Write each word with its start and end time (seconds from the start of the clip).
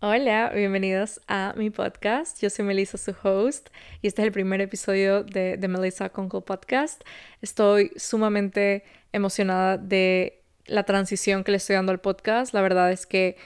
Hola, 0.00 0.52
bienvenidos 0.54 1.20
a 1.26 1.54
mi 1.56 1.70
podcast. 1.70 2.40
Yo 2.40 2.50
soy 2.50 2.64
Melissa, 2.64 2.96
su 2.96 3.16
host, 3.20 3.70
y 4.00 4.06
este 4.06 4.22
es 4.22 4.26
el 4.26 4.32
primer 4.32 4.60
episodio 4.60 5.24
de, 5.24 5.58
Melissa 5.68 6.10
Conkle 6.10 6.42
Podcast. 6.42 7.02
Estoy 7.42 7.90
sumamente 7.96 8.84
emocionada 9.10 9.76
de 9.76 10.44
la 10.66 10.84
transición 10.84 11.42
que 11.42 11.50
le 11.50 11.56
estoy 11.56 11.74
dando 11.74 11.90
al 11.90 11.98
podcast. 11.98 12.54
La 12.54 12.62
verdad 12.62 12.92
es 12.92 13.06
que 13.06 13.38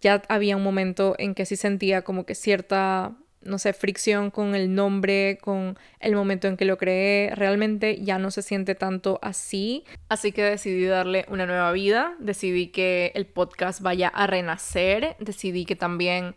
ya 0.00 0.22
había 0.30 0.56
un 0.56 0.62
momento 0.62 1.14
en 1.18 1.34
que 1.34 1.44
sí 1.44 1.56
sentía 1.56 2.00
como 2.00 2.24
que 2.24 2.34
cierta 2.34 3.14
no 3.42 3.58
sé, 3.58 3.72
fricción 3.72 4.30
con 4.30 4.54
el 4.54 4.74
nombre, 4.74 5.38
con 5.40 5.78
el 6.00 6.14
momento 6.14 6.48
en 6.48 6.56
que 6.56 6.64
lo 6.64 6.76
creé. 6.76 7.34
Realmente 7.34 8.02
ya 8.02 8.18
no 8.18 8.30
se 8.30 8.42
siente 8.42 8.74
tanto 8.74 9.18
así. 9.22 9.84
Así 10.08 10.32
que 10.32 10.42
decidí 10.42 10.84
darle 10.84 11.24
una 11.28 11.46
nueva 11.46 11.72
vida. 11.72 12.14
Decidí 12.18 12.68
que 12.68 13.12
el 13.14 13.26
podcast 13.26 13.80
vaya 13.80 14.08
a 14.08 14.26
renacer. 14.26 15.16
Decidí 15.20 15.64
que 15.64 15.76
también 15.76 16.34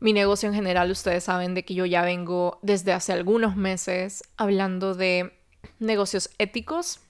mi 0.00 0.12
negocio 0.12 0.48
en 0.48 0.54
general, 0.54 0.90
ustedes 0.90 1.24
saben 1.24 1.54
de 1.54 1.64
que 1.64 1.74
yo 1.74 1.86
ya 1.86 2.02
vengo 2.02 2.58
desde 2.62 2.92
hace 2.92 3.12
algunos 3.12 3.56
meses 3.56 4.24
hablando 4.36 4.94
de 4.94 5.32
negocios 5.78 6.30
éticos, 6.38 7.00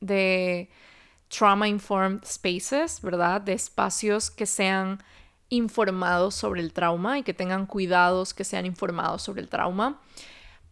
de 0.00 0.70
trauma 1.28 1.66
informed 1.66 2.24
spaces, 2.24 3.00
¿verdad? 3.02 3.40
De 3.40 3.52
espacios 3.52 4.30
que 4.30 4.46
sean 4.46 5.02
informados 5.48 6.34
sobre 6.34 6.60
el 6.60 6.72
trauma 6.72 7.18
y 7.18 7.22
que 7.22 7.34
tengan 7.34 7.66
cuidados 7.66 8.34
que 8.34 8.44
sean 8.44 8.66
informados 8.66 9.22
sobre 9.22 9.42
el 9.42 9.48
trauma, 9.48 10.00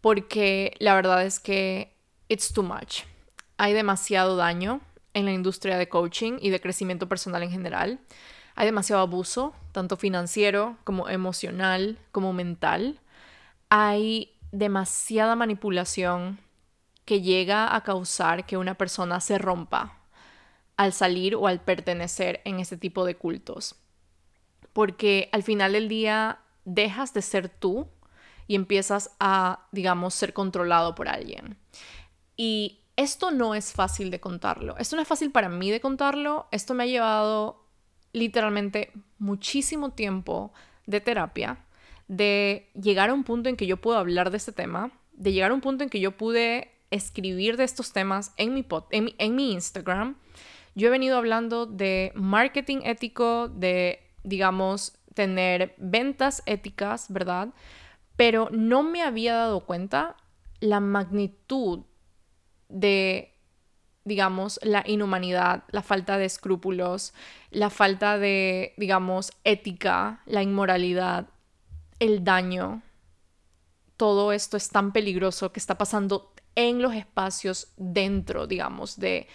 porque 0.01 0.75
la 0.79 0.95
verdad 0.95 1.25
es 1.25 1.41
que 1.41 1.97
it's 2.29 2.53
too 2.53 2.63
much. 2.63 3.03
Hay 3.57 3.73
demasiado 3.73 4.37
daño 4.37 4.81
en 5.15 5.25
la 5.25 5.33
industria 5.33 5.79
de 5.79 5.89
coaching 5.89 6.39
y 6.41 6.51
de 6.51 6.61
crecimiento 6.61 7.09
personal 7.09 7.43
en 7.43 7.51
general. 7.51 8.01
Hay 8.57 8.67
demasiado 8.67 9.03
abuso, 9.03 9.55
tanto 9.73 9.97
financiero 9.97 10.77
como 10.85 11.09
emocional, 11.09 11.99
como 12.11 12.33
mental. 12.33 13.01
Hay 13.69 14.37
demasiada 14.51 15.37
manipulación 15.37 16.39
que 17.05 17.21
llega 17.21 17.75
a 17.75 17.83
causar 17.83 18.47
que 18.47 18.57
una 18.57 18.75
persona 18.75 19.21
se 19.21 19.39
rompa 19.39 19.99
al 20.77 20.93
salir 20.93 21.37
o 21.37 21.47
al 21.47 21.61
pertenecer 21.61 22.41
en 22.45 22.59
este 22.59 22.77
tipo 22.77 23.05
de 23.05 23.15
cultos 23.17 23.77
porque 24.75 25.31
al 25.33 25.43
final 25.43 25.73
del 25.73 25.89
día 25.89 26.41
dejas 26.67 27.15
de 27.15 27.23
ser 27.23 27.49
tú 27.49 27.89
y 28.47 28.57
empiezas 28.57 29.13
a, 29.19 29.67
digamos, 29.73 30.13
ser 30.13 30.35
controlado 30.35 30.95
por 30.95 31.09
alguien. 31.09 31.57
Y 32.37 32.81
esto 32.97 33.31
no 33.31 33.55
es 33.55 33.73
fácil 33.73 34.11
de 34.11 34.21
contarlo. 34.21 34.77
Esto 34.77 34.97
no 34.97 35.03
es 35.03 35.09
fácil 35.09 35.31
para 35.31 35.49
mí 35.49 35.71
de 35.71 35.81
contarlo. 35.81 36.47
Esto 36.51 36.75
me 36.75 36.83
ha 36.83 36.87
llevado 36.87 37.65
literalmente 38.13 38.93
muchísimo 39.19 39.91
tiempo 39.91 40.53
de 40.87 41.01
terapia, 41.01 41.65
de 42.09 42.69
llegar 42.75 43.11
a 43.11 43.15
un 43.15 43.25
punto 43.25 43.49
en 43.49 43.57
que 43.57 43.67
yo 43.67 43.79
puedo 43.79 43.97
hablar 43.97 44.31
de 44.31 44.37
este 44.37 44.53
tema, 44.53 44.93
de 45.13 45.33
llegar 45.33 45.53
a 45.53 45.55
un 45.55 45.61
punto 45.61 45.85
en 45.85 45.91
que 45.91 46.01
yo 46.01 46.17
pude 46.17 46.71
escribir 46.91 47.57
de 47.57 47.65
estos 47.65 47.93
temas 47.93 48.33
en 48.37 48.55
mi, 48.55 48.67
en 48.91 49.15
en 49.19 49.35
mi 49.35 49.53
Instagram. 49.53 50.17
Yo 50.75 50.89
he 50.89 50.91
venido 50.91 51.17
hablando 51.17 51.67
de 51.67 52.13
marketing 52.15 52.79
ético, 52.85 53.49
de 53.49 54.04
digamos, 54.25 54.99
tener 55.15 55.75
ventas 55.79 56.43
éticas, 56.47 57.07
¿verdad? 57.09 57.49
Pero 58.17 58.49
no 58.51 58.83
me 58.83 59.03
había 59.03 59.35
dado 59.35 59.61
cuenta 59.61 60.17
la 60.61 60.81
magnitud 60.81 61.85
de, 62.69 63.35
digamos, 64.05 64.59
la 64.63 64.83
inhumanidad, 64.87 65.65
la 65.71 65.83
falta 65.83 66.19
de 66.19 66.25
escrúpulos, 66.25 67.15
la 67.51 67.71
falta 67.71 68.19
de, 68.19 68.75
digamos, 68.77 69.33
ética, 69.45 70.23
la 70.27 70.43
inmoralidad, 70.43 71.29
el 72.01 72.25
daño. 72.25 72.83
Todo 73.97 74.33
esto 74.33 74.57
es 74.57 74.71
tan 74.71 74.93
peligroso 74.93 75.53
que 75.53 75.61
está 75.61 75.79
pasando 75.79 76.33
en 76.57 76.83
los 76.83 76.95
espacios 76.95 77.73
dentro, 77.77 78.47
digamos, 78.47 78.99
de 78.99 79.29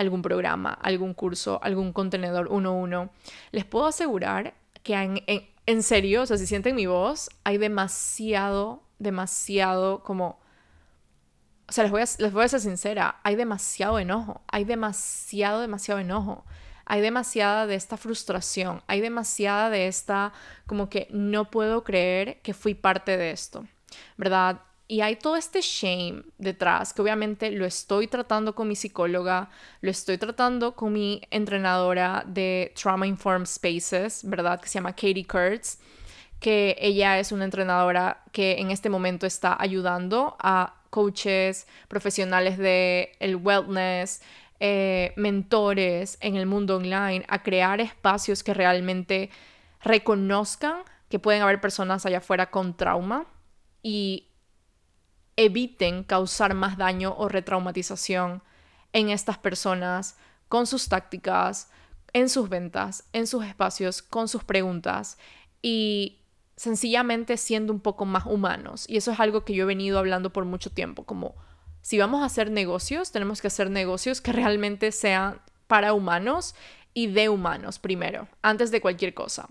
algún 0.00 0.22
programa, 0.22 0.72
algún 0.72 1.14
curso, 1.14 1.60
algún 1.62 1.92
contenedor 1.92 2.48
1-1, 2.48 3.10
les 3.52 3.64
puedo 3.64 3.86
asegurar 3.86 4.54
que 4.82 4.94
en, 4.94 5.22
en, 5.66 5.82
serio, 5.82 6.22
o 6.22 6.26
sea, 6.26 6.38
si 6.38 6.46
sienten 6.46 6.74
mi 6.74 6.86
voz, 6.86 7.28
hay 7.44 7.58
demasiado, 7.58 8.82
demasiado 8.98 10.02
como... 10.02 10.40
O 11.68 11.72
sea, 11.72 11.84
les 11.84 11.90
voy, 11.92 12.02
a, 12.02 12.06
les 12.18 12.32
voy 12.32 12.44
a 12.44 12.48
ser 12.48 12.60
sincera, 12.60 13.20
hay 13.22 13.36
demasiado 13.36 13.98
enojo, 13.98 14.42
hay 14.48 14.64
demasiado, 14.64 15.60
demasiado 15.60 16.00
enojo 16.00 16.44
hay 16.86 17.02
demasiada 17.02 17.68
de 17.68 17.76
esta 17.76 17.96
frustración, 17.96 18.82
hay 18.88 19.00
demasiada 19.00 19.70
de 19.70 19.86
esta 19.86 20.32
como 20.66 20.88
que 20.88 21.06
no 21.12 21.48
puedo 21.48 21.84
creer 21.84 22.40
que 22.42 22.52
fui 22.52 22.74
parte 22.74 23.16
de 23.16 23.30
esto, 23.30 23.64
¿verdad? 24.16 24.62
Y 24.90 25.02
hay 25.02 25.14
todo 25.14 25.36
este 25.36 25.60
shame 25.60 26.24
detrás, 26.36 26.92
que 26.92 27.00
obviamente 27.00 27.52
lo 27.52 27.64
estoy 27.64 28.08
tratando 28.08 28.56
con 28.56 28.66
mi 28.66 28.74
psicóloga, 28.74 29.48
lo 29.82 29.90
estoy 29.92 30.18
tratando 30.18 30.74
con 30.74 30.92
mi 30.92 31.22
entrenadora 31.30 32.24
de 32.26 32.72
Trauma 32.74 33.06
Informed 33.06 33.46
Spaces, 33.46 34.28
¿verdad? 34.28 34.60
Que 34.60 34.66
se 34.66 34.80
llama 34.80 34.92
Katie 34.92 35.24
Kurtz, 35.24 35.78
que 36.40 36.74
ella 36.80 37.20
es 37.20 37.30
una 37.30 37.44
entrenadora 37.44 38.24
que 38.32 38.58
en 38.58 38.72
este 38.72 38.90
momento 38.90 39.26
está 39.26 39.56
ayudando 39.60 40.36
a 40.40 40.74
coaches, 40.90 41.68
profesionales 41.86 42.58
de 42.58 43.12
el 43.20 43.36
wellness, 43.36 44.22
eh, 44.58 45.12
mentores 45.14 46.18
en 46.20 46.34
el 46.34 46.46
mundo 46.46 46.78
online 46.78 47.24
a 47.28 47.44
crear 47.44 47.80
espacios 47.80 48.42
que 48.42 48.54
realmente 48.54 49.30
reconozcan 49.84 50.78
que 51.08 51.20
pueden 51.20 51.42
haber 51.42 51.60
personas 51.60 52.04
allá 52.06 52.18
afuera 52.18 52.50
con 52.50 52.76
trauma 52.76 53.24
y 53.84 54.29
eviten 55.36 56.04
causar 56.04 56.54
más 56.54 56.76
daño 56.76 57.14
o 57.16 57.28
retraumatización 57.28 58.42
en 58.92 59.10
estas 59.10 59.38
personas 59.38 60.16
con 60.48 60.66
sus 60.66 60.88
tácticas, 60.88 61.70
en 62.12 62.28
sus 62.28 62.48
ventas, 62.48 63.04
en 63.12 63.26
sus 63.26 63.44
espacios, 63.44 64.02
con 64.02 64.28
sus 64.28 64.44
preguntas 64.44 65.18
y 65.62 66.18
sencillamente 66.56 67.36
siendo 67.36 67.72
un 67.72 67.80
poco 67.80 68.04
más 68.04 68.26
humanos. 68.26 68.84
Y 68.88 68.96
eso 68.96 69.12
es 69.12 69.20
algo 69.20 69.44
que 69.44 69.54
yo 69.54 69.64
he 69.64 69.66
venido 69.66 69.98
hablando 69.98 70.32
por 70.32 70.44
mucho 70.44 70.70
tiempo, 70.70 71.04
como 71.04 71.34
si 71.82 71.98
vamos 71.98 72.22
a 72.22 72.26
hacer 72.26 72.50
negocios, 72.50 73.12
tenemos 73.12 73.40
que 73.40 73.46
hacer 73.46 73.70
negocios 73.70 74.20
que 74.20 74.32
realmente 74.32 74.92
sean 74.92 75.40
para 75.66 75.94
humanos 75.94 76.54
y 76.92 77.06
de 77.06 77.28
humanos 77.28 77.78
primero, 77.78 78.28
antes 78.42 78.70
de 78.70 78.80
cualquier 78.80 79.14
cosa. 79.14 79.48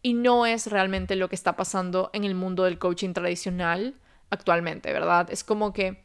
Y 0.00 0.14
no 0.14 0.46
es 0.46 0.68
realmente 0.68 1.16
lo 1.16 1.28
que 1.28 1.34
está 1.34 1.56
pasando 1.56 2.10
en 2.12 2.24
el 2.24 2.34
mundo 2.34 2.64
del 2.64 2.78
coaching 2.78 3.12
tradicional 3.12 3.96
actualmente, 4.30 4.92
¿verdad? 4.92 5.28
Es 5.30 5.44
como 5.44 5.72
que 5.72 6.04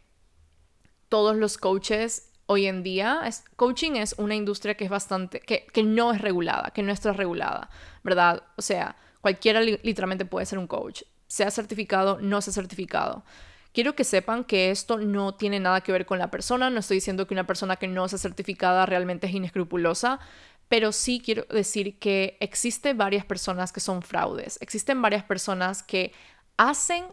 todos 1.10 1.36
los 1.36 1.58
coaches 1.58 2.32
hoy 2.46 2.68
en 2.68 2.84
día, 2.84 3.22
es, 3.26 3.44
coaching 3.56 3.94
es 3.94 4.14
una 4.18 4.36
industria 4.36 4.76
que 4.76 4.84
es 4.84 4.90
bastante, 4.90 5.40
que, 5.40 5.66
que 5.72 5.84
no 5.84 6.12
es 6.12 6.22
regulada, 6.22 6.72
que 6.72 6.84
no 6.84 6.92
está 6.92 7.14
regulada, 7.14 7.70
¿verdad? 8.04 8.44
O 8.58 8.62
sea, 8.62 8.98
cualquiera 9.22 9.62
literalmente 9.62 10.26
puede 10.26 10.46
ser 10.46 10.60
un 10.60 10.68
coach, 10.68 11.04
sea 11.28 11.50
certificado, 11.50 12.20
no 12.20 12.42
sea 12.42 12.54
certificado. 12.54 13.24
Quiero 13.74 13.96
que 13.96 14.04
sepan 14.04 14.44
que 14.44 14.70
esto 14.70 14.98
no 14.98 15.36
tiene 15.36 15.62
nada 15.62 15.80
que 15.80 15.94
ver 15.94 16.06
con 16.06 16.20
la 16.20 16.30
persona, 16.30 16.70
no 16.70 16.80
estoy 16.82 16.98
diciendo 16.98 17.26
que 17.26 17.34
una 17.34 17.48
persona 17.48 17.78
que 17.78 17.88
no 17.88 18.08
sea 18.10 18.20
certificada 18.20 18.86
realmente 18.86 19.28
es 19.28 19.34
inescrupulosa, 19.34 20.20
pero 20.68 20.92
sí 20.92 21.22
quiero 21.24 21.46
decir 21.50 22.00
que 22.00 22.38
existen 22.42 22.98
varias 22.98 23.24
personas 23.24 23.72
que 23.72 23.80
son 23.80 24.02
fraudes, 24.02 24.58
existen 24.62 25.02
varias 25.02 25.24
personas 25.24 25.84
que 25.84 26.12
hacen 26.58 27.06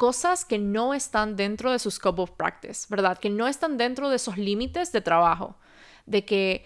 cosas 0.00 0.46
que 0.46 0.56
no 0.56 0.94
están 0.94 1.36
dentro 1.36 1.70
de 1.70 1.78
su 1.78 1.90
scope 1.90 2.22
of 2.22 2.30
practice, 2.30 2.86
¿verdad? 2.88 3.18
Que 3.18 3.28
no 3.28 3.46
están 3.46 3.76
dentro 3.76 4.08
de 4.08 4.16
esos 4.16 4.38
límites 4.38 4.92
de 4.92 5.02
trabajo. 5.02 5.58
De 6.06 6.24
que, 6.24 6.64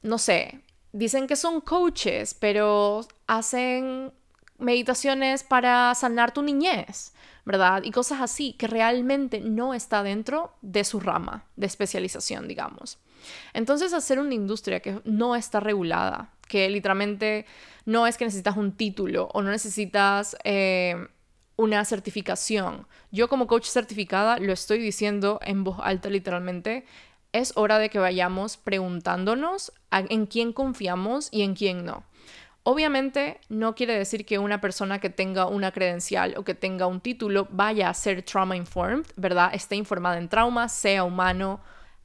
no 0.00 0.16
sé, 0.16 0.62
dicen 0.90 1.26
que 1.26 1.36
son 1.36 1.60
coaches, 1.60 2.32
pero 2.32 3.06
hacen 3.26 4.14
meditaciones 4.56 5.42
para 5.42 5.94
sanar 5.94 6.32
tu 6.32 6.40
niñez, 6.40 7.12
¿verdad? 7.44 7.82
Y 7.84 7.90
cosas 7.90 8.22
así 8.22 8.54
que 8.54 8.68
realmente 8.68 9.40
no 9.40 9.74
está 9.74 10.02
dentro 10.02 10.54
de 10.62 10.84
su 10.84 10.98
rama 10.98 11.44
de 11.56 11.66
especialización, 11.66 12.48
digamos. 12.48 12.96
Entonces, 13.52 13.92
hacer 13.92 14.18
una 14.18 14.32
industria 14.32 14.80
que 14.80 15.02
no 15.04 15.36
está 15.36 15.60
regulada, 15.60 16.32
que 16.48 16.70
literalmente 16.70 17.44
no 17.84 18.06
es 18.06 18.16
que 18.16 18.24
necesitas 18.24 18.56
un 18.56 18.72
título 18.72 19.28
o 19.34 19.42
no 19.42 19.50
necesitas... 19.50 20.38
Eh, 20.42 20.96
una 21.62 21.84
certificación. 21.84 22.88
Yo 23.12 23.28
como 23.28 23.46
coach 23.46 23.66
certificada 23.66 24.38
lo 24.38 24.52
estoy 24.52 24.78
diciendo 24.78 25.38
en 25.42 25.62
voz 25.62 25.78
alta 25.80 26.08
literalmente. 26.08 26.84
Es 27.32 27.52
hora 27.56 27.78
de 27.78 27.88
que 27.88 28.00
vayamos 28.00 28.56
preguntándonos 28.56 29.72
en 29.90 30.26
quién 30.26 30.52
confiamos 30.52 31.28
y 31.30 31.42
en 31.42 31.54
quién 31.54 31.84
no. 31.84 32.04
Obviamente 32.64 33.40
no 33.48 33.74
quiere 33.74 33.96
decir 33.96 34.26
que 34.26 34.38
una 34.38 34.60
persona 34.60 34.98
que 34.98 35.08
tenga 35.08 35.46
una 35.46 35.72
credencial 35.72 36.34
o 36.36 36.44
que 36.44 36.54
tenga 36.54 36.86
un 36.86 37.00
título 37.00 37.46
vaya 37.50 37.88
a 37.88 37.94
ser 37.94 38.22
trauma 38.22 38.56
informed, 38.56 39.06
¿verdad? 39.16 39.50
Esté 39.54 39.76
informada 39.76 40.18
en 40.18 40.28
trauma, 40.28 40.68
sea 40.68 41.04
humano, 41.04 41.60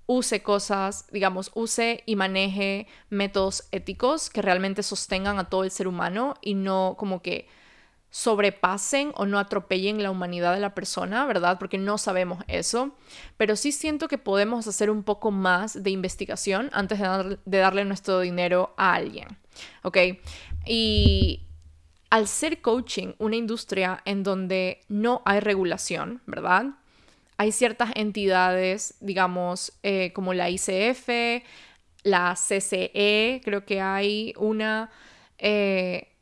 use 0.08 0.42
cosas, 0.42 1.06
digamos, 1.12 1.52
use 1.54 2.04
y 2.06 2.16
maneje 2.16 2.88
métodos 3.10 3.68
éticos 3.72 4.30
que 4.30 4.42
realmente 4.42 4.82
sostengan 4.84 5.40
a 5.40 5.50
todo 5.50 5.64
el 5.64 5.72
ser 5.72 5.88
humano 5.88 6.36
y 6.42 6.54
no 6.54 6.96
como 6.98 7.22
que 7.22 7.48
sobrepasen 8.10 9.12
o 9.16 9.26
no 9.26 9.38
atropellen 9.38 10.02
la 10.02 10.12
humanidad 10.12 10.54
de 10.54 10.60
la 10.60 10.74
persona, 10.74 11.26
¿verdad? 11.26 11.60
Porque 11.60 11.78
no 11.78 11.98
sabemos 11.98 12.44
eso, 12.48 12.96
pero 13.36 13.56
sí 13.56 13.72
siento 13.72 14.08
que 14.08 14.18
podemos 14.18 14.68
hacer 14.68 14.90
un 14.90 15.04
poco 15.04 15.32
más 15.32 15.84
de 15.84 15.92
investigación 15.92 16.70
antes 16.74 17.00
de, 17.00 17.58
darle 17.58 17.86
nuestro 17.86 18.22
dinero 18.22 18.74
a 18.78 18.94
alguien, 18.94 19.38
¿ok? 19.84 19.98
Y 20.66 21.44
al 22.10 22.28
ser 22.28 22.62
coaching 22.62 23.14
una 23.18 23.36
industria 23.36 24.02
en 24.06 24.24
donde 24.24 24.82
no 24.88 25.22
hay 25.26 25.42
regulación, 25.42 26.22
¿verdad? 26.26 26.66
Hay 27.36 27.52
ciertas 27.52 27.92
entidades, 27.96 28.96
digamos, 29.00 29.74
eh, 29.84 30.12
como 30.14 30.34
la 30.34 30.50
ICF, 30.50 31.44
la 32.04 32.36
CCE, 32.36 33.42
creo 33.44 33.66
que 33.66 33.82
hay 33.82 34.34
una... 34.38 34.90
Eh, 35.38 36.14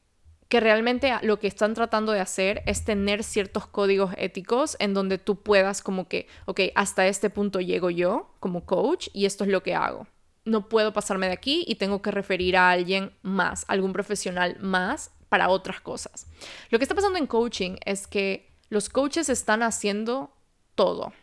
que 0.48 0.60
realmente 0.60 1.12
lo 1.22 1.40
que 1.40 1.48
están 1.48 1.74
tratando 1.74 2.12
de 2.12 2.20
hacer 2.20 2.62
es 2.66 2.86
tener 2.86 3.24
ciertos 3.24 3.66
códigos 3.68 4.14
éticos 4.18 4.78
en 4.80 4.94
donde 4.94 5.18
tú 5.18 5.42
puedas 5.42 5.82
como 5.82 6.08
que, 6.08 6.28
ok, 6.46 6.62
hasta 6.76 7.08
este 7.08 7.30
punto 7.30 7.62
llego 7.62 7.90
yo 7.90 8.36
como 8.40 8.66
coach 8.66 9.10
y 9.14 9.26
esto 9.26 9.44
es 9.44 9.50
lo 9.50 9.64
que 9.64 9.76
hago. 9.76 10.08
No 10.44 10.70
puedo 10.70 10.94
pasarme 10.94 11.28
de 11.28 11.34
aquí 11.34 11.66
y 11.68 11.76
tengo 11.76 12.02
que 12.04 12.12
referir 12.12 12.58
a 12.58 12.70
alguien 12.70 13.12
más, 13.24 13.66
algún 13.68 13.94
profesional 13.94 14.58
más 14.60 15.12
para 15.30 15.50
otras 15.50 15.82
cosas. 15.82 16.28
Lo 16.70 16.78
que 16.78 16.84
está 16.84 16.94
pasando 16.94 17.18
en 17.18 17.26
coaching 17.26 17.78
es 17.84 18.06
que 18.06 18.52
los 18.70 18.90
coaches 18.90 19.30
están 19.30 19.64
haciendo 19.64 20.32
todo, 20.76 21.14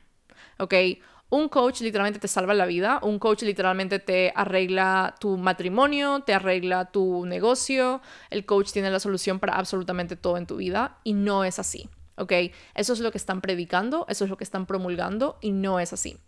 ¿ok? 0.58 0.74
Un 1.32 1.48
coach 1.48 1.80
literalmente 1.80 2.20
te 2.20 2.28
salva 2.28 2.52
la 2.52 2.66
vida, 2.66 3.00
un 3.02 3.18
coach 3.18 3.40
literalmente 3.40 3.98
te 3.98 4.34
arregla 4.36 5.14
tu 5.18 5.38
matrimonio, 5.38 6.20
te 6.20 6.34
arregla 6.34 6.90
tu 6.90 7.24
negocio, 7.24 8.02
el 8.28 8.44
coach 8.44 8.70
tiene 8.70 8.90
la 8.90 9.00
solución 9.00 9.38
para 9.38 9.54
absolutamente 9.54 10.14
todo 10.14 10.36
en 10.36 10.46
tu 10.46 10.56
vida 10.56 10.98
y 11.04 11.14
no 11.14 11.44
es 11.44 11.58
así, 11.58 11.88
¿ok? 12.16 12.32
Eso 12.74 12.92
es 12.92 13.00
lo 13.00 13.10
que 13.12 13.16
están 13.16 13.40
predicando, 13.40 14.04
eso 14.10 14.24
es 14.24 14.30
lo 14.30 14.36
que 14.36 14.44
están 14.44 14.66
promulgando 14.66 15.38
y 15.40 15.52
no 15.52 15.80
es 15.80 15.94
así. 15.94 16.18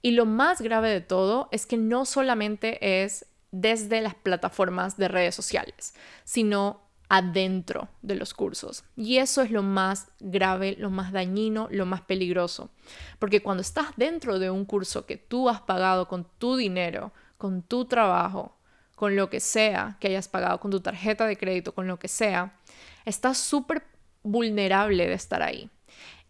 Y 0.00 0.12
lo 0.12 0.26
más 0.26 0.60
grave 0.60 0.90
de 0.90 1.00
todo 1.00 1.48
es 1.50 1.66
que 1.66 1.76
no 1.76 2.04
solamente 2.04 3.02
es 3.02 3.26
desde 3.50 4.00
las 4.00 4.14
plataformas 4.14 4.96
de 4.96 5.08
redes 5.08 5.34
sociales, 5.34 5.92
sino 6.22 6.85
adentro 7.08 7.88
de 8.02 8.16
los 8.16 8.34
cursos. 8.34 8.84
Y 8.96 9.18
eso 9.18 9.42
es 9.42 9.50
lo 9.50 9.62
más 9.62 10.08
grave, 10.20 10.76
lo 10.78 10.90
más 10.90 11.12
dañino, 11.12 11.68
lo 11.70 11.86
más 11.86 12.02
peligroso. 12.02 12.70
Porque 13.18 13.42
cuando 13.42 13.60
estás 13.60 13.88
dentro 13.96 14.38
de 14.38 14.50
un 14.50 14.64
curso 14.64 15.06
que 15.06 15.16
tú 15.16 15.48
has 15.48 15.60
pagado 15.60 16.08
con 16.08 16.26
tu 16.38 16.56
dinero, 16.56 17.12
con 17.38 17.62
tu 17.62 17.84
trabajo, 17.84 18.56
con 18.96 19.14
lo 19.14 19.30
que 19.30 19.40
sea 19.40 19.96
que 20.00 20.08
hayas 20.08 20.28
pagado, 20.28 20.58
con 20.58 20.70
tu 20.70 20.80
tarjeta 20.80 21.26
de 21.26 21.36
crédito, 21.36 21.74
con 21.74 21.86
lo 21.86 21.98
que 21.98 22.08
sea, 22.08 22.58
estás 23.04 23.38
súper 23.38 23.84
vulnerable 24.22 25.06
de 25.06 25.14
estar 25.14 25.42
ahí. 25.42 25.70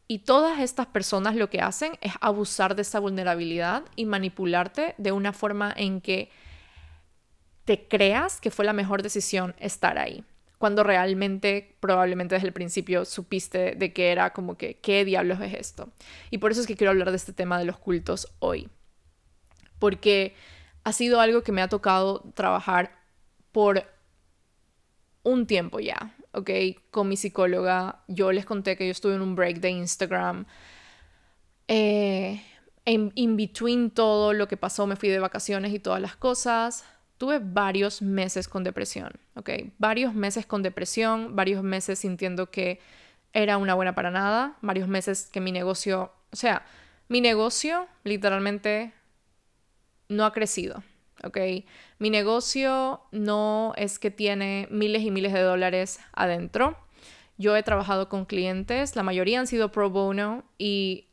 Y 0.09 0.21
todas 0.21 0.61
estas 0.61 0.87
personas 0.87 1.35
lo 1.35 1.51
que 1.51 1.61
hacen 1.61 1.99
es 2.01 2.13
abusar 2.21 2.77
de 2.77 2.83
esa 2.83 3.01
vulnerabilidad 3.01 3.85
y 3.97 4.05
manipularte 4.05 4.95
de 4.99 5.13
una 5.13 5.33
forma 5.33 5.73
en 5.77 6.01
que 6.01 6.31
te 7.65 7.89
creas 7.89 8.41
que 8.41 8.53
fue 8.53 8.65
la 8.65 8.73
mejor 8.73 9.03
decisión 9.03 9.57
estar 9.59 9.99
ahí 9.99 10.25
cuando 10.59 10.83
realmente 10.83 11.77
probablemente 11.81 12.35
desde 12.35 12.49
el 12.49 12.53
principio 12.53 13.05
supiste 13.05 13.75
de 13.75 13.93
que 13.93 14.11
era 14.11 14.33
como 14.33 14.57
que, 14.57 14.79
¿qué 14.79 15.05
diablos 15.05 15.41
es 15.41 15.55
esto? 15.55 15.93
Y 16.31 16.39
por 16.39 16.51
eso 16.51 16.61
es 16.61 16.67
que 16.67 16.77
quiero 16.77 16.91
hablar 16.91 17.11
de 17.11 17.17
este 17.17 17.33
tema 17.33 17.59
de 17.59 17.67
los 17.67 17.79
cultos 17.79 18.33
hoy, 18.39 18.69
porque 19.79 20.35
ha 20.85 20.93
sido 20.93 21.21
algo 21.21 21.43
que 21.43 21.53
me 21.53 21.63
ha 21.63 21.69
tocado 21.69 22.33
trabajar 22.35 22.99
por 23.53 23.85
un 25.23 25.47
tiempo 25.47 25.81
ya, 25.81 26.15
¿ok? 26.33 26.51
Con 26.91 27.09
mi 27.09 27.17
psicóloga, 27.17 28.05
yo 28.07 28.33
les 28.33 28.47
conté 28.47 28.77
que 28.77 28.87
yo 28.87 28.93
estuve 28.93 29.15
en 29.15 29.23
un 29.23 29.35
break 29.35 29.59
de 29.59 29.71
Instagram. 29.71 30.47
Eh, 31.69 32.41
en 32.85 33.11
in 33.17 33.37
between 33.37 33.91
todo 33.91 34.33
lo 34.33 34.47
que 34.47 34.57
pasó, 34.57 34.87
me 34.87 34.95
fui 34.95 35.09
de 35.09 35.19
vacaciones 35.19 35.73
y 35.75 35.81
todas 35.81 36.01
las 36.01 36.17
cosas 36.17 36.85
tuve 37.19 37.39
varios 37.41 38.03
meses 38.03 38.49
con 38.49 38.65
depresión, 38.65 39.13
¿ok? 39.35 39.51
Varios 39.79 40.15
meses 40.15 40.47
con 40.47 40.63
depresión, 40.63 41.37
varios 41.37 41.63
meses 41.63 41.99
sintiendo 41.99 42.51
que 42.51 42.81
era 43.33 43.59
una 43.59 43.75
buena 43.75 43.95
para 43.95 44.11
nada, 44.11 44.57
varios 44.63 44.89
meses 44.89 45.29
que 45.33 45.41
mi 45.41 45.53
negocio, 45.53 46.13
o 46.33 46.37
sea, 46.37 46.65
mi 47.09 47.21
negocio 47.21 47.87
literalmente 48.05 48.93
no 50.09 50.25
ha 50.25 50.33
crecido, 50.33 50.83
¿ok? 51.23 51.39
Mi 51.99 52.11
negocio 52.11 53.01
no 53.13 53.73
es 53.77 53.99
que 53.99 54.11
tiene 54.11 54.69
miles 54.71 55.03
y 55.03 55.11
miles 55.11 55.33
de 55.33 55.41
dólares 55.41 56.01
adentro. 56.13 56.77
Yo 57.39 57.57
he 57.57 57.63
trabajado 57.63 58.09
con 58.09 58.25
clientes, 58.25 58.97
la 58.97 59.03
mayoría 59.03 59.41
han 59.41 59.47
sido 59.47 59.71
pro 59.71 59.91
bono 59.91 60.45
y 60.59 61.06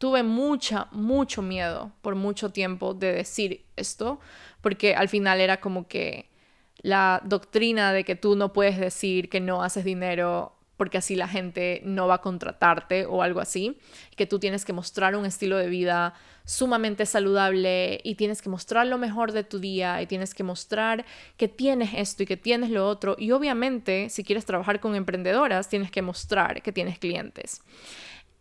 tuve 0.00 0.22
mucha, 0.22 0.88
mucho 0.92 1.42
miedo 1.42 1.92
por 2.00 2.14
mucho 2.14 2.48
tiempo 2.48 2.94
de 2.94 3.12
decir 3.12 3.66
esto 3.76 4.18
porque 4.62 4.94
al 4.94 5.10
final 5.10 5.42
era 5.42 5.60
como 5.60 5.88
que 5.88 6.30
la 6.78 7.20
doctrina 7.22 7.92
de 7.92 8.02
que 8.02 8.16
tú 8.16 8.34
no 8.34 8.54
puedes 8.54 8.80
decir 8.80 9.28
que 9.28 9.40
no 9.40 9.62
haces 9.62 9.84
dinero 9.84 10.56
porque 10.78 10.96
así 10.96 11.16
la 11.16 11.28
gente 11.28 11.82
no 11.84 12.08
va 12.08 12.14
a 12.14 12.20
contratarte 12.22 13.04
o 13.04 13.22
algo 13.22 13.40
así, 13.40 13.78
que 14.16 14.24
tú 14.24 14.38
tienes 14.38 14.64
que 14.64 14.72
mostrar 14.72 15.14
un 15.14 15.26
estilo 15.26 15.58
de 15.58 15.68
vida 15.68 16.14
sumamente 16.46 17.04
saludable 17.04 18.00
y 18.02 18.14
tienes 18.14 18.40
que 18.40 18.48
mostrar 18.48 18.86
lo 18.86 18.96
mejor 18.96 19.32
de 19.32 19.44
tu 19.44 19.58
día 19.58 20.00
y 20.00 20.06
tienes 20.06 20.32
que 20.32 20.42
mostrar 20.42 21.04
que 21.36 21.48
tienes 21.48 21.90
esto 21.94 22.22
y 22.22 22.26
que 22.26 22.38
tienes 22.38 22.70
lo 22.70 22.88
otro 22.88 23.16
y 23.18 23.32
obviamente 23.32 24.08
si 24.08 24.24
quieres 24.24 24.46
trabajar 24.46 24.80
con 24.80 24.94
emprendedoras 24.94 25.68
tienes 25.68 25.90
que 25.90 26.00
mostrar 26.00 26.62
que 26.62 26.72
tienes 26.72 26.98
clientes. 26.98 27.60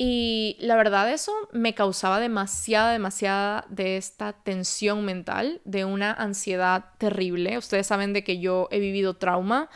Y 0.01 0.55
la 0.61 0.77
verdad 0.77 1.11
eso 1.11 1.33
me 1.51 1.75
causaba 1.75 2.21
demasiada, 2.21 2.93
demasiada 2.93 3.65
de 3.67 3.97
esta 3.97 4.31
tensión 4.31 5.03
mental, 5.03 5.61
de 5.65 5.83
una 5.83 6.13
ansiedad 6.13 6.85
terrible. 6.99 7.57
Ustedes 7.57 7.87
saben 7.87 8.13
de 8.13 8.23
que 8.23 8.39
yo 8.39 8.69
he 8.71 8.79
vivido 8.79 9.17
trauma, 9.17 9.69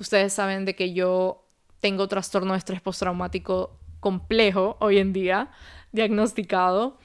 ustedes 0.00 0.32
saben 0.32 0.64
de 0.64 0.74
que 0.74 0.94
yo 0.94 1.46
tengo 1.78 2.08
trastorno 2.08 2.54
de 2.54 2.58
estrés 2.58 2.80
postraumático 2.80 3.78
complejo 4.00 4.76
hoy 4.80 4.98
en 4.98 5.12
día, 5.12 5.52
diagnosticado. 5.92 6.98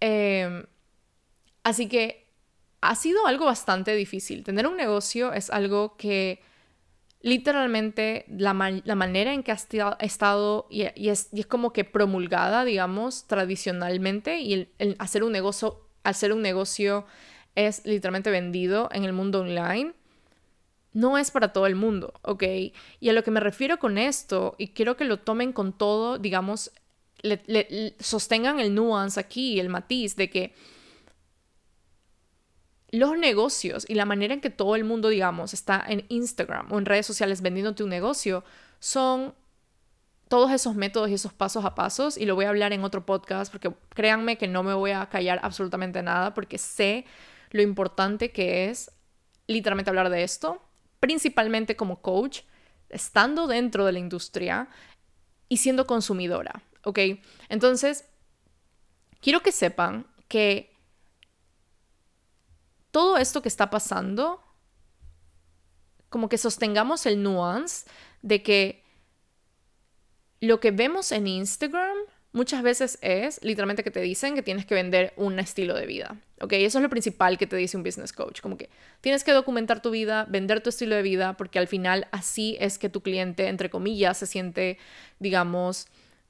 Em, 0.00 0.66
así 1.64 1.88
que 1.88 2.28
ha 2.82 2.96
sido 2.96 3.26
algo 3.26 3.46
bastante 3.46 3.94
difícil. 3.94 4.44
Tener 4.44 4.66
un 4.66 4.76
negocio 4.76 5.32
es 5.32 5.48
algo 5.48 5.96
que 5.96 6.42
literalmente 7.22 8.24
la, 8.28 8.54
manera 8.54 9.34
en 9.34 9.42
que 9.42 9.52
ha 9.52 9.96
estado 10.00 10.66
y, 10.70 10.82
es, 11.08 11.30
como 11.48 11.72
que 11.72 11.84
promulgada, 11.84 12.64
digamos, 12.64 13.26
tradicionalmente 13.26 14.40
y 14.40 14.68
el, 14.78 14.96
hacer 14.98 15.22
un 15.22 15.32
negocio, 15.32 15.80
hacer 16.02 16.32
un 16.32 16.42
negocio 16.42 17.06
es 17.54 17.84
literalmente 17.84 18.30
vendido 18.30 18.88
en 18.92 19.04
el 19.04 19.12
mundo 19.12 19.40
online, 19.40 19.92
no 20.92 21.18
es 21.18 21.30
para 21.30 21.52
todo 21.52 21.66
el 21.66 21.76
mundo, 21.76 22.14
¿ok? 22.22 22.42
Y 23.00 23.08
a 23.08 23.12
lo 23.12 23.22
que 23.22 23.30
me 23.30 23.40
refiero 23.40 23.78
con 23.78 23.98
esto, 23.98 24.54
y 24.58 24.68
quiero 24.68 24.96
que 24.96 25.04
lo 25.04 25.18
tomen 25.18 25.52
con 25.52 25.72
todo, 25.72 26.18
digamos, 26.18 26.72
sostengan 27.98 28.60
el 28.60 28.74
nuance 28.74 29.20
aquí, 29.20 29.60
el 29.60 29.68
matiz 29.68 30.16
de 30.16 30.30
que 30.30 30.54
los 32.90 33.16
negocios 33.16 33.86
y 33.88 33.94
la 33.94 34.04
manera 34.04 34.34
en 34.34 34.40
que 34.40 34.50
todo 34.50 34.76
el 34.76 34.84
mundo, 34.84 35.08
digamos, 35.08 35.54
está 35.54 35.84
en 35.86 36.04
Instagram 36.08 36.72
o 36.72 36.78
en 36.78 36.86
redes 36.86 37.06
sociales 37.06 37.40
vendiéndote 37.40 37.84
un 37.84 37.90
negocio 37.90 38.44
son 38.80 39.34
todos 40.28 40.50
esos 40.52 40.74
métodos 40.76 41.10
y 41.10 41.14
esos 41.14 41.32
pasos 41.32 41.64
a 41.64 41.74
pasos 41.74 42.16
y 42.16 42.24
lo 42.24 42.34
voy 42.34 42.44
a 42.44 42.50
hablar 42.50 42.72
en 42.72 42.84
otro 42.84 43.04
podcast 43.04 43.50
porque 43.50 43.72
créanme 43.90 44.38
que 44.38 44.48
no 44.48 44.62
me 44.62 44.74
voy 44.74 44.92
a 44.92 45.08
callar 45.08 45.40
absolutamente 45.42 46.02
nada 46.02 46.34
porque 46.34 46.58
sé 46.58 47.04
lo 47.50 47.62
importante 47.62 48.30
que 48.30 48.70
es 48.70 48.92
literalmente 49.46 49.90
hablar 49.90 50.10
de 50.10 50.22
esto, 50.22 50.62
principalmente 51.00 51.74
como 51.74 52.00
coach, 52.00 52.42
estando 52.88 53.46
dentro 53.46 53.84
de 53.84 53.92
la 53.92 53.98
industria 53.98 54.68
y 55.48 55.56
siendo 55.56 55.86
consumidora, 55.86 56.62
¿ok? 56.84 56.98
Entonces, 57.48 58.04
quiero 59.20 59.42
que 59.42 59.50
sepan 59.50 60.06
que 60.28 60.69
todo 62.90 63.16
esto 63.18 63.42
que 63.42 63.48
está 63.48 63.70
pasando, 63.70 64.42
como 66.08 66.28
que 66.28 66.38
sostengamos 66.38 67.06
el 67.06 67.22
nuance 67.22 67.88
de 68.22 68.42
que 68.42 68.84
lo 70.40 70.60
que 70.60 70.70
vemos 70.70 71.12
en 71.12 71.26
Instagram 71.26 71.96
muchas 72.32 72.62
veces 72.62 72.98
es 73.02 73.42
literalmente 73.42 73.82
que 73.82 73.90
te 73.90 74.00
dicen 74.00 74.34
que 74.34 74.42
tienes 74.42 74.66
que 74.66 74.74
vender 74.74 75.12
un 75.16 75.38
estilo 75.38 75.74
de 75.74 75.86
vida. 75.86 76.16
¿Ok? 76.40 76.52
Eso 76.54 76.78
es 76.78 76.82
lo 76.82 76.88
principal 76.88 77.38
que 77.38 77.46
te 77.46 77.56
dice 77.56 77.76
un 77.76 77.82
business 77.82 78.12
coach. 78.12 78.40
Como 78.40 78.56
que 78.56 78.70
tienes 79.00 79.24
que 79.24 79.32
documentar 79.32 79.82
tu 79.82 79.90
vida, 79.90 80.26
vender 80.28 80.62
tu 80.62 80.70
estilo 80.70 80.96
de 80.96 81.02
vida, 81.02 81.36
porque 81.36 81.58
al 81.58 81.68
final 81.68 82.08
así 82.12 82.56
es 82.60 82.78
que 82.78 82.88
tu 82.88 83.02
cliente, 83.02 83.48
entre 83.48 83.70
comillas, 83.70 84.18
se 84.18 84.26
siente, 84.26 84.78
digamos, 85.18 85.86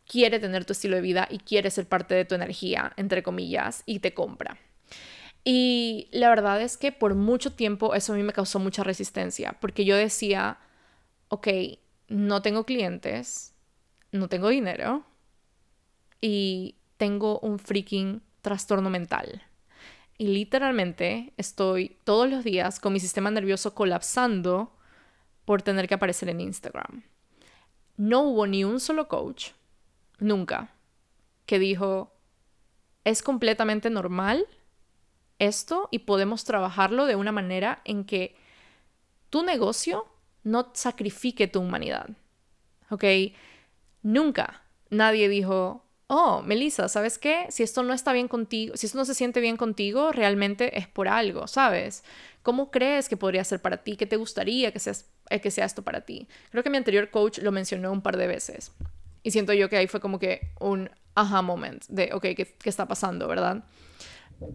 quiere 0.07 0.41
tener 0.41 0.65
tu 0.65 0.73
estilo 0.73 0.97
de 0.97 1.03
vida 1.03 1.29
y 1.31 1.39
quiere 1.39 1.71
ser 1.71 1.87
parte 1.87 2.15
de 2.15 2.25
tu 2.25 2.35
energía, 2.35 2.93
entre 2.97 3.23
comillas, 3.23 3.83
y 3.87 4.01
te 4.01 4.15
compra. 4.15 4.59
Y 5.45 6.09
la 6.13 6.29
verdad 6.29 6.61
es 6.61 6.77
que 6.77 6.93
por 6.93 7.15
mucho 7.15 7.53
tiempo 7.53 7.95
eso 7.95 8.13
a 8.13 8.17
mí 8.17 8.23
me 8.23 8.33
causó 8.33 8.59
mucha 8.59 8.85
resistencia, 8.85 9.57
porque 9.61 9.85
yo 9.85 9.97
decía, 9.97 10.59
ok, 11.29 11.49
no 12.09 12.43
tengo 12.43 12.65
clientes, 12.65 13.55
no 14.13 14.29
tengo 14.29 14.49
dinero 14.49 15.05
y 16.21 16.77
tengo 16.97 17.39
un 17.41 17.59
freaking 17.59 18.23
trastorno 18.43 18.91
mental. 18.91 19.43
Y 20.19 20.29
literalmente 20.29 21.33
estoy 21.39 21.97
todos 22.05 22.29
los 22.29 22.45
días 22.45 22.79
con 22.79 22.93
mi 22.93 23.01
sistema 23.01 23.31
nervioso 23.31 23.75
colapsando 23.75 24.77
por 25.47 25.63
tener 25.63 25.89
que 25.89 25.95
aparecer 25.95 26.29
en 26.29 26.41
Instagram. 26.41 27.05
No 27.97 28.23
hubo 28.23 28.47
ni 28.47 28.65
un 28.65 28.81
solo 28.81 29.09
coach, 29.09 29.53
nunca, 30.19 30.75
que 31.47 31.59
dijo, 31.59 32.13
es 33.05 33.23
completamente 33.23 33.89
normal 33.89 34.47
esto 35.41 35.89
y 35.91 36.01
podemos 36.01 36.45
trabajarlo 36.45 37.07
de 37.07 37.17
una 37.17 37.33
manera 37.33 37.81
en 37.85 38.05
que 38.05 38.37
tu 39.31 39.43
negocio 39.43 40.07
no 40.45 40.71
sacrifique 40.75 41.49
tu 41.49 41.61
humanidad. 41.61 42.09
¿Ok? 42.91 43.05
Nunca 44.03 44.63
nadie 44.91 45.29
dijo, 45.29 45.85
oh, 46.09 46.43
Melissa, 46.43 46.89
¿sabes 46.89 47.19
qué? 47.19 47.47
Si 47.51 47.63
esto 47.63 47.83
no 47.83 47.95
está 47.95 48.13
bien 48.13 48.29
contigo, 48.29 48.77
si 48.77 48.87
esto 48.87 48.99
no 48.99 49.05
se 49.05 49.15
siente 49.15 49.41
bien 49.41 49.57
contigo, 49.57 50.13
realmente 50.13 50.79
es 50.79 50.89
por 50.89 51.09
algo, 51.09 51.47
¿sabes? 51.47 52.05
¿Cómo 52.43 52.71
crees 52.71 53.09
que 53.09 53.17
podría 53.17 53.45
ser 53.45 53.61
para 53.61 53.79
ti? 53.79 53.97
¿Qué 53.97 54.07
te 54.07 54.17
gustaría 54.17 54.73
que, 54.73 54.79
seas, 54.79 55.09
eh, 55.31 55.41
que 55.41 55.51
sea 55.51 55.65
esto 55.65 55.83
para 55.83 56.03
ti? 56.03 56.27
Creo 56.51 56.63
que 56.63 56.71
mi 56.71 56.77
anterior 56.77 57.11
coach 57.11 57.39
lo 57.39 57.53
mencionó 57.53 57.93
un 57.93 58.03
par 58.03 58.17
de 58.17 58.27
veces. 58.27 58.73
Y 59.23 59.31
siento 59.31 59.53
yo 59.53 59.69
que 59.69 59.77
ahí 59.77 59.87
fue 59.87 60.01
como 60.01 60.19
que 60.19 60.53
un 60.59 60.91
aha 61.15 61.43
moment 61.43 61.85
de, 61.87 62.11
ok, 62.13 62.23
¿qué, 62.23 62.57
qué 62.59 62.69
está 62.69 62.89
pasando, 62.89 63.29
verdad? 63.29 63.63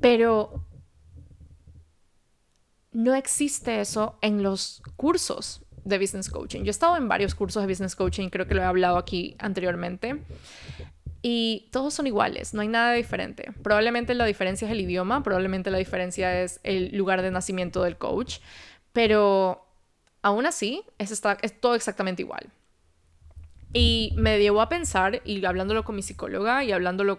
Pero 0.02 0.66
no 2.96 3.14
existe 3.14 3.82
eso 3.82 4.18
en 4.22 4.42
los 4.42 4.82
cursos 4.96 5.62
de 5.84 6.00
business 6.00 6.30
coaching. 6.30 6.62
Yo 6.62 6.68
he 6.68 6.70
estado 6.70 6.96
en 6.96 7.10
varios 7.10 7.36
cursos 7.36 7.62
de 7.62 7.68
business 7.68 7.94
coaching, 7.94 8.30
creo 8.30 8.48
que 8.48 8.56
lo 8.56 8.62
he 8.62 8.66
hablado 8.66 8.98
aquí 8.98 9.36
anteriormente, 9.38 10.24
y 11.22 11.68
todos 11.74 11.94
son 11.94 12.08
iguales, 12.08 12.54
no 12.54 12.62
hay 12.62 12.70
nada 12.70 12.94
diferente. 12.94 13.52
Probablemente 13.62 14.14
la 14.14 14.26
diferencia 14.26 14.66
es 14.66 14.72
el 14.72 14.80
idioma, 14.80 15.24
probablemente 15.24 15.72
la 15.72 15.78
diferencia 15.78 16.42
es 16.42 16.62
el 16.64 16.96
lugar 16.96 17.22
de 17.22 17.32
nacimiento 17.32 17.84
del 17.84 17.98
coach, 17.98 18.38
pero 18.94 19.68
aún 20.22 20.46
así 20.46 20.82
es, 20.98 21.22
todo 21.60 21.76
exactamente 21.76 22.22
igual. 22.22 22.50
Y 23.74 24.14
me 24.16 24.40
llevó 24.40 24.62
a 24.62 24.70
pensar, 24.70 25.22
y 25.26 25.44
hablándolo 25.44 25.84
con 25.84 25.98
mi 25.98 26.02
psicóloga 26.02 26.64
y 26.64 26.72
hablándolo 26.72 27.18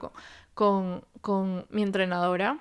con, 0.54 1.04
con 1.21 1.66
mi 1.68 1.83
entrenadora, 1.83 2.61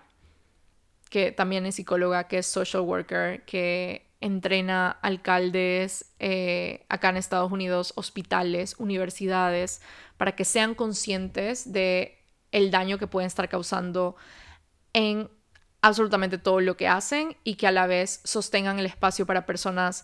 que 1.16 1.32
también 1.32 1.66
es 1.66 1.76
psicóloga, 1.76 2.28
que 2.28 2.40
es 2.40 2.46
social 2.46 2.84
worker, 2.84 3.46
que 3.46 4.12
entrena 4.20 4.92
alcaldes 5.02 6.12
eh, 6.20 6.86
acá 6.90 7.08
en 7.08 7.16
Estados 7.16 7.54
Unidos, 7.54 7.94
hospitales, 7.96 8.76
universidades, 8.80 9.82
para 10.18 10.36
que 10.36 10.44
sean 10.44 10.76
conscientes 10.76 11.72
de 11.72 12.22
el 12.52 12.70
daño 12.70 12.98
que 12.98 13.08
pueden 13.08 13.28
estar 13.28 13.48
causando 13.48 14.18
en 14.92 15.30
absolutamente 15.80 16.38
todo 16.38 16.60
lo 16.60 16.76
que 16.76 16.90
hacen 16.90 17.38
y 17.46 17.56
que 17.56 17.68
a 17.68 17.72
la 17.72 17.88
vez 17.88 18.20
sostengan 18.26 18.78
el 18.78 18.86
espacio 18.86 19.26
para 19.26 19.46
personas 19.46 20.04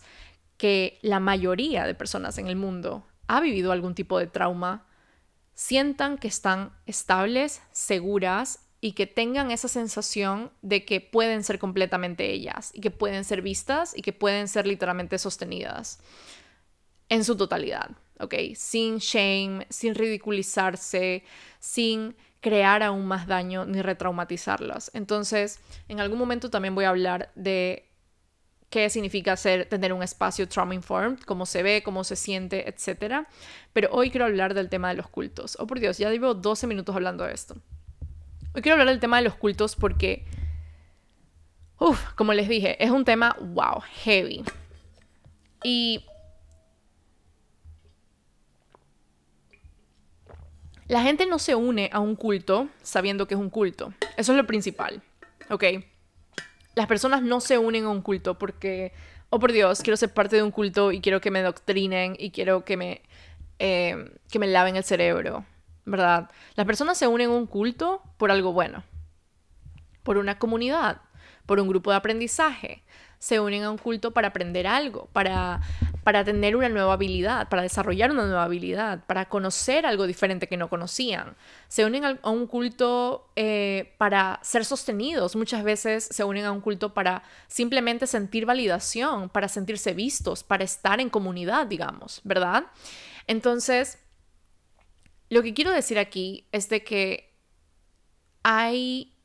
que 0.56 0.98
la 1.02 1.20
mayoría 1.20 1.84
de 1.84 1.94
personas 1.94 2.38
en 2.38 2.46
el 2.46 2.56
mundo 2.56 3.06
ha 3.26 3.38
vivido 3.42 3.72
algún 3.72 3.94
tipo 3.94 4.18
de 4.18 4.28
trauma, 4.28 4.86
sientan 5.52 6.16
que 6.16 6.28
están 6.28 6.72
estables, 6.86 7.60
seguras 7.70 8.60
y 8.84 8.92
que 8.92 9.06
tengan 9.06 9.52
esa 9.52 9.68
sensación 9.68 10.50
de 10.60 10.84
que 10.84 11.00
pueden 11.00 11.44
ser 11.44 11.60
completamente 11.60 12.32
ellas 12.32 12.72
y 12.74 12.80
que 12.80 12.90
pueden 12.90 13.22
ser 13.24 13.40
vistas 13.40 13.96
y 13.96 14.02
que 14.02 14.12
pueden 14.12 14.48
ser 14.48 14.66
literalmente 14.66 15.18
sostenidas 15.18 16.00
en 17.08 17.22
su 17.22 17.36
totalidad, 17.36 17.92
¿ok? 18.18 18.34
Sin 18.56 18.98
shame, 18.98 19.68
sin 19.70 19.94
ridiculizarse, 19.94 21.22
sin 21.60 22.16
crear 22.40 22.82
aún 22.82 23.06
más 23.06 23.28
daño 23.28 23.66
ni 23.66 23.80
retraumatizarlas. 23.82 24.90
Entonces, 24.94 25.60
en 25.86 26.00
algún 26.00 26.18
momento 26.18 26.50
también 26.50 26.74
voy 26.74 26.84
a 26.84 26.88
hablar 26.88 27.30
de 27.36 27.88
qué 28.68 28.90
significa 28.90 29.36
ser, 29.36 29.66
tener 29.66 29.92
un 29.92 30.02
espacio 30.02 30.48
trauma 30.48 30.74
informed, 30.74 31.20
cómo 31.20 31.46
se 31.46 31.62
ve, 31.62 31.84
cómo 31.84 32.02
se 32.02 32.16
siente, 32.16 32.68
etc. 32.68 33.28
Pero 33.72 33.90
hoy 33.92 34.10
quiero 34.10 34.24
hablar 34.24 34.54
del 34.54 34.68
tema 34.68 34.88
de 34.88 34.96
los 34.96 35.08
cultos. 35.08 35.56
Oh, 35.60 35.68
por 35.68 35.78
Dios, 35.78 35.98
ya 35.98 36.10
llevo 36.10 36.34
12 36.34 36.66
minutos 36.66 36.96
hablando 36.96 37.22
de 37.22 37.32
esto. 37.32 37.54
Hoy 38.54 38.60
quiero 38.60 38.74
hablar 38.74 38.88
del 38.88 39.00
tema 39.00 39.16
de 39.16 39.24
los 39.24 39.34
cultos 39.34 39.76
porque, 39.76 40.24
uff, 41.78 42.12
como 42.14 42.34
les 42.34 42.48
dije, 42.48 42.82
es 42.84 42.90
un 42.90 43.06
tema, 43.06 43.34
wow, 43.40 43.80
heavy. 44.04 44.44
Y 45.64 46.04
la 50.86 51.02
gente 51.02 51.24
no 51.24 51.38
se 51.38 51.54
une 51.54 51.88
a 51.94 52.00
un 52.00 52.14
culto 52.14 52.68
sabiendo 52.82 53.26
que 53.26 53.34
es 53.34 53.40
un 53.40 53.48
culto. 53.48 53.94
Eso 54.18 54.32
es 54.32 54.36
lo 54.36 54.46
principal, 54.46 55.02
¿ok? 55.48 55.64
Las 56.74 56.86
personas 56.86 57.22
no 57.22 57.40
se 57.40 57.56
unen 57.56 57.84
a 57.84 57.88
un 57.88 58.02
culto 58.02 58.38
porque, 58.38 58.92
oh 59.30 59.38
por 59.38 59.52
Dios, 59.52 59.80
quiero 59.80 59.96
ser 59.96 60.12
parte 60.12 60.36
de 60.36 60.42
un 60.42 60.50
culto 60.50 60.92
y 60.92 61.00
quiero 61.00 61.22
que 61.22 61.30
me 61.30 61.40
doctrinen 61.40 62.16
y 62.18 62.32
quiero 62.32 62.66
que 62.66 62.76
me, 62.76 63.00
eh, 63.58 64.12
que 64.30 64.38
me 64.38 64.46
laven 64.46 64.76
el 64.76 64.84
cerebro. 64.84 65.46
¿Verdad? 65.84 66.30
Las 66.54 66.66
personas 66.66 66.98
se 66.98 67.06
unen 67.06 67.30
a 67.30 67.34
un 67.34 67.46
culto 67.46 68.02
por 68.16 68.30
algo 68.30 68.52
bueno, 68.52 68.84
por 70.02 70.18
una 70.18 70.38
comunidad, 70.38 71.00
por 71.46 71.60
un 71.60 71.68
grupo 71.68 71.90
de 71.90 71.96
aprendizaje. 71.96 72.82
Se 73.18 73.38
unen 73.38 73.62
a 73.62 73.70
un 73.70 73.78
culto 73.78 74.10
para 74.10 74.28
aprender 74.28 74.66
algo, 74.66 75.08
para, 75.12 75.60
para 76.02 76.24
tener 76.24 76.56
una 76.56 76.68
nueva 76.68 76.94
habilidad, 76.94 77.48
para 77.48 77.62
desarrollar 77.62 78.10
una 78.10 78.24
nueva 78.24 78.42
habilidad, 78.42 79.04
para 79.06 79.28
conocer 79.28 79.86
algo 79.86 80.08
diferente 80.08 80.48
que 80.48 80.56
no 80.56 80.68
conocían. 80.68 81.36
Se 81.68 81.84
unen 81.84 82.04
a 82.04 82.30
un 82.30 82.48
culto 82.48 83.30
eh, 83.36 83.94
para 83.96 84.40
ser 84.42 84.64
sostenidos. 84.64 85.36
Muchas 85.36 85.62
veces 85.62 86.02
se 86.10 86.24
unen 86.24 86.46
a 86.46 86.52
un 86.52 86.60
culto 86.60 86.94
para 86.94 87.22
simplemente 87.46 88.08
sentir 88.08 88.44
validación, 88.44 89.28
para 89.28 89.46
sentirse 89.46 89.94
vistos, 89.94 90.42
para 90.42 90.64
estar 90.64 90.98
en 91.00 91.08
comunidad, 91.08 91.68
digamos, 91.68 92.22
¿verdad? 92.24 92.64
Entonces, 93.28 94.01
lo 95.32 95.42
que 95.42 95.54
quiero 95.54 95.72
decir 95.72 95.98
aquí 95.98 96.46
es 96.52 96.68
de 96.68 96.84
que 96.84 97.32
hay 98.42 99.16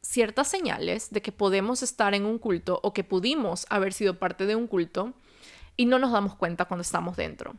ciertas 0.00 0.48
señales 0.48 1.10
de 1.10 1.20
que 1.20 1.30
podemos 1.30 1.82
estar 1.82 2.14
en 2.14 2.24
un 2.24 2.38
culto 2.38 2.80
o 2.82 2.94
que 2.94 3.04
pudimos 3.04 3.66
haber 3.68 3.92
sido 3.92 4.18
parte 4.18 4.46
de 4.46 4.56
un 4.56 4.66
culto 4.66 5.12
y 5.76 5.84
no 5.84 5.98
nos 5.98 6.10
damos 6.10 6.36
cuenta 6.36 6.64
cuando 6.64 6.80
estamos 6.80 7.18
dentro. 7.18 7.54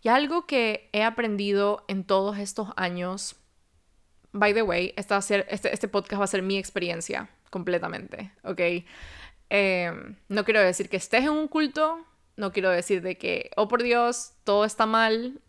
Y 0.00 0.08
algo 0.08 0.46
que 0.46 0.88
he 0.94 1.02
aprendido 1.02 1.84
en 1.86 2.04
todos 2.04 2.38
estos 2.38 2.70
años, 2.76 3.36
by 4.32 4.54
the 4.54 4.62
way, 4.62 4.94
este, 4.96 5.46
este, 5.50 5.88
podcast 5.88 6.20
va 6.20 6.24
a 6.24 6.28
ser 6.28 6.40
mi 6.40 6.56
experiencia 6.56 7.28
completamente, 7.50 8.32
¿ok? 8.44 8.60
Em, 9.50 10.16
no 10.30 10.46
quiero 10.46 10.60
decir 10.60 10.88
que 10.88 10.96
estés 10.96 11.24
en 11.24 11.32
un 11.32 11.48
culto, 11.48 12.06
no 12.38 12.52
quiero 12.52 12.70
decir 12.70 13.02
de 13.02 13.18
que, 13.18 13.50
oh 13.56 13.68
por 13.68 13.82
Dios, 13.82 14.32
todo 14.44 14.64
está 14.64 14.86
mal, 14.86 15.42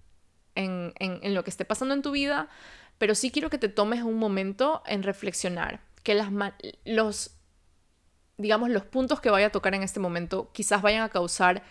en, 0.55 0.93
lo 1.33 1.43
que 1.43 1.49
esté 1.49 1.65
pasando 1.65 1.93
en 1.93 2.01
tu 2.01 2.11
vida, 2.11 2.49
pero 2.97 3.15
sí 3.15 3.31
quiero 3.31 3.49
que 3.49 3.57
te 3.57 3.69
tomes 3.69 4.01
un 4.03 4.17
momento 4.17 4.81
en 4.85 5.03
reflexionar, 5.03 5.81
que 6.03 6.15
las, 6.15 6.29
los, 6.85 7.37
digamos, 8.37 8.69
los 8.69 8.85
puntos 8.85 9.21
que 9.21 9.29
vaya 9.29 9.47
a 9.47 9.51
tocar 9.51 9.75
en 9.75 9.83
este 9.83 9.99
momento 9.99 10.51
quizás 10.53 10.81
vayan 10.81 11.03
a 11.03 11.09
causar, 11.09 11.63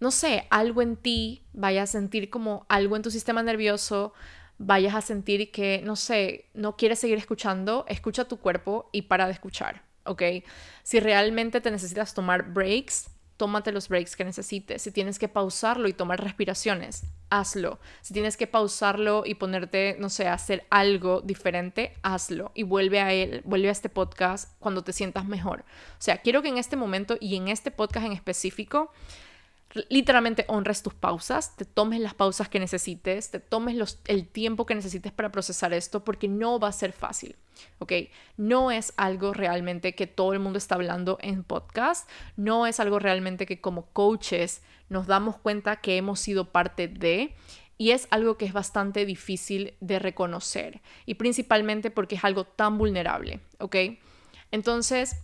no 0.00 0.10
sé, 0.10 0.46
algo 0.50 0.82
en 0.82 0.96
ti, 0.96 1.44
vayas 1.52 1.90
a 1.90 1.92
sentir 1.92 2.30
como 2.30 2.66
algo 2.68 2.96
en 2.96 3.02
tu 3.02 3.10
sistema 3.10 3.42
nervioso, 3.42 4.12
vayas 4.58 4.94
a 4.94 5.00
sentir 5.00 5.50
que, 5.50 5.80
no 5.84 5.96
sé, 5.96 6.46
no 6.54 6.76
quieres 6.76 6.98
seguir 6.98 7.18
escuchando, 7.18 7.84
escucha 7.88 8.26
tu 8.26 8.38
cuerpo 8.38 8.88
y 8.92 9.02
para 9.02 9.26
de 9.26 9.32
escuchar, 9.32 9.82
¿ok? 10.04 10.22
Si 10.82 11.00
realmente 11.00 11.60
te 11.60 11.70
necesitas 11.70 12.14
tomar 12.14 12.52
breaks, 12.52 13.10
tómate 13.36 13.72
los 13.72 13.88
breaks 13.88 14.16
que 14.16 14.24
necesites. 14.24 14.82
Si 14.82 14.90
tienes 14.90 15.18
que 15.18 15.28
pausarlo 15.28 15.88
y 15.88 15.92
tomar 15.92 16.22
respiraciones, 16.22 17.04
hazlo. 17.30 17.78
Si 18.00 18.14
tienes 18.14 18.36
que 18.36 18.46
pausarlo 18.46 19.24
y 19.26 19.34
ponerte, 19.34 19.96
no 19.98 20.08
sé, 20.08 20.28
hacer 20.28 20.66
algo 20.70 21.20
diferente, 21.20 21.94
hazlo. 22.02 22.52
Y 22.54 22.62
vuelve 22.62 23.00
a 23.00 23.12
él, 23.12 23.42
vuelve 23.44 23.68
a 23.68 23.72
este 23.72 23.88
podcast 23.88 24.52
cuando 24.60 24.82
te 24.82 24.92
sientas 24.92 25.24
mejor. 25.24 25.60
O 25.60 26.02
sea, 26.02 26.18
quiero 26.18 26.42
que 26.42 26.48
en 26.48 26.58
este 26.58 26.76
momento 26.76 27.16
y 27.20 27.36
en 27.36 27.48
este 27.48 27.70
podcast 27.70 28.06
en 28.06 28.12
específico 28.12 28.90
literalmente 29.88 30.44
honres 30.48 30.82
tus 30.82 30.94
pausas, 30.94 31.56
te 31.56 31.64
tomes 31.64 32.00
las 32.00 32.14
pausas 32.14 32.48
que 32.48 32.60
necesites, 32.60 33.30
te 33.30 33.40
tomes 33.40 33.98
el 34.06 34.28
tiempo 34.28 34.66
que 34.66 34.74
necesites 34.74 35.12
para 35.12 35.32
procesar 35.32 35.72
esto, 35.72 36.04
porque 36.04 36.28
no 36.28 36.60
va 36.60 36.68
a 36.68 36.72
ser 36.72 36.92
fácil, 36.92 37.36
¿ok? 37.78 37.92
No 38.36 38.70
es 38.70 38.92
algo 38.96 39.32
realmente 39.32 39.94
que 39.94 40.06
todo 40.06 40.32
el 40.32 40.38
mundo 40.38 40.58
está 40.58 40.76
hablando 40.76 41.18
en 41.20 41.42
podcast, 41.42 42.08
no 42.36 42.66
es 42.66 42.78
algo 42.78 42.98
realmente 42.98 43.46
que 43.46 43.60
como 43.60 43.86
coaches 43.86 44.62
nos 44.88 45.06
damos 45.06 45.36
cuenta 45.36 45.80
que 45.80 45.96
hemos 45.96 46.20
sido 46.20 46.52
parte 46.52 46.86
de, 46.86 47.34
y 47.76 47.90
es 47.90 48.06
algo 48.10 48.38
que 48.38 48.44
es 48.44 48.52
bastante 48.52 49.04
difícil 49.04 49.74
de 49.80 49.98
reconocer, 49.98 50.82
y 51.04 51.14
principalmente 51.14 51.90
porque 51.90 52.14
es 52.14 52.24
algo 52.24 52.44
tan 52.44 52.78
vulnerable, 52.78 53.40
¿ok? 53.58 53.76
Entonces, 54.52 55.16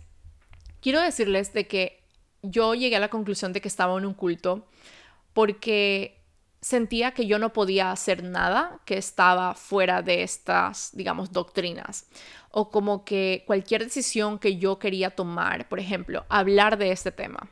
quiero 0.81 0.99
decirles 0.99 1.53
de 1.53 1.67
que 1.67 2.00
yo 2.41 2.73
llegué 2.75 2.95
a 2.95 2.99
la 2.99 3.09
conclusión 3.09 3.53
de 3.53 3.61
que 3.61 3.67
estaba 3.67 3.97
en 3.97 4.05
un 4.05 4.13
culto 4.13 4.67
porque 5.33 6.21
sentía 6.61 7.11
que 7.13 7.25
yo 7.25 7.39
no 7.39 7.53
podía 7.53 7.91
hacer 7.91 8.23
nada 8.23 8.79
que 8.85 8.97
estaba 8.97 9.55
fuera 9.55 10.01
de 10.01 10.23
estas, 10.23 10.95
digamos, 10.95 11.31
doctrinas. 11.31 12.07
O 12.51 12.69
como 12.69 13.05
que 13.05 13.43
cualquier 13.47 13.83
decisión 13.83 14.37
que 14.37 14.57
yo 14.57 14.77
quería 14.77 15.09
tomar, 15.11 15.67
por 15.69 15.79
ejemplo, 15.79 16.25
hablar 16.29 16.77
de 16.77 16.91
este 16.91 17.11
tema, 17.11 17.49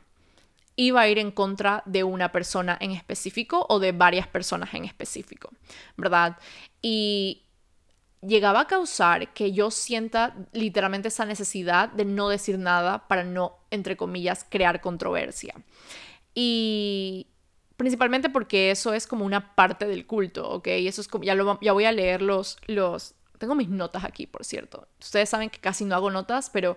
iba 0.76 1.00
a 1.00 1.08
ir 1.08 1.18
en 1.18 1.30
contra 1.30 1.82
de 1.86 2.04
una 2.04 2.32
persona 2.32 2.76
en 2.80 2.92
específico 2.92 3.66
o 3.68 3.78
de 3.80 3.92
varias 3.92 4.26
personas 4.26 4.72
en 4.74 4.84
específico, 4.84 5.50
¿verdad? 5.96 6.38
Y 6.80 7.42
llegaba 8.22 8.60
a 8.60 8.66
causar 8.66 9.32
que 9.32 9.52
yo 9.52 9.70
sienta 9.70 10.34
literalmente 10.52 11.08
esa 11.08 11.24
necesidad 11.24 11.88
de 11.88 12.04
no 12.04 12.28
decir 12.28 12.58
nada 12.58 13.08
para 13.08 13.24
no, 13.24 13.58
entre 13.70 13.96
comillas, 13.96 14.46
crear 14.48 14.80
controversia. 14.80 15.54
Y 16.34 17.26
principalmente 17.76 18.28
porque 18.28 18.70
eso 18.70 18.92
es 18.92 19.06
como 19.06 19.24
una 19.24 19.54
parte 19.54 19.86
del 19.86 20.06
culto, 20.06 20.48
¿ok? 20.50 20.66
Eso 20.68 21.00
es 21.00 21.08
como, 21.08 21.24
ya, 21.24 21.34
lo, 21.34 21.58
ya 21.60 21.72
voy 21.72 21.86
a 21.86 21.92
leer 21.92 22.20
los, 22.20 22.58
los, 22.66 23.14
tengo 23.38 23.54
mis 23.54 23.68
notas 23.68 24.04
aquí, 24.04 24.26
por 24.26 24.44
cierto. 24.44 24.86
Ustedes 25.00 25.30
saben 25.30 25.48
que 25.48 25.60
casi 25.60 25.84
no 25.84 25.94
hago 25.94 26.10
notas, 26.10 26.50
pero 26.50 26.76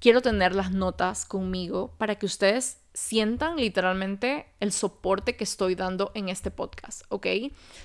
quiero 0.00 0.22
tener 0.22 0.54
las 0.54 0.72
notas 0.72 1.24
conmigo 1.24 1.94
para 1.98 2.16
que 2.16 2.26
ustedes 2.26 2.78
sientan 2.92 3.56
literalmente 3.56 4.46
el 4.58 4.72
soporte 4.72 5.36
que 5.36 5.44
estoy 5.44 5.74
dando 5.74 6.10
en 6.14 6.28
este 6.28 6.50
podcast, 6.50 7.02
¿ok? 7.08 7.26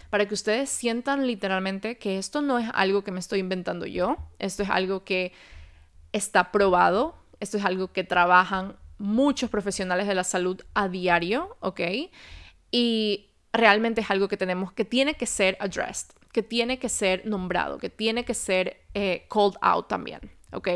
Para 0.10 0.28
que 0.28 0.34
ustedes 0.34 0.70
sientan 0.70 1.28
literalmente 1.28 1.98
que 1.98 2.18
esto 2.18 2.42
no 2.42 2.58
es 2.58 2.70
algo 2.74 3.04
que 3.04 3.12
me 3.12 3.20
estoy 3.20 3.40
inventando 3.40 3.86
yo, 3.86 4.18
esto 4.40 4.64
es 4.64 4.70
algo 4.70 5.04
que 5.04 5.32
está 6.12 6.52
probado, 6.52 7.16
esto 7.40 7.58
es 7.58 7.66
algo 7.66 7.92
que 7.92 8.04
trabajan 8.04 8.78
muchos 8.98 9.50
profesionales 9.50 10.08
de 10.08 10.16
la 10.16 10.24
salud 10.24 10.62
a 10.74 10.88
diario, 10.88 11.58
¿ok? 11.60 11.82
Y 12.72 13.30
realmente 13.54 14.02
es 14.02 14.10
algo 14.10 14.28
que 14.28 14.38
tenemos, 14.38 14.72
que 14.72 14.86
tiene 14.86 15.16
que 15.16 15.26
ser 15.26 15.58
addressed, 15.60 16.16
que 16.32 16.42
tiene 16.44 16.80
que 16.80 16.90
ser 16.90 17.26
nombrado, 17.26 17.78
que 17.78 17.90
tiene 17.90 18.26
que 18.26 18.34
ser 18.34 18.82
eh, 18.94 19.28
called 19.30 19.56
out 19.62 19.88
también, 19.88 20.20
¿ok? 20.56 20.68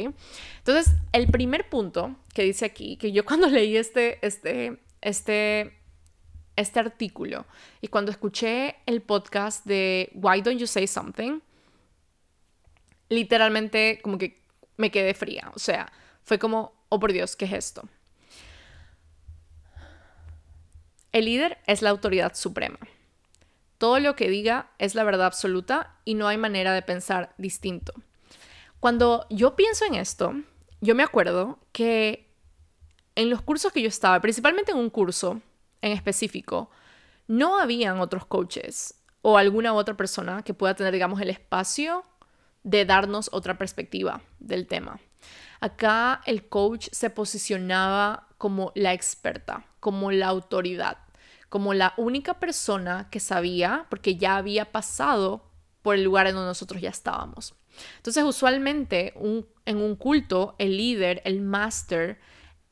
Entonces, 0.58 0.94
el 1.12 1.28
primer 1.28 1.70
punto 1.70 2.16
que 2.34 2.44
dice 2.44 2.66
aquí, 2.66 2.98
que 2.98 3.12
yo 3.12 3.26
cuando 3.26 3.48
leí 3.50 3.78
este, 3.78 4.26
este, 4.26 4.80
este, 5.02 5.74
este 6.56 6.80
artículo 6.80 7.46
y 7.82 7.88
cuando 7.88 8.12
escuché 8.12 8.76
el 8.86 9.02
podcast 9.02 9.66
de 9.66 10.12
Why 10.14 10.42
Don't 10.42 10.60
You 10.60 10.68
Say 10.68 10.88
Something, 10.88 11.40
literalmente 13.10 14.00
como 14.02 14.18
que 14.18 14.42
me 14.78 14.92
quedé 14.92 15.14
fría, 15.14 15.52
o 15.56 15.60
sea, 15.60 15.92
fue 16.24 16.40
como, 16.40 16.74
oh 16.90 17.00
por 17.00 17.12
Dios, 17.12 17.36
¿qué 17.36 17.46
es 17.46 17.54
esto? 17.54 17.88
El 21.12 21.26
líder 21.26 21.58
es 21.66 21.82
la 21.82 21.90
autoridad 21.90 22.36
suprema. 22.36 22.78
Todo 23.80 24.00
lo 24.00 24.16
que 24.16 24.30
diga 24.30 24.70
es 24.78 24.94
la 24.94 25.04
verdad 25.04 25.26
absoluta 25.26 25.96
y 26.06 26.14
no 26.14 26.28
hay 26.28 26.38
manera 26.38 26.74
de 26.74 26.82
pensar 26.82 27.34
distinto. 27.38 27.94
Cuando 28.80 29.26
yo 29.30 29.56
pienso 29.56 29.86
en 29.86 29.96
esto, 29.96 30.34
yo 30.80 30.96
me 30.96 31.04
acuerdo 31.04 31.60
que 31.74 32.34
en 33.16 33.30
los 33.30 33.42
cursos 33.42 33.74
que 33.74 33.82
yo 33.82 33.90
estaba, 33.90 34.22
principalmente 34.22 34.72
en 34.72 34.78
un 34.78 34.90
curso 34.90 35.42
en 35.82 35.92
específico, 35.92 36.70
no 37.28 37.60
habían 37.60 38.00
otros 38.00 38.26
coaches 38.26 38.96
o 39.22 39.38
alguna 39.38 39.74
otra 39.74 39.98
persona 39.98 40.44
que 40.44 40.54
pueda 40.54 40.76
tener, 40.76 40.94
digamos, 40.94 41.20
el 41.20 41.30
espacio 41.30 42.06
de 42.64 42.86
darnos 42.86 43.30
otra 43.34 43.58
perspectiva 43.58 44.22
del 44.40 44.68
tema. 44.68 45.00
Acá 45.60 46.22
el 46.26 46.48
coach 46.48 46.88
se 46.94 47.10
posicionaba 47.10 48.28
como 48.38 48.72
la 48.76 48.94
experta, 48.94 49.66
como 49.82 50.12
la 50.12 50.28
autoridad, 50.28 51.00
como 51.50 51.74
la 51.74 51.94
única 51.98 52.40
persona 52.40 53.10
que 53.12 53.20
sabía, 53.20 53.88
porque 53.90 54.16
ya 54.16 54.38
había 54.38 54.72
pasado 54.72 55.52
por 55.82 55.96
el 55.96 56.04
lugar 56.04 56.28
en 56.28 56.36
donde 56.36 56.48
nosotros 56.48 56.82
ya 56.82 56.90
estábamos. 56.90 57.59
Entonces, 57.98 58.24
usualmente 58.24 59.14
en 59.66 59.78
un 59.78 59.96
culto, 59.96 60.56
el 60.58 60.78
líder, 60.78 61.22
el 61.26 61.42
máster, 61.42 62.20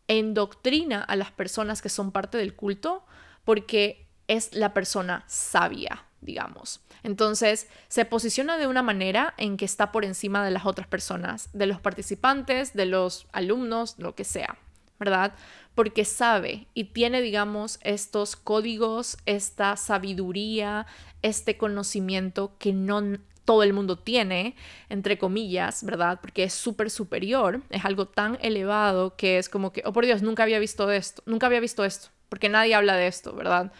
endoctrina 0.08 1.04
a 1.04 1.16
las 1.16 1.32
personas 1.32 1.82
que 1.82 1.90
son 1.90 2.12
parte 2.12 2.38
del 2.38 2.56
culto 2.56 3.06
porque 3.44 4.08
es 4.28 4.54
la 4.54 4.74
persona 4.74 5.24
sabia, 5.28 6.06
digamos. 6.22 6.82
Entonces, 7.04 7.68
se 7.88 8.06
posiciona 8.06 8.58
de 8.58 8.68
una 8.68 8.84
manera 8.84 9.34
en 9.38 9.58
que 9.58 9.66
está 9.66 9.92
por 9.92 10.04
encima 10.04 10.44
de 10.44 10.52
las 10.52 10.66
otras 10.66 10.88
personas, 10.88 11.50
de 11.54 11.66
los 11.66 11.80
participantes, 11.80 12.74
de 12.74 12.86
los 12.86 13.28
alumnos, 13.32 13.96
lo 14.00 14.16
que 14.16 14.24
sea, 14.24 14.58
¿verdad? 15.00 15.34
Porque 15.76 16.06
sabe 16.06 16.68
y 16.74 16.86
tiene, 16.86 17.22
digamos, 17.22 17.80
estos 17.84 18.36
códigos, 18.36 19.18
esta 19.26 19.78
sabiduría, 19.78 20.88
este 21.22 21.58
conocimiento 21.58 22.58
que 22.58 22.74
no 22.74 23.02
todo 23.48 23.64
el 23.64 23.72
mundo 23.72 23.98
tiene, 23.98 24.56
entre 24.90 25.18
comillas, 25.18 25.82
¿verdad? 25.86 26.20
Porque 26.20 26.44
es 26.44 26.54
súper 26.54 26.90
superior, 26.90 27.62
es 27.70 27.86
algo 27.86 28.06
tan 28.06 28.38
elevado 28.42 29.16
que 29.16 29.38
es 29.38 29.48
como 29.48 29.72
que, 29.72 29.84
oh 29.86 29.94
por 29.94 30.06
Dios, 30.06 30.22
nunca 30.22 30.44
había 30.44 30.60
visto 30.60 30.92
esto, 30.92 31.24
nunca 31.26 31.48
había 31.48 31.62
visto 31.62 31.86
esto, 31.86 32.10
porque 32.28 32.50
nadie 32.50 32.76
habla 32.76 32.98
de 32.98 33.08
esto, 33.08 33.34
¿verdad? 33.34 33.72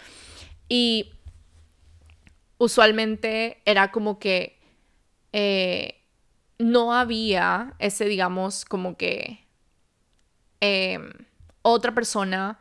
Y 0.70 1.12
usualmente 2.58 3.62
era 3.66 3.92
como 3.92 4.20
que 4.20 4.58
eh, 5.34 6.02
no 6.58 6.94
había 6.94 7.74
ese, 7.80 8.06
digamos, 8.06 8.64
como 8.64 8.96
que 8.96 9.46
em, 10.62 11.12
otra 11.62 11.94
persona 11.94 12.58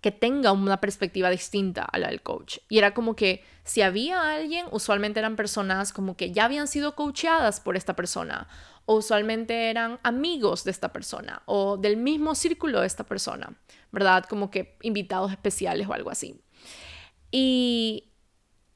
que 0.00 0.12
tenga 0.12 0.52
una 0.52 0.80
perspectiva 0.80 1.28
distinta 1.30 1.82
a 1.82 1.98
la 1.98 2.08
del 2.08 2.22
coach. 2.22 2.58
Y 2.68 2.78
era 2.78 2.94
como 2.94 3.16
que 3.16 3.42
si 3.64 3.82
había 3.82 4.32
alguien, 4.32 4.66
usualmente 4.70 5.18
eran 5.18 5.36
personas 5.36 5.92
como 5.92 6.16
que 6.16 6.32
ya 6.32 6.44
habían 6.44 6.68
sido 6.68 6.94
coacheadas 6.94 7.60
por 7.60 7.76
esta 7.76 7.96
persona, 7.96 8.48
o 8.86 8.96
usualmente 8.96 9.70
eran 9.70 9.98
amigos 10.02 10.64
de 10.64 10.70
esta 10.70 10.92
persona, 10.92 11.42
o 11.46 11.76
del 11.76 11.96
mismo 11.96 12.34
círculo 12.34 12.80
de 12.80 12.86
esta 12.86 13.04
persona, 13.04 13.58
¿verdad? 13.90 14.24
Como 14.24 14.50
que 14.50 14.76
invitados 14.82 15.32
especiales 15.32 15.88
o 15.88 15.92
algo 15.92 16.10
así. 16.10 16.40
Y 17.30 18.04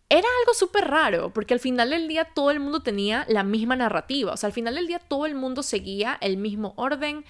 era 0.08 0.28
algo 0.40 0.52
súper 0.52 0.88
raro, 0.88 1.32
porque 1.32 1.54
al 1.54 1.60
final 1.60 1.88
del 1.88 2.06
día 2.06 2.28
todo 2.34 2.50
el 2.50 2.60
mundo 2.60 2.82
tenía 2.82 3.24
la 3.28 3.44
misma 3.44 3.76
narrativa, 3.76 4.32
o 4.34 4.36
sea, 4.36 4.48
al 4.48 4.52
final 4.52 4.74
del 4.74 4.86
día 4.86 4.98
todo 4.98 5.24
el 5.24 5.34
mundo 5.34 5.62
seguía 5.62 6.18
el 6.20 6.36
mismo 6.36 6.74
orden, 6.76 7.24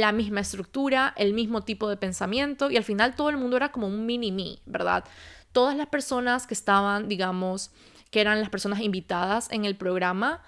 la 0.00 0.12
misma 0.12 0.40
estructura, 0.40 1.12
el 1.16 1.34
mismo 1.34 1.62
tipo 1.62 1.88
de 1.88 1.96
pensamiento, 1.96 2.70
y 2.70 2.76
al 2.76 2.84
final 2.84 3.14
todo 3.14 3.30
el 3.30 3.36
mundo 3.36 3.56
era 3.56 3.72
como 3.72 3.86
un 3.86 4.06
mini-me, 4.06 4.58
¿verdad? 4.66 5.04
Todas 5.52 5.76
las 5.76 5.88
personas 5.88 6.46
que 6.46 6.54
estaban, 6.54 7.08
digamos, 7.08 7.70
que 8.10 8.20
eran 8.20 8.40
las 8.40 8.50
personas 8.50 8.80
invitadas 8.80 9.50
en 9.50 9.64
el 9.64 9.76
programa 9.76 10.42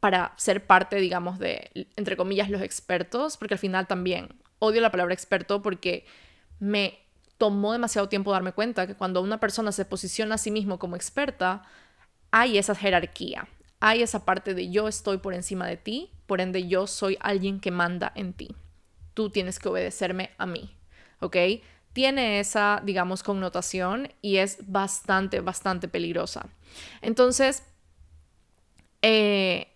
para 0.00 0.32
ser 0.36 0.66
parte, 0.66 0.96
digamos, 0.96 1.38
de, 1.38 1.70
entre 1.96 2.16
comillas, 2.16 2.48
los 2.48 2.62
expertos, 2.62 3.36
porque 3.36 3.54
al 3.54 3.58
final 3.58 3.86
también 3.86 4.28
odio 4.58 4.80
la 4.80 4.90
palabra 4.90 5.14
experto 5.14 5.62
porque 5.62 6.06
me 6.58 6.98
tomó 7.38 7.72
demasiado 7.72 8.08
tiempo 8.08 8.32
darme 8.32 8.52
cuenta 8.52 8.86
que 8.86 8.94
cuando 8.94 9.22
una 9.22 9.40
persona 9.40 9.72
se 9.72 9.84
posiciona 9.84 10.36
a 10.36 10.38
sí 10.38 10.50
mismo 10.50 10.78
como 10.78 10.96
experta, 10.96 11.62
hay 12.30 12.58
esa 12.58 12.74
jerarquía, 12.74 13.48
hay 13.80 14.02
esa 14.02 14.24
parte 14.24 14.54
de 14.54 14.70
yo 14.70 14.88
estoy 14.88 15.18
por 15.18 15.34
encima 15.34 15.66
de 15.66 15.76
ti, 15.76 16.10
por 16.30 16.40
ende 16.40 16.68
yo 16.68 16.86
soy 16.86 17.18
alguien 17.18 17.58
que 17.58 17.72
manda 17.72 18.12
en 18.14 18.32
ti. 18.32 18.54
Tú 19.14 19.30
tienes 19.30 19.58
que 19.58 19.68
obedecerme 19.68 20.30
a 20.38 20.46
mí, 20.46 20.72
¿ok? 21.18 21.36
Tiene 21.92 22.38
esa, 22.38 22.80
digamos, 22.84 23.24
connotación 23.24 24.12
y 24.22 24.36
es 24.36 24.58
bastante, 24.68 25.40
bastante 25.40 25.88
peligrosa. 25.88 26.46
Entonces, 27.02 27.64
eh, 29.02 29.72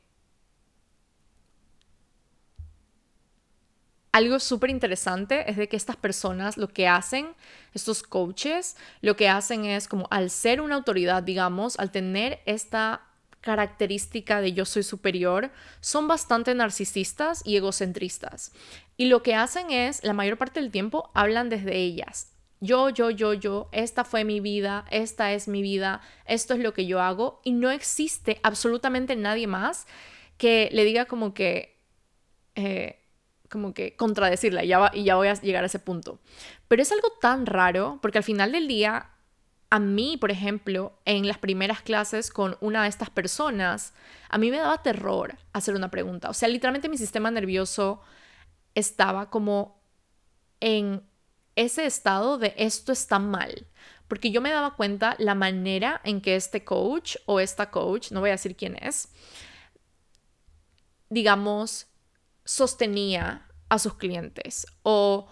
algo 4.12 4.38
súper 4.38 4.70
interesante 4.70 5.50
es 5.50 5.56
de 5.56 5.68
que 5.68 5.76
estas 5.76 5.96
personas 5.96 6.56
lo 6.56 6.68
que 6.68 6.86
hacen, 6.86 7.34
estos 7.72 8.04
coaches, 8.04 8.76
lo 9.00 9.16
que 9.16 9.28
hacen 9.28 9.64
es 9.64 9.88
como 9.88 10.06
al 10.12 10.30
ser 10.30 10.60
una 10.60 10.76
autoridad, 10.76 11.24
digamos, 11.24 11.80
al 11.80 11.90
tener 11.90 12.38
esta 12.46 13.08
característica 13.44 14.40
de 14.40 14.54
yo 14.54 14.64
soy 14.64 14.82
superior, 14.82 15.50
son 15.80 16.08
bastante 16.08 16.54
narcisistas 16.54 17.42
y 17.44 17.56
egocentristas. 17.56 18.52
Y 18.96 19.04
lo 19.04 19.22
que 19.22 19.34
hacen 19.34 19.70
es, 19.70 20.02
la 20.02 20.14
mayor 20.14 20.38
parte 20.38 20.60
del 20.60 20.70
tiempo, 20.70 21.10
hablan 21.14 21.50
desde 21.50 21.76
ellas. 21.76 22.32
Yo, 22.60 22.88
yo, 22.88 23.10
yo, 23.10 23.34
yo, 23.34 23.68
esta 23.72 24.04
fue 24.04 24.24
mi 24.24 24.40
vida, 24.40 24.86
esta 24.90 25.34
es 25.34 25.46
mi 25.46 25.60
vida, 25.60 26.00
esto 26.24 26.54
es 26.54 26.60
lo 26.60 26.72
que 26.72 26.86
yo 26.86 27.02
hago 27.02 27.42
y 27.44 27.52
no 27.52 27.70
existe 27.70 28.40
absolutamente 28.42 29.14
nadie 29.14 29.46
más 29.46 29.86
que 30.38 30.70
le 30.72 30.84
diga 30.84 31.04
como 31.04 31.34
que... 31.34 31.78
Eh, 32.54 32.98
como 33.50 33.72
que 33.72 33.94
contradecirla 33.94 34.64
y 34.64 34.68
ya, 34.68 34.90
y 34.92 35.04
ya 35.04 35.14
voy 35.14 35.28
a 35.28 35.34
llegar 35.34 35.62
a 35.62 35.66
ese 35.66 35.78
punto. 35.78 36.18
Pero 36.66 36.82
es 36.82 36.90
algo 36.90 37.12
tan 37.20 37.46
raro 37.46 38.00
porque 38.02 38.18
al 38.18 38.24
final 38.24 38.50
del 38.50 38.66
día 38.66 39.13
a 39.74 39.80
mí, 39.80 40.16
por 40.16 40.30
ejemplo, 40.30 41.00
en 41.04 41.26
las 41.26 41.38
primeras 41.38 41.82
clases 41.82 42.30
con 42.30 42.56
una 42.60 42.84
de 42.84 42.88
estas 42.88 43.10
personas, 43.10 43.92
a 44.28 44.38
mí 44.38 44.52
me 44.52 44.58
daba 44.58 44.84
terror 44.84 45.36
hacer 45.52 45.74
una 45.74 45.90
pregunta. 45.90 46.30
O 46.30 46.32
sea, 46.32 46.48
literalmente 46.48 46.88
mi 46.88 46.96
sistema 46.96 47.28
nervioso 47.32 48.00
estaba 48.76 49.30
como 49.30 49.82
en 50.60 51.02
ese 51.56 51.86
estado 51.86 52.38
de 52.38 52.54
esto 52.56 52.92
está 52.92 53.18
mal. 53.18 53.66
Porque 54.06 54.30
yo 54.30 54.40
me 54.40 54.52
daba 54.52 54.76
cuenta 54.76 55.16
la 55.18 55.34
manera 55.34 56.00
en 56.04 56.20
que 56.20 56.36
este 56.36 56.62
coach 56.62 57.16
o 57.26 57.40
esta 57.40 57.72
coach, 57.72 58.12
no 58.12 58.20
voy 58.20 58.28
a 58.28 58.34
decir 58.34 58.54
quién 58.54 58.76
es, 58.80 59.08
digamos, 61.08 61.88
sostenía 62.44 63.48
a 63.68 63.80
sus 63.80 63.94
clientes 63.94 64.68
o 64.84 65.26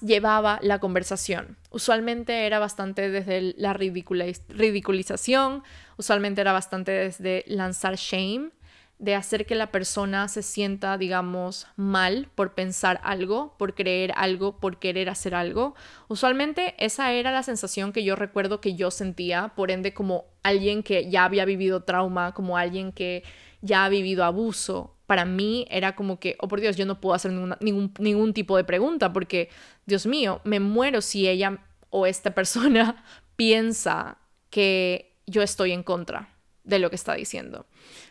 llevaba 0.00 0.58
la 0.62 0.78
conversación. 0.78 1.56
Usualmente 1.70 2.46
era 2.46 2.58
bastante 2.58 3.10
desde 3.10 3.54
la 3.56 3.72
ridiculización, 3.72 5.62
usualmente 5.96 6.40
era 6.40 6.52
bastante 6.52 6.92
desde 6.92 7.44
lanzar 7.46 7.96
shame, 7.96 8.50
de 8.98 9.14
hacer 9.14 9.46
que 9.46 9.54
la 9.54 9.70
persona 9.70 10.26
se 10.26 10.42
sienta, 10.42 10.98
digamos, 10.98 11.68
mal 11.76 12.28
por 12.34 12.54
pensar 12.54 13.00
algo, 13.04 13.54
por 13.56 13.74
creer 13.74 14.12
algo, 14.16 14.58
por 14.58 14.80
querer 14.80 15.08
hacer 15.08 15.36
algo. 15.36 15.76
Usualmente 16.08 16.74
esa 16.84 17.12
era 17.12 17.30
la 17.30 17.44
sensación 17.44 17.92
que 17.92 18.02
yo 18.02 18.16
recuerdo 18.16 18.60
que 18.60 18.74
yo 18.74 18.90
sentía, 18.90 19.52
por 19.54 19.70
ende 19.70 19.94
como 19.94 20.24
alguien 20.42 20.82
que 20.82 21.08
ya 21.08 21.24
había 21.24 21.44
vivido 21.44 21.84
trauma, 21.84 22.34
como 22.34 22.56
alguien 22.56 22.90
que 22.90 23.22
ya 23.60 23.84
ha 23.84 23.88
vivido 23.88 24.24
abuso, 24.24 24.96
para 25.06 25.24
mí 25.24 25.66
era 25.70 25.96
como 25.96 26.20
que, 26.20 26.36
oh 26.38 26.48
por 26.48 26.60
Dios, 26.60 26.76
yo 26.76 26.84
no 26.84 27.00
puedo 27.00 27.14
hacer 27.14 27.32
ningún, 27.32 27.94
ningún 27.98 28.34
tipo 28.34 28.56
de 28.56 28.64
pregunta 28.64 29.12
porque, 29.12 29.48
Dios 29.86 30.06
mío, 30.06 30.42
me 30.44 30.60
muero 30.60 31.00
si 31.00 31.26
ella 31.26 31.60
o 31.90 32.06
esta 32.06 32.34
persona 32.34 33.04
piensa 33.36 34.18
que 34.50 35.16
yo 35.26 35.42
estoy 35.42 35.72
en 35.72 35.82
contra 35.82 36.28
de 36.64 36.78
lo 36.78 36.90
que 36.90 36.96
está 36.96 37.14
diciendo. 37.14 37.66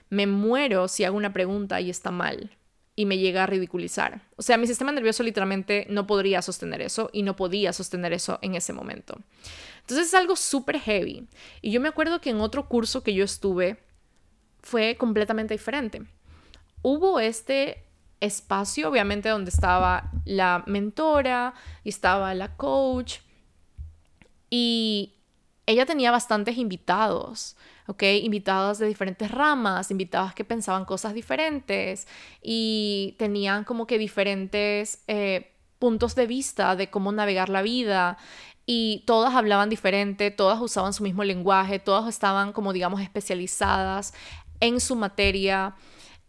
Me 0.10 0.25
muero 0.25 0.88
si 0.88 1.03
hago 1.03 1.17
una 1.17 1.33
pregunta 1.33 1.79
y 1.81 1.89
está 1.89 2.12
mal 2.12 2.57
y 2.95 3.05
me 3.05 3.19
llega 3.19 3.43
a 3.43 3.45
ridiculizar. 3.45 4.21
O 4.36 4.41
sea, 4.41 4.57
mi 4.57 4.65
sistema 4.65 4.91
nervioso 4.91 5.21
literalmente 5.21 5.86
no 5.89 6.07
podría 6.07 6.41
sostener 6.41 6.81
eso 6.81 7.12
y 7.13 7.21
no 7.21 7.36
podía 7.36 7.73
sostener 7.73 8.12
eso 8.12 8.39
en 8.41 8.55
ese 8.55 8.73
momento. 8.73 9.21
Entonces 9.81 10.07
es 10.07 10.13
algo 10.15 10.36
súper 10.36 10.79
heavy. 10.79 11.27
Y 11.62 11.69
yo 11.69 11.79
me 11.79 11.89
acuerdo 11.89 12.21
que 12.21 12.31
en 12.31 12.41
otro 12.41 12.67
curso 12.67 13.03
que 13.03 13.13
yo 13.13 13.23
estuve 13.23 13.77
fue 14.69 14.95
completamente 14.97 15.53
diferente 15.53 16.01
hubo 16.82 17.19
este 17.19 17.84
espacio, 18.19 18.89
obviamente, 18.89 19.30
donde 19.30 19.51
estaba 19.51 20.12
la 20.25 20.63
mentora 20.65 21.53
y 21.84 21.89
estaba 21.89 22.34
la 22.34 22.56
coach. 22.56 23.19
Y 24.49 25.13
ella 25.65 25.86
tenía 25.86 26.12
bastantes 26.12 26.58
invitados, 26.58 27.58
¿ok? 27.88 28.03
Invitados 28.23 28.80
de 28.80 28.88
diferentes 28.88 29.30
ramas, 29.30 29.91
invitados 29.91 30.34
que 30.34 30.45
pensaban 30.45 30.86
cosas 30.86 31.13
diferentes 31.13 32.08
y 32.41 33.15
tenían 33.19 33.65
como 33.65 33.86
que 33.86 33.97
diferentes 33.97 35.03
eh, 35.08 35.51
puntos 35.77 36.15
de 36.15 36.25
vista 36.25 36.75
de 36.75 36.89
cómo 36.89 37.12
navegar 37.12 37.49
la 37.49 37.62
vida. 37.62 38.17
Y 38.69 39.03
todas 39.06 39.34
hablaban 39.34 39.69
diferente, 39.69 40.30
todas 40.30 40.60
usaban 40.60 40.91
su 40.91 41.01
mismo 41.03 41.23
lenguaje, 41.23 41.80
todas 41.80 42.10
estaban 42.10 42.51
como 42.51 42.73
digamos 42.73 42.99
especializadas 42.99 44.13
en 44.60 44.80
su 44.80 44.96
materia. 44.96 45.76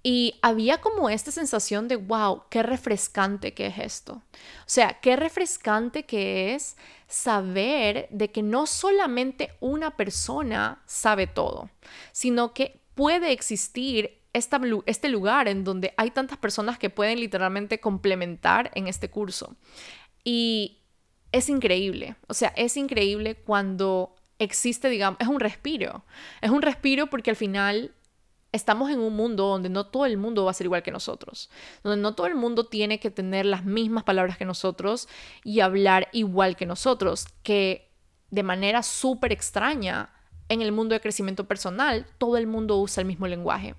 Y 0.02 0.38
había 0.42 0.80
como 0.80 1.10
esta 1.10 1.30
sensación 1.30 1.88
de, 1.88 1.96
wow, 1.96 2.44
qué 2.50 2.62
refrescante 2.62 3.52
que 3.52 3.66
es 3.66 3.78
esto. 3.78 4.14
O 4.14 4.66
sea, 4.66 5.00
qué 5.00 5.16
refrescante 5.16 6.04
que 6.04 6.54
es 6.54 6.76
saber 7.08 8.06
de 8.10 8.30
que 8.30 8.42
no 8.42 8.66
solamente 8.66 9.50
una 9.60 9.96
persona 9.96 10.82
sabe 10.86 11.26
todo, 11.26 11.70
sino 12.12 12.54
que 12.54 12.80
puede 12.94 13.32
existir 13.32 14.20
esta, 14.32 14.60
este 14.86 15.08
lugar 15.08 15.48
en 15.48 15.64
donde 15.64 15.94
hay 15.96 16.10
tantas 16.10 16.38
personas 16.38 16.78
que 16.78 16.90
pueden 16.90 17.18
literalmente 17.18 17.80
complementar 17.80 18.70
en 18.74 18.86
este 18.86 19.10
curso. 19.10 19.56
Y 20.22 20.78
es 21.32 21.48
increíble, 21.48 22.16
o 22.26 22.34
sea, 22.34 22.52
es 22.56 22.76
increíble 22.76 23.34
cuando 23.34 24.14
existe, 24.38 24.88
digamos, 24.88 25.20
es 25.20 25.28
un 25.28 25.40
respiro. 25.40 26.04
Es 26.40 26.50
un 26.50 26.62
respiro 26.62 27.08
porque 27.08 27.30
al 27.30 27.36
final 27.36 27.94
estamos 28.58 28.90
en 28.90 29.00
un 29.00 29.16
mundo 29.16 29.46
donde 29.46 29.70
no 29.70 29.86
todo 29.86 30.04
el 30.04 30.18
mundo 30.18 30.44
va 30.44 30.50
a 30.50 30.54
ser 30.54 30.66
igual 30.66 30.82
que 30.82 30.90
nosotros, 30.90 31.48
donde 31.82 32.02
no 32.02 32.14
todo 32.14 32.26
el 32.26 32.34
mundo 32.34 32.66
tiene 32.66 33.00
que 33.00 33.10
tener 33.10 33.46
las 33.46 33.64
mismas 33.64 34.04
palabras 34.04 34.36
que 34.36 34.44
nosotros 34.44 35.08
y 35.44 35.60
hablar 35.60 36.08
igual 36.12 36.56
que 36.56 36.66
nosotros, 36.66 37.26
que 37.42 37.90
de 38.30 38.42
manera 38.42 38.82
súper 38.82 39.32
extraña 39.32 40.10
en 40.48 40.60
el 40.60 40.72
mundo 40.72 40.94
de 40.94 41.00
crecimiento 41.00 41.46
personal, 41.46 42.06
todo 42.18 42.36
el 42.36 42.46
mundo 42.46 42.78
usa 42.78 43.00
el 43.00 43.06
mismo 43.06 43.26
lenguaje. 43.26 43.74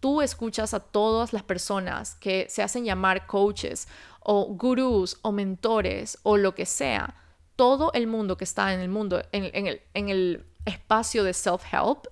Tú 0.00 0.22
escuchas 0.22 0.74
a 0.74 0.80
todas 0.80 1.32
las 1.32 1.42
personas 1.42 2.14
que 2.16 2.46
se 2.48 2.62
hacen 2.62 2.84
llamar 2.84 3.26
coaches 3.26 3.88
o 4.20 4.44
gurús 4.46 5.18
o 5.22 5.32
mentores 5.32 6.18
o 6.22 6.36
lo 6.36 6.54
que 6.54 6.66
sea, 6.66 7.16
todo 7.56 7.90
el 7.94 8.06
mundo 8.06 8.36
que 8.36 8.44
está 8.44 8.74
en 8.74 8.80
el 8.80 8.88
mundo, 8.88 9.22
en, 9.32 9.66
el, 9.66 9.80
en 9.94 10.08
el 10.10 10.46
espacio 10.66 11.24
de 11.24 11.32
self-help, 11.32 12.06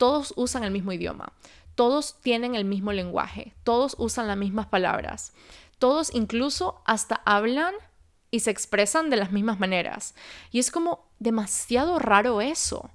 todos 0.00 0.32
usan 0.34 0.64
el 0.64 0.70
mismo 0.70 0.92
idioma, 0.92 1.34
todos 1.74 2.16
tienen 2.22 2.54
el 2.54 2.64
mismo 2.64 2.90
lenguaje, 2.90 3.52
todos 3.64 3.96
usan 3.98 4.28
las 4.28 4.36
mismas 4.38 4.64
palabras, 4.64 5.34
todos 5.78 6.14
incluso 6.14 6.80
hasta 6.86 7.20
hablan 7.26 7.74
y 8.30 8.40
se 8.40 8.50
expresan 8.50 9.10
de 9.10 9.18
las 9.18 9.30
mismas 9.30 9.60
maneras. 9.60 10.14
Y 10.52 10.58
es 10.58 10.70
como 10.70 11.04
demasiado 11.18 11.98
raro 11.98 12.40
eso. 12.40 12.88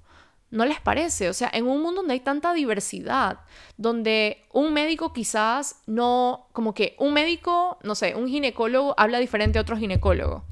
¿No 0.50 0.64
les 0.64 0.80
parece? 0.80 1.28
O 1.28 1.32
sea, 1.32 1.48
en 1.52 1.68
un 1.68 1.80
mundo 1.80 2.00
donde 2.00 2.14
hay 2.14 2.20
tanta 2.20 2.52
diversidad, 2.54 3.38
donde 3.76 4.44
un 4.52 4.72
médico 4.72 5.12
quizás 5.12 5.82
no, 5.86 6.48
como 6.52 6.74
que 6.74 6.96
un 6.98 7.12
médico, 7.12 7.78
no 7.84 7.94
sé, 7.94 8.16
un 8.16 8.26
ginecólogo 8.26 8.96
habla 8.98 9.20
diferente 9.20 9.60
a 9.60 9.62
otro 9.62 9.76
ginecólogo, 9.76 10.42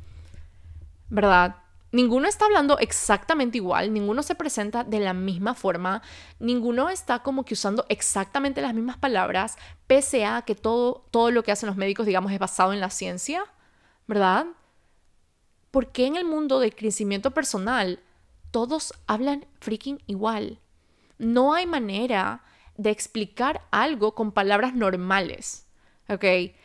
¿verdad? 1.09 1.64
Ninguno 1.95 2.27
está 2.27 2.47
hablando 2.47 2.77
exactamente 2.81 3.59
igual, 3.59 3.93
ninguno 3.93 4.25
se 4.25 4.35
presenta 4.35 4.83
de 4.83 4.99
la 4.99 5.15
misma 5.15 5.55
forma, 5.55 6.03
ninguno 6.41 6.91
está 6.91 7.21
como 7.21 7.45
que 7.45 7.55
usando 7.55 7.87
exactamente 7.89 8.61
las 8.61 8.75
mismas 8.75 8.97
palabras, 8.97 9.57
pese 9.87 10.25
a 10.25 10.43
que 10.43 10.57
todo, 10.57 11.07
todo 11.13 11.31
lo 11.31 11.45
que 11.45 11.53
hacen 11.53 11.69
los 11.69 11.77
médicos, 11.77 12.05
digamos, 12.05 12.33
es 12.33 12.41
basado 12.41 12.73
en 12.73 12.81
la 12.81 12.91
ciencia, 12.91 13.45
¿verdad? 14.09 14.47
¿Por 15.71 15.93
qué 15.93 16.07
en 16.07 16.17
el 16.17 16.25
mundo 16.25 16.59
del 16.59 16.75
crecimiento 16.75 17.31
personal 17.31 18.01
todos 18.51 18.93
hablan 19.07 19.47
freaking 19.61 20.03
igual? 20.09 20.59
No 21.19 21.55
hay 21.55 21.65
manera 21.65 22.43
de 22.77 22.91
explicar 22.91 23.63
algo 23.71 24.17
con 24.17 24.33
palabras 24.33 24.75
normales, 24.75 25.69
¿ok? 26.09 26.25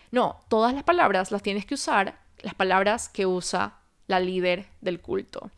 No, 0.09 0.39
todas 0.49 0.73
las 0.73 0.81
palabras 0.81 1.31
las 1.31 1.43
tienes 1.43 1.67
que 1.67 1.75
usar, 1.75 2.19
las 2.39 2.55
palabras 2.55 3.09
que 3.09 3.27
usa 3.27 3.78
la 4.09 4.19
líder 4.19 4.65
del 4.81 4.99
culto. 4.99 5.51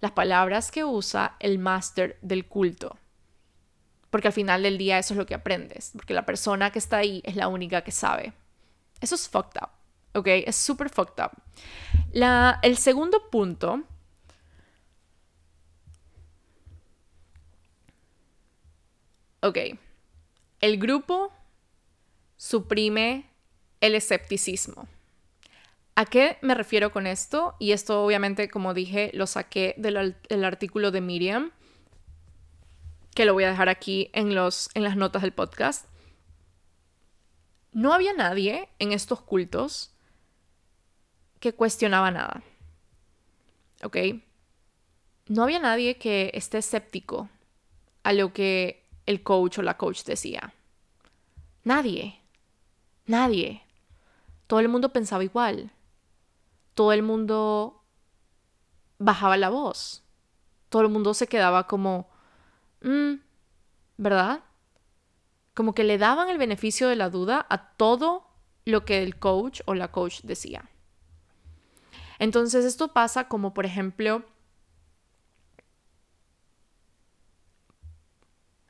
Las 0.00 0.12
palabras 0.12 0.70
que 0.70 0.84
usa 0.84 1.36
el 1.40 1.58
máster 1.58 2.18
del 2.20 2.46
culto. 2.46 2.98
Porque 4.10 4.28
al 4.28 4.34
final 4.34 4.62
del 4.62 4.78
día 4.78 4.98
eso 4.98 5.14
es 5.14 5.18
lo 5.18 5.26
que 5.26 5.34
aprendes. 5.34 5.92
Porque 5.94 6.14
la 6.14 6.26
persona 6.26 6.70
que 6.70 6.78
está 6.78 6.98
ahí 6.98 7.22
es 7.24 7.34
la 7.34 7.48
única 7.48 7.82
que 7.82 7.92
sabe. 7.92 8.34
Eso 9.00 9.14
es 9.14 9.28
fucked 9.28 9.60
up. 9.60 9.70
¿Ok? 10.12 10.28
Es 10.46 10.54
súper 10.54 10.90
fucked 10.90 11.24
up. 11.24 11.32
La, 12.12 12.60
el 12.62 12.76
segundo 12.76 13.30
punto 13.30 13.82
Ok. 19.40 19.58
El 20.60 20.78
grupo 20.78 21.30
suprime 22.36 23.26
el 23.80 23.94
escepticismo. 23.94 24.88
¿A 25.96 26.06
qué 26.06 26.38
me 26.42 26.54
refiero 26.54 26.90
con 26.90 27.06
esto? 27.06 27.54
Y 27.60 27.70
esto 27.70 28.04
obviamente, 28.04 28.50
como 28.50 28.74
dije, 28.74 29.10
lo 29.14 29.26
saqué 29.26 29.74
del, 29.78 30.44
artículo 30.44 30.90
de 30.90 31.00
Miriam, 31.00 31.52
que 33.14 33.24
lo 33.24 33.32
voy 33.32 33.44
a 33.44 33.50
dejar 33.50 33.68
aquí 33.68 34.10
en, 34.12 34.34
los, 34.34 34.70
en 34.74 34.82
las 34.82 34.96
notas 34.96 35.22
del 35.22 35.32
podcast. 35.32 35.86
No 37.70 37.92
había 37.92 38.12
nadie 38.12 38.68
en 38.80 38.92
estos 38.92 39.20
cultos 39.20 39.92
que 41.38 41.54
cuestionaba 41.54 42.10
nada. 42.10 42.42
¿Ok? 43.84 43.96
No 45.28 45.44
había 45.44 45.60
nadie 45.60 45.96
que 45.96 46.32
esté 46.34 46.58
escéptico 46.58 47.28
a 48.02 48.12
lo 48.12 48.32
que 48.32 48.84
el 49.06 49.22
coach 49.22 49.58
o 49.58 49.62
la 49.62 49.76
coach 49.76 50.02
decía. 50.02 50.54
Nadie. 51.62 52.20
Nadie. 53.06 53.62
Todo 54.48 54.58
el 54.58 54.68
mundo 54.68 54.92
pensaba 54.92 55.22
igual 55.22 55.70
todo 56.74 56.92
el 56.92 57.02
mundo 57.02 57.82
bajaba 58.98 59.36
la 59.36 59.48
voz. 59.48 60.04
Todo 60.68 60.82
el 60.82 60.88
mundo 60.88 61.14
se 61.14 61.28
quedaba 61.28 61.66
como, 61.66 62.08
mm, 62.82 63.14
¿verdad? 63.96 64.42
Como 65.54 65.74
que 65.74 65.84
le 65.84 65.98
daban 65.98 66.28
el 66.28 66.38
beneficio 66.38 66.88
de 66.88 66.96
la 66.96 67.10
duda 67.10 67.46
a 67.48 67.74
todo 67.76 68.26
lo 68.64 68.84
que 68.84 69.02
el 69.02 69.18
coach 69.18 69.60
o 69.66 69.74
la 69.74 69.92
coach 69.92 70.22
decía. 70.22 70.68
Entonces 72.18 72.64
esto 72.64 72.88
pasa 72.88 73.28
como, 73.28 73.54
por 73.54 73.66
ejemplo, 73.66 74.24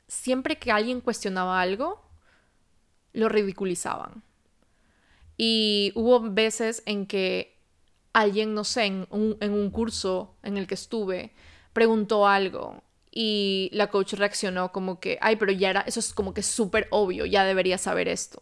siempre 0.07 0.57
que 0.57 0.71
alguien 0.71 1.01
cuestionaba 1.01 1.61
algo, 1.61 2.01
lo 3.13 3.29
ridiculizaban. 3.29 4.23
Y 5.37 5.91
hubo 5.95 6.19
veces 6.21 6.83
en 6.85 7.05
que 7.05 7.54
alguien, 8.15 8.53
no 8.53 8.63
sé, 8.63 8.85
en 8.85 9.07
un, 9.09 9.37
en 9.41 9.51
un 9.51 9.69
curso 9.69 10.35
en 10.41 10.57
el 10.57 10.67
que 10.67 10.75
estuve, 10.75 11.33
preguntó 11.73 12.27
algo 12.27 12.81
y 13.11 13.69
la 13.73 13.87
coach 13.87 14.13
reaccionó 14.13 14.71
como 14.71 15.01
que, 15.01 15.17
ay, 15.21 15.35
pero 15.35 15.51
ya 15.51 15.69
era, 15.69 15.81
eso 15.81 15.99
es 15.99 16.13
como 16.13 16.33
que 16.33 16.41
súper 16.41 16.87
obvio, 16.91 17.25
ya 17.25 17.43
debería 17.43 17.77
saber 17.77 18.07
esto. 18.07 18.41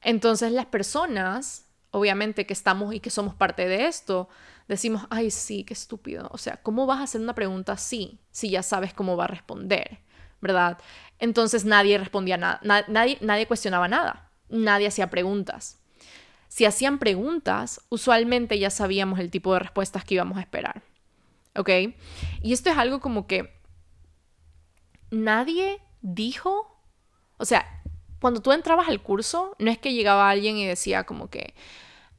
Entonces 0.00 0.50
las 0.50 0.64
personas, 0.64 1.66
obviamente 1.90 2.46
que 2.46 2.54
estamos 2.54 2.94
y 2.94 3.00
que 3.00 3.10
somos 3.10 3.34
parte 3.34 3.68
de 3.68 3.86
esto, 3.86 4.30
decimos, 4.66 5.06
ay, 5.10 5.30
sí, 5.30 5.64
qué 5.64 5.74
estúpido. 5.74 6.30
O 6.32 6.38
sea, 6.38 6.56
¿cómo 6.62 6.86
vas 6.86 7.00
a 7.00 7.04
hacer 7.04 7.20
una 7.20 7.34
pregunta 7.34 7.72
así 7.72 8.18
si 8.30 8.48
ya 8.48 8.62
sabes 8.62 8.94
cómo 8.94 9.16
va 9.18 9.24
a 9.24 9.28
responder? 9.28 9.98
¿Verdad? 10.40 10.78
Entonces 11.18 11.66
nadie 11.66 11.98
respondía 11.98 12.38
nada, 12.38 12.60
nadie, 12.88 13.18
nadie 13.20 13.46
cuestionaba 13.46 13.88
nada, 13.88 14.30
nadie 14.48 14.86
hacía 14.86 15.10
preguntas. 15.10 15.83
Si 16.54 16.64
hacían 16.64 17.00
preguntas, 17.00 17.80
usualmente 17.88 18.60
ya 18.60 18.70
sabíamos 18.70 19.18
el 19.18 19.28
tipo 19.28 19.52
de 19.54 19.58
respuestas 19.58 20.04
que 20.04 20.14
íbamos 20.14 20.38
a 20.38 20.40
esperar. 20.40 20.84
¿Ok? 21.56 21.68
Y 22.42 22.52
esto 22.52 22.70
es 22.70 22.78
algo 22.78 23.00
como 23.00 23.26
que 23.26 23.60
nadie 25.10 25.80
dijo, 26.00 26.80
o 27.38 27.44
sea, 27.44 27.82
cuando 28.20 28.40
tú 28.40 28.52
entrabas 28.52 28.86
al 28.86 29.02
curso, 29.02 29.56
no 29.58 29.68
es 29.68 29.78
que 29.78 29.94
llegaba 29.94 30.30
alguien 30.30 30.56
y 30.56 30.64
decía 30.64 31.02
como 31.02 31.28
que, 31.28 31.54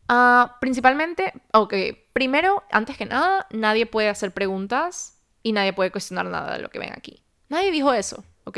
uh, 0.09 0.49
principalmente, 0.59 1.31
ok, 1.53 1.73
primero, 2.11 2.65
antes 2.71 2.97
que 2.97 3.05
nada, 3.05 3.47
nadie 3.51 3.85
puede 3.85 4.09
hacer 4.09 4.33
preguntas 4.33 5.17
y 5.43 5.53
nadie 5.53 5.71
puede 5.71 5.91
cuestionar 5.91 6.25
nada 6.25 6.57
de 6.57 6.61
lo 6.61 6.69
que 6.69 6.79
ven 6.79 6.91
aquí. 6.91 7.23
Nadie 7.47 7.71
dijo 7.71 7.93
eso, 7.93 8.25
¿ok? 8.43 8.57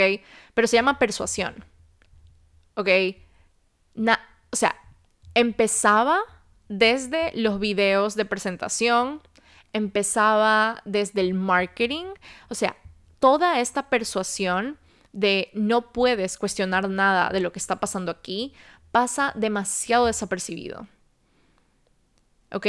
Pero 0.55 0.67
se 0.67 0.75
llama 0.75 0.97
persuasión, 0.97 1.63
¿ok? 2.73 2.89
o 4.49 4.55
sea, 4.55 4.75
empezaba 5.37 6.19
desde 6.67 7.31
los 7.35 7.59
videos 7.59 8.15
de 8.15 8.25
presentación, 8.25 9.21
empezaba 9.71 10.81
desde 10.83 11.21
el 11.21 11.35
marketing, 11.35 12.05
o 12.49 12.55
sea, 12.55 12.75
toda 13.19 13.59
esta 13.59 13.87
persuasión 13.87 14.79
de 15.13 15.51
no 15.53 15.93
puedes 15.93 16.39
cuestionar 16.39 16.89
nada 16.89 17.29
de 17.29 17.39
lo 17.39 17.51
que 17.51 17.59
está 17.59 17.79
pasando 17.79 18.11
aquí 18.11 18.53
pasa 18.91 19.31
demasiado 19.35 20.07
desapercibido. 20.07 20.87
¿Ok? 22.51 22.65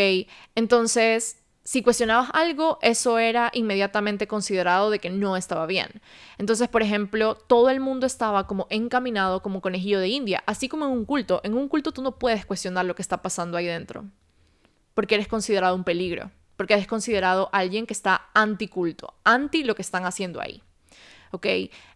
Entonces, 0.54 1.37
si 1.68 1.82
cuestionabas 1.82 2.30
algo, 2.32 2.78
eso 2.80 3.18
era 3.18 3.50
inmediatamente 3.52 4.26
considerado 4.26 4.88
de 4.88 5.00
que 5.00 5.10
no 5.10 5.36
estaba 5.36 5.66
bien. 5.66 6.00
Entonces, 6.38 6.66
por 6.66 6.80
ejemplo, 6.80 7.34
todo 7.34 7.68
el 7.68 7.78
mundo 7.78 8.06
estaba 8.06 8.46
como 8.46 8.66
encaminado 8.70 9.42
como 9.42 9.60
conejillo 9.60 10.00
de 10.00 10.08
India, 10.08 10.42
así 10.46 10.70
como 10.70 10.86
en 10.86 10.92
un 10.92 11.04
culto. 11.04 11.42
En 11.44 11.52
un 11.52 11.68
culto 11.68 11.92
tú 11.92 12.00
no 12.00 12.18
puedes 12.18 12.46
cuestionar 12.46 12.86
lo 12.86 12.94
que 12.94 13.02
está 13.02 13.20
pasando 13.20 13.58
ahí 13.58 13.66
dentro, 13.66 14.06
porque 14.94 15.16
eres 15.16 15.28
considerado 15.28 15.74
un 15.74 15.84
peligro, 15.84 16.30
porque 16.56 16.72
eres 16.72 16.86
considerado 16.86 17.50
alguien 17.52 17.84
que 17.84 17.92
está 17.92 18.30
anticulto, 18.32 19.12
anti 19.24 19.62
lo 19.62 19.74
que 19.74 19.82
están 19.82 20.06
haciendo 20.06 20.40
ahí. 20.40 20.62
¿Ok? 21.32 21.48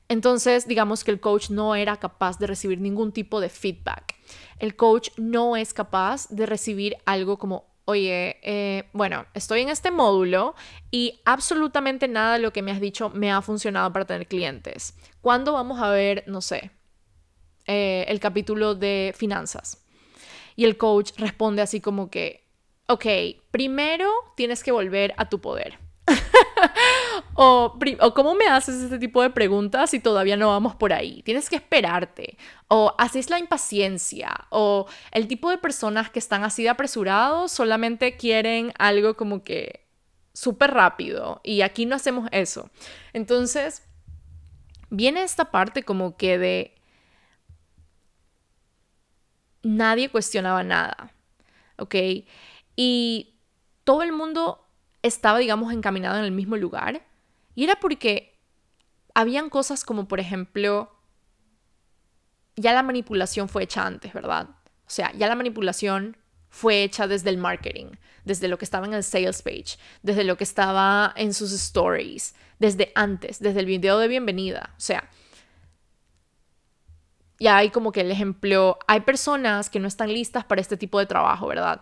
Entonces, 0.09 0.69
digamos 0.69 1.03
que 1.03 1.13
el 1.13 1.21
coach 1.21 1.49
no 1.49 1.75
era 1.77 1.97
capaz 1.97 2.39
de 2.39 2.47
recibir 2.47 2.79
ningún 2.79 3.11
tipo 3.11 3.41
de 3.41 3.49
feedback. 3.49 4.17
El 4.59 4.77
coach 4.77 5.09
no 5.17 5.57
es 5.57 5.73
capaz 5.73 6.29
de 6.29 6.45
recibir 6.45 6.99
algo 7.07 7.39
como, 7.39 7.72
oye, 7.85 8.38
eh, 8.42 8.85
bueno, 8.92 9.27
estoy 9.35 9.62
en 9.62 9.68
este 9.68 9.90
módulo 9.90 10.55
y 10.90 11.21
absolutamente 11.25 12.09
nada 12.09 12.35
de 12.35 12.38
lo 12.40 12.53
que 12.53 12.62
me 12.62 12.73
has 12.73 12.81
dicho 12.81 13.11
me 13.11 13.31
ha 13.33 13.42
funcionado 13.42 13.92
para 13.92 14.05
tener 14.05 14.27
clientes. 14.27 14.97
¿Cuándo 15.21 15.53
vamos 15.53 15.81
a 15.81 15.90
ver, 15.90 16.25
no 16.27 16.40
sé, 16.40 16.71
eh, 17.66 18.05
el 18.09 18.21
capítulo 18.21 18.75
de 18.75 19.14
finanzas? 19.16 19.85
Y 20.57 20.64
el 20.64 20.77
coach 20.77 21.12
responde 21.16 21.62
así 21.62 21.81
como 21.81 22.11
que, 22.11 22.49
ok, 22.88 23.07
primero 23.51 24.11
tienes 24.37 24.62
que 24.62 24.73
volver 24.73 25.14
a 25.16 25.29
tu 25.29 25.40
poder. 25.40 25.79
o, 27.35 27.79
cómo 28.14 28.35
me 28.35 28.47
haces 28.47 28.83
este 28.83 28.99
tipo 28.99 29.23
de 29.23 29.31
preguntas 29.31 29.90
si 29.90 30.01
todavía 30.01 30.37
no 30.37 30.49
vamos 30.49 30.77
por 30.77 30.92
ahí. 30.92 31.23
Tienes 31.23 31.49
que 31.49 31.57
esperarte. 31.57 32.37
O 32.68 32.95
haces 32.99 33.31
la 33.31 33.38
impaciencia. 33.38 34.47
O 34.51 34.87
el 35.12 35.29
tipo 35.29 35.51
de 35.51 35.59
personas 35.59 36.11
que 36.11 36.18
están 36.18 36.45
así 36.45 36.62
de 36.62 36.68
apresurados 36.68 37.53
solamente 37.53 38.16
quieren 38.16 38.73
algo 38.79 39.14
como 39.16 39.42
que 39.42 39.87
súper 40.35 40.73
rápido. 40.73 41.40
Y 41.42 41.62
aquí 41.62 41.87
no 41.87 41.97
hacemos 41.97 42.29
eso. 42.33 42.71
Entonces, 43.12 43.83
viene 44.90 45.23
esta 45.23 45.51
parte 45.51 45.83
como 45.85 46.16
que 46.16 46.38
de... 46.38 46.75
Nadie 49.62 50.11
cuestionaba 50.11 50.62
nada. 50.64 51.12
¿Ok? 51.79 51.95
Y 52.77 53.37
todo 53.85 54.03
el 54.03 54.12
mundo 54.12 54.66
estaba, 55.03 55.38
digamos, 55.38 55.73
encaminado 55.73 56.18
en 56.18 56.25
el 56.25 56.33
mismo 56.33 56.57
lugar. 56.57 57.03
Y 57.55 57.65
era 57.65 57.77
porque 57.77 58.38
habían 59.15 59.51
cosas 59.51 59.85
como, 59.85 60.09
por 60.09 60.21
ejemplo, 60.21 60.91
ya 62.57 62.73
la 62.73 62.83
manipulación 62.83 63.49
fue 63.49 63.65
hecha 63.65 63.87
antes, 63.87 64.12
¿verdad? 64.12 64.49
O 64.87 64.91
sea, 64.91 65.12
ya 65.12 65.29
la 65.29 65.37
manipulación 65.37 66.17
fue 66.49 66.83
hecha 66.83 67.07
desde 67.07 67.31
el 67.31 67.38
marketing, 67.38 67.93
desde 68.25 68.49
lo 68.49 68.59
que 68.59 68.65
estaba 68.65 68.87
en 68.87 68.95
el 68.95 69.03
sales 69.03 69.43
page, 69.43 69.79
desde 70.03 70.25
lo 70.25 70.37
que 70.37 70.45
estaba 70.45 71.12
en 71.17 71.33
sus 71.33 71.53
stories, 71.53 72.35
desde 72.59 72.93
antes, 72.95 73.41
desde 73.41 73.61
el 73.61 73.67
video 73.67 73.99
de 73.99 74.09
bienvenida. 74.09 74.75
O 74.77 74.81
sea, 74.81 75.09
ya 77.38 77.57
hay 77.57 77.71
como 77.71 77.91
que 77.91 78.03
el 78.03 78.11
ejemplo, 78.11 78.79
hay 78.87 79.01
personas 79.01 79.71
que 79.71 79.81
no 79.81 79.88
están 79.88 80.12
listas 80.12 80.45
para 80.45 80.61
este 80.61 80.77
tipo 80.77 80.99
de 80.99 81.07
trabajo, 81.07 81.47
¿verdad? 81.47 81.81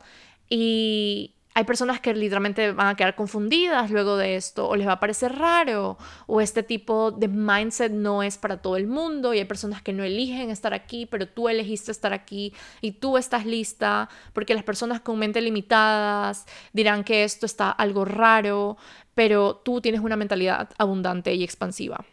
Y 0.48 1.34
hay 1.60 1.66
personas 1.66 2.00
que 2.00 2.14
literalmente 2.14 2.72
van 2.72 2.86
a 2.86 2.94
quedar 2.94 3.14
confundidas 3.14 3.90
luego 3.90 4.16
de 4.16 4.36
esto 4.36 4.66
o 4.66 4.76
les 4.76 4.88
va 4.88 4.92
a 4.92 5.00
parecer 5.00 5.36
raro 5.36 5.98
o 6.26 6.40
este 6.40 6.62
tipo 6.62 7.10
de 7.10 7.28
mindset 7.28 7.92
no 7.92 8.22
es 8.22 8.38
para 8.38 8.62
todo 8.62 8.78
el 8.78 8.86
mundo 8.86 9.34
y 9.34 9.38
hay 9.40 9.44
personas 9.44 9.82
que 9.82 9.92
no 9.92 10.02
eligen 10.02 10.48
estar 10.48 10.72
aquí, 10.72 11.04
pero 11.04 11.28
tú 11.28 11.50
elegiste 11.50 11.92
estar 11.92 12.14
aquí 12.14 12.54
y 12.80 12.92
tú 12.92 13.18
estás 13.18 13.44
lista 13.44 14.08
porque 14.32 14.54
las 14.54 14.64
personas 14.64 15.02
con 15.02 15.18
mente 15.18 15.42
limitadas 15.42 16.46
dirán 16.72 17.04
que 17.04 17.24
esto 17.24 17.44
está 17.44 17.70
algo 17.70 18.06
raro, 18.06 18.78
pero 19.14 19.56
tú 19.56 19.82
tienes 19.82 20.00
una 20.00 20.16
mentalidad 20.16 20.70
abundante 20.78 21.34
y 21.34 21.44
expansiva. 21.44 22.06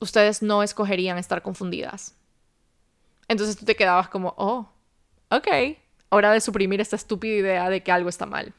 Ustedes 0.00 0.42
no 0.42 0.62
escogerían 0.62 1.16
estar 1.16 1.40
confundidas. 1.40 2.14
Entonces 3.26 3.56
tú 3.56 3.64
te 3.64 3.74
quedabas 3.74 4.10
como, 4.10 4.34
oh, 4.36 4.68
ok 5.30 5.78
Hora 6.14 6.30
de 6.30 6.40
suprimir 6.40 6.80
esta 6.80 6.94
estúpida 6.94 7.34
idea 7.34 7.68
de 7.68 7.82
que 7.82 7.90
algo 7.90 8.08
está 8.08 8.24
mal. 8.24 8.54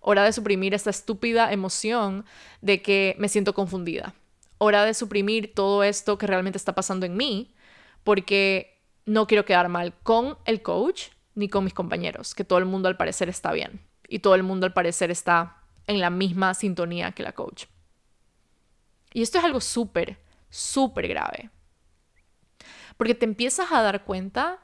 Hora 0.00 0.24
de 0.24 0.32
suprimir 0.32 0.74
esta 0.74 0.90
estúpida 0.90 1.52
emoción 1.52 2.24
de 2.62 2.82
que 2.82 3.14
me 3.20 3.28
siento 3.28 3.54
confundida. 3.54 4.12
Hora 4.58 4.84
de 4.84 4.92
suprimir 4.92 5.54
todo 5.54 5.84
esto 5.84 6.18
que 6.18 6.26
realmente 6.26 6.58
está 6.58 6.74
pasando 6.74 7.06
en 7.06 7.16
mí 7.16 7.54
porque 8.02 8.82
no 9.04 9.28
quiero 9.28 9.44
quedar 9.44 9.68
mal 9.68 9.94
con 10.02 10.36
el 10.46 10.62
coach 10.62 11.10
ni 11.36 11.48
con 11.48 11.62
mis 11.62 11.74
compañeros, 11.74 12.34
que 12.34 12.42
todo 12.42 12.58
el 12.58 12.64
mundo 12.64 12.88
al 12.88 12.96
parecer 12.96 13.28
está 13.28 13.52
bien 13.52 13.86
y 14.08 14.18
todo 14.18 14.34
el 14.34 14.42
mundo 14.42 14.66
al 14.66 14.72
parecer 14.72 15.12
está 15.12 15.58
en 15.86 16.00
la 16.00 16.10
misma 16.10 16.54
sintonía 16.54 17.12
que 17.12 17.22
la 17.22 17.34
coach. 17.34 17.66
Y 19.12 19.22
esto 19.22 19.38
es 19.38 19.44
algo 19.44 19.60
súper, 19.60 20.18
súper 20.50 21.06
grave. 21.06 21.50
Porque 22.96 23.14
te 23.14 23.26
empiezas 23.26 23.70
a 23.70 23.80
dar 23.82 24.02
cuenta 24.02 24.58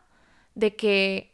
de 0.57 0.75
que 0.75 1.32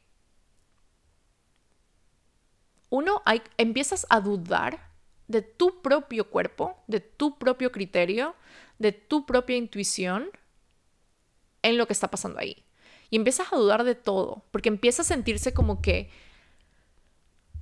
uno, 2.90 3.22
hay, 3.24 3.42
empiezas 3.56 4.06
a 4.10 4.20
dudar 4.20 4.88
de 5.26 5.42
tu 5.42 5.82
propio 5.82 6.30
cuerpo, 6.30 6.82
de 6.86 7.00
tu 7.00 7.38
propio 7.38 7.70
criterio, 7.70 8.34
de 8.78 8.92
tu 8.92 9.26
propia 9.26 9.56
intuición 9.56 10.30
en 11.62 11.76
lo 11.76 11.86
que 11.86 11.92
está 11.92 12.08
pasando 12.10 12.38
ahí. 12.38 12.64
Y 13.10 13.16
empiezas 13.16 13.52
a 13.52 13.56
dudar 13.56 13.84
de 13.84 13.94
todo, 13.94 14.44
porque 14.50 14.68
empiezas 14.68 15.06
a 15.06 15.14
sentirse 15.14 15.52
como 15.52 15.80
que 15.80 16.10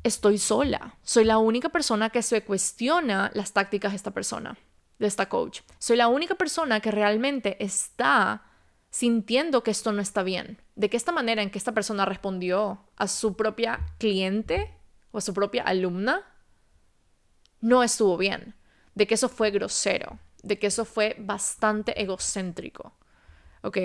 estoy 0.03 0.39
sola, 0.39 0.97
soy 1.03 1.25
la 1.25 1.39
única 1.39 1.69
persona 1.71 2.11
que 2.11 2.23
se 2.23 2.45
cuestiona 2.45 3.31
las 3.35 3.53
tácticas 3.53 3.93
de 3.93 3.97
esta 3.97 4.13
persona, 4.13 4.57
de 4.99 5.07
esta 5.09 5.29
coach. 5.29 5.61
Soy 5.79 5.97
la 5.97 6.09
única 6.09 6.37
persona 6.37 6.81
que 6.81 6.93
realmente 6.93 7.63
está 7.65 8.45
sintiendo 8.91 9.63
que 9.65 9.73
esto 9.73 9.91
no 9.91 10.01
está 10.01 10.23
bien, 10.23 10.63
de 10.77 10.89
que 10.89 10.97
esta 10.97 11.11
manera 11.11 11.43
en 11.43 11.51
que 11.51 11.59
esta 11.59 11.73
persona 11.73 12.05
respondió 12.05 12.85
a 12.97 13.09
su 13.09 13.37
propia 13.37 13.85
cliente 13.99 14.76
o 15.17 15.21
su 15.23 15.33
propia 15.33 15.63
alumna, 15.63 16.23
no 17.63 17.83
estuvo 17.83 18.19
bien, 18.19 18.55
de 18.95 19.07
que 19.07 19.15
eso 19.15 19.31
fue 19.31 19.51
grosero, 19.51 20.19
de 20.43 20.59
que 20.59 20.67
eso 20.67 20.85
fue 20.85 21.17
bastante 21.19 21.99
egocéntrico, 22.03 22.93
¿ok? 23.63 23.79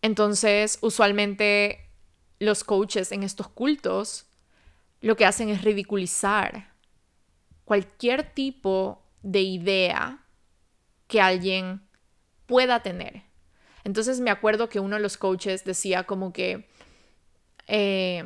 Entonces, 0.00 0.78
usualmente 0.80 1.90
los 2.38 2.64
coaches 2.64 3.12
en 3.12 3.24
estos 3.24 3.48
cultos 3.48 4.24
lo 5.02 5.16
que 5.16 5.26
hacen 5.26 5.50
es 5.50 5.60
ridiculizar 5.60 6.72
cualquier 7.66 8.32
tipo 8.32 9.04
de 9.22 9.42
idea 9.42 10.24
que 11.08 11.20
alguien 11.20 11.86
pueda 12.46 12.82
tener. 12.82 13.24
Entonces 13.84 14.20
me 14.20 14.30
acuerdo 14.30 14.70
que 14.70 14.80
uno 14.80 14.96
de 14.96 15.02
los 15.02 15.18
coaches 15.18 15.62
decía 15.64 16.04
como 16.04 16.32
que 16.32 16.66
eh, 17.66 18.24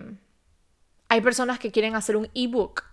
hay 1.08 1.20
personas 1.20 1.58
que 1.58 1.70
quieren 1.70 1.94
hacer 1.94 2.16
un 2.16 2.28
ebook 2.34 2.84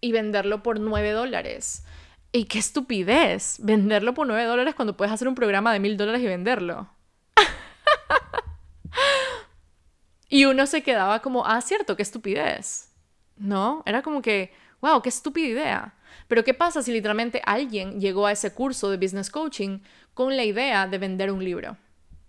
y 0.00 0.12
venderlo 0.12 0.62
por 0.62 0.80
9 0.80 1.10
dólares. 1.10 1.84
Y 2.32 2.44
qué 2.44 2.58
estupidez, 2.58 3.58
venderlo 3.60 4.14
por 4.14 4.26
9 4.26 4.44
dólares 4.44 4.74
cuando 4.74 4.96
puedes 4.96 5.12
hacer 5.12 5.28
un 5.28 5.34
programa 5.34 5.72
de 5.72 5.80
mil 5.80 5.96
dólares 5.96 6.22
y 6.22 6.26
venderlo. 6.26 6.88
y 10.28 10.44
uno 10.44 10.66
se 10.66 10.82
quedaba 10.82 11.20
como, 11.20 11.46
ah, 11.46 11.60
cierto, 11.60 11.96
qué 11.96 12.02
estupidez. 12.02 12.92
¿No? 13.36 13.82
Era 13.86 14.02
como 14.02 14.22
que, 14.22 14.52
wow, 14.80 15.02
qué 15.02 15.08
estúpida 15.08 15.46
idea. 15.46 15.94
Pero 16.28 16.44
¿qué 16.44 16.54
pasa 16.54 16.82
si 16.82 16.92
literalmente 16.92 17.42
alguien 17.44 18.00
llegó 18.00 18.26
a 18.26 18.32
ese 18.32 18.52
curso 18.52 18.90
de 18.90 18.96
business 18.96 19.30
coaching 19.30 19.80
con 20.14 20.36
la 20.36 20.44
idea 20.44 20.86
de 20.86 20.98
vender 20.98 21.30
un 21.30 21.44
libro 21.44 21.76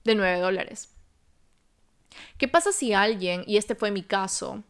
de 0.03 0.15
9 0.15 0.39
dólares? 0.39 0.93
¿Qué 2.37 2.47
pasa 2.47 2.71
si 2.71 2.93
alguien, 2.93 3.43
y 3.47 3.57
este 3.57 3.75
fue 3.75 3.91
mi 3.91 4.03
caso, 4.03 4.63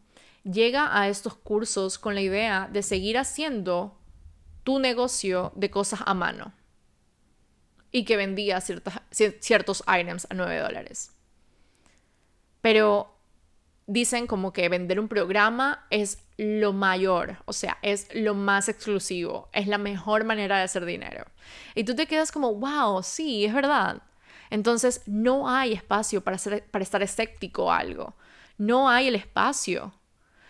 llega 0.44 0.98
a 0.98 1.08
estos 1.08 1.34
cursos 1.34 1.98
con 1.98 2.14
la 2.14 2.20
idea 2.20 2.68
de 2.72 2.82
seguir 2.82 3.18
haciendo 3.18 3.98
tu 4.64 4.78
negocio 4.78 5.52
de 5.56 5.70
cosas 5.70 6.00
a 6.06 6.14
mano 6.14 6.52
y 7.90 8.04
que 8.04 8.16
vendía 8.16 8.60
ciertos 8.60 9.84
items 9.86 10.26
a 10.30 10.34
9 10.34 10.58
dólares? 10.58 11.12
Pero 12.60 13.14
dicen 13.86 14.26
como 14.26 14.52
que 14.52 14.68
vender 14.68 15.00
un 15.00 15.08
programa 15.08 15.86
es 15.90 16.22
lo 16.36 16.72
mayor, 16.72 17.38
o 17.46 17.52
sea, 17.52 17.78
es 17.82 18.08
lo 18.14 18.34
más 18.34 18.68
exclusivo, 18.68 19.48
es 19.52 19.66
la 19.66 19.78
mejor 19.78 20.24
manera 20.24 20.58
de 20.58 20.64
hacer 20.64 20.84
dinero. 20.84 21.24
Y 21.74 21.84
tú 21.84 21.94
te 21.94 22.06
quedas 22.06 22.30
como, 22.30 22.54
wow, 22.54 23.02
sí, 23.02 23.44
es 23.44 23.54
verdad. 23.54 24.02
Entonces 24.50 25.02
no 25.06 25.48
hay 25.48 25.72
espacio 25.72 26.22
para, 26.22 26.38
para 26.70 26.82
estar 26.82 27.02
escéptico 27.02 27.72
a 27.72 27.78
algo. 27.78 28.14
No 28.56 28.88
hay 28.88 29.08
el 29.08 29.14
espacio. 29.14 29.92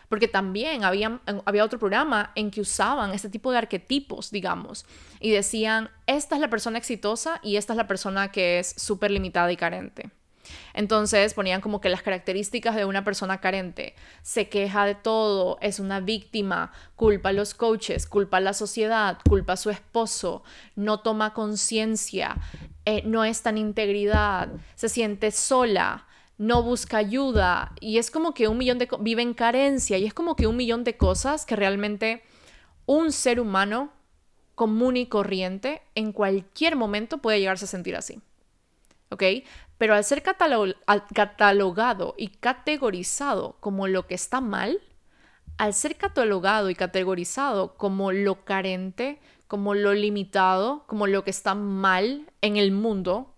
Porque 0.09 0.27
también 0.27 0.85
había, 0.85 1.21
había 1.45 1.65
otro 1.65 1.79
programa 1.79 2.33
en 2.35 2.51
que 2.51 2.63
usaban 2.63 3.13
este 3.13 3.29
tipo 3.29 3.53
de 3.53 3.59
arquetipos, 3.59 4.31
digamos, 4.31 4.87
y 5.21 5.31
decían, 5.31 5.91
esta 6.07 6.37
es 6.37 6.41
la 6.41 6.49
persona 6.49 6.79
exitosa 6.79 7.41
y 7.43 7.57
esta 7.57 7.75
es 7.75 7.77
la 7.77 7.87
persona 7.87 8.33
que 8.33 8.59
es 8.59 8.75
súper 8.79 9.11
limitada 9.11 9.53
y 9.53 9.57
carente. 9.59 10.11
Entonces 10.75 11.35
ponían 11.35 11.61
como 11.61 11.81
que 11.81 11.89
las 11.89 12.03
características 12.03 12.77
de 12.77 12.85
una 12.85 13.05
persona 13.05 13.41
carente. 13.41 13.95
Se 14.23 14.49
queja 14.49 14.87
de 14.87 14.95
todo, 14.95 15.59
es 15.61 15.81
una 15.81 16.01
víctima, 16.01 16.73
culpa 16.97 17.31
a 17.31 17.33
los 17.33 17.55
coaches, 17.55 18.07
culpa 18.07 18.39
a 18.39 18.41
la 18.41 18.53
sociedad, 18.53 19.19
culpa 19.29 19.55
a 19.55 19.57
su 19.57 19.71
esposo, 19.71 20.43
no 20.77 21.01
toma 21.01 21.35
conciencia, 21.35 22.37
eh, 22.85 23.03
no 23.05 23.25
está 23.25 23.51
en 23.51 23.59
integridad, 23.59 24.49
se 24.75 24.89
siente 24.89 25.31
sola, 25.31 26.07
no 26.39 26.63
busca 26.63 26.99
ayuda 26.99 27.73
y 27.81 27.99
es 27.99 28.11
como 28.11 28.33
que 28.33 28.49
un 28.49 28.59
millón 28.59 28.79
de 28.79 28.89
vive 29.01 29.23
en 29.23 29.35
carencia 29.35 29.99
y 29.99 30.07
es 30.07 30.15
como 30.15 30.37
que 30.37 30.47
un 30.47 30.57
millón 30.57 30.85
de 30.85 30.97
cosas 30.97 31.45
que 31.45 31.57
realmente 31.57 32.23
un 32.87 33.13
ser 33.13 33.41
humano 33.41 33.93
común 34.55 34.97
y 34.97 35.07
corriente 35.07 35.83
en 35.95 36.13
cualquier 36.13 36.77
momento 36.77 37.19
puede 37.19 37.41
llegarse 37.41 37.65
a 37.67 37.69
sentir 37.69 37.97
así. 37.97 38.21
¿Ok? 39.11 39.23
Pero 39.79 39.95
al 39.95 40.05
ser 40.05 40.23
catalogado 40.23 42.15
y 42.19 42.29
categorizado 42.29 43.57
como 43.61 43.87
lo 43.87 44.07
que 44.07 44.15
está 44.15 44.41
mal, 44.41 44.81
al 45.57 45.75
ser 45.75 45.97
catalogado 45.97 46.71
y 46.71 46.75
categorizado 46.75 47.77
como 47.77 48.13
lo 48.13 48.45
carente, 48.45 49.21
como 49.47 49.75
lo 49.75 49.95
limitado, 49.95 50.85
como 50.87 51.07
lo 51.07 51.25
que 51.25 51.31
está 51.31 51.55
mal 51.55 52.31
en 52.43 52.57
el 52.57 52.71
mundo, 52.71 53.35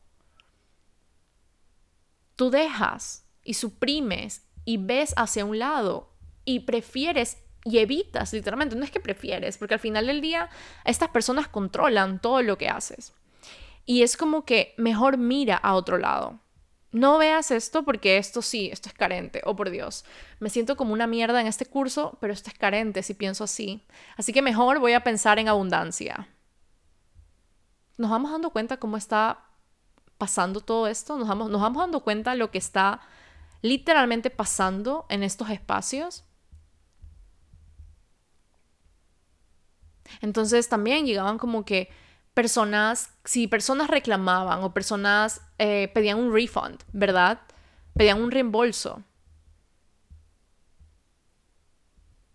tú 2.36 2.50
dejas 2.50 3.26
y 3.44 3.54
suprimes 3.54 4.46
y 4.64 4.76
ves 4.78 5.14
hacia 5.16 5.44
un 5.44 5.58
lado 5.58 6.10
y 6.44 6.60
prefieres 6.60 7.38
y 7.64 7.78
evitas, 7.78 8.32
literalmente, 8.32 8.74
no 8.74 8.84
es 8.84 8.90
que 8.90 9.00
prefieres, 9.00 9.58
porque 9.58 9.74
al 9.74 9.80
final 9.80 10.06
del 10.06 10.20
día 10.20 10.48
estas 10.84 11.10
personas 11.10 11.48
controlan 11.48 12.20
todo 12.20 12.42
lo 12.42 12.56
que 12.56 12.68
haces. 12.68 13.12
Y 13.86 14.02
es 14.02 14.16
como 14.16 14.44
que 14.44 14.74
mejor 14.76 15.18
mira 15.18 15.56
a 15.56 15.74
otro 15.74 15.98
lado. 15.98 16.40
No 16.92 17.18
veas 17.18 17.52
esto 17.52 17.84
porque 17.84 18.18
esto 18.18 18.42
sí, 18.42 18.68
esto 18.72 18.88
es 18.88 18.94
carente. 18.94 19.42
Oh, 19.44 19.54
por 19.54 19.70
Dios. 19.70 20.04
Me 20.40 20.50
siento 20.50 20.76
como 20.76 20.92
una 20.92 21.06
mierda 21.06 21.40
en 21.40 21.46
este 21.46 21.66
curso, 21.66 22.18
pero 22.20 22.32
esto 22.32 22.50
es 22.50 22.58
carente 22.58 23.02
si 23.02 23.14
pienso 23.14 23.44
así. 23.44 23.86
Así 24.16 24.32
que 24.32 24.42
mejor 24.42 24.80
voy 24.80 24.94
a 24.94 25.04
pensar 25.04 25.38
en 25.38 25.48
abundancia. 25.48 26.28
Nos 27.96 28.10
vamos 28.10 28.32
dando 28.32 28.50
cuenta 28.50 28.78
cómo 28.78 28.96
está 28.96 29.44
pasando 30.18 30.60
todo 30.60 30.88
esto. 30.88 31.16
Nos 31.16 31.28
vamos, 31.28 31.48
nos 31.50 31.60
vamos 31.60 31.80
dando 31.80 32.00
cuenta 32.00 32.34
lo 32.34 32.50
que 32.50 32.58
está 32.58 33.00
literalmente 33.62 34.30
pasando 34.30 35.06
en 35.08 35.22
estos 35.22 35.50
espacios. 35.50 36.24
Entonces 40.20 40.68
también 40.68 41.06
llegaban 41.06 41.38
como 41.38 41.64
que 41.64 41.88
personas, 42.40 43.10
si 43.22 43.48
personas 43.48 43.90
reclamaban 43.90 44.64
o 44.64 44.72
personas 44.72 45.42
eh, 45.58 45.90
pedían 45.92 46.18
un 46.18 46.32
refund, 46.32 46.82
¿verdad? 46.90 47.38
Pedían 47.92 48.18
un 48.18 48.30
reembolso. 48.30 49.02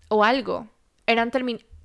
O 0.10 0.24
algo. 0.24 0.68
Eran 1.08 1.32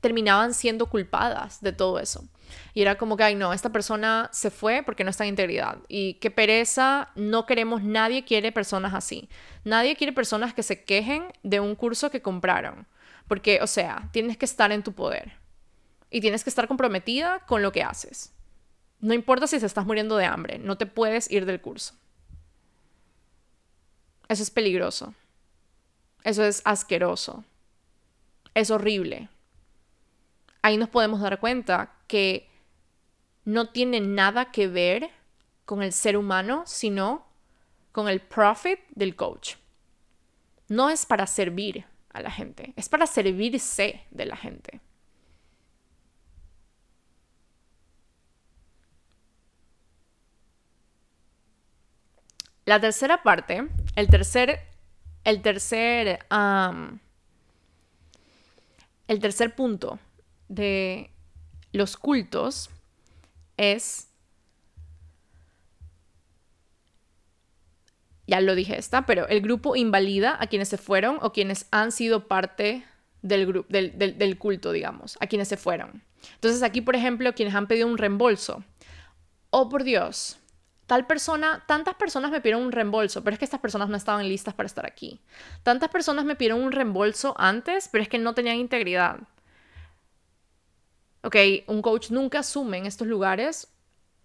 terminaban 0.02 0.52
siendo 0.52 0.84
culpadas 0.90 1.62
de 1.62 1.72
todo 1.72 1.98
eso. 1.98 2.28
Y 2.74 2.82
era 2.82 2.98
como 2.98 3.16
que, 3.16 3.24
ay, 3.24 3.36
no, 3.36 3.54
esta 3.54 3.72
persona 3.72 4.28
se 4.32 4.50
fue 4.50 4.82
porque 4.84 5.02
no 5.02 5.08
está 5.08 5.24
en 5.24 5.30
integridad. 5.30 5.78
Y 5.88 6.14
qué 6.20 6.30
pereza, 6.30 7.08
no 7.14 7.46
queremos, 7.46 7.82
nadie 7.82 8.26
quiere 8.26 8.52
personas 8.52 8.92
así. 8.92 9.30
Nadie 9.64 9.96
quiere 9.96 10.12
personas 10.12 10.52
que 10.52 10.62
se 10.62 10.84
quejen 10.84 11.32
de 11.42 11.60
un 11.60 11.74
curso 11.74 12.10
que 12.10 12.20
compraron. 12.20 12.86
Porque, 13.28 13.60
o 13.62 13.66
sea, 13.66 14.10
tienes 14.12 14.36
que 14.36 14.44
estar 14.44 14.72
en 14.72 14.82
tu 14.82 14.92
poder 14.92 15.39
y 16.10 16.20
tienes 16.20 16.44
que 16.44 16.50
estar 16.50 16.68
comprometida 16.68 17.40
con 17.46 17.62
lo 17.62 17.72
que 17.72 17.82
haces. 17.82 18.32
No 19.00 19.14
importa 19.14 19.46
si 19.46 19.58
se 19.58 19.66
estás 19.66 19.86
muriendo 19.86 20.16
de 20.16 20.26
hambre, 20.26 20.58
no 20.58 20.76
te 20.76 20.86
puedes 20.86 21.30
ir 21.30 21.46
del 21.46 21.60
curso. 21.60 21.94
Eso 24.28 24.42
es 24.42 24.50
peligroso. 24.50 25.14
Eso 26.22 26.44
es 26.44 26.62
asqueroso. 26.64 27.44
Es 28.54 28.70
horrible. 28.70 29.28
Ahí 30.62 30.76
nos 30.76 30.88
podemos 30.88 31.20
dar 31.20 31.40
cuenta 31.40 31.92
que 32.06 32.48
no 33.44 33.70
tiene 33.70 34.00
nada 34.00 34.52
que 34.52 34.68
ver 34.68 35.10
con 35.64 35.82
el 35.82 35.92
ser 35.92 36.16
humano, 36.16 36.64
sino 36.66 37.26
con 37.92 38.08
el 38.08 38.20
profit 38.20 38.80
del 38.90 39.16
coach. 39.16 39.54
No 40.68 40.90
es 40.90 41.06
para 41.06 41.26
servir 41.26 41.86
a 42.12 42.20
la 42.20 42.30
gente, 42.30 42.74
es 42.76 42.88
para 42.88 43.06
servirse 43.06 44.04
de 44.10 44.26
la 44.26 44.36
gente. 44.36 44.80
La 52.70 52.80
tercera 52.80 53.24
parte, 53.24 53.66
el 53.96 54.06
tercer, 54.06 54.60
el 55.24 55.42
tercer, 55.42 56.20
el 59.08 59.18
tercer 59.18 59.56
punto 59.56 59.98
de 60.46 61.10
los 61.72 61.96
cultos 61.96 62.70
es, 63.56 64.06
ya 68.28 68.40
lo 68.40 68.54
dije 68.54 68.78
esta, 68.78 69.04
pero 69.04 69.26
el 69.26 69.40
grupo 69.40 69.74
invalida 69.74 70.36
a 70.38 70.46
quienes 70.46 70.68
se 70.68 70.78
fueron 70.78 71.18
o 71.22 71.32
quienes 71.32 71.66
han 71.72 71.90
sido 71.90 72.28
parte 72.28 72.84
del, 73.22 73.64
del, 73.68 74.16
del 74.16 74.38
culto, 74.38 74.70
digamos, 74.70 75.18
a 75.18 75.26
quienes 75.26 75.48
se 75.48 75.56
fueron. 75.56 76.04
Entonces 76.34 76.62
aquí, 76.62 76.82
por 76.82 76.94
ejemplo, 76.94 77.34
quienes 77.34 77.56
han 77.56 77.66
pedido 77.66 77.88
un 77.88 77.98
reembolso. 77.98 78.62
Oh, 79.50 79.68
por 79.68 79.82
Dios, 79.82 80.39
tal 80.90 81.06
persona, 81.06 81.62
tantas 81.68 81.94
personas 81.94 82.32
me 82.32 82.40
pidieron 82.40 82.64
un 82.64 82.72
reembolso, 82.72 83.22
pero 83.22 83.34
es 83.34 83.38
que 83.38 83.44
estas 83.44 83.60
personas 83.60 83.88
no 83.88 83.96
estaban 83.96 84.28
listas 84.28 84.54
para 84.54 84.66
estar 84.66 84.84
aquí. 84.84 85.20
Tantas 85.62 85.88
personas 85.88 86.24
me 86.24 86.34
pidieron 86.34 86.60
un 86.60 86.72
reembolso 86.72 87.32
antes, 87.38 87.86
pero 87.86 88.02
es 88.02 88.08
que 88.08 88.18
no 88.18 88.34
tenían 88.34 88.56
integridad. 88.56 89.20
Ok, 91.22 91.36
un 91.68 91.80
coach 91.80 92.10
nunca 92.10 92.40
asume 92.40 92.78
en 92.78 92.86
estos 92.86 93.06
lugares 93.06 93.68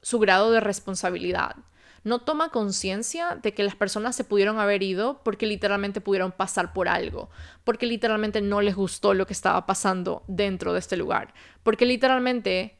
su 0.02 0.18
grado 0.18 0.50
de 0.50 0.60
responsabilidad. 0.60 1.56
No 2.04 2.18
toma 2.18 2.50
conciencia 2.50 3.36
de 3.40 3.54
que 3.54 3.64
las 3.64 3.76
personas 3.76 4.16
se 4.16 4.24
pudieron 4.24 4.58
haber 4.58 4.82
ido 4.82 5.22
porque 5.24 5.46
literalmente 5.46 6.02
pudieron 6.02 6.32
pasar 6.32 6.74
por 6.74 6.88
algo, 6.88 7.30
porque 7.64 7.86
literalmente 7.86 8.42
no 8.42 8.62
les 8.62 8.74
gustó 8.74 9.14
lo 9.14 9.28
que 9.28 9.34
estaba 9.34 9.68
pasando 9.68 10.24
dentro 10.26 10.74
de 10.74 10.80
este 10.80 10.98
lugar, 10.98 11.32
porque 11.62 11.86
literalmente 11.86 12.80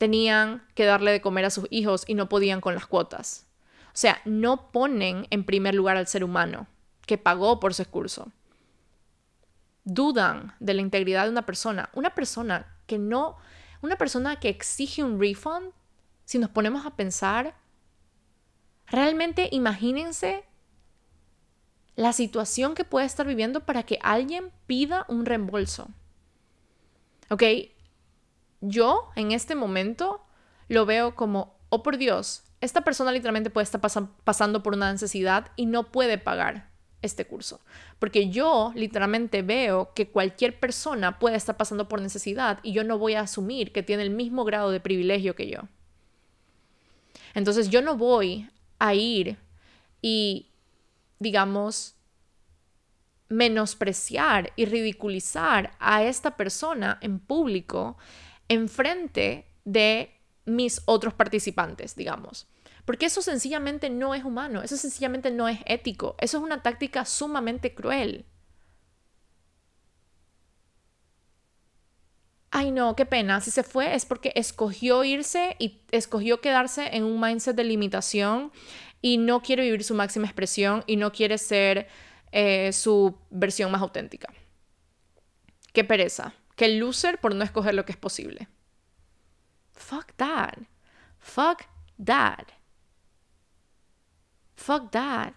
tenían 0.00 0.66
que 0.74 0.86
darle 0.86 1.12
de 1.12 1.20
comer 1.20 1.44
a 1.44 1.50
sus 1.50 1.66
hijos 1.68 2.04
y 2.06 2.14
no 2.14 2.30
podían 2.30 2.62
con 2.62 2.72
las 2.72 2.86
cuotas. 2.86 3.46
O 3.88 3.90
sea, 3.92 4.22
no 4.24 4.72
ponen 4.72 5.26
en 5.28 5.44
primer 5.44 5.74
lugar 5.74 5.98
al 5.98 6.06
ser 6.06 6.24
humano 6.24 6.68
que 7.04 7.18
pagó 7.18 7.60
por 7.60 7.74
su 7.74 7.84
curso. 7.84 8.32
Dudan 9.84 10.54
de 10.58 10.72
la 10.72 10.80
integridad 10.80 11.24
de 11.24 11.30
una 11.30 11.44
persona. 11.44 11.90
Una 11.92 12.14
persona 12.14 12.78
que 12.86 12.98
no, 12.98 13.36
una 13.82 13.96
persona 13.96 14.40
que 14.40 14.48
exige 14.48 15.04
un 15.04 15.20
refund, 15.20 15.70
si 16.24 16.38
nos 16.38 16.48
ponemos 16.48 16.86
a 16.86 16.96
pensar, 16.96 17.54
realmente 18.86 19.50
imagínense 19.52 20.46
la 21.94 22.14
situación 22.14 22.74
que 22.74 22.84
puede 22.86 23.04
estar 23.04 23.26
viviendo 23.26 23.66
para 23.66 23.82
que 23.82 23.98
alguien 24.00 24.50
pida 24.66 25.04
un 25.08 25.26
reembolso. 25.26 25.90
¿Ok? 27.28 27.42
Yo 28.60 29.10
en 29.16 29.32
este 29.32 29.54
momento 29.54 30.24
lo 30.68 30.86
veo 30.86 31.14
como, 31.14 31.56
oh 31.68 31.82
por 31.82 31.96
Dios, 31.96 32.44
esta 32.60 32.82
persona 32.82 33.12
literalmente 33.12 33.50
puede 33.50 33.64
estar 33.64 33.80
pasando 33.80 34.62
por 34.62 34.74
una 34.74 34.92
necesidad 34.92 35.50
y 35.56 35.66
no 35.66 35.90
puede 35.90 36.18
pagar 36.18 36.70
este 37.02 37.26
curso. 37.26 37.60
Porque 37.98 38.28
yo 38.28 38.72
literalmente 38.74 39.42
veo 39.42 39.92
que 39.94 40.08
cualquier 40.08 40.60
persona 40.60 41.18
puede 41.18 41.36
estar 41.36 41.56
pasando 41.56 41.88
por 41.88 42.00
necesidad 42.00 42.60
y 42.62 42.72
yo 42.72 42.84
no 42.84 42.98
voy 42.98 43.14
a 43.14 43.22
asumir 43.22 43.72
que 43.72 43.82
tiene 43.82 44.02
el 44.02 44.10
mismo 44.10 44.44
grado 44.44 44.70
de 44.70 44.80
privilegio 44.80 45.34
que 45.34 45.48
yo. 45.48 45.60
Entonces 47.34 47.70
yo 47.70 47.80
no 47.80 47.96
voy 47.96 48.50
a 48.78 48.94
ir 48.94 49.38
y, 50.02 50.50
digamos, 51.18 51.94
menospreciar 53.28 54.52
y 54.56 54.64
ridiculizar 54.64 55.72
a 55.78 56.02
esta 56.02 56.36
persona 56.36 56.98
en 57.00 57.20
público 57.20 57.96
en 58.50 58.68
frente 58.68 59.46
de 59.64 60.12
mis 60.44 60.82
otros 60.84 61.14
participantes, 61.14 61.94
digamos. 61.94 62.48
Porque 62.84 63.06
eso 63.06 63.22
sencillamente 63.22 63.88
no 63.88 64.12
es 64.14 64.24
humano, 64.24 64.62
eso 64.62 64.76
sencillamente 64.76 65.30
no 65.30 65.48
es 65.48 65.60
ético, 65.66 66.16
eso 66.18 66.38
es 66.38 66.42
una 66.42 66.60
táctica 66.60 67.04
sumamente 67.04 67.74
cruel. 67.74 68.26
Ay 72.50 72.72
no, 72.72 72.96
qué 72.96 73.06
pena, 73.06 73.40
si 73.40 73.52
se 73.52 73.62
fue 73.62 73.94
es 73.94 74.04
porque 74.04 74.32
escogió 74.34 75.04
irse 75.04 75.54
y 75.60 75.82
escogió 75.92 76.40
quedarse 76.40 76.96
en 76.96 77.04
un 77.04 77.20
mindset 77.20 77.54
de 77.54 77.62
limitación 77.62 78.50
y 79.00 79.18
no 79.18 79.42
quiere 79.42 79.62
vivir 79.62 79.84
su 79.84 79.94
máxima 79.94 80.26
expresión 80.26 80.82
y 80.88 80.96
no 80.96 81.12
quiere 81.12 81.38
ser 81.38 81.86
eh, 82.32 82.72
su 82.72 83.16
versión 83.30 83.70
más 83.70 83.82
auténtica. 83.82 84.32
Qué 85.72 85.84
pereza, 85.84 86.34
qué 86.60 86.68
loser 86.68 87.18
por 87.18 87.34
no 87.34 87.42
escoger 87.42 87.74
lo 87.74 87.86
que 87.86 87.92
es 87.92 87.96
posible. 87.96 88.46
Fuck 89.72 90.12
that. 90.16 90.58
Fuck 91.18 91.62
that. 92.04 92.48
Fuck 94.56 94.90
that. 94.90 95.32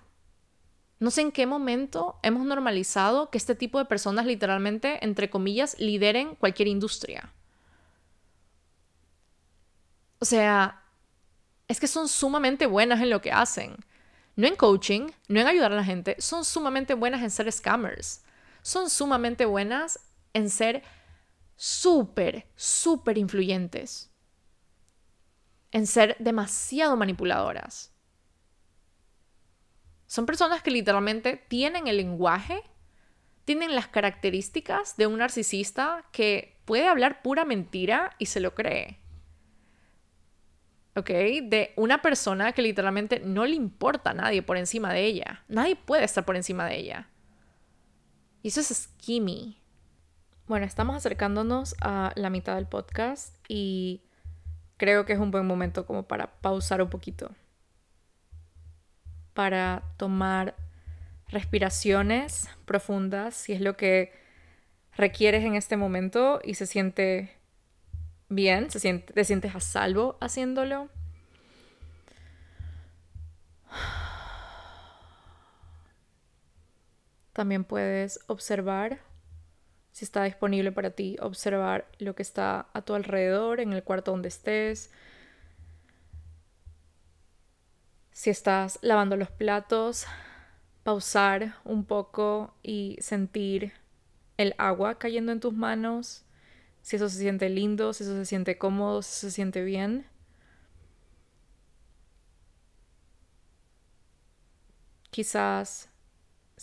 No 0.99 1.11
sé 1.11 1.21
en 1.21 1.31
qué 1.31 1.45
momento 1.45 2.19
hemos 2.23 2.45
normalizado 2.45 3.29
que 3.29 3.37
este 3.37 3.55
tipo 3.55 3.79
de 3.79 3.85
personas 3.85 4.25
literalmente, 4.25 4.99
entre 5.01 5.29
comillas, 5.29 5.79
lideren 5.79 6.35
cualquier 6.35 6.67
industria. 6.67 7.31
O 10.19 10.25
sea, 10.25 10.83
es 11.69 11.79
que 11.79 11.87
son 11.87 12.09
sumamente 12.09 12.65
buenas 12.65 12.99
en 12.99 13.09
lo 13.09 13.21
que 13.21 13.31
hacen. 13.31 13.77
No 14.35 14.45
en 14.45 14.57
coaching, 14.57 15.07
no 15.29 15.39
en 15.39 15.47
ayudar 15.47 15.71
a 15.71 15.77
la 15.77 15.85
gente, 15.85 16.17
son 16.19 16.43
sumamente 16.43 16.95
buenas 16.95 17.21
en 17.21 17.31
ser 17.31 17.49
scammers. 17.49 18.25
Son 18.61 18.89
sumamente 18.89 19.45
buenas 19.45 20.01
en 20.33 20.49
ser 20.49 20.83
súper, 21.55 22.47
súper 22.55 23.17
influyentes. 23.17 24.11
En 25.71 25.87
ser 25.87 26.15
demasiado 26.19 26.95
manipuladoras. 26.95 27.93
Son 30.05 30.25
personas 30.25 30.61
que 30.61 30.69
literalmente 30.69 31.37
tienen 31.47 31.87
el 31.87 31.97
lenguaje, 31.97 32.61
tienen 33.45 33.73
las 33.73 33.87
características 33.87 34.95
de 34.95 35.07
un 35.07 35.17
narcisista 35.17 36.05
que 36.11 36.59
puede 36.65 36.87
hablar 36.87 37.23
pura 37.23 37.45
mentira 37.45 38.15
y 38.19 38.27
se 38.27 38.39
lo 38.39 38.53
cree. 38.53 38.99
¿Ok? 40.95 41.09
De 41.09 41.73
una 41.75 42.03
persona 42.03 42.51
que 42.51 42.61
literalmente 42.61 43.19
no 43.19 43.45
le 43.45 43.55
importa 43.55 44.11
a 44.11 44.13
nadie 44.13 44.43
por 44.43 44.57
encima 44.57 44.93
de 44.93 45.05
ella. 45.05 45.43
Nadie 45.47 45.75
puede 45.75 46.03
estar 46.03 46.23
por 46.23 46.35
encima 46.35 46.67
de 46.67 46.77
ella. 46.77 47.09
Y 48.43 48.49
eso 48.49 48.59
es 48.59 48.67
skimmy. 48.67 49.62
Bueno, 50.47 50.65
estamos 50.65 50.95
acercándonos 50.95 51.75
a 51.81 52.11
la 52.15 52.29
mitad 52.29 52.55
del 52.55 52.67
podcast 52.67 53.35
y 53.47 54.01
creo 54.77 55.05
que 55.05 55.13
es 55.13 55.19
un 55.19 55.31
buen 55.31 55.47
momento 55.47 55.85
como 55.85 56.03
para 56.03 56.27
pausar 56.41 56.81
un 56.81 56.89
poquito 56.89 57.31
para 59.33 59.83
tomar 59.97 60.55
respiraciones 61.27 62.49
profundas, 62.65 63.35
si 63.35 63.53
es 63.53 63.61
lo 63.61 63.75
que 63.75 64.13
requieres 64.95 65.43
en 65.43 65.55
este 65.55 65.77
momento 65.77 66.39
y 66.43 66.53
se 66.55 66.67
siente 66.67 67.35
bien, 68.29 68.69
se 68.69 68.79
siente, 68.79 69.13
te 69.13 69.23
sientes 69.23 69.55
a 69.55 69.59
salvo 69.59 70.17
haciéndolo. 70.21 70.89
También 77.33 77.63
puedes 77.63 78.19
observar, 78.27 78.99
si 79.93 80.05
está 80.05 80.25
disponible 80.25 80.73
para 80.73 80.91
ti, 80.91 81.15
observar 81.21 81.87
lo 81.99 82.15
que 82.15 82.23
está 82.23 82.67
a 82.73 82.81
tu 82.81 82.93
alrededor, 82.95 83.61
en 83.61 83.73
el 83.73 83.83
cuarto 83.83 84.11
donde 84.11 84.27
estés, 84.27 84.91
Si 88.13 88.29
estás 88.29 88.79
lavando 88.81 89.17
los 89.17 89.31
platos, 89.31 90.05
pausar 90.83 91.55
un 91.65 91.83
poco 91.85 92.53
y 92.63 92.97
sentir 93.01 93.73
el 94.37 94.55
agua 94.57 94.99
cayendo 94.99 95.31
en 95.31 95.39
tus 95.39 95.53
manos, 95.53 96.23
si 96.83 96.95
eso 96.97 97.09
se 97.09 97.19
siente 97.19 97.49
lindo, 97.49 97.91
si 97.93 98.03
eso 98.03 98.15
se 98.15 98.25
siente 98.25 98.57
cómodo, 98.57 99.01
si 99.01 99.11
se 99.19 99.31
siente 99.31 99.63
bien. 99.63 100.05
Quizás 105.11 105.89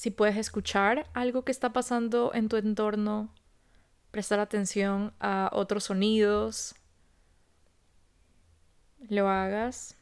si 0.01 0.11
puedes 0.11 0.39
escuchar 0.39 1.11
algo 1.13 1.45
que 1.45 1.53
está 1.53 1.75
pasando 1.75 2.31
en 2.33 2.49
tu 2.49 2.57
entorno, 2.57 3.35
prestar 4.11 4.41
atención 4.41 5.13
a 5.21 5.51
otros 5.53 5.85
sonidos, 5.85 6.75
lo 9.11 9.29
hagas. 9.29 9.99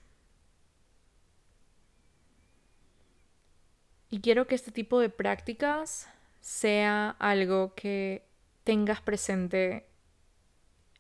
Y 4.09 4.21
quiero 4.21 4.47
que 4.47 4.55
este 4.55 4.71
tipo 4.71 5.01
de 5.01 5.09
prácticas 5.09 6.09
sea 6.39 7.17
algo 7.19 7.75
que 7.75 8.25
tengas 8.63 9.01
presente 9.01 9.89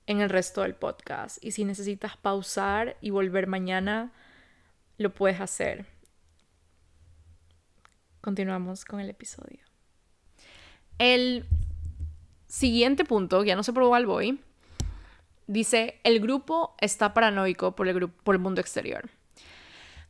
en 0.07 0.21
el 0.23 0.29
resto 0.29 0.63
del 0.63 0.75
podcast. 0.75 1.39
Y 1.41 1.53
si 1.53 1.65
necesitas 1.65 2.17
pausar 2.17 2.97
y 3.01 3.11
volver 3.11 3.47
mañana, 3.47 4.11
lo 4.97 5.15
puedes 5.15 5.41
hacer. 5.41 5.98
Continuamos 8.29 8.85
con 8.85 9.01
el 9.01 9.09
episodio. 9.09 9.61
El 10.99 11.47
siguiente 12.47 13.07
punto, 13.07 13.43
ya 13.43 13.57
no 13.57 13.63
sé 13.63 13.73
por 13.73 13.89
cuál 13.89 14.05
voy, 14.05 14.39
dice, 15.47 15.99
el 16.05 16.21
grupo 16.21 16.77
está 16.79 17.15
paranoico 17.15 17.75
por 17.75 17.89
el, 17.89 18.11
por 18.11 18.35
el 18.35 18.39
mundo 18.43 18.61
exterior. 18.61 19.09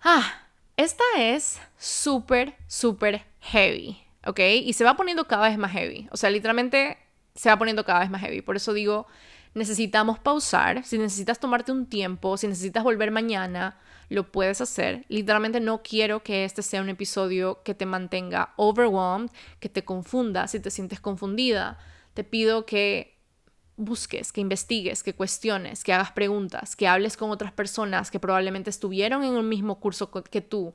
Ah, 0.03 0.49
esta 0.77 1.05
es 1.17 1.61
súper, 1.79 2.57
súper 2.67 3.25
heavy, 3.39 4.03
¿ok? 4.27 4.41
Y 4.65 4.73
se 4.73 4.83
va 4.83 4.97
poniendo 4.97 5.29
cada 5.29 5.49
vez 5.49 5.57
más 5.57 5.71
heavy. 5.71 6.09
O 6.11 6.17
sea, 6.17 6.31
literalmente 6.31 6.99
se 7.37 7.51
va 7.51 7.57
poniendo 7.57 7.85
cada 7.85 8.01
vez 8.01 8.11
más 8.11 8.21
heavy. 8.23 8.43
Por 8.43 8.57
eso 8.57 8.73
digo, 8.73 9.07
necesitamos 9.55 10.19
pausar. 10.19 10.83
Si 10.83 10.99
necesitas 10.99 11.39
tomarte 11.39 11.71
un 11.71 11.87
tiempo, 11.87 12.37
si 12.37 12.49
necesitas 12.49 12.83
volver 12.83 13.13
mañana, 13.13 13.79
lo 14.09 14.31
puedes 14.31 14.61
hacer. 14.61 15.05
Literalmente 15.09 15.61
no 15.61 15.83
quiero 15.83 16.23
que 16.23 16.45
este 16.45 16.63
sea 16.63 16.81
un 16.81 16.89
episodio 16.89 17.63
que 17.63 17.75
te 17.75 17.87
mantenga 17.87 18.55
overwhelmed, 18.57 19.31
que 19.61 19.69
te 19.69 19.85
confunda 19.85 20.49
si 20.49 20.61
te 20.61 20.71
sientes 20.71 21.01
confundida. 21.01 21.79
Te 22.15 22.25
pido 22.25 22.67
que 22.67 23.19
busques, 23.77 24.33
que 24.33 24.41
investigues, 24.41 25.03
que 25.03 25.15
cuestiones, 25.15 25.85
que 25.85 25.93
hagas 25.93 26.13
preguntas, 26.13 26.75
que 26.75 26.89
hables 26.89 27.17
con 27.17 27.31
otras 27.31 27.53
personas 27.53 28.11
que 28.11 28.19
probablemente 28.19 28.71
estuvieron 28.71 29.23
en 29.23 29.37
el 29.37 29.45
mismo 29.45 29.79
curso 29.79 30.11
que 30.11 30.41
tú, 30.41 30.75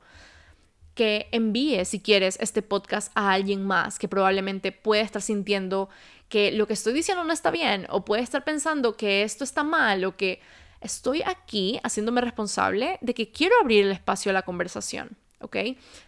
que 0.94 1.28
envíes, 1.32 1.88
si 1.88 2.00
quieres, 2.00 2.38
este 2.40 2.62
podcast 2.62 3.12
a 3.14 3.32
alguien 3.32 3.64
más 3.64 3.98
que 3.98 4.08
probablemente 4.08 4.72
puede 4.72 5.02
estar 5.02 5.20
sintiendo 5.20 5.90
que 6.28 6.52
lo 6.52 6.66
que 6.66 6.72
estoy 6.72 6.94
diciendo 6.94 7.24
no 7.24 7.32
está 7.32 7.50
bien 7.50 7.86
o 7.90 8.04
puede 8.04 8.22
estar 8.22 8.44
pensando 8.44 8.96
que 8.96 9.22
esto 9.22 9.44
está 9.44 9.64
mal 9.64 10.04
o 10.04 10.16
que 10.16 10.40
estoy 10.84 11.22
aquí 11.22 11.80
haciéndome 11.82 12.20
responsable 12.20 12.98
de 13.00 13.14
que 13.14 13.32
quiero 13.32 13.54
abrir 13.60 13.84
el 13.84 13.92
espacio 13.92 14.30
a 14.30 14.34
la 14.34 14.42
conversación, 14.42 15.16
¿ok? 15.40 15.56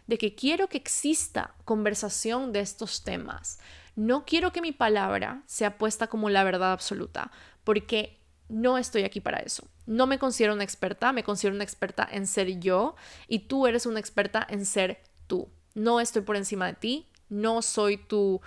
De 0.07 0.19
que 0.19 0.35
quiero 0.35 0.69
que 0.69 0.77
exista 0.79 1.55
conversación 1.65 2.53
de 2.53 2.61
estos 2.61 3.03
temas 3.03 3.59
no 3.97 4.27
quiero 4.27 4.53
que 4.53 4.61
mi 4.61 4.73
palabra 4.73 5.43
sea 5.47 5.79
puesta 5.79 6.07
como 6.07 6.29
la 6.29 6.45
verdad 6.45 6.73
absoluta, 6.73 7.33
porque 7.65 8.21
no 8.49 8.79
estoy 8.79 9.03
aquí 9.03 9.21
para 9.21 9.39
eso. 9.39 9.67
No 9.87 10.07
me 10.07 10.19
considero 10.19 10.53
una 10.53 10.65
experta, 10.65 11.13
me 11.13 11.25
considero 11.25 11.55
una 11.55 11.65
experta 11.65 12.07
en 12.11 12.27
ser 12.27 12.61
yo 12.61 12.95
y 13.27 13.41
tú 13.41 13.67
eres 13.67 13.87
una 13.87 13.99
experta 13.99 14.47
en 14.49 14.67
ser 14.67 15.01
tú. 15.27 15.49
No 15.75 15.99
estoy 15.99 16.23
por 16.23 16.37
encima 16.37 16.67
de 16.67 16.75
ti, 16.75 17.07
no 17.29 17.63
soy 17.63 17.97
tu 17.97 18.41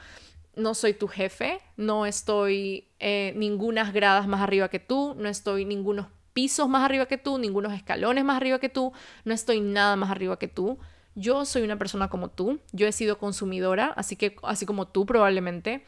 no 0.55 0.73
soy 0.73 0.93
tu 0.93 1.07
jefe, 1.07 1.61
no 1.77 2.05
estoy 2.05 2.89
eh, 2.99 3.33
ningunas 3.35 3.93
gradas 3.93 4.27
más 4.27 4.41
arriba 4.41 4.67
que 4.69 4.79
tú, 4.79 5.15
no 5.17 5.29
estoy 5.29 5.63
ningunos 5.63 6.07
pisos 6.39 6.69
más 6.69 6.85
arriba 6.85 7.05
que 7.05 7.17
tú, 7.17 7.37
ningunos 7.37 7.73
escalones 7.73 8.23
más 8.23 8.37
arriba 8.37 8.59
que 8.59 8.69
tú, 8.69 8.93
no 9.25 9.33
estoy 9.33 9.59
nada 9.59 9.97
más 9.97 10.09
arriba 10.09 10.39
que 10.39 10.47
tú. 10.47 10.79
Yo 11.13 11.43
soy 11.43 11.63
una 11.63 11.77
persona 11.77 12.07
como 12.07 12.29
tú, 12.29 12.61
yo 12.71 12.87
he 12.87 12.93
sido 12.93 13.17
consumidora, 13.17 13.87
así 13.97 14.15
que 14.15 14.37
así 14.43 14.65
como 14.65 14.87
tú 14.87 15.05
probablemente. 15.05 15.83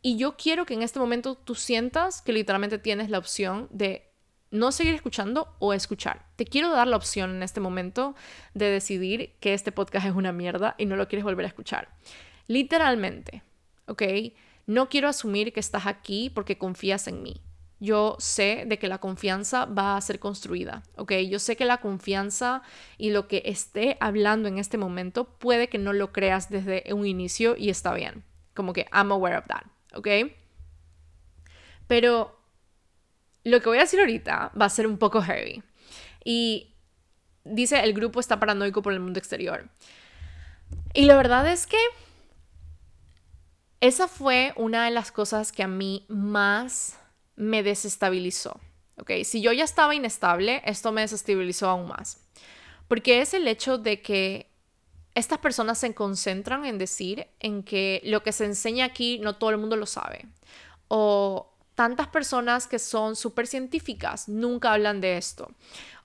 Y 0.00 0.16
yo 0.16 0.38
quiero 0.38 0.64
que 0.64 0.72
en 0.72 0.82
este 0.82 0.98
momento 0.98 1.34
tú 1.34 1.54
sientas 1.54 2.22
que 2.22 2.32
literalmente 2.32 2.78
tienes 2.78 3.10
la 3.10 3.18
opción 3.18 3.68
de 3.70 4.10
no 4.50 4.72
seguir 4.72 4.94
escuchando 4.94 5.54
o 5.58 5.74
escuchar. 5.74 6.24
Te 6.36 6.46
quiero 6.46 6.70
dar 6.70 6.88
la 6.88 6.96
opción 6.96 7.36
en 7.36 7.42
este 7.42 7.60
momento 7.60 8.14
de 8.54 8.70
decidir 8.70 9.34
que 9.38 9.52
este 9.52 9.70
podcast 9.70 10.06
es 10.06 10.14
una 10.14 10.32
mierda 10.32 10.76
y 10.78 10.86
no 10.86 10.96
lo 10.96 11.08
quieres 11.08 11.24
volver 11.24 11.44
a 11.44 11.48
escuchar. 11.48 11.88
Literalmente, 12.46 13.42
¿ok? 13.86 14.02
No 14.66 14.88
quiero 14.88 15.08
asumir 15.08 15.52
que 15.52 15.60
estás 15.60 15.84
aquí 15.84 16.30
porque 16.30 16.56
confías 16.56 17.06
en 17.06 17.22
mí. 17.22 17.42
Yo 17.84 18.16
sé 18.18 18.64
de 18.66 18.78
que 18.78 18.88
la 18.88 18.98
confianza 18.98 19.66
va 19.66 19.96
a 19.96 20.00
ser 20.00 20.18
construida, 20.18 20.82
¿ok? 20.96 21.12
Yo 21.28 21.38
sé 21.38 21.54
que 21.54 21.66
la 21.66 21.82
confianza 21.82 22.62
y 22.96 23.10
lo 23.10 23.28
que 23.28 23.42
esté 23.44 23.98
hablando 24.00 24.48
en 24.48 24.58
este 24.58 24.78
momento 24.78 25.24
puede 25.24 25.68
que 25.68 25.76
no 25.76 25.92
lo 25.92 26.10
creas 26.10 26.48
desde 26.48 26.82
un 26.94 27.06
inicio 27.06 27.56
y 27.58 27.68
está 27.68 27.92
bien. 27.92 28.24
Como 28.54 28.72
que 28.72 28.86
I'm 28.90 29.12
aware 29.12 29.36
of 29.36 29.46
that, 29.48 29.64
¿ok? 29.92 30.08
Pero 31.86 32.40
lo 33.42 33.60
que 33.60 33.68
voy 33.68 33.78
a 33.78 33.82
decir 33.82 34.00
ahorita 34.00 34.52
va 34.58 34.64
a 34.64 34.70
ser 34.70 34.86
un 34.86 34.96
poco 34.96 35.20
heavy. 35.20 35.62
Y 36.24 36.74
dice, 37.44 37.80
el 37.80 37.92
grupo 37.92 38.18
está 38.18 38.40
paranoico 38.40 38.80
por 38.80 38.94
el 38.94 39.00
mundo 39.00 39.18
exterior. 39.18 39.68
Y 40.94 41.04
la 41.04 41.16
verdad 41.16 41.46
es 41.52 41.66
que 41.66 41.78
esa 43.80 44.08
fue 44.08 44.54
una 44.56 44.86
de 44.86 44.90
las 44.90 45.12
cosas 45.12 45.52
que 45.52 45.62
a 45.62 45.68
mí 45.68 46.06
más 46.08 46.98
me 47.36 47.62
desestabilizó. 47.62 48.60
¿ok? 48.98 49.10
Si 49.24 49.40
yo 49.40 49.52
ya 49.52 49.64
estaba 49.64 49.94
inestable, 49.94 50.62
esto 50.64 50.92
me 50.92 51.02
desestabilizó 51.02 51.68
aún 51.68 51.88
más. 51.88 52.20
Porque 52.88 53.20
es 53.20 53.34
el 53.34 53.48
hecho 53.48 53.78
de 53.78 54.02
que 54.02 54.50
estas 55.14 55.38
personas 55.38 55.78
se 55.78 55.94
concentran 55.94 56.64
en 56.64 56.78
decir 56.78 57.28
en 57.40 57.62
que 57.62 58.00
lo 58.04 58.22
que 58.22 58.32
se 58.32 58.44
enseña 58.44 58.84
aquí 58.84 59.18
no 59.20 59.36
todo 59.36 59.50
el 59.50 59.58
mundo 59.58 59.76
lo 59.76 59.86
sabe. 59.86 60.26
O 60.88 61.54
tantas 61.74 62.08
personas 62.08 62.66
que 62.66 62.78
son 62.78 63.16
súper 63.16 63.46
científicas 63.46 64.28
nunca 64.28 64.72
hablan 64.72 65.00
de 65.00 65.16
esto. 65.16 65.52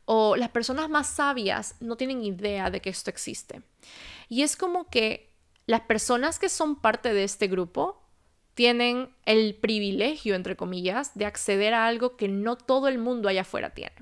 O 0.05 0.35
las 0.35 0.49
personas 0.49 0.89
más 0.89 1.07
sabias 1.07 1.75
no 1.79 1.95
tienen 1.95 2.23
idea 2.23 2.69
de 2.69 2.81
que 2.81 2.89
esto 2.89 3.09
existe. 3.09 3.61
Y 4.27 4.43
es 4.43 4.55
como 4.55 4.89
que 4.89 5.33
las 5.65 5.81
personas 5.81 6.39
que 6.39 6.49
son 6.49 6.75
parte 6.75 7.13
de 7.13 7.23
este 7.23 7.47
grupo 7.47 7.98
tienen 8.59 9.15
el 9.23 9.55
privilegio, 9.55 10.35
entre 10.35 10.57
comillas, 10.57 11.17
de 11.17 11.25
acceder 11.25 11.73
a 11.73 11.87
algo 11.87 12.17
que 12.17 12.27
no 12.27 12.57
todo 12.57 12.89
el 12.89 12.97
mundo 12.97 13.29
allá 13.29 13.43
afuera 13.43 13.69
tiene. 13.69 13.95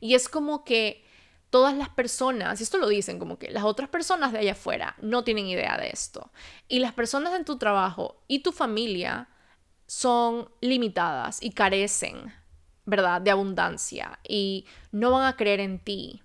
Y 0.00 0.14
es 0.14 0.26
como 0.26 0.64
que 0.64 1.04
todas 1.50 1.76
las 1.76 1.90
personas, 1.90 2.58
y 2.58 2.62
esto 2.62 2.78
lo 2.78 2.88
dicen 2.88 3.18
como 3.18 3.38
que 3.38 3.50
las 3.50 3.64
otras 3.64 3.90
personas 3.90 4.32
de 4.32 4.38
allá 4.38 4.52
afuera 4.52 4.96
no 5.02 5.22
tienen 5.22 5.46
idea 5.46 5.76
de 5.76 5.90
esto. 5.90 6.32
Y 6.66 6.78
las 6.78 6.94
personas 6.94 7.34
en 7.34 7.44
tu 7.44 7.58
trabajo 7.58 8.22
y 8.26 8.38
tu 8.38 8.52
familia 8.52 9.28
son 9.86 10.48
limitadas 10.62 11.42
y 11.42 11.50
carecen, 11.50 12.32
¿verdad?, 12.86 13.20
de 13.20 13.32
abundancia 13.32 14.18
y 14.26 14.64
no 14.92 15.10
van 15.10 15.26
a 15.26 15.36
creer 15.36 15.60
en 15.60 15.78
ti 15.78 16.23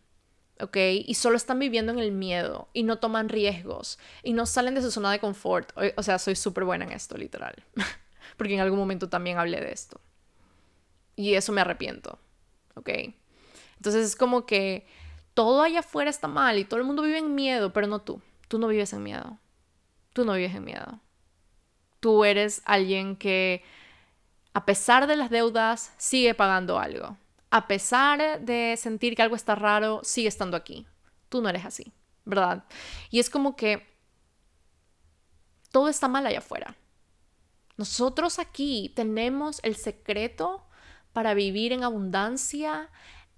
¿ok? 0.61 0.77
Y 1.05 1.13
solo 1.15 1.37
están 1.37 1.59
viviendo 1.59 1.91
en 1.91 1.99
el 1.99 2.11
miedo 2.11 2.69
y 2.73 2.83
no 2.83 2.99
toman 2.99 3.29
riesgos 3.29 3.99
y 4.23 4.33
no 4.33 4.45
salen 4.45 4.75
de 4.75 4.81
su 4.81 4.91
zona 4.91 5.11
de 5.11 5.19
confort. 5.19 5.71
O, 5.95 6.03
sea, 6.03 6.19
soy 6.19 6.35
súper 6.35 6.65
buena 6.65 6.85
en 6.85 6.91
esto, 6.91 7.17
literal. 7.17 7.55
Porque 8.37 8.53
en 8.53 8.59
algún 8.59 8.79
momento 8.79 9.09
también 9.09 9.37
hablé 9.37 9.59
de 9.59 9.71
esto. 9.71 9.99
Y 11.15 11.33
eso 11.33 11.51
me 11.51 11.61
arrepiento, 11.61 12.19
¿ok? 12.75 12.89
Entonces 13.77 14.05
es 14.05 14.15
como 14.15 14.45
que 14.45 14.85
todo 15.33 15.61
allá 15.61 15.79
afuera 15.79 16.09
está 16.09 16.27
mal 16.27 16.57
y 16.57 16.65
todo 16.65 16.79
el 16.79 16.85
mundo 16.85 17.03
vive 17.03 17.17
en 17.17 17.35
miedo, 17.35 17.73
pero 17.73 17.87
no 17.87 17.99
tú. 17.99 18.21
Tú 18.47 18.59
no 18.59 18.67
vives 18.67 18.93
en 18.93 19.03
miedo. 19.03 19.37
Tú 20.13 20.25
no 20.25 20.33
vives 20.33 20.55
en 20.55 20.63
miedo. 20.63 20.99
Tú 21.99 22.23
eres 22.23 22.61
alguien 22.65 23.15
que, 23.15 23.63
a 24.53 24.65
pesar 24.65 25.07
de 25.07 25.15
las 25.15 25.29
deudas, 25.29 25.93
sigue 25.97 26.33
pagando 26.33 26.79
algo 26.79 27.17
a 27.51 27.67
pesar 27.67 28.41
de 28.41 28.75
sentir 28.77 29.15
que 29.15 29.21
algo 29.21 29.35
está 29.35 29.55
raro, 29.55 30.01
sigue 30.03 30.27
estando 30.27 30.55
aquí. 30.55 30.85
Tú 31.29 31.41
no 31.41 31.49
eres 31.49 31.65
así, 31.65 31.91
¿verdad? 32.25 32.63
Y 33.09 33.19
es 33.19 33.29
como 33.29 33.55
que 33.55 33.87
todo 35.71 35.87
está 35.89 36.07
mal 36.07 36.25
allá 36.25 36.39
afuera. 36.39 36.75
Nosotros 37.77 38.39
aquí 38.39 38.91
tenemos 38.95 39.59
el 39.63 39.75
secreto 39.75 40.67
para 41.13 41.33
vivir 41.33 41.71
en 41.71 41.83
abundancia, 41.83 42.89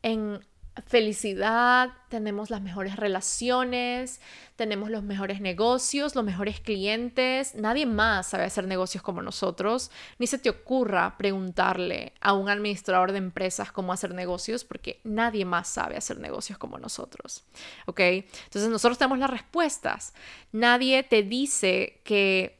en 0.02 0.46
felicidad, 0.88 1.92
tenemos 2.08 2.50
las 2.50 2.62
mejores 2.62 2.96
relaciones, 2.96 4.22
tenemos 4.56 4.90
los 4.90 5.04
mejores 5.04 5.42
negocios, 5.42 6.16
los 6.16 6.24
mejores 6.24 6.62
clientes. 6.62 7.56
Nadie 7.56 7.86
más 7.86 8.30
sabe 8.30 8.46
hacer 8.46 8.66
negocios 8.68 9.04
como 9.04 9.22
nosotros. 9.22 9.92
Ni 10.18 10.28
se 10.28 10.38
te 10.38 10.50
ocurra 10.50 11.18
preguntarle 11.18 12.14
a 12.22 12.34
un 12.34 12.48
administrador 12.48 13.12
de 13.12 13.18
empresas 13.18 13.72
cómo 13.72 13.92
hacer 13.92 14.14
negocios 14.14 14.64
porque 14.64 15.02
nadie 15.04 15.44
más 15.44 15.68
sabe 15.68 15.98
hacer 15.98 16.20
negocios 16.20 16.58
como 16.58 16.78
nosotros. 16.78 17.44
¿Ok? 17.86 18.00
Entonces 18.00 18.70
nosotros 18.70 18.98
tenemos 18.98 19.20
las 19.20 19.30
respuestas. 19.30 20.14
Nadie 20.52 21.04
te 21.04 21.24
dice 21.24 22.00
que... 22.06 22.60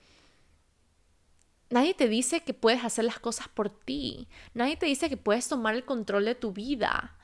Nadie 1.70 1.94
te 1.94 2.10
dice 2.10 2.42
que 2.42 2.54
puedes 2.54 2.84
hacer 2.84 3.06
las 3.06 3.20
cosas 3.20 3.48
por 3.48 3.70
ti. 3.70 4.28
Nadie 4.54 4.76
te 4.76 4.86
dice 4.86 5.08
que 5.08 5.16
puedes 5.16 5.48
tomar 5.48 5.74
el 5.74 5.86
control 5.86 6.26
de 6.26 6.36
tu 6.36 6.52
vida. 6.52 7.16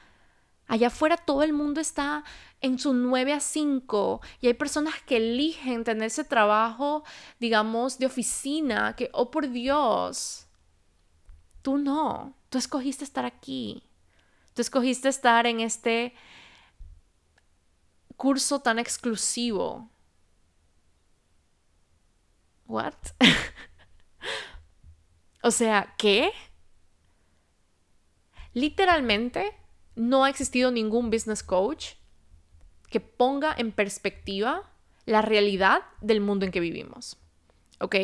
Allá 0.67 0.87
afuera 0.87 1.15
todo 1.15 1.43
el 1.43 1.53
mundo 1.53 1.79
está 1.79 2.25
en 2.59 2.77
su 2.77 2.93
9 2.93 3.33
a 3.33 3.39
5 3.39 4.21
y 4.41 4.47
hay 4.47 4.53
personas 4.53 5.01
que 5.03 5.17
eligen 5.17 5.85
tener 5.85 6.07
ese 6.07 6.25
trabajo, 6.25 7.03
digamos, 7.39 7.99
de 7.99 8.05
oficina, 8.05 8.95
que, 8.95 9.09
oh 9.13 9.31
por 9.31 9.49
Dios, 9.49 10.47
tú 11.61 11.77
no, 11.77 12.35
tú 12.49 12.57
escogiste 12.57 13.05
estar 13.05 13.25
aquí, 13.25 13.81
tú 14.53 14.61
escogiste 14.61 15.07
estar 15.07 15.47
en 15.47 15.61
este 15.61 16.13
curso 18.17 18.59
tan 18.59 18.77
exclusivo. 18.77 19.89
What? 22.67 22.95
o 25.43 25.51
sea, 25.51 25.95
¿qué? 25.97 26.33
Literalmente 28.53 29.55
no 29.97 30.23
ha 30.23 30.29
existido 30.29 30.71
ningún 30.71 31.09
business 31.09 31.43
coach 31.43 31.95
que 32.89 33.01
ponga 33.01 33.53
en 33.57 33.71
perspectiva 33.71 34.63
la 35.05 35.21
realidad 35.21 35.81
del 36.01 36.21
mundo 36.21 36.45
en 36.45 36.51
que 36.51 36.59
vivimos. 36.59 37.17
¿Ok? 37.79 37.95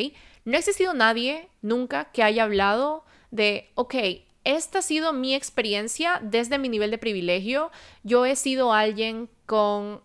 No 0.44 0.56
ha 0.56 0.60
existido 0.60 0.94
nadie 0.94 1.50
nunca 1.62 2.06
que 2.12 2.24
haya 2.24 2.44
hablado 2.44 3.06
de, 3.32 3.72
ok, 3.76 3.96
esta 4.44 4.80
ha 4.80 4.82
sido 4.82 5.14
mi 5.14 5.36
experiencia 5.36 6.20
desde 6.22 6.58
mi 6.58 6.68
nivel 6.68 6.91
de 6.91 6.98
privilegio. 6.98 7.72
Yo 8.04 8.26
he 8.26 8.36
sido 8.36 8.74
alguien 8.74 9.30
con 9.46 10.02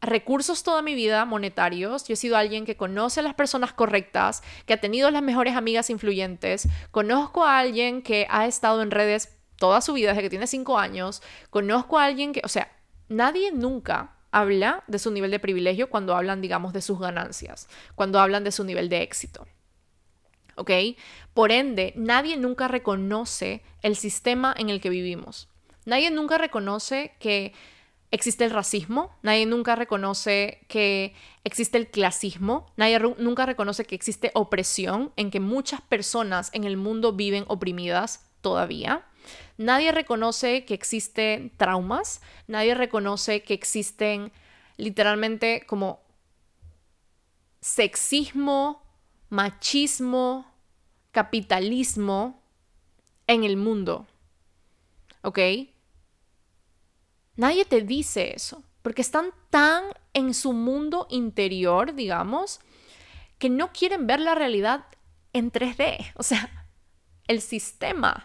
recursos 0.00 0.62
toda 0.62 0.82
mi 0.82 0.94
vida 0.94 1.24
monetarios. 1.24 2.06
Yo 2.06 2.14
he 2.14 2.16
sido 2.16 2.36
alguien 2.36 2.64
que 2.64 2.76
conoce 2.76 3.20
a 3.20 3.22
las 3.22 3.34
personas 3.34 3.72
correctas, 3.72 4.42
que 4.66 4.74
ha 4.74 4.80
tenido 4.80 5.10
las 5.10 5.22
mejores 5.22 5.56
amigas 5.56 5.90
influyentes. 5.90 6.68
Conozco 6.90 7.44
a 7.44 7.58
alguien 7.58 8.02
que 8.02 8.26
ha 8.30 8.46
estado 8.46 8.82
en 8.82 8.90
redes 8.90 9.39
toda 9.60 9.80
su 9.82 9.92
vida, 9.92 10.08
desde 10.08 10.22
que 10.22 10.30
tiene 10.30 10.46
cinco 10.48 10.78
años, 10.78 11.22
conozco 11.50 11.98
a 11.98 12.06
alguien 12.06 12.32
que, 12.32 12.40
o 12.42 12.48
sea, 12.48 12.72
nadie 13.08 13.52
nunca 13.52 14.16
habla 14.32 14.82
de 14.86 14.98
su 14.98 15.10
nivel 15.10 15.30
de 15.30 15.38
privilegio 15.38 15.90
cuando 15.90 16.16
hablan, 16.16 16.40
digamos, 16.40 16.72
de 16.72 16.80
sus 16.80 16.98
ganancias, 16.98 17.68
cuando 17.94 18.18
hablan 18.18 18.42
de 18.42 18.52
su 18.52 18.64
nivel 18.64 18.88
de 18.88 19.02
éxito. 19.02 19.46
¿Ok? 20.56 20.70
Por 21.34 21.52
ende, 21.52 21.92
nadie 21.94 22.36
nunca 22.38 22.68
reconoce 22.68 23.62
el 23.82 23.96
sistema 23.96 24.54
en 24.56 24.70
el 24.70 24.80
que 24.80 24.88
vivimos. 24.88 25.48
Nadie 25.84 26.10
nunca 26.10 26.38
reconoce 26.38 27.12
que 27.18 27.52
existe 28.10 28.44
el 28.44 28.50
racismo, 28.50 29.14
nadie 29.22 29.44
nunca 29.44 29.76
reconoce 29.76 30.64
que 30.68 31.14
existe 31.44 31.76
el 31.76 31.90
clasismo, 31.90 32.66
nadie 32.76 32.98
nunca 33.18 33.44
reconoce 33.44 33.84
que 33.84 33.94
existe 33.94 34.30
opresión, 34.34 35.12
en 35.16 35.30
que 35.30 35.40
muchas 35.40 35.82
personas 35.82 36.50
en 36.54 36.64
el 36.64 36.76
mundo 36.78 37.12
viven 37.12 37.44
oprimidas 37.48 38.30
todavía. 38.40 39.06
Nadie 39.60 39.92
reconoce 39.92 40.64
que 40.64 40.72
existen 40.72 41.50
traumas, 41.58 42.22
nadie 42.46 42.74
reconoce 42.74 43.42
que 43.42 43.52
existen 43.52 44.32
literalmente 44.78 45.66
como 45.66 46.00
sexismo, 47.60 48.82
machismo, 49.28 50.50
capitalismo 51.10 52.42
en 53.26 53.44
el 53.44 53.58
mundo. 53.58 54.06
¿Ok? 55.20 55.38
Nadie 57.36 57.66
te 57.66 57.82
dice 57.82 58.32
eso, 58.34 58.64
porque 58.80 59.02
están 59.02 59.26
tan 59.50 59.84
en 60.14 60.32
su 60.32 60.54
mundo 60.54 61.06
interior, 61.10 61.94
digamos, 61.94 62.60
que 63.36 63.50
no 63.50 63.74
quieren 63.74 64.06
ver 64.06 64.20
la 64.20 64.34
realidad 64.34 64.86
en 65.34 65.52
3D, 65.52 66.12
o 66.14 66.22
sea, 66.22 66.66
el 67.28 67.42
sistema. 67.42 68.24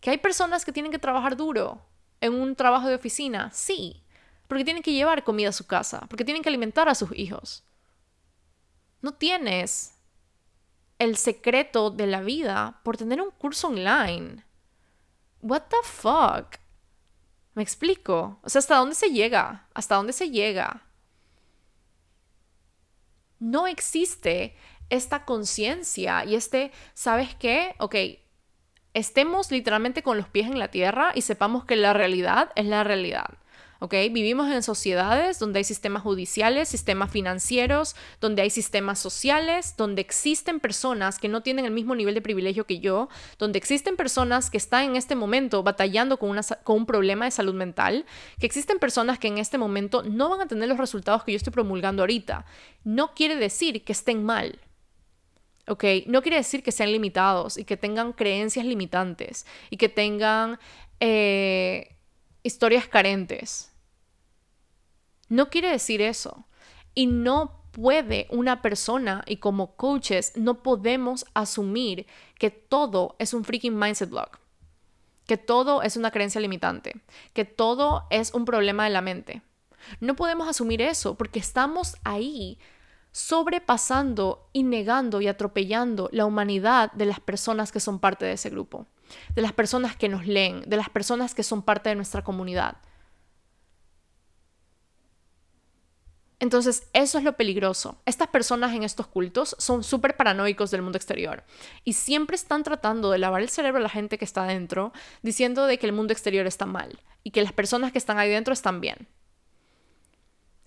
Que 0.00 0.10
hay 0.10 0.18
personas 0.18 0.64
que 0.64 0.72
tienen 0.72 0.92
que 0.92 0.98
trabajar 0.98 1.36
duro 1.36 1.84
en 2.20 2.34
un 2.34 2.54
trabajo 2.56 2.88
de 2.88 2.94
oficina, 2.94 3.50
sí, 3.52 4.02
porque 4.46 4.64
tienen 4.64 4.82
que 4.82 4.92
llevar 4.92 5.24
comida 5.24 5.50
a 5.50 5.52
su 5.52 5.66
casa, 5.66 6.06
porque 6.08 6.24
tienen 6.24 6.42
que 6.42 6.48
alimentar 6.48 6.88
a 6.88 6.94
sus 6.94 7.16
hijos. 7.16 7.64
No 9.00 9.14
tienes 9.14 9.94
el 10.98 11.16
secreto 11.16 11.90
de 11.90 12.06
la 12.06 12.20
vida 12.20 12.80
por 12.82 12.96
tener 12.96 13.20
un 13.20 13.30
curso 13.30 13.68
online. 13.68 14.44
What 15.40 15.62
the 15.68 15.76
fuck? 15.84 16.56
¿Me 17.54 17.62
explico? 17.62 18.40
O 18.42 18.48
sea, 18.48 18.60
¿hasta 18.60 18.76
dónde 18.76 18.94
se 18.94 19.10
llega? 19.10 19.68
¿Hasta 19.74 19.96
dónde 19.96 20.12
se 20.12 20.30
llega? 20.30 20.82
No 23.38 23.66
existe 23.66 24.56
esta 24.90 25.24
conciencia 25.24 26.24
y 26.24 26.34
este, 26.34 26.72
¿sabes 26.94 27.34
qué? 27.36 27.76
Ok, 27.78 27.94
estemos 28.94 29.50
literalmente 29.50 30.02
con 30.02 30.16
los 30.16 30.28
pies 30.28 30.46
en 30.46 30.58
la 30.58 30.68
tierra 30.68 31.12
y 31.14 31.22
sepamos 31.22 31.64
que 31.64 31.76
la 31.76 31.92
realidad 31.92 32.50
es 32.56 32.66
la 32.66 32.84
realidad. 32.84 33.28
¿ok? 33.80 33.92
Vivimos 34.10 34.50
en 34.50 34.62
sociedades 34.62 35.38
donde 35.38 35.58
hay 35.58 35.64
sistemas 35.64 36.02
judiciales, 36.02 36.68
sistemas 36.68 37.10
financieros, 37.10 37.94
donde 38.20 38.42
hay 38.42 38.50
sistemas 38.50 38.98
sociales, 38.98 39.74
donde 39.76 40.00
existen 40.00 40.60
personas 40.60 41.18
que 41.18 41.28
no 41.28 41.42
tienen 41.42 41.64
el 41.64 41.70
mismo 41.70 41.94
nivel 41.94 42.14
de 42.14 42.20
privilegio 42.20 42.66
que 42.66 42.80
yo, 42.80 43.08
donde 43.38 43.58
existen 43.58 43.96
personas 43.96 44.50
que 44.50 44.58
están 44.58 44.84
en 44.84 44.96
este 44.96 45.14
momento 45.14 45.62
batallando 45.62 46.18
con, 46.18 46.38
con 46.64 46.76
un 46.76 46.86
problema 46.86 47.24
de 47.24 47.30
salud 47.30 47.54
mental, 47.54 48.04
que 48.38 48.46
existen 48.46 48.78
personas 48.78 49.18
que 49.18 49.28
en 49.28 49.38
este 49.38 49.58
momento 49.58 50.02
no 50.02 50.28
van 50.28 50.40
a 50.40 50.48
tener 50.48 50.68
los 50.68 50.78
resultados 50.78 51.24
que 51.24 51.32
yo 51.32 51.36
estoy 51.36 51.52
promulgando 51.52 52.02
ahorita. 52.02 52.44
No 52.84 53.14
quiere 53.14 53.36
decir 53.36 53.84
que 53.84 53.92
estén 53.92 54.24
mal. 54.24 54.58
¿Ok? 55.68 55.84
No 56.06 56.22
quiere 56.22 56.38
decir 56.38 56.62
que 56.62 56.72
sean 56.72 56.92
limitados 56.92 57.58
y 57.58 57.64
que 57.64 57.76
tengan 57.76 58.12
creencias 58.12 58.64
limitantes 58.64 59.46
y 59.70 59.76
que 59.76 59.88
tengan 59.88 60.58
eh, 61.00 61.96
historias 62.42 62.88
carentes. 62.88 63.72
No 65.28 65.50
quiere 65.50 65.70
decir 65.70 66.00
eso. 66.00 66.46
Y 66.94 67.06
no 67.06 67.62
puede 67.70 68.26
una 68.30 68.60
persona, 68.60 69.22
y 69.26 69.36
como 69.36 69.76
coaches, 69.76 70.32
no 70.34 70.62
podemos 70.62 71.26
asumir 71.34 72.06
que 72.38 72.50
todo 72.50 73.14
es 73.18 73.34
un 73.34 73.44
freaking 73.44 73.78
mindset 73.78 74.10
block. 74.10 74.40
Que 75.26 75.36
todo 75.36 75.82
es 75.82 75.96
una 75.96 76.10
creencia 76.10 76.40
limitante. 76.40 76.96
Que 77.34 77.44
todo 77.44 78.06
es 78.10 78.32
un 78.34 78.44
problema 78.44 78.84
de 78.84 78.90
la 78.90 79.02
mente. 79.02 79.42
No 80.00 80.16
podemos 80.16 80.48
asumir 80.48 80.82
eso 80.82 81.14
porque 81.14 81.38
estamos 81.38 81.96
ahí 82.02 82.58
sobrepasando 83.12 84.48
y 84.52 84.62
negando 84.62 85.20
y 85.20 85.28
atropellando 85.28 86.08
la 86.12 86.26
humanidad 86.26 86.92
de 86.92 87.06
las 87.06 87.20
personas 87.20 87.72
que 87.72 87.80
son 87.80 87.98
parte 87.98 88.24
de 88.24 88.32
ese 88.32 88.50
grupo, 88.50 88.86
de 89.34 89.42
las 89.42 89.52
personas 89.52 89.96
que 89.96 90.08
nos 90.08 90.26
leen, 90.26 90.62
de 90.66 90.76
las 90.76 90.90
personas 90.90 91.34
que 91.34 91.42
son 91.42 91.62
parte 91.62 91.88
de 91.88 91.96
nuestra 91.96 92.22
comunidad. 92.22 92.76
Entonces, 96.40 96.88
eso 96.92 97.18
es 97.18 97.24
lo 97.24 97.36
peligroso. 97.36 98.00
Estas 98.06 98.28
personas 98.28 98.72
en 98.72 98.84
estos 98.84 99.08
cultos 99.08 99.56
son 99.58 99.82
súper 99.82 100.16
paranoicos 100.16 100.70
del 100.70 100.82
mundo 100.82 100.96
exterior 100.96 101.42
y 101.82 101.94
siempre 101.94 102.36
están 102.36 102.62
tratando 102.62 103.10
de 103.10 103.18
lavar 103.18 103.42
el 103.42 103.48
cerebro 103.48 103.80
a 103.80 103.82
la 103.82 103.88
gente 103.88 104.18
que 104.18 104.24
está 104.24 104.44
adentro, 104.44 104.92
diciendo 105.22 105.66
de 105.66 105.78
que 105.78 105.86
el 105.86 105.92
mundo 105.92 106.12
exterior 106.12 106.46
está 106.46 106.64
mal 106.64 107.00
y 107.24 107.32
que 107.32 107.42
las 107.42 107.52
personas 107.52 107.90
que 107.90 107.98
están 107.98 108.18
ahí 108.18 108.30
dentro 108.30 108.52
están 108.52 108.80
bien. 108.80 109.08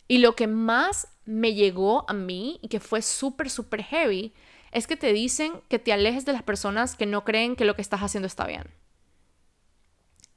Y 0.10 0.18
lo 0.18 0.36
que 0.36 0.48
más 0.48 1.08
me 1.26 1.54
llegó 1.54 2.06
a 2.10 2.14
mí 2.14 2.60
y 2.62 2.68
que 2.68 2.80
fue 2.80 3.02
súper, 3.02 3.50
súper 3.50 3.84
heavy 3.84 4.34
es 4.72 4.88
que 4.88 4.96
te 4.96 5.14
dicen 5.14 5.62
que 5.68 5.80
te 5.80 5.94
alejes 5.94 6.26
de 6.26 6.34
las 6.34 6.44
personas 6.44 6.96
que 6.96 7.06
no 7.06 7.24
creen 7.24 7.56
que 7.56 7.66
lo 7.66 7.76
que 7.76 7.82
estás 7.82 8.02
haciendo 8.02 8.28
está 8.28 8.46
bien. 8.46 8.64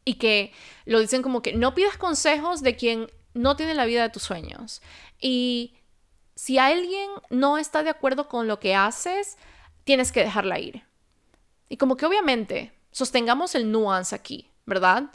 Y 0.04 0.14
que 0.14 0.52
lo 0.84 1.00
dicen 1.00 1.22
como 1.22 1.40
que 1.40 1.54
no 1.54 1.74
pidas 1.74 1.96
consejos 1.96 2.62
de 2.62 2.76
quien 2.76 3.06
no 3.32 3.56
tiene 3.56 3.74
la 3.74 3.86
vida 3.86 4.02
de 4.02 4.10
tus 4.10 4.22
sueños. 4.22 4.82
Y 5.20 5.74
si 6.34 6.58
alguien 6.58 7.10
no 7.30 7.58
está 7.58 7.82
de 7.82 7.90
acuerdo 7.90 8.28
con 8.28 8.48
lo 8.48 8.60
que 8.60 8.74
haces, 8.74 9.38
tienes 9.84 10.12
que 10.12 10.20
dejarla 10.20 10.58
ir. 10.58 10.82
Y 11.68 11.76
como 11.76 11.96
que 11.96 12.06
obviamente 12.06 12.72
sostengamos 12.90 13.54
el 13.54 13.70
nuance 13.70 14.14
aquí, 14.14 14.50
¿verdad? 14.66 15.10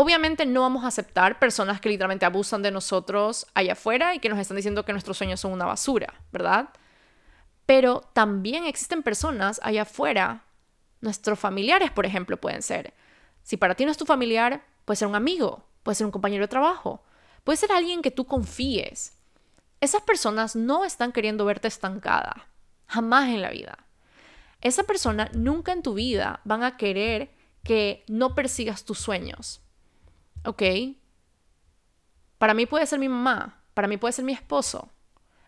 Obviamente 0.00 0.46
no 0.46 0.60
vamos 0.60 0.84
a 0.84 0.86
aceptar 0.86 1.40
personas 1.40 1.80
que 1.80 1.88
literalmente 1.88 2.24
abusan 2.24 2.62
de 2.62 2.70
nosotros 2.70 3.48
allá 3.54 3.72
afuera 3.72 4.14
y 4.14 4.20
que 4.20 4.28
nos 4.28 4.38
están 4.38 4.56
diciendo 4.56 4.84
que 4.84 4.92
nuestros 4.92 5.18
sueños 5.18 5.40
son 5.40 5.50
una 5.50 5.66
basura, 5.66 6.14
¿verdad? 6.30 6.68
Pero 7.66 8.02
también 8.12 8.64
existen 8.64 9.02
personas 9.02 9.60
allá 9.60 9.82
afuera, 9.82 10.44
nuestros 11.00 11.36
familiares, 11.40 11.90
por 11.90 12.06
ejemplo, 12.06 12.36
pueden 12.36 12.62
ser. 12.62 12.94
Si 13.42 13.56
para 13.56 13.74
ti 13.74 13.84
no 13.86 13.90
es 13.90 13.96
tu 13.96 14.06
familiar, 14.06 14.64
puede 14.84 14.98
ser 14.98 15.08
un 15.08 15.16
amigo, 15.16 15.66
puede 15.82 15.96
ser 15.96 16.04
un 16.04 16.12
compañero 16.12 16.44
de 16.44 16.48
trabajo, 16.48 17.02
puede 17.42 17.56
ser 17.56 17.72
alguien 17.72 18.00
que 18.00 18.12
tú 18.12 18.24
confíes. 18.24 19.18
Esas 19.80 20.02
personas 20.02 20.54
no 20.54 20.84
están 20.84 21.10
queriendo 21.10 21.44
verte 21.44 21.66
estancada, 21.66 22.46
jamás 22.86 23.30
en 23.30 23.42
la 23.42 23.50
vida. 23.50 23.78
Esa 24.60 24.84
persona 24.84 25.28
nunca 25.34 25.72
en 25.72 25.82
tu 25.82 25.94
vida 25.94 26.40
van 26.44 26.62
a 26.62 26.76
querer 26.76 27.32
que 27.64 28.04
no 28.06 28.36
persigas 28.36 28.84
tus 28.84 29.00
sueños 29.00 29.60
¿ok? 30.44 30.62
Para 32.38 32.54
mí 32.54 32.66
puede 32.66 32.86
ser 32.86 32.98
mi 32.98 33.08
mamá, 33.08 33.62
para 33.74 33.88
mí 33.88 33.96
puede 33.96 34.12
ser 34.12 34.24
mi 34.24 34.32
esposo, 34.32 34.90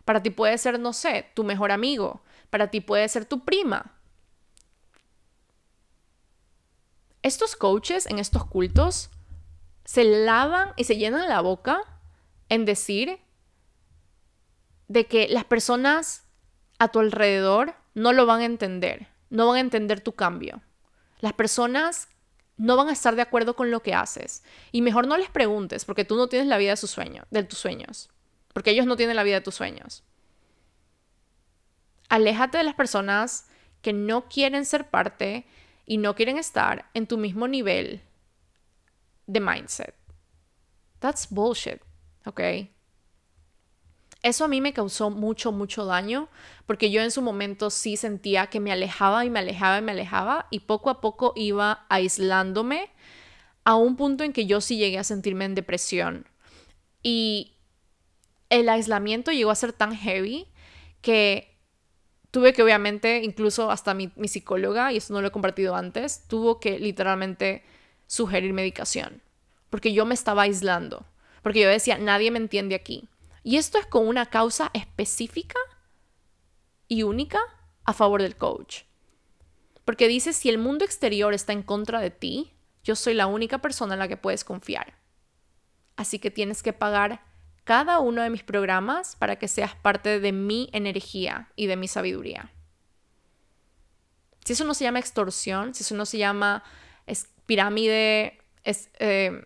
para 0.05 0.22
ti 0.22 0.30
puede 0.30 0.59
ser, 0.59 0.78
no 0.80 0.93
sé, 0.93 1.30
tu 1.34 1.45
mejor 1.45 1.72
amigo, 1.72 2.22
para 2.51 2.70
ti 2.70 2.80
puede 2.80 3.09
ser 3.09 3.24
tu 3.24 3.45
prima. 3.45 3.95
Estos 7.22 7.55
coaches 7.55 8.07
en 8.07 8.18
estos 8.18 8.45
cultos 8.47 9.11
se 9.84 10.05
lavan 10.05 10.72
y 10.76 10.84
se 10.84 10.97
llenan 10.97 11.28
la 11.28 11.41
boca 11.41 11.82
en 12.49 12.64
decir 12.64 13.20
de 14.88 15.07
que 15.07 15.28
las 15.28 15.45
personas 15.45 16.24
a 16.78 16.88
tu 16.88 16.99
alrededor 16.99 17.74
no 17.95 18.12
lo 18.12 18.26
van 18.26 18.41
a 18.41 18.47
entender, 18.47 19.09
no 19.28 19.47
van 19.49 19.57
a 19.57 19.61
entender 19.61 20.01
tu 20.01 20.12
cambio. 20.12 20.62
Las 21.20 21.34
personas 21.34 22.09
no 22.61 22.76
van 22.76 22.88
a 22.88 22.92
estar 22.92 23.16
de 23.16 23.22
acuerdo 23.22 23.56
con 23.56 23.70
lo 23.70 23.82
que 23.82 23.94
haces. 23.94 24.44
Y 24.70 24.82
mejor 24.82 25.06
no 25.06 25.16
les 25.16 25.30
preguntes, 25.30 25.86
porque 25.86 26.04
tú 26.04 26.16
no 26.16 26.28
tienes 26.28 26.46
la 26.46 26.58
vida 26.58 26.72
de, 26.72 26.76
sus 26.76 26.90
sueños, 26.90 27.24
de 27.30 27.42
tus 27.42 27.58
sueños. 27.58 28.11
Porque 28.52 28.70
ellos 28.70 28.84
no 28.84 28.96
tienen 28.96 29.16
la 29.16 29.22
vida 29.22 29.36
de 29.36 29.40
tus 29.40 29.54
sueños. 29.54 30.04
Aléjate 32.11 32.58
de 32.58 32.64
las 32.64 32.74
personas 32.74 33.48
que 33.80 33.94
no 33.94 34.28
quieren 34.28 34.66
ser 34.66 34.90
parte 34.90 35.46
y 35.86 35.96
no 35.96 36.14
quieren 36.14 36.36
estar 36.36 36.90
en 36.92 37.06
tu 37.06 37.16
mismo 37.16 37.48
nivel 37.48 38.02
de 39.26 39.40
mindset. 39.40 39.94
That's 40.98 41.28
bullshit, 41.30 41.80
¿ok? 42.26 42.40
Eso 44.23 44.45
a 44.45 44.49
mí 44.49 44.61
me 44.61 44.75
causó 44.75 45.09
mucho, 45.09 45.51
mucho 45.51 45.87
daño, 45.87 46.29
porque 46.66 46.91
yo 46.91 47.01
en 47.01 47.11
su 47.11 47.23
momento 47.23 47.71
sí 47.71 47.97
sentía 47.97 48.49
que 48.49 48.61
me 48.61 48.71
alejaba 48.71 49.25
y 49.25 49.31
me 49.31 49.39
alejaba 49.39 49.79
y 49.79 49.83
me 49.83 49.93
alejaba, 49.93 50.47
y 50.51 50.61
poco 50.61 50.91
a 50.91 51.01
poco 51.01 51.33
iba 51.37 51.87
aislándome 51.89 52.91
a 53.64 53.77
un 53.77 53.97
punto 53.97 54.23
en 54.25 54.33
que 54.33 54.47
yo 54.47 54.61
sí 54.61 54.77
llegué 54.77 54.99
a 54.99 55.05
sentirme 55.05 55.47
en 55.47 55.55
depresión. 55.55 56.27
Y 57.03 57.55
el 58.51 58.68
aislamiento 58.68 59.33
llegó 59.33 59.51
a 59.51 59.55
ser 59.55 59.73
tan 59.73 59.97
heavy 59.97 60.47
que 61.01 61.57
tuve 62.31 62.53
que 62.53 62.62
obviamente, 62.62 63.23
incluso 63.23 63.71
hasta 63.71 63.95
mi, 63.95 64.12
mi 64.16 64.29
psicóloga, 64.29 64.93
y 64.93 64.99
eso 64.99 65.14
no 65.14 65.23
lo 65.23 65.29
he 65.29 65.33
compartido 65.33 65.77
antes, 65.77 66.27
tuvo 66.29 66.61
que 66.61 66.79
literalmente 66.79 67.64
sugerir 68.07 68.53
medicación, 68.53 69.23
porque 69.71 69.95
yo 69.95 70.05
me 70.05 70.14
estaba 70.14 70.43
aislando, 70.43 71.07
porque 71.43 71.61
yo 71.61 71.71
decía, 71.71 71.97
nadie 71.97 72.31
me 72.31 72.39
entiende 72.39 72.75
aquí 72.75 73.09
y 73.43 73.57
esto 73.57 73.78
es 73.78 73.86
con 73.86 74.07
una 74.07 74.26
causa 74.26 74.70
específica 74.74 75.59
y 76.88 77.03
única 77.03 77.41
a 77.84 77.93
favor 77.93 78.22
del 78.22 78.36
coach. 78.36 78.82
Porque 79.84 80.09
dice, 80.09 80.32
si 80.32 80.49
el 80.49 80.59
mundo 80.59 80.84
exterior 80.84 81.34
está 81.34 81.53
en 81.53 81.62
contra 81.62 82.01
de 82.01 82.11
ti, 82.11 82.53
yo 82.84 82.97
soy 82.97 83.14
la 83.14 83.26
única 83.26 83.59
persona 83.59 83.95
en 83.95 84.01
la 84.01 84.09
que 84.09 84.16
puedes 84.16 84.45
confiar. 84.45 84.95
Así 85.97 86.18
que 86.18 86.30
tienes 86.30 86.62
que 86.62 86.72
pagar 86.72 87.24
cada 87.64 87.99
uno 87.99 88.22
de 88.22 88.30
mis 88.30 88.43
programas 88.43 89.16
para 89.16 89.36
que 89.36 89.49
seas 89.49 89.74
parte 89.74 90.20
de 90.20 90.32
mi 90.32 90.68
energía 90.72 91.51
y 91.57 91.66
de 91.66 91.76
mi 91.76 91.88
sabiduría. 91.88 92.53
Si 94.45 94.55
eso 94.55 94.64
no 94.64 94.74
se 94.74 94.84
llama 94.84 94.99
extorsión, 94.99 95.74
si 95.74 95.82
eso 95.82 95.95
no 95.95 96.07
se 96.07 96.18
llama 96.18 96.64
pirámide, 97.47 98.38
es, 98.62 98.91
eh, 99.01 99.45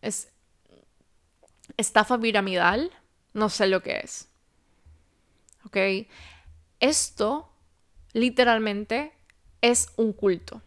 es 0.00 0.32
estafa 1.76 2.18
piramidal, 2.18 2.90
no 3.32 3.48
sé 3.48 3.66
lo 3.66 3.82
que 3.82 4.00
es. 4.00 4.28
¿Ok? 5.64 5.76
Esto 6.80 7.50
literalmente 8.12 9.12
es 9.60 9.88
un 9.96 10.12
culto. 10.12 10.62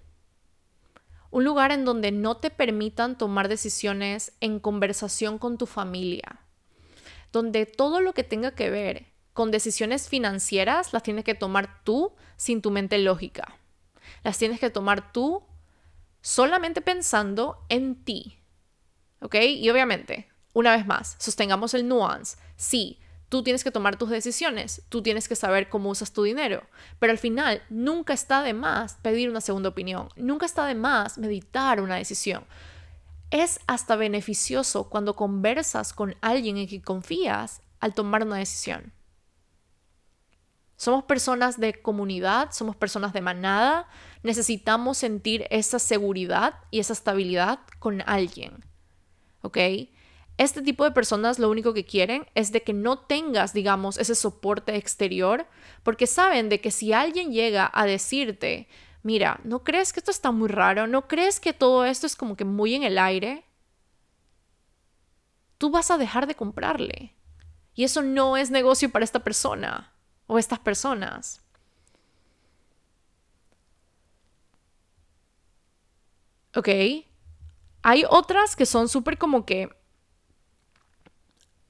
Un 1.32 1.44
lugar 1.44 1.72
en 1.72 1.84
donde 1.84 2.12
no 2.12 2.38
te 2.38 2.52
permitan 2.52 3.18
tomar 3.18 3.48
decisiones 3.48 4.34
en 4.40 4.60
conversación 4.60 5.40
con 5.40 5.58
tu 5.58 5.66
familia. 5.66 6.40
Donde 7.32 7.66
todo 7.66 8.02
lo 8.02 8.14
que 8.14 8.24
tenga 8.24 8.52
que 8.52 8.70
ver 8.70 9.08
con 9.34 9.50
decisiones 9.50 10.10
financieras 10.10 10.94
las 10.94 11.02
tienes 11.02 11.24
que 11.24 11.34
tomar 11.34 11.84
tú 11.84 12.14
sin 12.38 12.62
tu 12.62 12.70
mente 12.70 13.00
lógica. 13.00 13.58
Las 14.24 14.38
tienes 14.38 14.60
que 14.60 14.70
tomar 14.70 15.12
tú 15.12 15.44
solamente 16.22 16.82
pensando 16.82 17.66
en 17.70 18.04
ti. 18.04 18.38
¿Ok? 19.20 19.36
Y 19.36 19.70
obviamente, 19.72 20.30
una 20.54 20.76
vez 20.76 20.86
más, 20.86 21.16
sostengamos 21.20 21.74
el 21.74 21.88
nuance. 21.88 22.38
Sí, 22.56 23.00
tú 23.30 23.42
tienes 23.42 23.64
que 23.64 23.72
tomar 23.72 23.98
tus 23.98 24.12
decisiones, 24.12 24.84
tú 24.90 25.02
tienes 25.02 25.28
que 25.28 25.36
saber 25.36 25.68
cómo 25.68 25.90
usas 25.90 26.14
tu 26.14 26.22
dinero, 26.22 26.64
pero 27.00 27.12
al 27.12 27.18
final 27.18 27.64
nunca 27.70 28.14
está 28.14 28.44
de 28.44 28.54
más 28.54 28.98
pedir 29.02 29.30
una 29.30 29.42
segunda 29.42 29.70
opinión, 29.70 30.10
nunca 30.16 30.46
está 30.46 30.68
de 30.68 30.76
más 30.76 31.18
meditar 31.18 31.82
una 31.82 31.96
decisión. 31.96 32.46
Es 33.32 33.60
hasta 33.66 33.96
beneficioso 33.96 34.88
cuando 34.90 35.16
conversas 35.16 35.94
con 35.94 36.16
alguien 36.22 36.58
en 36.58 36.68
quien 36.68 36.82
confías 36.82 37.64
al 37.80 37.96
tomar 37.96 38.24
una 38.24 38.38
decisión. 38.38 38.94
Somos 40.78 41.06
personas 41.06 41.60
de 41.60 41.82
comunidad, 41.82 42.52
somos 42.52 42.76
personas 42.76 43.14
de 43.14 43.22
manada, 43.22 43.88
necesitamos 44.22 45.00
sentir 45.00 45.48
esa 45.50 45.80
seguridad 45.80 46.56
y 46.70 46.80
esa 46.80 46.94
estabilidad 46.94 47.62
con 47.80 48.04
alguien. 48.06 48.64
¿Ok? 49.42 49.58
Este 50.38 50.64
tipo 50.64 50.84
de 50.84 50.92
personas 50.92 51.38
lo 51.38 51.50
único 51.50 51.74
que 51.74 51.86
quieren 51.86 52.26
es 52.34 52.52
de 52.52 52.64
que 52.64 52.74
no 52.74 53.00
tengas, 53.00 53.54
digamos, 53.54 53.98
ese 53.98 54.16
soporte 54.16 54.76
exterior, 54.76 55.46
porque 55.84 56.08
saben 56.08 56.50
de 56.50 56.60
que 56.60 56.72
si 56.72 56.92
alguien 56.92 57.32
llega 57.32 57.70
a 57.74 57.86
decirte, 57.86 58.68
mira, 59.04 59.40
¿no 59.44 59.64
crees 59.64 59.94
que 59.94 60.00
esto 60.00 60.10
está 60.10 60.32
muy 60.32 60.50
raro? 60.50 60.88
¿No 60.88 61.08
crees 61.08 61.40
que 61.40 61.54
todo 61.54 61.86
esto 61.86 62.08
es 62.08 62.16
como 62.16 62.36
que 62.36 62.46
muy 62.46 62.74
en 62.74 62.84
el 62.84 62.98
aire? 62.98 63.46
Tú 65.60 65.70
vas 65.70 65.92
a 65.92 65.98
dejar 65.98 66.26
de 66.26 66.36
comprarle. 66.36 67.16
Y 67.76 67.84
eso 67.84 68.02
no 68.02 68.36
es 68.38 68.50
negocio 68.50 68.92
para 68.92 69.06
esta 69.06 69.24
persona 69.24 69.94
o 70.26 70.40
estas 70.40 70.60
personas. 70.60 71.42
¿Ok? 76.56 76.70
Hay 77.82 78.04
otras 78.10 78.56
que 78.56 78.66
son 78.66 78.88
súper 78.90 79.18
como 79.18 79.46
que 79.46 79.70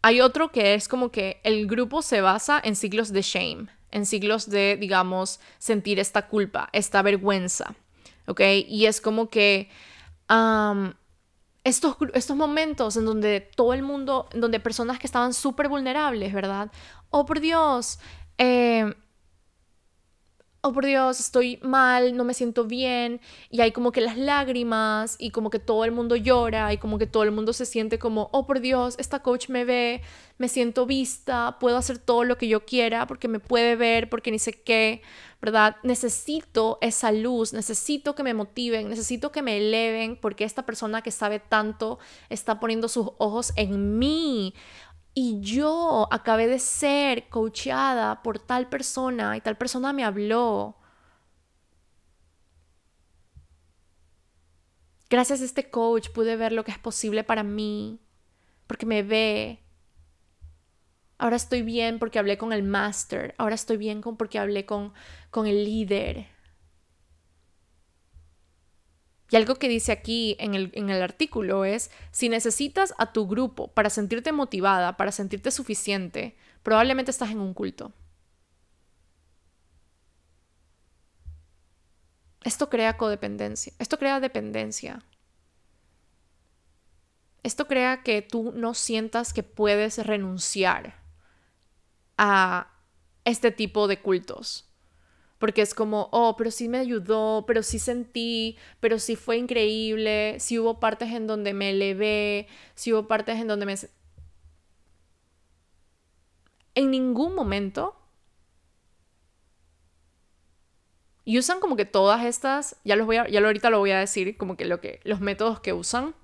hay 0.04 0.20
otro 0.20 0.52
que 0.52 0.74
es 0.74 0.90
como 0.90 1.12
que 1.12 1.40
el 1.44 1.66
grupo 1.66 2.02
se 2.02 2.20
basa 2.20 2.62
en 2.64 2.76
siglos 2.76 3.14
de 3.14 3.22
shame, 3.22 3.68
en 3.90 4.06
siglos 4.06 4.50
de, 4.50 4.78
digamos, 4.78 5.40
sentir 5.60 5.98
esta 5.98 6.28
culpa, 6.28 6.68
esta 6.74 7.02
vergüenza, 7.02 7.74
¿ok? 8.28 8.42
Y 8.68 8.86
es 8.86 9.00
como 9.00 9.30
que 9.30 9.70
estos, 11.64 11.96
estos 12.14 12.36
momentos 12.36 12.98
en 12.98 13.06
donde 13.06 13.40
todo 13.56 13.74
el 13.74 13.82
mundo, 13.82 14.28
en 14.34 14.42
donde 14.42 14.60
personas 14.60 15.00
que 15.00 15.08
estaban 15.08 15.34
súper 15.34 15.70
vulnerables, 15.70 16.34
¿verdad? 16.34 16.70
Oh, 17.10 17.26
por 17.26 17.40
Dios, 17.40 17.98
eh, 18.38 18.94
oh 20.66 20.72
por 20.72 20.86
Dios, 20.86 21.20
estoy 21.20 21.60
mal, 21.62 22.16
no 22.16 22.24
me 22.24 22.34
siento 22.34 22.64
bien, 22.64 23.20
y 23.50 23.60
hay 23.60 23.74
como 23.74 23.92
que 23.92 24.00
las 24.00 24.18
lágrimas, 24.18 25.18
y 25.20 25.32
como 25.32 25.50
que 25.50 25.60
todo 25.60 25.84
el 25.84 25.92
mundo 25.92 26.16
llora, 26.16 26.72
y 26.72 26.78
como 26.78 26.98
que 26.98 27.06
todo 27.06 27.24
el 27.24 27.32
mundo 27.32 27.52
se 27.52 27.66
siente 27.66 28.00
como, 28.00 28.30
oh 28.32 28.48
por 28.48 28.62
Dios, 28.62 28.96
esta 28.98 29.20
coach 29.20 29.50
me 29.50 29.66
ve, 29.66 30.02
me 30.38 30.48
siento 30.48 30.86
vista, 30.86 31.58
puedo 31.60 31.76
hacer 31.76 31.98
todo 31.98 32.24
lo 32.24 32.38
que 32.38 32.48
yo 32.48 32.66
quiera 32.66 33.08
porque 33.08 33.28
me 33.28 33.40
puede 33.40 33.76
ver, 33.76 34.10
porque 34.10 34.32
ni 34.32 34.40
sé 34.40 34.54
qué, 34.54 35.02
¿verdad? 35.42 35.76
Necesito 35.84 36.78
esa 36.80 37.12
luz, 37.12 37.52
necesito 37.52 38.16
que 38.16 38.24
me 38.24 38.34
motiven, 38.34 38.88
necesito 38.88 39.34
que 39.34 39.42
me 39.42 39.58
eleven, 39.58 40.16
porque 40.16 40.46
esta 40.46 40.66
persona 40.66 41.02
que 41.02 41.12
sabe 41.12 41.40
tanto 41.40 42.00
está 42.30 42.62
poniendo 42.62 42.88
sus 42.88 43.10
ojos 43.18 43.52
en 43.58 44.00
mí. 44.00 44.54
Y 45.16 45.40
yo 45.42 46.08
acabé 46.12 46.48
de 46.48 46.60
ser 46.60 47.30
coachada 47.30 48.24
por 48.24 48.40
tal 48.40 48.68
persona 48.70 49.38
y 49.38 49.42
tal 49.42 49.58
persona 49.58 49.94
me 49.94 50.04
habló. 50.04 50.76
Gracias 55.10 55.42
a 55.42 55.46
este 55.46 55.70
coach 55.70 56.10
pude 56.10 56.36
ver 56.36 56.52
lo 56.52 56.64
que 56.64 56.72
es 56.72 56.80
posible 56.80 57.24
para 57.24 57.44
mí, 57.44 58.00
porque 58.68 58.86
me 58.86 59.04
ve. 59.04 59.60
Ahora 61.18 61.38
estoy 61.38 61.62
bien 61.62 62.00
porque 62.00 62.20
hablé 62.20 62.38
con 62.38 62.54
el 62.54 62.64
master, 62.64 63.34
ahora 63.38 63.56
estoy 63.56 63.78
bien 63.78 64.02
porque 64.02 64.40
hablé 64.40 64.66
con, 64.66 64.94
con 65.32 65.48
el 65.48 65.64
líder. 65.64 66.28
Y 69.34 69.36
algo 69.36 69.56
que 69.56 69.68
dice 69.68 69.92
aquí 69.92 70.36
en 70.38 70.54
el, 70.54 71.02
artículo 71.02 71.66
es, 71.66 71.90
si 72.12 72.30
necesitas 72.30 72.94
a 73.00 73.14
tu 73.14 73.28
grupo 73.28 73.68
para 73.68 73.90
sentirte 73.90 74.32
motivada, 74.32 74.96
para 74.96 75.12
sentirte 75.12 75.50
suficiente, 75.50 76.38
probablemente 76.62 77.10
estás 77.10 77.32
en 77.32 77.40
un 77.40 77.56
culto. 77.56 77.92
Esto 82.44 82.70
crea 82.70 82.96
codependencia, 82.96 83.74
esto 83.80 83.98
crea 83.98 84.20
dependencia. 84.20 85.04
Esto 87.42 87.66
crea 87.66 88.04
que 88.04 88.22
tú 88.22 88.52
no 88.56 88.76
sientas 88.76 89.34
que 89.34 89.42
puedes 89.42 89.98
renunciar 90.06 91.02
a 92.20 92.72
este 93.26 93.50
tipo 93.50 93.88
de 93.88 94.00
cultos 94.00 94.73
porque 95.44 95.62
es 95.62 95.74
como, 95.74 96.08
oh, 96.14 96.38
pero 96.38 96.52
sí 96.52 96.70
me 96.70 96.78
ayudó, 96.78 97.44
pero 97.46 97.64
sí 97.64 97.78
sentí, 97.78 98.58
pero 98.80 98.98
sí 98.98 99.18
fue 99.18 99.36
increíble, 99.36 100.40
sí 100.40 100.58
hubo 100.58 100.80
partes 100.80 101.12
en 101.12 101.28
donde 101.28 101.54
me 101.54 101.72
elevé, 101.72 102.48
sí 102.76 102.94
hubo 102.94 103.10
partes 103.10 103.38
en 103.42 103.50
donde 103.50 103.66
me... 103.66 103.76
En 106.76 106.92
ningún 106.92 107.36
momento 107.36 107.94
y 111.26 111.38
usan 111.38 111.60
como 111.60 111.76
que 111.76 111.84
todas 111.84 112.24
estas, 112.24 112.78
ya 112.86 112.96
los 112.96 113.06
voy 113.06 113.18
a, 113.18 113.28
ya 113.28 113.42
ahorita 113.42 113.70
lo 113.70 113.80
voy 113.80 113.92
a 113.92 114.00
decir, 114.00 114.38
como 114.38 114.56
que 114.56 114.64
lo 114.64 114.80
que 114.80 115.02
los 115.04 115.20
métodos 115.20 115.60
que 115.60 115.74
usan. 115.74 116.16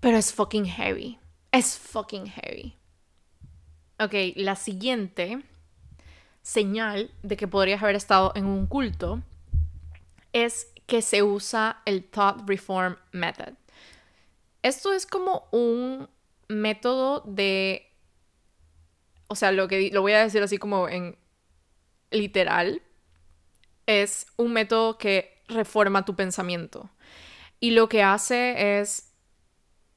Pero 0.00 0.16
es 0.16 0.34
fucking 0.34 0.64
heavy. 0.64 1.20
Es 1.52 1.78
fucking 1.78 2.26
heavy. 2.26 2.74
Ok, 4.00 4.34
la 4.34 4.56
siguiente 4.56 5.44
señal 6.46 7.10
de 7.24 7.36
que 7.36 7.48
podrías 7.48 7.82
haber 7.82 7.96
estado 7.96 8.30
en 8.36 8.46
un 8.46 8.68
culto 8.68 9.20
es 10.32 10.72
que 10.86 11.02
se 11.02 11.24
usa 11.24 11.82
el 11.86 12.04
Thought 12.04 12.48
Reform 12.48 12.96
Method. 13.10 13.54
Esto 14.62 14.92
es 14.92 15.06
como 15.06 15.48
un 15.50 16.08
método 16.46 17.24
de, 17.26 17.90
o 19.26 19.34
sea, 19.34 19.50
lo 19.50 19.66
que 19.66 19.90
lo 19.90 20.02
voy 20.02 20.12
a 20.12 20.22
decir 20.22 20.40
así 20.40 20.56
como 20.56 20.88
en 20.88 21.16
literal, 22.12 22.80
es 23.86 24.28
un 24.36 24.52
método 24.52 24.98
que 24.98 25.42
reforma 25.48 26.04
tu 26.04 26.14
pensamiento. 26.14 26.88
Y 27.58 27.72
lo 27.72 27.88
que 27.88 28.04
hace 28.04 28.78
es 28.78 29.12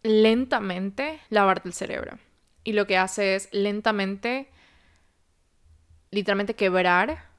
lentamente 0.02 1.20
lavarte 1.30 1.68
el 1.68 1.76
cerebro. 1.76 2.18
Y 2.64 2.74
lo 2.74 2.88
que 2.88 2.98
hace 2.98 3.36
es 3.36 3.50
lentamente 3.52 4.50
literalmente 6.12 6.56
quebrar 6.56 7.30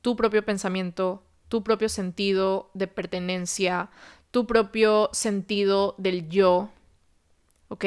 tu 0.00 0.16
propio 0.16 0.44
pensamiento, 0.44 1.24
tu 1.48 1.62
propio 1.62 1.88
sentido 1.88 2.70
de 2.74 2.86
pertenencia, 2.86 3.90
tu 4.30 4.46
propio 4.46 5.10
sentido 5.12 5.94
del 5.98 6.28
yo, 6.28 6.70
¿ok? 7.68 7.84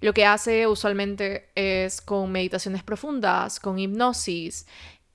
Lo 0.00 0.12
que 0.12 0.26
hace 0.26 0.66
usualmente 0.66 1.50
es 1.54 2.00
con 2.00 2.30
meditaciones 2.30 2.82
profundas, 2.82 3.60
con 3.60 3.78
hipnosis, 3.78 4.66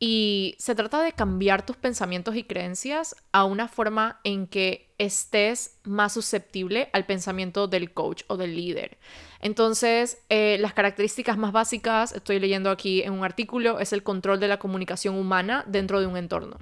y 0.03 0.55
se 0.57 0.73
trata 0.73 1.03
de 1.03 1.13
cambiar 1.13 1.63
tus 1.63 1.75
pensamientos 1.75 2.35
y 2.35 2.43
creencias 2.43 3.15
a 3.31 3.45
una 3.45 3.67
forma 3.67 4.19
en 4.23 4.47
que 4.47 4.91
estés 4.97 5.77
más 5.83 6.13
susceptible 6.13 6.89
al 6.91 7.05
pensamiento 7.05 7.67
del 7.67 7.93
coach 7.93 8.23
o 8.25 8.35
del 8.35 8.55
líder. 8.55 8.97
Entonces, 9.41 10.17
eh, 10.29 10.57
las 10.59 10.73
características 10.73 11.37
más 11.37 11.51
básicas, 11.51 12.13
estoy 12.13 12.39
leyendo 12.39 12.71
aquí 12.71 13.03
en 13.03 13.13
un 13.13 13.23
artículo, 13.23 13.79
es 13.79 13.93
el 13.93 14.01
control 14.01 14.39
de 14.39 14.47
la 14.47 14.57
comunicación 14.57 15.15
humana 15.15 15.65
dentro 15.67 15.99
de 15.99 16.07
un 16.07 16.17
entorno. 16.17 16.57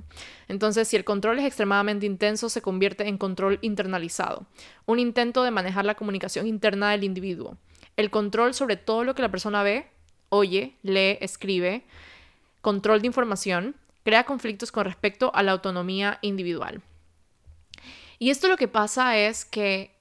Entonces, 0.49 0.89
si 0.89 0.97
el 0.97 1.05
control 1.05 1.39
es 1.39 1.45
extremadamente 1.45 2.05
intenso, 2.05 2.49
se 2.49 2.61
convierte 2.61 3.07
en 3.07 3.17
control 3.17 3.57
internalizado, 3.61 4.47
un 4.85 4.99
intento 4.99 5.43
de 5.43 5.51
manejar 5.51 5.85
la 5.85 5.95
comunicación 5.95 6.45
interna 6.45 6.91
del 6.91 7.05
individuo. 7.05 7.55
El 7.95 8.09
control 8.09 8.53
sobre 8.53 8.75
todo 8.75 9.05
lo 9.05 9.15
que 9.15 9.21
la 9.21 9.31
persona 9.31 9.63
ve, 9.63 9.87
oye, 10.27 10.75
lee, 10.83 11.17
escribe, 11.21 11.85
control 12.61 13.01
de 13.01 13.07
información, 13.07 13.75
crea 14.03 14.25
conflictos 14.25 14.71
con 14.71 14.85
respecto 14.85 15.31
a 15.33 15.43
la 15.43 15.51
autonomía 15.51 16.19
individual. 16.21 16.81
Y 18.17 18.31
esto 18.31 18.47
lo 18.47 18.57
que 18.57 18.67
pasa 18.67 19.17
es 19.17 19.45
que 19.45 19.95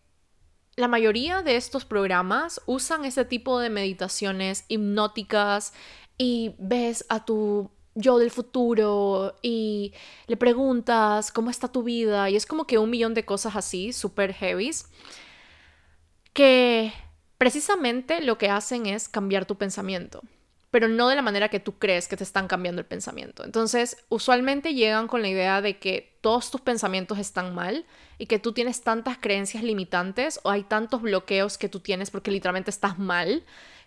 la 0.77 0.89
mayoría 0.89 1.43
de 1.43 1.57
estos 1.57 1.85
programas 1.85 2.61
usan 2.67 3.05
ese 3.05 3.25
tipo 3.25 3.59
de 3.59 3.71
meditaciones 3.71 4.65
hipnóticas 4.69 5.73
y 6.17 6.55
ves 6.59 7.05
a 7.09 7.25
tu 7.25 7.71
yo 7.95 8.19
del 8.19 8.31
futuro 8.31 9.37
y 9.43 9.93
le 10.29 10.37
preguntas 10.37 11.33
cómo 11.33 11.51
está 11.51 11.67
tu 11.67 11.83
vida 11.83 12.31
y 12.31 12.37
es 12.37 12.47
como 12.47 12.65
que 12.65 12.79
un 12.79 12.91
millón 12.91 13.15
de 13.15 13.25
cosas 13.25 13.57
así, 13.57 13.93
súper 13.93 14.33
heavies, 14.35 14.87
que 16.33 16.93
precisamente 17.39 18.21
lo 18.21 18.39
que 18.39 18.51
hacen 18.51 18.87
es 18.87 19.09
cambiar 19.09 19.47
tu 19.47 19.57
pensamiento. 19.57 20.23
Pero 20.71 20.89
no 20.89 21.09
de 21.09 21.16
la 21.16 21.23
manera 21.23 21.49
que 21.49 21.61
tú 21.61 21.79
crees 21.79 22.09
que 22.09 22.16
te 22.16 22.25
están 22.25 22.47
cambiando 22.47 22.81
el 22.81 22.87
pensamiento. 22.87 23.45
Entonces, 23.45 24.05
usualmente 24.09 24.75
llegan 24.75 25.09
con 25.09 25.23
la 25.23 25.29
idea 25.29 25.62
de 25.62 25.79
que 25.79 26.19
todos 26.21 26.51
tus 26.51 26.61
pensamientos 26.61 27.19
están 27.19 27.55
mal 27.55 27.87
y 28.19 28.27
que 28.27 28.39
tú 28.39 28.53
tienes 28.53 28.83
tantas 28.83 29.16
creencias 29.19 29.62
limitantes 29.62 30.41
o 30.43 30.51
hay 30.51 30.64
tantos 30.64 31.01
bloqueos 31.01 31.57
que 31.57 31.69
tú 31.69 31.81
tienes 31.81 32.11
porque 32.11 32.31
literalmente 32.31 32.71
estás 32.71 32.99
mal 32.99 33.45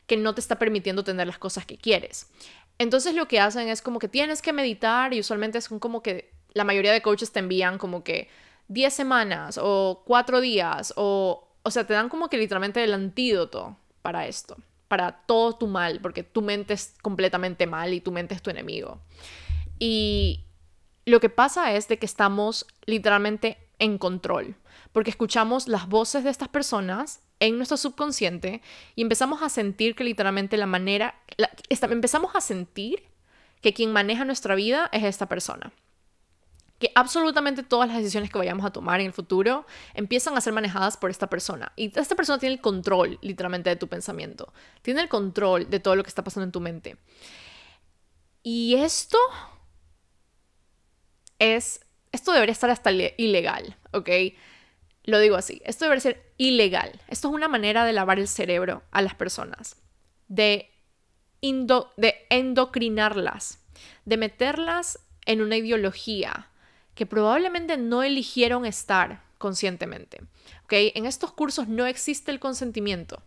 que 0.07 0.17
no 0.17 0.33
te 0.33 0.41
está 0.41 0.57
permitiendo 0.57 1.03
tener 1.03 1.27
las 1.27 1.37
cosas 1.37 1.65
que 1.65 1.77
quieres. 1.77 2.31
Entonces 2.79 3.13
lo 3.13 3.27
que 3.27 3.39
hacen 3.39 3.67
es 3.69 3.83
como 3.83 3.99
que 3.99 4.07
tienes 4.07 4.41
que 4.41 4.53
meditar 4.53 5.13
y 5.13 5.19
usualmente 5.19 5.61
son 5.61 5.79
como 5.79 6.01
que 6.01 6.31
la 6.53 6.63
mayoría 6.63 6.91
de 6.93 7.03
coaches 7.03 7.31
te 7.31 7.39
envían 7.39 7.77
como 7.77 8.03
que 8.03 8.27
10 8.69 8.91
semanas 8.91 9.59
o 9.61 10.03
4 10.05 10.41
días 10.41 10.93
o, 10.97 11.47
o 11.61 11.71
sea, 11.71 11.85
te 11.85 11.93
dan 11.93 12.09
como 12.09 12.27
que 12.27 12.37
literalmente 12.37 12.83
el 12.83 12.93
antídoto 12.93 13.77
para 14.01 14.25
esto 14.25 14.57
para 14.91 15.13
todo 15.25 15.53
tu 15.53 15.67
mal, 15.67 16.01
porque 16.01 16.21
tu 16.21 16.41
mente 16.41 16.73
es 16.73 16.95
completamente 17.01 17.65
mal 17.65 17.93
y 17.93 18.01
tu 18.01 18.11
mente 18.11 18.35
es 18.35 18.41
tu 18.41 18.49
enemigo. 18.49 18.99
Y 19.79 20.43
lo 21.05 21.21
que 21.21 21.29
pasa 21.29 21.71
es 21.71 21.87
de 21.87 21.97
que 21.97 22.05
estamos 22.05 22.67
literalmente 22.85 23.57
en 23.79 23.97
control, 23.97 24.57
porque 24.91 25.09
escuchamos 25.09 25.69
las 25.69 25.87
voces 25.87 26.25
de 26.25 26.29
estas 26.29 26.49
personas 26.49 27.21
en 27.39 27.55
nuestro 27.55 27.77
subconsciente 27.77 28.61
y 28.93 29.01
empezamos 29.01 29.41
a 29.41 29.47
sentir 29.47 29.95
que 29.95 30.03
literalmente 30.03 30.57
la 30.57 30.65
manera, 30.65 31.15
empezamos 31.69 32.35
a 32.35 32.41
sentir 32.41 33.01
que 33.61 33.73
quien 33.73 33.93
maneja 33.93 34.25
nuestra 34.25 34.55
vida 34.55 34.89
es 34.91 35.05
esta 35.05 35.27
persona 35.27 35.71
que 36.81 36.91
absolutamente 36.95 37.63
todas 37.63 37.87
las 37.87 37.97
decisiones 37.97 38.29
que 38.29 38.37
vayamos 38.37 38.65
a 38.65 38.71
tomar 38.71 38.99
en 38.99 39.05
el 39.05 39.13
futuro 39.13 39.65
empiezan 39.93 40.35
a 40.35 40.41
ser 40.41 40.51
manejadas 40.51 40.97
por 40.97 41.09
esta 41.09 41.29
persona. 41.29 41.71
Y 41.77 41.97
esta 41.97 42.15
persona 42.15 42.39
tiene 42.39 42.55
el 42.55 42.61
control, 42.61 43.17
literalmente, 43.21 43.69
de 43.69 43.77
tu 43.77 43.87
pensamiento. 43.87 44.51
Tiene 44.81 44.99
el 44.99 45.07
control 45.07 45.69
de 45.69 45.79
todo 45.79 45.95
lo 45.95 46.03
que 46.03 46.09
está 46.09 46.25
pasando 46.25 46.43
en 46.45 46.51
tu 46.51 46.59
mente. 46.59 46.97
Y 48.43 48.75
esto 48.75 49.17
es, 51.39 51.85
esto 52.11 52.33
debería 52.33 52.53
estar 52.53 52.69
hasta 52.69 52.91
ilegal, 52.91 53.77
¿ok? 53.93 54.09
Lo 55.03 55.19
digo 55.19 55.35
así, 55.35 55.61
esto 55.65 55.85
debería 55.85 56.01
ser 56.01 56.33
ilegal. 56.37 56.99
Esto 57.07 57.29
es 57.29 57.33
una 57.33 57.47
manera 57.47 57.85
de 57.85 57.93
lavar 57.93 58.19
el 58.19 58.27
cerebro 58.27 58.83
a 58.91 59.01
las 59.01 59.15
personas, 59.15 59.77
de, 60.27 60.69
de 61.41 62.15
endocrinarlas, 62.29 63.59
de 64.05 64.17
meterlas 64.17 64.99
en 65.25 65.41
una 65.41 65.57
ideología, 65.57 66.50
que 67.01 67.07
probablemente 67.07 67.77
no 67.77 68.03
eligieron 68.03 68.63
estar 68.63 69.23
conscientemente. 69.39 70.21
¿okay? 70.65 70.91
En 70.93 71.07
estos 71.07 71.31
cursos 71.33 71.67
no 71.67 71.87
existe 71.87 72.29
el 72.29 72.39
consentimiento. 72.39 73.23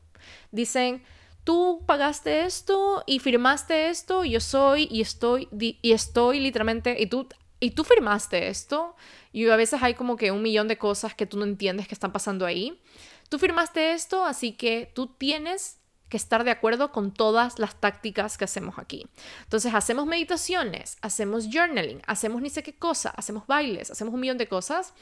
Dicen, 0.52 1.02
tú 1.42 1.82
pagaste 1.84 2.44
esto 2.44 3.02
y 3.04 3.18
firmaste 3.18 3.88
esto, 3.88 4.24
yo 4.24 4.38
soy 4.38 4.86
y 4.92 5.00
estoy 5.00 5.48
y 5.58 5.90
estoy 5.90 6.38
literalmente 6.38 6.94
y 7.00 7.06
tú 7.06 7.26
y 7.58 7.72
tú 7.72 7.82
firmaste 7.82 8.46
esto 8.46 8.94
y 9.32 9.48
a 9.48 9.56
veces 9.56 9.82
hay 9.82 9.94
como 9.94 10.14
que 10.14 10.30
un 10.30 10.42
millón 10.42 10.68
de 10.68 10.78
cosas 10.78 11.12
que 11.16 11.26
tú 11.26 11.36
no 11.36 11.44
entiendes 11.44 11.88
que 11.88 11.94
están 11.94 12.12
pasando 12.12 12.46
ahí. 12.46 12.80
Tú 13.28 13.40
firmaste 13.40 13.92
esto, 13.92 14.24
así 14.24 14.52
que 14.52 14.92
tú 14.94 15.08
tienes 15.08 15.80
que 16.14 16.18
estar 16.18 16.44
de 16.44 16.52
acuerdo 16.52 16.92
con 16.92 17.12
todas 17.12 17.58
las 17.58 17.74
tácticas 17.74 18.38
que 18.38 18.44
hacemos 18.44 18.78
aquí. 18.78 19.04
Entonces 19.42 19.74
hacemos 19.74 20.06
meditaciones, 20.06 20.96
hacemos 21.00 21.48
journaling, 21.52 22.02
hacemos 22.06 22.40
ni 22.40 22.50
sé 22.50 22.62
qué 22.62 22.72
cosa, 22.72 23.10
hacemos 23.10 23.48
bailes, 23.48 23.90
hacemos 23.90 24.14
un 24.14 24.20
millón 24.20 24.38
de 24.38 24.46
cosas 24.46 24.94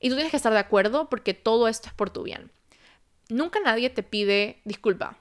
y 0.00 0.08
tú 0.08 0.14
tienes 0.14 0.30
que 0.30 0.38
estar 0.38 0.54
de 0.54 0.58
acuerdo 0.58 1.10
porque 1.10 1.34
todo 1.34 1.68
esto 1.68 1.88
es 1.88 1.92
por 1.92 2.08
tu 2.08 2.22
bien. 2.22 2.50
Nunca 3.28 3.60
nadie 3.60 3.90
te 3.90 4.02
pide 4.02 4.62
disculpa. 4.64 5.18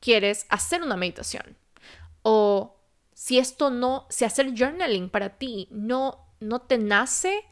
¿Quieres 0.00 0.46
hacer 0.48 0.82
una 0.82 0.96
meditación? 0.96 1.56
O 2.22 2.76
si 3.14 3.38
esto 3.38 3.70
no, 3.70 4.08
si 4.10 4.24
hacer 4.24 4.52
journaling 4.58 5.10
para 5.10 5.38
ti 5.38 5.68
no 5.70 6.26
no 6.40 6.62
te 6.62 6.76
nace 6.76 7.44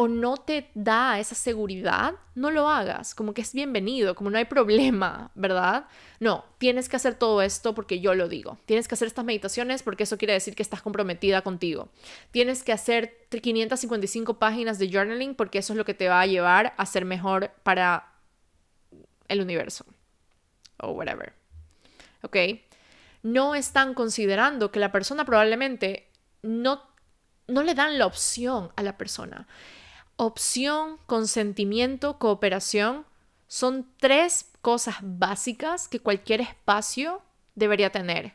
o 0.00 0.08
no 0.08 0.38
te 0.38 0.70
da 0.72 1.20
esa 1.20 1.34
seguridad, 1.34 2.14
no 2.34 2.50
lo 2.50 2.70
hagas, 2.70 3.14
como 3.14 3.34
que 3.34 3.42
es 3.42 3.52
bienvenido, 3.52 4.14
como 4.14 4.30
no 4.30 4.38
hay 4.38 4.46
problema, 4.46 5.30
¿verdad? 5.34 5.88
No, 6.20 6.46
tienes 6.56 6.88
que 6.88 6.96
hacer 6.96 7.16
todo 7.16 7.42
esto 7.42 7.74
porque 7.74 8.00
yo 8.00 8.14
lo 8.14 8.26
digo. 8.26 8.56
Tienes 8.64 8.88
que 8.88 8.94
hacer 8.94 9.08
estas 9.08 9.26
meditaciones 9.26 9.82
porque 9.82 10.04
eso 10.04 10.16
quiere 10.16 10.32
decir 10.32 10.54
que 10.54 10.62
estás 10.62 10.80
comprometida 10.80 11.42
contigo. 11.42 11.90
Tienes 12.30 12.62
que 12.62 12.72
hacer 12.72 13.26
555 13.28 14.38
páginas 14.38 14.78
de 14.78 14.90
journaling 14.90 15.34
porque 15.34 15.58
eso 15.58 15.74
es 15.74 15.76
lo 15.76 15.84
que 15.84 15.92
te 15.92 16.08
va 16.08 16.22
a 16.22 16.26
llevar 16.26 16.72
a 16.78 16.86
ser 16.86 17.04
mejor 17.04 17.50
para 17.62 18.10
el 19.28 19.42
universo 19.42 19.84
o 20.78 20.92
whatever. 20.92 21.34
¿Ok? 22.22 22.36
No 23.22 23.54
están 23.54 23.92
considerando 23.92 24.72
que 24.72 24.80
la 24.80 24.92
persona 24.92 25.26
probablemente 25.26 26.08
no, 26.40 26.82
no 27.48 27.62
le 27.62 27.74
dan 27.74 27.98
la 27.98 28.06
opción 28.06 28.72
a 28.76 28.82
la 28.82 28.96
persona 28.96 29.46
opción, 30.20 30.98
consentimiento, 31.06 32.18
cooperación 32.18 33.06
son 33.48 33.90
tres 33.96 34.50
cosas 34.60 34.96
básicas 35.00 35.88
que 35.88 36.00
cualquier 36.00 36.42
espacio 36.42 37.22
debería 37.54 37.90
tener, 37.90 38.34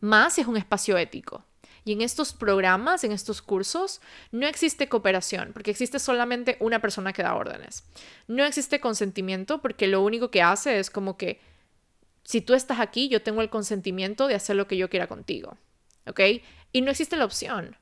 más 0.00 0.38
es 0.38 0.46
un 0.46 0.56
espacio 0.56 0.96
ético. 0.96 1.44
Y 1.84 1.92
en 1.92 2.00
estos 2.00 2.32
programas, 2.32 3.04
en 3.04 3.12
estos 3.12 3.42
cursos, 3.42 4.00
no 4.32 4.46
existe 4.46 4.88
cooperación, 4.88 5.52
porque 5.52 5.70
existe 5.70 5.98
solamente 5.98 6.56
una 6.60 6.80
persona 6.80 7.12
que 7.12 7.22
da 7.22 7.34
órdenes. 7.34 7.84
No 8.26 8.44
existe 8.44 8.80
consentimiento, 8.80 9.60
porque 9.60 9.86
lo 9.86 10.02
único 10.02 10.30
que 10.30 10.40
hace 10.40 10.78
es 10.78 10.88
como 10.88 11.18
que, 11.18 11.40
si 12.24 12.40
tú 12.40 12.54
estás 12.54 12.80
aquí, 12.80 13.08
yo 13.08 13.22
tengo 13.22 13.42
el 13.42 13.50
consentimiento 13.50 14.28
de 14.28 14.34
hacer 14.34 14.56
lo 14.56 14.66
que 14.66 14.78
yo 14.78 14.88
quiera 14.88 15.06
contigo. 15.06 15.58
¿Ok? 16.06 16.20
Y 16.72 16.80
no 16.80 16.90
existe 16.90 17.16
la 17.16 17.26
opción. 17.26 17.76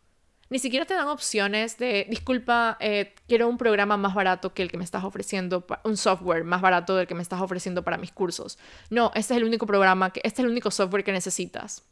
Ni 0.49 0.61
siquiera 0.61 0.84
te 0.84 0.94
dan 0.94 1.09
opciones 1.09 1.76
de, 1.76 2.07
disculpa, 2.09 2.76
eh, 2.78 3.14
quiero 3.26 3.49
un 3.49 3.59
programa 3.59 3.97
más 3.97 4.14
barato 4.14 4.55
que 4.55 4.62
el 4.62 4.70
que 4.70 4.76
me 4.76 4.84
estás 4.84 5.03
ofreciendo, 5.03 5.66
un 5.82 5.97
software 5.97 6.44
más 6.44 6.61
barato 6.61 6.94
del 6.94 7.09
que 7.09 7.16
me 7.16 7.22
estás 7.22 7.40
ofreciendo 7.40 7.82
para 7.82 7.99
mis 7.99 8.12
cursos. 8.12 8.57
No, 8.88 9.11
este 9.16 9.34
es 9.34 9.38
el 9.38 9.44
único 9.44 9.66
programa, 9.66 10.12
que, 10.12 10.20
este 10.22 10.42
es 10.42 10.44
el 10.44 10.53
único 10.53 10.70
software 10.70 11.03
que 11.03 11.11
necesitas. 11.11 11.84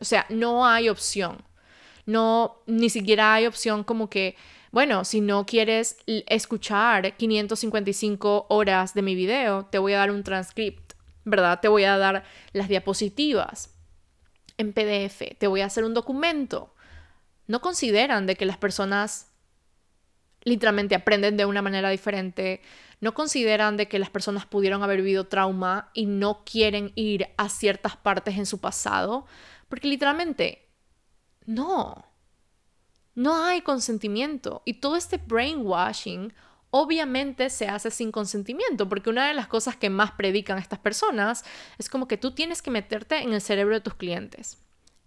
O 0.00 0.04
sea, 0.06 0.24
no 0.30 0.66
hay 0.66 0.88
opción. 0.88 1.44
No, 2.06 2.62
ni 2.66 2.88
siquiera 2.88 3.34
hay 3.34 3.46
opción 3.46 3.84
como 3.84 4.08
que, 4.08 4.36
bueno, 4.72 5.04
si 5.04 5.20
no 5.20 5.44
quieres 5.44 5.98
escuchar 6.06 7.14
555 7.14 8.46
horas 8.48 8.94
de 8.94 9.02
mi 9.02 9.14
video, 9.14 9.66
te 9.66 9.78
voy 9.78 9.92
a 9.92 9.98
dar 9.98 10.10
un 10.10 10.24
transcript, 10.24 10.94
¿verdad? 11.26 11.60
Te 11.60 11.68
voy 11.68 11.84
a 11.84 11.98
dar 11.98 12.24
las 12.54 12.68
diapositivas 12.68 13.74
en 14.56 14.72
PDF, 14.72 15.36
te 15.38 15.46
voy 15.46 15.60
a 15.60 15.66
hacer 15.66 15.84
un 15.84 15.92
documento 15.92 16.74
no 17.50 17.60
consideran 17.60 18.26
de 18.26 18.36
que 18.36 18.46
las 18.46 18.58
personas 18.58 19.26
literalmente 20.44 20.94
aprenden 20.94 21.36
de 21.36 21.46
una 21.46 21.62
manera 21.62 21.90
diferente, 21.90 22.62
no 23.00 23.12
consideran 23.12 23.76
de 23.76 23.88
que 23.88 23.98
las 23.98 24.08
personas 24.08 24.46
pudieron 24.46 24.84
haber 24.84 24.98
vivido 24.98 25.26
trauma 25.26 25.90
y 25.92 26.06
no 26.06 26.44
quieren 26.44 26.92
ir 26.94 27.26
a 27.36 27.48
ciertas 27.48 27.96
partes 27.96 28.38
en 28.38 28.46
su 28.46 28.60
pasado, 28.60 29.26
porque 29.68 29.88
literalmente 29.88 30.68
no, 31.44 32.06
no 33.16 33.44
hay 33.44 33.62
consentimiento 33.62 34.62
y 34.64 34.74
todo 34.74 34.94
este 34.94 35.16
brainwashing 35.16 36.32
obviamente 36.70 37.50
se 37.50 37.66
hace 37.66 37.90
sin 37.90 38.12
consentimiento, 38.12 38.88
porque 38.88 39.10
una 39.10 39.26
de 39.26 39.34
las 39.34 39.48
cosas 39.48 39.74
que 39.74 39.90
más 39.90 40.12
predican 40.12 40.58
estas 40.58 40.78
personas 40.78 41.44
es 41.78 41.88
como 41.88 42.06
que 42.06 42.16
tú 42.16 42.30
tienes 42.30 42.62
que 42.62 42.70
meterte 42.70 43.16
en 43.16 43.32
el 43.32 43.40
cerebro 43.40 43.74
de 43.74 43.80
tus 43.80 43.94
clientes. 43.94 44.56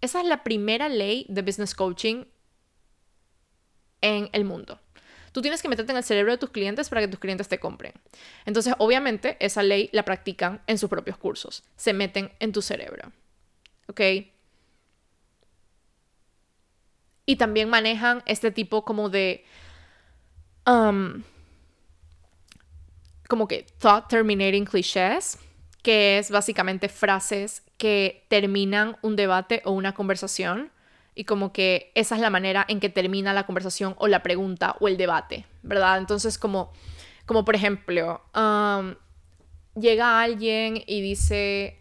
Esa 0.02 0.20
es 0.20 0.26
la 0.26 0.44
primera 0.44 0.90
ley 0.90 1.24
de 1.30 1.40
business 1.40 1.74
coaching 1.74 2.26
en 4.04 4.28
el 4.32 4.44
mundo. 4.44 4.78
Tú 5.32 5.42
tienes 5.42 5.62
que 5.62 5.68
meterte 5.68 5.90
en 5.90 5.98
el 5.98 6.04
cerebro 6.04 6.30
de 6.30 6.38
tus 6.38 6.50
clientes 6.50 6.88
para 6.88 7.00
que 7.00 7.08
tus 7.08 7.18
clientes 7.18 7.48
te 7.48 7.58
compren. 7.58 7.92
Entonces, 8.44 8.74
obviamente, 8.78 9.36
esa 9.40 9.64
ley 9.64 9.88
la 9.92 10.04
practican 10.04 10.62
en 10.68 10.78
sus 10.78 10.88
propios 10.88 11.16
cursos. 11.16 11.64
Se 11.74 11.92
meten 11.92 12.30
en 12.38 12.52
tu 12.52 12.62
cerebro. 12.62 13.10
¿Ok? 13.88 14.00
Y 17.26 17.36
también 17.36 17.68
manejan 17.68 18.22
este 18.26 18.52
tipo 18.52 18.84
como 18.84 19.08
de... 19.08 19.44
Um, 20.66 21.24
como 23.28 23.48
que 23.48 23.66
thought 23.78 24.08
terminating 24.08 24.66
clichés, 24.66 25.38
que 25.82 26.18
es 26.18 26.30
básicamente 26.30 26.88
frases 26.88 27.62
que 27.76 28.24
terminan 28.28 28.96
un 29.02 29.16
debate 29.16 29.62
o 29.64 29.72
una 29.72 29.94
conversación 29.94 30.70
y 31.14 31.24
como 31.24 31.52
que 31.52 31.92
esa 31.94 32.14
es 32.16 32.20
la 32.20 32.30
manera 32.30 32.64
en 32.68 32.80
que 32.80 32.88
termina 32.88 33.32
la 33.32 33.46
conversación 33.46 33.94
o 33.98 34.08
la 34.08 34.22
pregunta 34.22 34.76
o 34.80 34.88
el 34.88 34.96
debate, 34.96 35.46
¿verdad? 35.62 35.98
Entonces 35.98 36.38
como, 36.38 36.72
como 37.26 37.44
por 37.44 37.54
ejemplo, 37.54 38.20
llega 39.76 40.20
alguien 40.20 40.82
y 40.86 41.00
dice, 41.00 41.78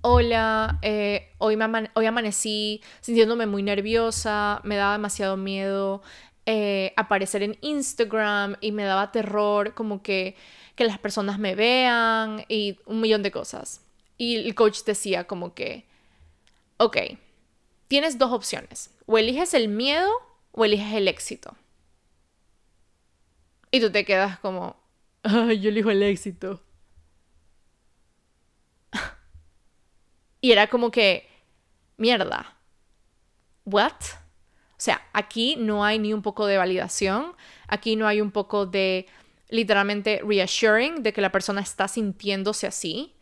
hola, 0.00 0.78
eh, 0.82 1.30
hoy, 1.38 1.56
me 1.56 1.90
hoy 1.94 2.06
amanecí 2.06 2.82
sintiéndome 3.00 3.46
muy 3.46 3.62
nerviosa, 3.62 4.60
me 4.64 4.76
daba 4.76 4.92
demasiado 4.92 5.36
miedo 5.36 6.02
eh, 6.46 6.92
aparecer 6.96 7.42
en 7.42 7.58
Instagram 7.60 8.56
y 8.60 8.72
me 8.72 8.84
daba 8.84 9.12
terror 9.12 9.74
como 9.74 10.02
que, 10.02 10.34
que 10.74 10.84
las 10.84 10.98
personas 10.98 11.38
me 11.38 11.54
vean 11.54 12.44
y 12.48 12.78
un 12.86 13.00
millón 13.00 13.22
de 13.22 13.30
cosas. 13.30 13.82
Y 14.16 14.36
el 14.36 14.54
coach 14.54 14.82
decía 14.84 15.24
como 15.24 15.54
que, 15.54 15.84
ok, 16.78 16.96
tienes 17.88 18.18
dos 18.18 18.32
opciones. 18.32 18.90
O 19.06 19.18
eliges 19.18 19.54
el 19.54 19.68
miedo 19.68 20.10
o 20.52 20.64
eliges 20.64 20.92
el 20.92 21.08
éxito. 21.08 21.56
Y 23.70 23.80
tú 23.80 23.90
te 23.90 24.04
quedas 24.04 24.38
como, 24.38 24.76
yo 25.24 25.68
elijo 25.68 25.90
el 25.90 26.02
éxito. 26.02 26.62
y 30.40 30.52
era 30.52 30.68
como 30.68 30.90
que, 30.90 31.28
mierda, 31.96 32.56
¿what? 33.64 33.92
O 33.92 34.80
sea, 34.80 35.02
aquí 35.12 35.56
no 35.56 35.84
hay 35.84 35.98
ni 35.98 36.14
un 36.14 36.22
poco 36.22 36.46
de 36.46 36.56
validación, 36.56 37.34
aquí 37.66 37.96
no 37.96 38.06
hay 38.06 38.20
un 38.20 38.30
poco 38.30 38.64
de 38.64 39.06
literalmente 39.48 40.20
reassuring 40.24 41.02
de 41.02 41.12
que 41.12 41.20
la 41.20 41.32
persona 41.32 41.60
está 41.60 41.88
sintiéndose 41.88 42.66
así. 42.66 43.14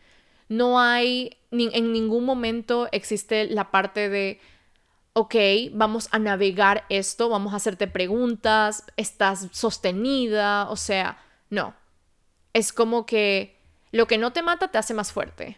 No 0.49 0.79
hay, 0.79 1.39
ni, 1.51 1.71
en 1.73 1.93
ningún 1.93 2.25
momento 2.25 2.89
existe 2.93 3.47
la 3.47 3.71
parte 3.71 4.09
de, 4.09 4.41
ok, 5.19 5.35
vamos 5.73 6.11
a 6.13 6.19
navegar 6.19 6.85
esto, 6.91 7.31
vamos 7.31 7.55
a 7.55 7.57
hacerte 7.57 7.87
preguntas, 7.87 8.85
estás 8.99 9.49
sostenida, 9.51 10.69
o 10.69 10.77
sea, 10.77 11.17
no. 11.49 11.75
Es 12.53 12.71
como 12.71 13.07
que 13.07 13.59
lo 13.93 14.07
que 14.07 14.19
no 14.19 14.35
te 14.35 14.43
mata 14.43 14.69
te 14.69 14.77
hace 14.77 14.93
más 14.93 15.13
fuerte. 15.13 15.57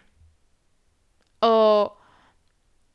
O, 1.41 1.97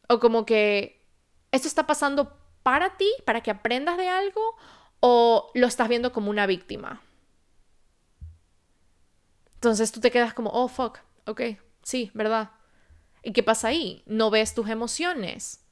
o 0.08 0.20
como 0.22 0.46
que 0.46 1.06
esto 1.52 1.68
está 1.68 1.86
pasando 1.86 2.38
para 2.64 2.96
ti, 2.96 3.12
para 3.26 3.44
que 3.44 3.52
aprendas 3.52 3.98
de 3.98 4.08
algo, 4.08 4.56
o 5.02 5.52
lo 5.56 5.68
estás 5.68 5.90
viendo 5.90 6.14
como 6.14 6.30
una 6.30 6.46
víctima. 6.48 7.02
Entonces 9.56 9.92
tú 9.92 10.00
te 10.00 10.12
quedas 10.12 10.34
como, 10.34 10.50
oh, 10.52 10.70
fuck, 10.70 11.00
ok, 11.26 11.42
sí, 11.82 12.10
¿verdad? 12.14 12.52
¿Y 13.22 13.34
qué 13.34 13.44
pasa 13.44 13.68
ahí? 13.68 14.02
No 14.06 14.30
ves 14.30 14.54
tus 14.54 14.70
emociones. 14.70 15.63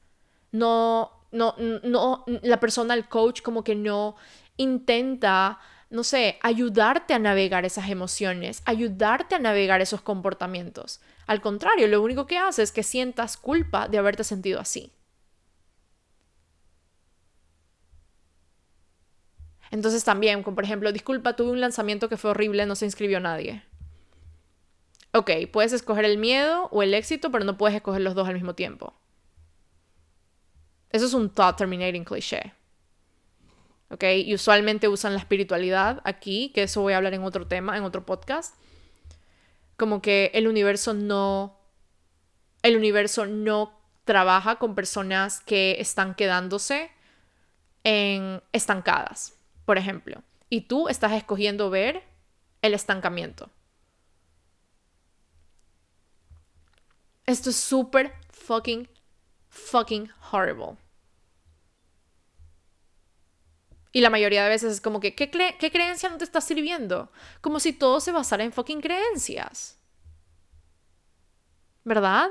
No, 0.51 1.11
no, 1.31 1.55
no, 1.83 2.25
la 2.41 2.59
persona, 2.59 2.93
el 2.93 3.07
coach, 3.07 3.41
como 3.41 3.63
que 3.63 3.75
no 3.75 4.15
intenta, 4.57 5.59
no 5.89 6.03
sé, 6.03 6.37
ayudarte 6.41 7.13
a 7.13 7.19
navegar 7.19 7.65
esas 7.65 7.89
emociones, 7.89 8.61
ayudarte 8.65 9.35
a 9.35 9.39
navegar 9.39 9.81
esos 9.81 10.01
comportamientos. 10.01 10.99
Al 11.27 11.41
contrario, 11.41 11.87
lo 11.87 12.01
único 12.01 12.27
que 12.27 12.37
hace 12.37 12.63
es 12.63 12.71
que 12.71 12.83
sientas 12.83 13.37
culpa 13.37 13.87
de 13.87 13.97
haberte 13.97 14.23
sentido 14.23 14.59
así. 14.59 14.91
Entonces 19.71 20.03
también, 20.03 20.43
como 20.43 20.55
por 20.55 20.63
ejemplo, 20.65 20.91
disculpa, 20.91 21.35
tuve 21.35 21.51
un 21.51 21.61
lanzamiento 21.61 22.09
que 22.09 22.17
fue 22.17 22.31
horrible, 22.31 22.65
no 22.67 22.75
se 22.75 22.85
inscribió 22.85 23.19
nadie. 23.19 23.63
Ok, 25.13 25.31
puedes 25.53 25.71
escoger 25.73 26.03
el 26.05 26.17
miedo 26.17 26.67
o 26.71 26.83
el 26.83 26.93
éxito, 26.93 27.31
pero 27.31 27.43
no 27.45 27.57
puedes 27.57 27.75
escoger 27.75 28.01
los 28.01 28.15
dos 28.15 28.27
al 28.27 28.33
mismo 28.35 28.55
tiempo. 28.55 28.93
Eso 30.91 31.05
es 31.05 31.13
un 31.13 31.29
thought 31.29 31.57
terminating 31.57 32.03
cliché. 32.03 32.53
¿Ok? 33.89 34.03
Y 34.03 34.33
usualmente 34.33 34.87
usan 34.87 35.13
la 35.13 35.19
espiritualidad 35.19 36.01
aquí, 36.05 36.51
que 36.53 36.63
eso 36.63 36.81
voy 36.81 36.93
a 36.93 36.97
hablar 36.97 37.13
en 37.13 37.23
otro 37.23 37.47
tema, 37.47 37.77
en 37.77 37.83
otro 37.83 38.05
podcast. 38.05 38.55
Como 39.77 40.01
que 40.01 40.31
el 40.33 40.47
universo 40.47 40.93
no. 40.93 41.57
El 42.61 42.77
universo 42.77 43.25
no 43.25 43.79
trabaja 44.05 44.57
con 44.57 44.75
personas 44.75 45.41
que 45.41 45.77
están 45.79 46.15
quedándose 46.15 46.91
en 47.83 48.41
estancadas 48.53 49.33
por 49.71 49.77
ejemplo, 49.77 50.21
y 50.49 50.61
tú 50.61 50.89
estás 50.89 51.13
escogiendo 51.13 51.69
ver 51.69 52.03
el 52.61 52.73
estancamiento. 52.73 53.49
Esto 57.25 57.51
es 57.51 57.55
súper 57.55 58.13
fucking, 58.31 58.89
fucking 59.47 60.11
horrible. 60.29 60.75
Y 63.91 64.01
la 64.01 64.09
mayoría 64.09 64.43
de 64.43 64.49
veces 64.49 64.71
es 64.73 64.81
como 64.81 64.99
que, 64.99 65.15
¿qué, 65.15 65.29
¿qué, 65.29 65.71
creencia 65.71 66.09
no 66.09 66.17
te 66.17 66.23
está 66.23 66.39
sirviendo? 66.39 67.11
Como 67.41 67.59
si 67.59 67.73
todo 67.73 67.99
se 67.99 68.11
basara 68.11 68.43
en 68.43 68.53
fucking 68.53 68.81
creencias. 68.81 69.77
¿Verdad? 71.83 72.29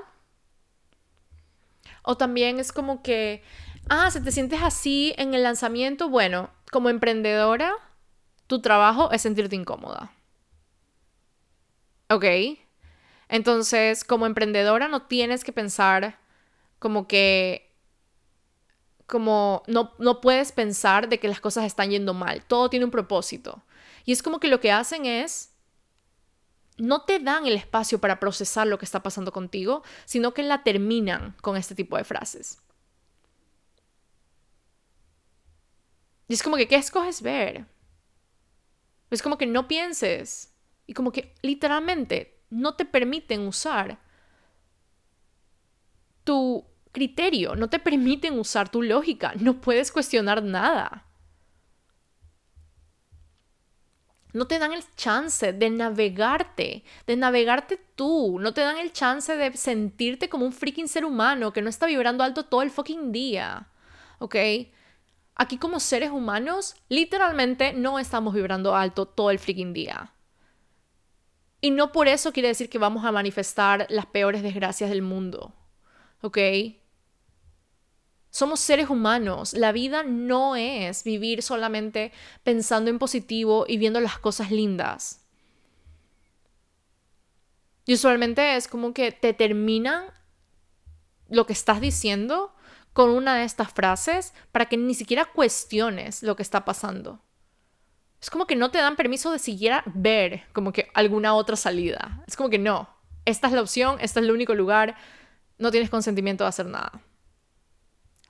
O 2.02 2.16
también 2.16 2.58
es 2.58 2.72
como 2.72 3.02
que, 3.02 3.42
ah, 3.88 4.10
si 4.10 4.22
te 4.22 4.32
sientes 4.32 4.62
así 4.62 5.12
en 5.18 5.34
el 5.34 5.42
lanzamiento, 5.42 6.08
bueno, 6.08 6.50
como 6.70 6.88
emprendedora, 6.88 7.74
tu 8.46 8.62
trabajo 8.62 9.12
es 9.12 9.22
sentirte 9.22 9.56
incómoda. 9.56 10.12
¿Ok? 12.08 12.24
Entonces, 13.28 14.02
como 14.02 14.26
emprendedora 14.26 14.88
no 14.88 15.02
tienes 15.02 15.44
que 15.44 15.52
pensar 15.52 16.18
como 16.78 17.06
que 17.06 17.69
como 19.10 19.64
no, 19.66 19.92
no 19.98 20.20
puedes 20.20 20.52
pensar 20.52 21.08
de 21.08 21.18
que 21.18 21.28
las 21.28 21.40
cosas 21.40 21.64
están 21.64 21.90
yendo 21.90 22.14
mal, 22.14 22.44
todo 22.44 22.70
tiene 22.70 22.84
un 22.84 22.92
propósito. 22.92 23.62
Y 24.06 24.12
es 24.12 24.22
como 24.22 24.38
que 24.38 24.48
lo 24.48 24.60
que 24.60 24.70
hacen 24.70 25.04
es, 25.04 25.52
no 26.78 27.02
te 27.02 27.18
dan 27.18 27.44
el 27.44 27.56
espacio 27.56 28.00
para 28.00 28.20
procesar 28.20 28.68
lo 28.68 28.78
que 28.78 28.84
está 28.84 29.02
pasando 29.02 29.32
contigo, 29.32 29.82
sino 30.04 30.32
que 30.32 30.44
la 30.44 30.62
terminan 30.62 31.36
con 31.42 31.56
este 31.56 31.74
tipo 31.74 31.96
de 31.96 32.04
frases. 32.04 32.62
Y 36.28 36.34
es 36.34 36.42
como 36.44 36.56
que, 36.56 36.68
¿qué 36.68 36.76
escoges 36.76 37.20
ver? 37.20 37.66
Es 39.10 39.22
como 39.22 39.36
que 39.36 39.46
no 39.46 39.66
pienses. 39.66 40.54
Y 40.86 40.94
como 40.94 41.10
que 41.10 41.34
literalmente 41.42 42.40
no 42.48 42.76
te 42.76 42.84
permiten 42.84 43.40
usar 43.40 43.98
tu 46.22 46.64
criterio, 46.92 47.56
no 47.56 47.68
te 47.68 47.78
permiten 47.78 48.38
usar 48.38 48.68
tu 48.68 48.82
lógica, 48.82 49.32
no 49.38 49.60
puedes 49.60 49.92
cuestionar 49.92 50.42
nada. 50.42 51.06
No 54.32 54.46
te 54.46 54.58
dan 54.58 54.72
el 54.72 54.84
chance 54.96 55.52
de 55.52 55.70
navegarte, 55.70 56.84
de 57.06 57.16
navegarte 57.16 57.80
tú. 57.96 58.38
No 58.38 58.54
te 58.54 58.60
dan 58.60 58.78
el 58.78 58.92
chance 58.92 59.36
de 59.36 59.56
sentirte 59.56 60.28
como 60.28 60.46
un 60.46 60.52
freaking 60.52 60.88
ser 60.88 61.04
humano 61.04 61.52
que 61.52 61.62
no 61.62 61.68
está 61.68 61.86
vibrando 61.86 62.22
alto 62.22 62.44
todo 62.44 62.62
el 62.62 62.70
fucking 62.70 63.10
día. 63.12 63.68
¿Ok? 64.18 64.36
Aquí 65.34 65.58
como 65.58 65.80
seres 65.80 66.10
humanos, 66.10 66.76
literalmente 66.88 67.72
no 67.72 67.98
estamos 67.98 68.34
vibrando 68.34 68.76
alto 68.76 69.06
todo 69.06 69.30
el 69.30 69.38
freaking 69.38 69.72
día. 69.72 70.12
Y 71.60 71.72
no 71.72 71.92
por 71.92 72.08
eso 72.08 72.32
quiere 72.32 72.48
decir 72.48 72.70
que 72.70 72.78
vamos 72.78 73.04
a 73.04 73.12
manifestar 73.12 73.86
las 73.90 74.06
peores 74.06 74.42
desgracias 74.42 74.90
del 74.90 75.02
mundo. 75.02 75.54
¿Ok? 76.22 76.38
Somos 78.30 78.60
seres 78.60 78.88
humanos. 78.88 79.52
La 79.52 79.72
vida 79.72 80.02
no 80.02 80.56
es 80.56 81.04
vivir 81.04 81.42
solamente 81.42 82.12
pensando 82.44 82.90
en 82.90 82.98
positivo 82.98 83.64
y 83.68 83.76
viendo 83.76 84.00
las 84.00 84.18
cosas 84.18 84.50
lindas. 84.50 85.26
Y 87.86 87.94
usualmente 87.94 88.56
es 88.56 88.68
como 88.68 88.94
que 88.94 89.10
te 89.10 89.32
terminan 89.32 90.04
lo 91.28 91.46
que 91.46 91.52
estás 91.52 91.80
diciendo 91.80 92.54
con 92.92 93.10
una 93.10 93.36
de 93.36 93.44
estas 93.44 93.72
frases 93.72 94.32
para 94.52 94.66
que 94.66 94.76
ni 94.76 94.94
siquiera 94.94 95.24
cuestiones 95.24 96.22
lo 96.22 96.36
que 96.36 96.42
está 96.42 96.64
pasando. 96.64 97.22
Es 98.20 98.30
como 98.30 98.46
que 98.46 98.56
no 98.56 98.70
te 98.70 98.78
dan 98.78 98.96
permiso 98.96 99.32
de 99.32 99.38
siquiera 99.38 99.82
ver 99.86 100.44
como 100.52 100.72
que 100.72 100.88
alguna 100.94 101.34
otra 101.34 101.56
salida. 101.56 102.22
Es 102.26 102.36
como 102.36 102.50
que 102.50 102.58
no, 102.58 102.88
esta 103.24 103.46
es 103.46 103.54
la 103.54 103.62
opción, 103.62 103.96
este 104.00 104.20
es 104.20 104.26
el 104.26 104.32
único 104.32 104.54
lugar, 104.54 104.96
no 105.58 105.70
tienes 105.70 105.90
consentimiento 105.90 106.44
de 106.44 106.48
hacer 106.48 106.66
nada. 106.66 107.00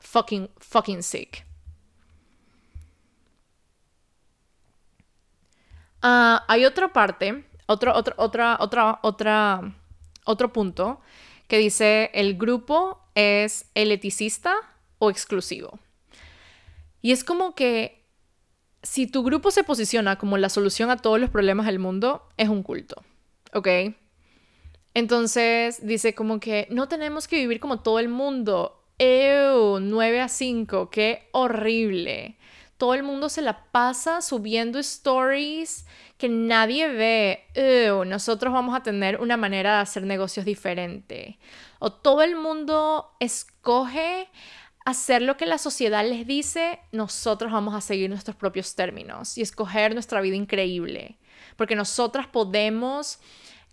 Fucking, 0.01 0.51
fucking 0.59 1.03
sick. 1.03 1.47
Ah, 6.03 6.45
hay 6.49 6.65
otra 6.65 6.93
parte, 6.93 7.45
otro, 7.67 7.95
otro, 7.95 8.15
otra, 8.17 8.57
otra, 8.59 8.99
otra, 9.03 9.75
otro 10.25 10.53
punto 10.53 11.01
que 11.47 11.59
dice 11.59 12.11
el 12.15 12.39
grupo 12.39 13.03
es 13.15 13.71
eliticista 13.75 14.55
o 14.99 15.11
exclusivo. 15.11 15.79
Y 17.03 17.13
es 17.13 17.25
como 17.25 17.55
que 17.55 18.07
si 18.83 19.07
tu 19.07 19.23
grupo 19.23 19.51
se 19.51 19.65
posiciona 19.65 20.17
como 20.17 20.39
la 20.39 20.49
solución 20.49 20.91
a 20.91 20.97
todos 20.97 21.21
los 21.21 21.31
problemas 21.31 21.67
del 21.67 21.79
mundo, 21.79 22.29
es 22.37 22.49
un 22.49 22.63
culto, 22.63 23.03
¿ok? 23.53 23.69
Entonces 24.95 25.87
dice 25.87 26.15
como 26.15 26.41
que 26.41 26.67
no 26.71 26.89
tenemos 26.89 27.29
que 27.29 27.37
vivir 27.37 27.61
como 27.61 27.81
todo 27.81 27.99
el 27.99 28.09
mundo. 28.09 28.80
Ew, 29.03 29.81
9 29.81 30.21
a 30.21 30.29
5, 30.29 30.91
qué 30.91 31.31
horrible. 31.33 32.37
Todo 32.77 32.93
el 32.93 33.03
mundo 33.03 33.31
se 33.31 33.41
la 33.41 33.65
pasa 33.73 34.21
subiendo 34.21 34.79
stories 34.79 35.87
que 36.19 36.29
nadie 36.29 36.89
ve, 36.89 38.05
nosotros 38.07 38.53
vamos 38.53 38.77
a 38.77 38.83
tener 38.83 39.19
una 39.21 39.39
manera 39.39 39.77
de 39.77 39.81
hacer 39.81 40.03
negocios 40.03 40.45
diferente. 40.45 41.39
O 41.79 41.91
todo 41.93 42.21
el 42.21 42.37
mundo 42.37 43.11
escoge 43.21 44.29
hacer 44.85 45.23
lo 45.23 45.39
que 45.39 45.47
la 45.47 45.57
sociedad 45.57 46.07
les 46.07 46.27
dice, 46.27 46.79
nosotros 46.93 47.53
vamos 47.53 47.75
a 47.75 47.81
seguir 47.81 48.11
nuestros 48.11 48.37
propios 48.37 48.75
términos 48.75 49.39
y 49.39 49.41
escoger 49.41 49.95
nuestra 49.95 50.21
vida 50.21 50.37
increíble. 50.37 51.17
Porque 51.57 51.75
nosotras 51.75 52.27
podemos 52.27 53.19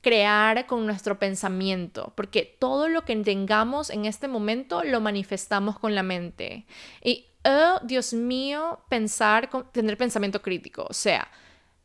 crear 0.07 0.67
con 0.67 0.85
nuestro 0.85 1.19
pensamiento, 1.19 2.13
porque 2.15 2.55
todo 2.59 2.87
lo 2.87 3.03
que 3.03 3.13
tengamos 3.17 3.89
en 3.89 4.05
este 4.05 4.29
momento 4.29 4.85
lo 4.85 5.01
manifestamos 5.01 5.77
con 5.77 5.95
la 5.95 6.03
mente. 6.03 6.65
Y, 7.03 7.25
oh, 7.43 7.81
Dios 7.83 8.13
mío, 8.13 8.79
pensar, 8.87 9.49
tener 9.73 9.97
pensamiento 9.97 10.41
crítico, 10.41 10.87
o 10.89 10.93
sea, 10.93 11.29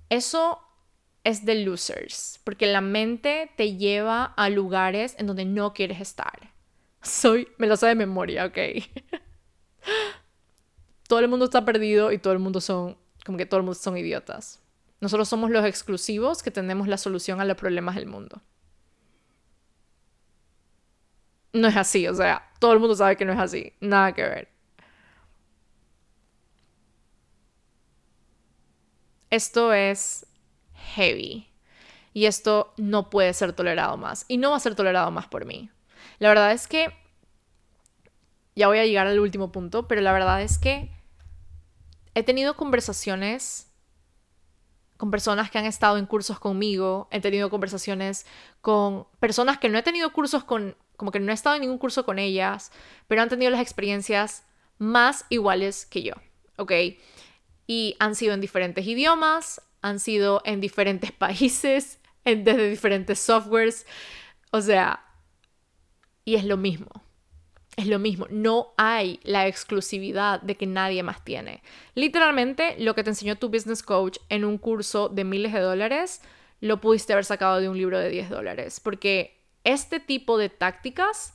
eso 0.08 0.60
es 1.24 1.44
de 1.44 1.64
losers, 1.64 2.38
porque 2.44 2.66
la 2.66 2.80
mente 2.80 3.50
te 3.56 3.76
lleva 3.76 4.26
a 4.36 4.48
lugares 4.50 5.16
en 5.18 5.26
donde 5.26 5.44
no 5.44 5.74
quieres 5.74 6.00
estar. 6.00 6.52
Soy, 7.02 7.48
me 7.58 7.66
lo 7.66 7.76
sé 7.76 7.88
de 7.88 7.96
memoria, 7.96 8.46
ok. 8.46 8.58
todo 11.08 11.18
el 11.18 11.26
mundo 11.26 11.46
está 11.46 11.64
perdido 11.64 12.12
y 12.12 12.18
todo 12.18 12.34
el 12.34 12.38
mundo 12.38 12.60
son, 12.60 12.96
como 13.26 13.36
que 13.36 13.46
todo 13.46 13.58
el 13.58 13.64
mundo 13.64 13.74
son 13.74 13.98
idiotas. 13.98 14.61
Nosotros 15.02 15.28
somos 15.28 15.50
los 15.50 15.64
exclusivos 15.66 16.44
que 16.44 16.52
tenemos 16.52 16.86
la 16.86 16.96
solución 16.96 17.40
a 17.40 17.44
los 17.44 17.56
problemas 17.56 17.96
del 17.96 18.06
mundo. 18.06 18.40
No 21.52 21.66
es 21.66 21.76
así, 21.76 22.06
o 22.06 22.14
sea, 22.14 22.52
todo 22.60 22.72
el 22.72 22.78
mundo 22.78 22.94
sabe 22.94 23.16
que 23.16 23.24
no 23.24 23.32
es 23.32 23.38
así. 23.40 23.72
Nada 23.80 24.12
que 24.12 24.22
ver. 24.22 24.48
Esto 29.28 29.72
es 29.72 30.24
heavy. 30.94 31.48
Y 32.14 32.26
esto 32.26 32.72
no 32.76 33.10
puede 33.10 33.34
ser 33.34 33.54
tolerado 33.54 33.96
más. 33.96 34.24
Y 34.28 34.36
no 34.36 34.50
va 34.50 34.58
a 34.58 34.60
ser 34.60 34.76
tolerado 34.76 35.10
más 35.10 35.26
por 35.26 35.46
mí. 35.46 35.68
La 36.20 36.28
verdad 36.28 36.52
es 36.52 36.68
que... 36.68 36.94
Ya 38.54 38.68
voy 38.68 38.78
a 38.78 38.86
llegar 38.86 39.08
al 39.08 39.18
último 39.18 39.50
punto, 39.50 39.88
pero 39.88 40.00
la 40.00 40.12
verdad 40.12 40.42
es 40.42 40.58
que 40.58 40.92
he 42.14 42.22
tenido 42.22 42.54
conversaciones 42.54 43.71
con 45.02 45.10
personas 45.10 45.50
que 45.50 45.58
han 45.58 45.64
estado 45.64 45.98
en 45.98 46.06
cursos 46.06 46.38
conmigo, 46.38 47.08
he 47.10 47.20
tenido 47.20 47.50
conversaciones 47.50 48.24
con 48.60 49.08
personas 49.18 49.58
que 49.58 49.68
no 49.68 49.76
he 49.76 49.82
tenido 49.82 50.12
cursos 50.12 50.44
con, 50.44 50.76
como 50.96 51.10
que 51.10 51.18
no 51.18 51.32
he 51.32 51.34
estado 51.34 51.56
en 51.56 51.62
ningún 51.62 51.78
curso 51.78 52.04
con 52.04 52.20
ellas, 52.20 52.70
pero 53.08 53.20
han 53.20 53.28
tenido 53.28 53.50
las 53.50 53.60
experiencias 53.60 54.44
más 54.78 55.24
iguales 55.28 55.86
que 55.86 56.04
yo, 56.04 56.12
¿ok? 56.56 56.70
Y 57.66 57.96
han 57.98 58.14
sido 58.14 58.32
en 58.32 58.40
diferentes 58.40 58.86
idiomas, 58.86 59.60
han 59.80 59.98
sido 59.98 60.40
en 60.44 60.60
diferentes 60.60 61.10
países, 61.26 61.98
en, 62.24 62.44
desde 62.44 62.70
diferentes 62.70 63.18
softwares, 63.18 63.88
o 64.52 64.60
sea, 64.60 65.04
y 66.24 66.36
es 66.36 66.44
lo 66.44 66.56
mismo 66.56 67.02
es 67.76 67.86
lo 67.86 67.98
mismo, 67.98 68.26
no 68.30 68.74
hay 68.76 69.18
la 69.22 69.46
exclusividad 69.46 70.42
de 70.42 70.56
que 70.56 70.66
nadie 70.66 71.02
más 71.02 71.24
tiene. 71.24 71.62
Literalmente, 71.94 72.76
lo 72.78 72.94
que 72.94 73.02
te 73.02 73.10
enseñó 73.10 73.36
tu 73.36 73.48
business 73.48 73.82
coach 73.82 74.18
en 74.28 74.44
un 74.44 74.58
curso 74.58 75.08
de 75.08 75.24
miles 75.24 75.52
de 75.52 75.60
dólares, 75.60 76.20
lo 76.60 76.80
pudiste 76.80 77.12
haber 77.12 77.24
sacado 77.24 77.60
de 77.60 77.68
un 77.68 77.78
libro 77.78 77.98
de 77.98 78.10
10 78.10 78.28
dólares, 78.28 78.78
porque 78.78 79.40
este 79.64 80.00
tipo 80.00 80.36
de 80.36 80.50
tácticas 80.50 81.32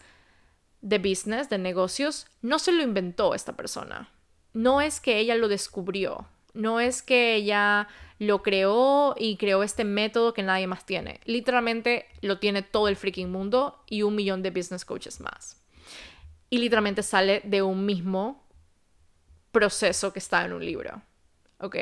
de 0.81 0.99
business, 0.99 1.49
de 1.49 1.57
negocios, 1.57 2.27
no 2.41 2.59
se 2.59 2.71
lo 2.71 2.83
inventó 2.83 3.33
esta 3.33 3.57
persona. 3.57 4.11
No 4.53 4.79
es 4.79 5.01
que 5.01 5.17
ella 5.17 5.35
lo 5.35 5.47
descubrió, 5.47 6.27
no 6.53 6.79
es 6.79 7.01
que 7.01 7.35
ella 7.35 7.87
lo 8.19 8.43
creó 8.43 9.15
y 9.17 9.37
creó 9.37 9.63
este 9.63 9.83
método 9.83 10.33
que 10.33 10.43
nadie 10.43 10.67
más 10.67 10.85
tiene. 10.85 11.19
Literalmente 11.25 12.05
lo 12.21 12.39
tiene 12.39 12.61
todo 12.61 12.87
el 12.87 12.95
freaking 12.95 13.31
mundo 13.31 13.83
y 13.87 14.03
un 14.03 14.15
millón 14.15 14.43
de 14.43 14.51
business 14.51 14.85
coaches 14.85 15.19
más 15.19 15.66
y 16.49 16.57
literalmente 16.59 17.03
sale 17.03 17.41
de 17.43 17.61
un 17.61 17.85
mismo 17.85 18.43
proceso 19.51 20.13
que 20.13 20.19
está 20.19 20.45
en 20.45 20.53
un 20.53 20.65
libro, 20.65 21.01
¿ok? 21.59 21.75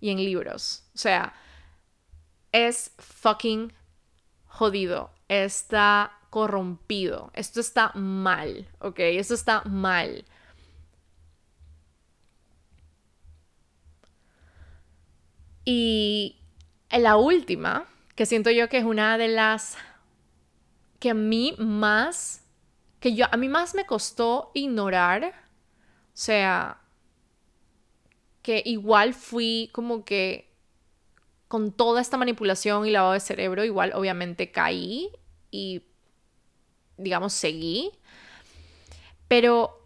Y 0.00 0.10
en 0.10 0.18
libros. 0.18 0.84
O 0.94 0.98
sea, 0.98 1.34
es 2.50 2.92
fucking 2.98 3.72
jodido, 4.46 5.10
está 5.28 6.18
corrompido, 6.30 7.30
esto 7.34 7.60
está 7.60 7.92
mal, 7.94 8.66
¿ok? 8.80 8.98
Esto 9.00 9.34
está 9.34 9.62
mal. 9.64 10.24
Y 15.64 16.36
la 16.90 17.16
última, 17.16 17.86
que 18.14 18.26
siento 18.26 18.50
yo 18.50 18.68
que 18.68 18.78
es 18.78 18.84
una 18.84 19.16
de 19.18 19.28
las 19.28 19.76
que 20.98 21.10
a 21.10 21.14
mí 21.14 21.54
más 21.58 22.41
que 23.02 23.14
yo, 23.16 23.26
a 23.30 23.36
mí 23.36 23.48
más 23.48 23.74
me 23.74 23.84
costó 23.84 24.52
ignorar, 24.54 25.24
o 25.24 26.10
sea, 26.14 26.80
que 28.42 28.62
igual 28.64 29.12
fui 29.12 29.70
como 29.72 30.04
que 30.04 30.48
con 31.48 31.72
toda 31.72 32.00
esta 32.00 32.16
manipulación 32.16 32.86
y 32.86 32.90
lavado 32.90 33.14
de 33.14 33.20
cerebro, 33.20 33.64
igual 33.64 33.90
obviamente 33.94 34.52
caí 34.52 35.10
y, 35.50 35.82
digamos, 36.96 37.32
seguí. 37.32 37.90
Pero 39.26 39.82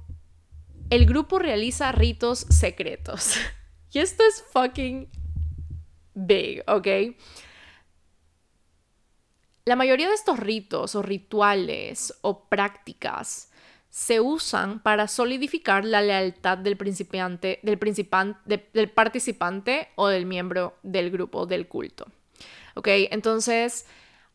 el 0.91 1.07
grupo 1.07 1.39
realiza 1.39 1.91
ritos 1.93 2.41
secretos. 2.51 3.37
y 3.93 3.99
esto 3.99 4.25
es 4.29 4.45
fucking 4.53 5.09
big, 6.13 6.63
¿ok? 6.67 7.17
La 9.67 9.75
mayoría 9.75 10.09
de 10.09 10.15
estos 10.15 10.39
ritos 10.39 10.95
o 10.95 11.03
rituales 11.03 12.15
o 12.21 12.45
prácticas 12.45 13.51
se 13.91 14.21
usan 14.21 14.81
para 14.81 15.09
solidificar 15.09 15.85
la 15.85 16.03
lealtad 16.03 16.57
del, 16.57 16.77
principiante, 16.77 17.59
del, 17.65 17.81
del 18.73 18.91
participante 18.91 19.89
o 19.97 20.07
del 20.07 20.25
miembro 20.25 20.77
del 20.85 21.11
grupo, 21.11 21.47
del 21.47 21.67
culto. 21.67 22.07
¿Ok? 22.77 22.87
Entonces, 23.11 23.87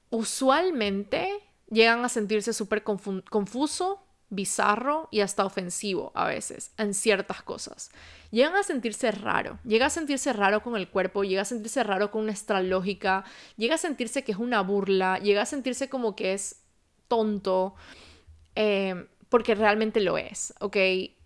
usualmente 0.10 1.30
llegan 1.70 2.04
a 2.04 2.10
sentirse 2.10 2.52
súper 2.52 2.84
confuso 2.84 4.04
bizarro 4.32 5.10
y 5.12 5.20
hasta 5.20 5.46
ofensivo 5.46 6.12
a 6.16 6.26
veces 6.26 6.72
en 6.78 6.96
ciertas 6.96 7.44
cosas. 7.44 7.92
Llegan 8.32 8.56
a 8.56 8.64
sentirse 8.64 9.12
raro, 9.12 9.60
llega 9.66 9.88
a 9.88 9.90
sentirse 9.90 10.32
raro 10.34 10.64
con 10.64 10.78
el 10.78 10.88
cuerpo, 10.88 11.24
llega 11.24 11.44
a 11.44 11.46
sentirse 11.46 11.84
raro 11.84 12.10
con 12.12 12.26
nuestra 12.26 12.64
lógica, 12.64 13.26
llega 13.58 13.76
a 13.76 13.78
sentirse 13.78 14.24
que 14.24 14.32
es 14.32 14.38
una 14.38 14.62
burla, 14.62 15.20
llega 15.20 15.42
a 15.42 15.46
sentirse 15.46 15.90
como 15.90 16.16
que 16.16 16.34
es 16.34 16.64
tonto, 17.10 17.76
eh, 18.56 19.06
porque 19.28 19.54
realmente 19.54 20.00
lo 20.00 20.18
es, 20.18 20.54
¿ok? 20.62 20.78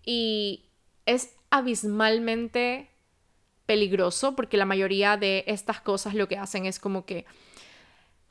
Y 0.03 0.65
es 1.05 1.35
abismalmente 1.51 2.89
peligroso 3.67 4.35
porque 4.35 4.57
la 4.57 4.65
mayoría 4.65 5.15
de 5.15 5.43
estas 5.47 5.79
cosas 5.79 6.15
lo 6.15 6.27
que 6.27 6.37
hacen 6.37 6.65
es 6.65 6.79
como 6.79 7.05
que 7.05 7.25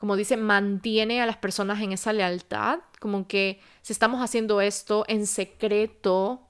como 0.05 0.17
dice, 0.17 0.37
mantiene 0.37 1.19
a 1.19 1.25
las 1.25 1.37
personas 1.37 1.81
en 1.81 1.91
esa 1.91 2.13
lealtad, 2.13 2.77
como 2.99 3.27
que 3.27 3.59
si 3.81 3.91
estamos 3.91 4.21
haciendo 4.21 4.61
esto 4.61 5.03
en 5.07 5.25
secreto, 5.25 6.47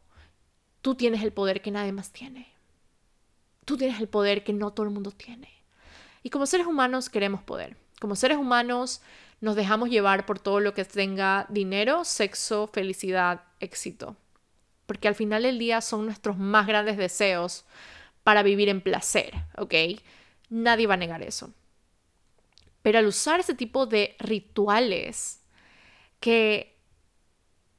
tú 0.82 0.96
tienes 0.96 1.24
el 1.24 1.32
poder 1.32 1.62
que 1.62 1.72
nadie 1.72 1.94
más 1.94 2.12
tiene. 2.12 2.50
Tú 3.64 3.78
tienes 3.78 4.02
el 4.02 4.10
poder 4.10 4.44
que 4.44 4.52
no 4.52 4.74
todo 4.74 4.86
el 4.86 4.92
mundo 4.92 5.12
tiene. 5.12 5.48
Y 6.22 6.32
como 6.32 6.48
seres 6.48 6.68
humanos 6.68 7.08
queremos 7.08 7.44
poder. 7.44 7.78
Como 8.02 8.18
seres 8.18 8.38
humanos 8.38 9.02
nos 9.40 9.56
dejamos 9.56 9.90
llevar 9.90 10.26
por 10.26 10.38
todo 10.38 10.60
lo 10.60 10.74
que 10.74 10.84
tenga 10.84 11.46
dinero, 11.48 12.04
sexo, 12.04 12.68
felicidad, 12.68 13.44
éxito. 13.62 14.18
Porque 14.86 15.08
al 15.08 15.16
final 15.16 15.44
del 15.44 15.60
día 15.60 15.80
son 15.80 16.04
nuestros 16.04 16.38
más 16.38 16.68
grandes 16.68 16.98
deseos 16.98 17.64
para 18.22 18.44
vivir 18.44 18.68
en 18.68 18.82
placer, 18.82 19.34
¿ok? 19.58 19.76
Nadie 20.50 20.88
va 20.88 20.96
a 20.96 20.98
negar 20.98 21.24
eso. 21.24 21.54
Pero 22.86 23.00
al 23.00 23.08
usar 23.08 23.40
ese 23.40 23.56
tipo 23.56 23.88
de 23.88 24.16
rituales 24.20 25.44
que 26.20 26.78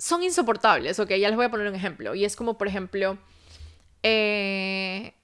son 0.01 0.25
insoportables, 0.25 0.99
ok, 0.99 1.11
ya 1.11 1.29
les 1.29 1.37
voy 1.37 1.45
a 1.45 1.49
poner 1.49 1.69
un 1.69 1.77
ejemplo. 1.77 2.17
Y 2.17 2.25
es 2.25 2.35
como, 2.35 2.59
por 2.59 2.67
ejemplo, 2.67 3.17
eh, 4.03 5.15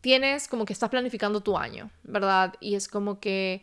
tienes 0.00 0.48
como 0.48 0.64
que 0.64 0.72
estás 0.72 0.88
planificando 0.88 1.42
tu 1.42 1.58
año, 1.58 1.90
¿verdad? 2.02 2.54
Y 2.60 2.76
es 2.76 2.88
como 2.88 3.20
que 3.20 3.62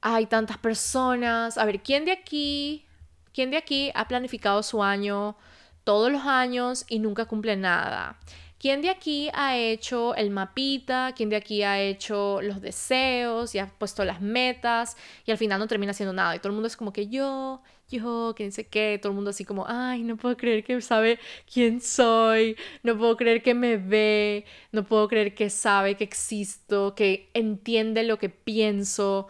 hay 0.00 0.24
tantas 0.24 0.56
personas. 0.56 1.58
A 1.58 1.66
ver, 1.66 1.82
¿quién 1.82 2.06
de 2.06 2.12
aquí, 2.12 2.86
quién 3.34 3.50
de 3.50 3.58
aquí 3.58 3.92
ha 3.94 4.08
planificado 4.08 4.62
su 4.62 4.82
año 4.82 5.36
todos 5.84 6.10
los 6.10 6.22
años 6.24 6.86
y 6.88 6.98
nunca 6.98 7.26
cumple 7.26 7.56
nada? 7.56 8.18
¿Quién 8.60 8.82
de 8.82 8.90
aquí 8.90 9.30
ha 9.32 9.56
hecho 9.56 10.14
el 10.16 10.28
mapita? 10.28 11.14
¿Quién 11.16 11.30
de 11.30 11.36
aquí 11.36 11.62
ha 11.62 11.80
hecho 11.80 12.42
los 12.42 12.60
deseos 12.60 13.54
y 13.54 13.58
ha 13.58 13.66
puesto 13.66 14.04
las 14.04 14.20
metas 14.20 14.98
y 15.24 15.30
al 15.30 15.38
final 15.38 15.58
no 15.58 15.66
termina 15.66 15.92
haciendo 15.92 16.12
nada? 16.12 16.36
Y 16.36 16.40
todo 16.40 16.48
el 16.48 16.56
mundo 16.56 16.66
es 16.66 16.76
como 16.76 16.92
que 16.92 17.08
yo, 17.08 17.62
yo, 17.88 18.34
quién 18.36 18.52
sé 18.52 18.66
qué, 18.68 18.98
todo 19.00 19.12
el 19.12 19.16
mundo 19.16 19.30
así 19.30 19.46
como, 19.46 19.64
ay, 19.66 20.02
no 20.02 20.18
puedo 20.18 20.36
creer 20.36 20.62
que 20.62 20.78
sabe 20.82 21.18
quién 21.50 21.80
soy, 21.80 22.54
no 22.82 22.98
puedo 22.98 23.16
creer 23.16 23.42
que 23.42 23.54
me 23.54 23.78
ve, 23.78 24.44
no 24.72 24.84
puedo 24.84 25.08
creer 25.08 25.34
que 25.34 25.48
sabe 25.48 25.96
que 25.96 26.04
existo, 26.04 26.94
que 26.94 27.30
entiende 27.32 28.02
lo 28.02 28.18
que 28.18 28.28
pienso. 28.28 29.28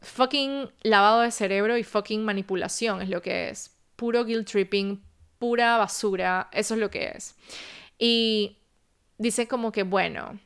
Fucking 0.00 0.68
lavado 0.82 1.20
de 1.20 1.30
cerebro 1.30 1.78
y 1.78 1.84
fucking 1.84 2.24
manipulación 2.24 3.02
es 3.02 3.08
lo 3.08 3.22
que 3.22 3.50
es. 3.50 3.70
Puro 3.94 4.24
guilt 4.24 4.50
tripping, 4.50 5.00
pura 5.38 5.76
basura, 5.76 6.48
eso 6.52 6.74
es 6.74 6.80
lo 6.80 6.90
que 6.90 7.12
es. 7.14 7.36
Y 7.98 8.58
dice 9.18 9.48
como 9.48 9.72
que, 9.72 9.82
bueno, 9.82 10.38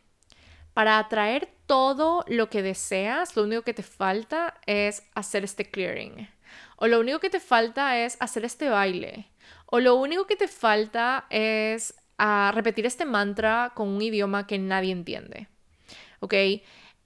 para 0.74 0.98
atraer 0.98 1.48
todo 1.66 2.24
lo 2.28 2.48
que 2.48 2.62
deseas, 2.62 3.36
lo 3.36 3.44
único 3.44 3.62
que 3.62 3.74
te 3.74 3.82
falta 3.82 4.54
es 4.66 5.02
hacer 5.14 5.44
este 5.44 5.70
clearing. 5.70 6.28
O 6.76 6.86
lo 6.86 7.00
único 7.00 7.20
que 7.20 7.30
te 7.30 7.40
falta 7.40 7.98
es 7.98 8.16
hacer 8.20 8.44
este 8.44 8.68
baile. 8.68 9.28
O 9.66 9.80
lo 9.80 9.94
único 9.96 10.26
que 10.26 10.36
te 10.36 10.48
falta 10.48 11.26
es 11.30 11.94
ah, 12.18 12.52
repetir 12.54 12.86
este 12.86 13.04
mantra 13.04 13.72
con 13.74 13.88
un 13.88 14.02
idioma 14.02 14.46
que 14.46 14.58
nadie 14.58 14.92
entiende. 14.92 15.48
¿Ok? 16.20 16.34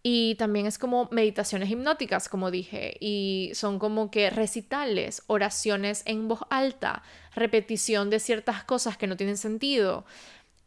Y 0.02 0.36
también 0.36 0.66
es 0.66 0.78
como 0.78 1.08
meditaciones 1.10 1.68
hipnóticas, 1.68 2.28
como 2.28 2.52
dije, 2.52 2.96
y 3.00 3.50
son 3.54 3.80
como 3.80 4.10
que 4.12 4.30
recitales, 4.30 5.24
oraciones 5.26 6.04
en 6.06 6.28
voz 6.28 6.40
alta, 6.48 7.02
repetición 7.36 8.10
de 8.10 8.18
ciertas 8.18 8.64
cosas 8.64 8.96
que 8.96 9.06
no 9.06 9.16
tienen 9.16 9.36
sentido 9.36 10.04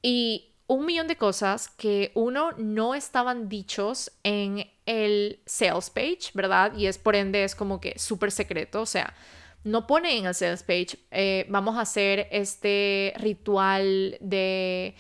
y 0.02 0.46
un 0.68 0.86
millón 0.86 1.08
de 1.08 1.18
cosas 1.18 1.68
que 1.68 2.12
uno 2.14 2.52
no 2.58 2.94
estaban 2.94 3.50
dichos 3.50 4.12
en 4.24 4.70
el 4.86 5.40
sales 5.46 5.90
page, 5.90 6.30
¿verdad? 6.36 6.74
Y 6.78 6.86
es 6.86 7.00
por 7.00 7.16
ende 7.16 7.44
es 7.44 7.56
como 7.56 7.82
que 7.82 7.98
súper 7.98 8.32
secreto, 8.32 8.82
o 8.82 8.86
sea, 8.86 9.16
no 9.64 9.88
pone 9.88 10.16
en 10.16 10.28
el 10.28 10.36
sales 10.36 10.62
page, 10.62 11.00
eh, 11.10 11.48
vamos 11.50 11.76
a 11.76 11.82
hacer 11.82 12.28
este 12.32 13.14
ritual 13.18 14.18
de 14.22 14.96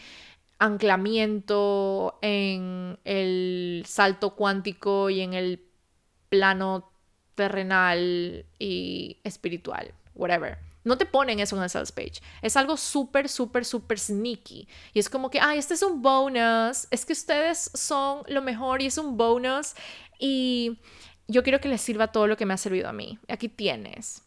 anclamiento 0.58 2.18
en 2.24 2.98
el 3.06 3.84
salto 3.88 4.36
cuántico 4.36 5.12
y 5.12 5.22
en 5.22 5.36
el 5.36 5.64
plano 6.30 6.92
terrenal 7.36 8.46
y 8.58 9.20
espiritual, 9.24 9.94
whatever. 10.16 10.69
No 10.84 10.98
te 10.98 11.06
ponen 11.06 11.40
eso 11.40 11.58
en 11.58 11.64
el 11.64 11.70
sales 11.70 11.92
page. 11.92 12.22
Es 12.42 12.56
algo 12.56 12.78
súper, 12.78 13.28
súper, 13.28 13.66
súper 13.66 14.00
sneaky. 14.00 14.68
Y 14.94 15.00
es 15.00 15.10
como 15.10 15.30
que, 15.30 15.40
ay, 15.40 15.60
este 15.60 15.74
es 15.74 15.84
un 15.84 16.02
bonus. 16.02 16.88
Es 16.90 17.06
que 17.06 17.14
ustedes 17.14 17.72
son 17.74 18.24
lo 18.28 18.42
mejor 18.42 18.82
y 18.82 18.86
es 18.86 18.98
un 18.98 19.18
bonus. 19.18 19.74
Y 20.20 20.80
yo 21.28 21.44
quiero 21.44 21.60
que 21.60 21.70
les 21.70 21.82
sirva 21.82 22.12
todo 22.12 22.28
lo 22.28 22.38
que 22.38 22.46
me 22.46 22.54
ha 22.54 22.58
servido 22.58 22.90
a 22.90 22.94
mí. 22.94 23.20
Aquí 23.28 23.50
tienes. 23.50 24.24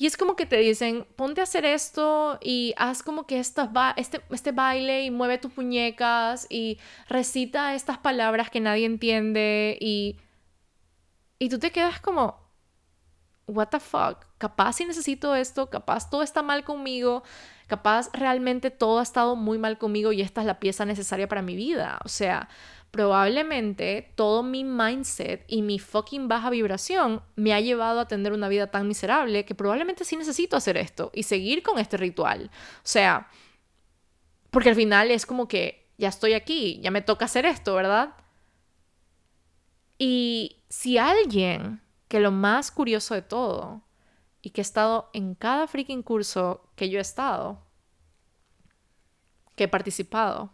Y 0.00 0.06
es 0.06 0.16
como 0.16 0.36
que 0.36 0.46
te 0.46 0.56
dicen, 0.58 1.06
ponte 1.16 1.40
a 1.40 1.44
hacer 1.44 1.64
esto 1.64 2.38
y 2.40 2.72
haz 2.76 3.02
como 3.02 3.26
que 3.26 3.40
esta 3.40 3.94
este, 3.96 4.20
este 4.30 4.52
baile 4.52 5.02
y 5.02 5.10
mueve 5.10 5.38
tus 5.38 5.56
muñecas 5.56 6.46
y 6.48 6.78
recita 7.08 7.74
estas 7.74 7.98
palabras 7.98 8.48
que 8.48 8.60
nadie 8.60 8.86
entiende 8.86 9.76
y, 9.80 10.16
y 11.40 11.48
tú 11.48 11.58
te 11.58 11.72
quedas 11.72 12.00
como, 12.00 12.38
what 13.48 13.70
the 13.70 13.80
fuck, 13.80 14.27
capaz 14.38 14.74
si 14.74 14.84
necesito 14.84 15.34
esto, 15.34 15.68
capaz 15.68 16.10
todo 16.10 16.22
está 16.22 16.42
mal 16.42 16.64
conmigo, 16.64 17.22
capaz 17.66 18.10
realmente 18.12 18.70
todo 18.70 19.00
ha 19.00 19.02
estado 19.02 19.36
muy 19.36 19.58
mal 19.58 19.78
conmigo 19.78 20.12
y 20.12 20.22
esta 20.22 20.40
es 20.40 20.46
la 20.46 20.60
pieza 20.60 20.84
necesaria 20.84 21.28
para 21.28 21.42
mi 21.42 21.56
vida. 21.56 21.98
O 22.04 22.08
sea, 22.08 22.48
probablemente 22.90 24.12
todo 24.14 24.42
mi 24.42 24.64
mindset 24.64 25.44
y 25.48 25.62
mi 25.62 25.78
fucking 25.78 26.28
baja 26.28 26.50
vibración 26.50 27.22
me 27.36 27.52
ha 27.52 27.60
llevado 27.60 28.00
a 28.00 28.08
tener 28.08 28.32
una 28.32 28.48
vida 28.48 28.70
tan 28.70 28.88
miserable 28.88 29.44
que 29.44 29.54
probablemente 29.54 30.04
sí 30.04 30.16
necesito 30.16 30.56
hacer 30.56 30.76
esto 30.76 31.10
y 31.12 31.24
seguir 31.24 31.62
con 31.62 31.78
este 31.78 31.96
ritual. 31.96 32.50
O 32.78 32.88
sea, 32.88 33.28
porque 34.50 34.70
al 34.70 34.76
final 34.76 35.10
es 35.10 35.26
como 35.26 35.48
que 35.48 35.90
ya 35.98 36.08
estoy 36.08 36.32
aquí, 36.32 36.80
ya 36.80 36.90
me 36.90 37.02
toca 37.02 37.26
hacer 37.26 37.44
esto, 37.44 37.74
¿verdad? 37.74 38.14
Y 39.98 40.62
si 40.68 40.96
alguien, 40.96 41.82
que 42.06 42.20
lo 42.20 42.30
más 42.30 42.70
curioso 42.70 43.14
de 43.14 43.22
todo, 43.22 43.82
y 44.42 44.50
que 44.50 44.60
he 44.60 44.62
estado 44.62 45.10
en 45.12 45.34
cada 45.34 45.66
freaking 45.66 46.02
curso 46.02 46.70
que 46.76 46.88
yo 46.88 46.98
he 46.98 47.02
estado, 47.02 47.58
que 49.56 49.64
he 49.64 49.68
participado, 49.68 50.52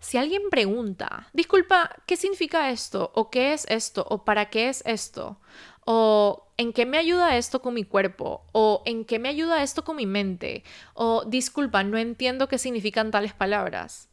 si 0.00 0.16
alguien 0.16 0.42
pregunta, 0.50 1.28
disculpa, 1.32 1.90
¿qué 2.06 2.16
significa 2.16 2.70
esto? 2.70 3.10
¿O 3.14 3.30
qué 3.30 3.52
es 3.52 3.66
esto? 3.68 4.06
¿O 4.08 4.24
para 4.24 4.48
qué 4.48 4.68
es 4.68 4.82
esto? 4.86 5.40
¿O 5.84 6.52
en 6.56 6.72
qué 6.72 6.86
me 6.86 6.98
ayuda 6.98 7.36
esto 7.36 7.60
con 7.60 7.74
mi 7.74 7.84
cuerpo? 7.84 8.46
¿O 8.52 8.82
en 8.86 9.04
qué 9.04 9.18
me 9.18 9.28
ayuda 9.28 9.62
esto 9.62 9.84
con 9.84 9.96
mi 9.96 10.06
mente? 10.06 10.62
¿O 10.94 11.24
disculpa, 11.24 11.82
no 11.82 11.98
entiendo 11.98 12.46
qué 12.46 12.58
significan 12.58 13.10
tales 13.10 13.32
palabras? 13.32 14.08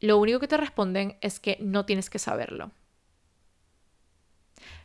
Lo 0.00 0.18
único 0.18 0.40
que 0.40 0.48
te 0.48 0.56
responden 0.56 1.16
es 1.20 1.40
que 1.40 1.56
no 1.60 1.86
tienes 1.86 2.10
que 2.10 2.18
saberlo. 2.18 2.70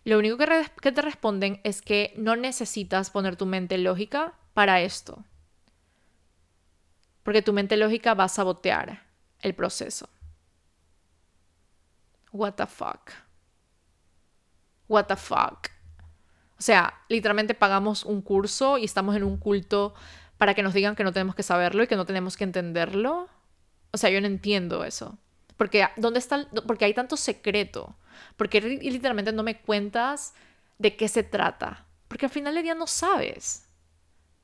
Lo 0.06 0.20
único 0.20 0.38
que, 0.38 0.92
te 0.92 1.02
responden 1.02 1.60
es 1.64 1.82
que 1.82 2.14
no 2.16 2.36
necesitas 2.36 3.10
poner 3.10 3.36
tu 3.36 3.48
mente 3.48 3.80
lógica 3.80 4.36
para 4.54 4.82
esto. 4.82 5.26
Porque 7.24 7.42
tu 7.42 7.54
mente 7.54 7.76
lógica 7.76 8.14
va 8.14 8.26
a 8.26 8.30
sabotear 8.30 9.02
el 9.42 9.56
proceso. 9.56 10.08
What 12.32 12.54
the 12.54 12.68
fuck. 12.68 13.14
What 14.88 15.06
the 15.06 15.16
fuck. 15.16 15.70
O 16.60 16.62
sea, 16.62 17.02
literalmente 17.10 17.56
pagamos 17.56 18.06
un 18.06 18.22
curso 18.22 18.78
y 18.78 18.86
estamos 18.86 19.16
en 19.16 19.24
un 19.24 19.38
culto 19.38 19.96
para 20.38 20.54
que 20.54 20.62
nos 20.62 20.76
digan 20.76 20.96
que 20.96 21.04
no 21.04 21.14
tenemos 21.14 21.34
que 21.34 21.42
saberlo 21.42 21.82
y 21.82 21.88
que 21.88 21.96
no 21.96 22.06
tenemos 22.06 22.38
que 22.38 22.44
entenderlo. 22.44 23.28
O 23.92 23.98
sea, 23.98 24.12
yo 24.12 24.22
no 24.22 24.28
entiendo 24.28 24.84
eso. 24.84 25.18
Porque, 25.58 25.88
¿dónde 25.98 26.20
está 26.20 26.48
porque 26.68 26.86
hay 26.86 26.94
tanto 26.94 27.18
secreto. 27.18 27.96
Porque 28.38 28.62
literalmente 28.62 29.32
no 29.32 29.44
me 29.44 29.60
cuentas 29.62 30.34
de 30.78 30.96
qué 30.96 31.08
se 31.08 31.24
trata. 31.24 31.86
Porque 32.08 32.26
al 32.26 32.32
final 32.32 32.54
del 32.54 32.64
día 32.64 32.76
no 32.76 32.88
sabes. 32.88 33.66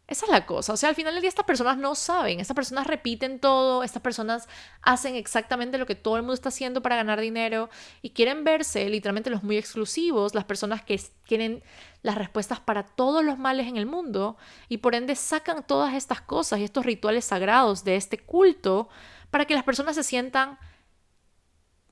Esa 0.08 0.26
es 0.26 0.32
la 0.32 0.46
cosa. 0.46 0.74
O 0.74 0.78
sea, 0.78 0.90
al 0.90 0.96
final 0.96 1.14
del 1.14 1.22
día 1.22 1.30
estas 1.30 1.46
personas 1.46 1.78
no 1.78 1.96
saben. 1.96 2.42
Estas 2.42 2.56
personas 2.56 2.86
repiten 2.86 3.40
todo. 3.40 3.82
Estas 3.82 4.02
personas 4.02 4.50
hacen 4.82 5.16
exactamente 5.16 5.78
lo 5.78 5.86
que 5.86 5.96
todo 5.96 6.18
el 6.18 6.24
mundo 6.24 6.34
está 6.34 6.50
haciendo 6.50 6.82
para 6.82 6.98
ganar 6.98 7.22
dinero. 7.22 7.70
Y 8.02 8.10
quieren 8.10 8.44
verse 8.44 8.90
literalmente 8.90 9.30
los 9.30 9.44
muy 9.44 9.58
exclusivos. 9.58 10.36
Las 10.36 10.44
personas 10.44 10.84
que 10.84 11.00
quieren 11.26 11.64
las 12.02 12.18
respuestas 12.18 12.60
para 12.60 12.84
todos 12.84 13.24
los 13.24 13.38
males 13.38 13.68
en 13.68 13.78
el 13.78 13.86
mundo. 13.86 14.36
Y 14.68 14.80
por 14.80 14.96
ende 14.96 15.16
sacan 15.16 15.66
todas 15.66 15.94
estas 15.94 16.20
cosas 16.20 16.60
y 16.60 16.66
estos 16.66 16.86
rituales 16.86 17.24
sagrados 17.24 17.86
de 17.86 17.96
este 17.96 18.18
culto 18.18 18.90
para 19.30 19.46
que 19.46 19.56
las 19.56 19.64
personas 19.64 19.96
se 19.96 20.04
sientan, 20.04 20.60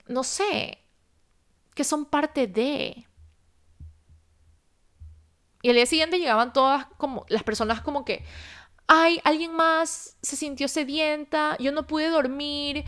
no 0.10 0.23
sé, 0.26 0.80
que 1.76 1.84
son 1.86 2.06
parte 2.06 2.48
de. 2.48 3.07
Y 5.61 5.69
al 5.69 5.76
día 5.76 5.86
siguiente 5.86 6.19
llegaban 6.19 6.53
todas 6.53 6.86
como 6.98 7.26
las 7.27 7.44
personas 7.44 7.81
como 7.81 8.06
que, 8.06 8.23
ay, 8.88 9.22
alguien 9.26 9.53
más 9.53 10.18
se 10.22 10.36
sintió 10.38 10.68
sedienta, 10.69 11.57
yo 11.60 11.72
no 11.73 11.88
pude 11.88 12.10
dormir, 12.10 12.86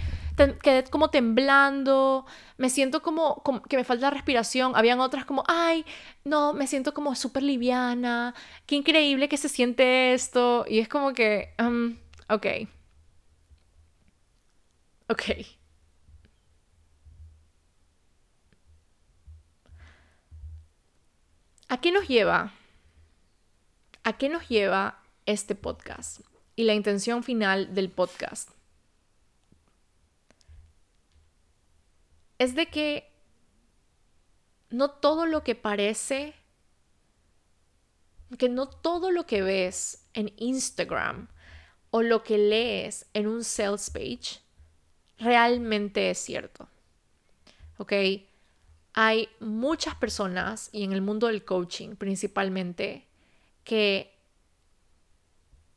quedé 0.64 0.84
como 0.86 1.10
temblando, 1.10 2.26
me 2.58 2.70
siento 2.70 3.02
como, 3.04 3.44
que 3.70 3.78
me 3.78 3.84
falta 3.86 4.10
respiración. 4.12 4.74
Habían 4.76 5.02
otras 5.02 5.26
como, 5.26 5.44
ay, 5.48 5.86
no, 6.26 6.54
me 6.54 6.68
siento 6.68 6.94
como 6.94 7.16
súper 7.16 7.44
liviana, 7.44 8.36
qué 8.68 8.76
increíble 8.76 9.30
que 9.30 9.38
se 9.38 9.50
siente 9.50 10.14
esto. 10.14 10.66
Y 10.68 10.80
es 10.80 10.90
como 10.90 11.14
que, 11.14 11.54
um, 11.60 11.98
ok. 12.30 12.48
Ok. 15.10 15.61
¿A 21.72 21.80
qué 21.80 21.94
nos 21.94 22.10
lleva 22.10 22.52
¿A 24.04 24.18
qué 24.18 24.28
nos 24.28 24.50
lleva 24.50 25.02
este 25.26 25.56
podcast 25.56 26.20
y 26.58 26.66
la 26.66 26.74
intención 26.74 27.24
final 27.24 27.74
del 27.74 27.90
podcast? 27.90 28.50
Es 32.40 32.56
de 32.56 32.66
que 32.66 33.10
no 34.70 34.92
todo 34.92 35.26
lo 35.26 35.46
que 35.46 35.56
parece, 35.56 36.34
que 38.38 38.50
no 38.50 38.68
todo 38.68 39.10
lo 39.10 39.26
que 39.26 39.42
ves 39.42 40.06
en 40.14 40.34
Instagram 40.36 41.30
o 41.90 42.02
lo 42.02 42.22
que 42.22 42.38
lees 42.38 43.06
en 43.14 43.28
un 43.28 43.46
sales 43.46 43.90
page 43.92 44.42
realmente 45.20 46.10
es 46.10 46.18
cierto. 46.18 46.68
¿Ok? 47.78 47.94
Hay 48.94 49.30
muchas 49.40 49.96
personas, 49.96 50.70
y 50.72 50.84
en 50.84 50.92
el 50.92 51.02
mundo 51.02 51.28
del 51.28 51.46
coaching 51.46 51.96
principalmente, 51.96 53.08
que 53.64 54.14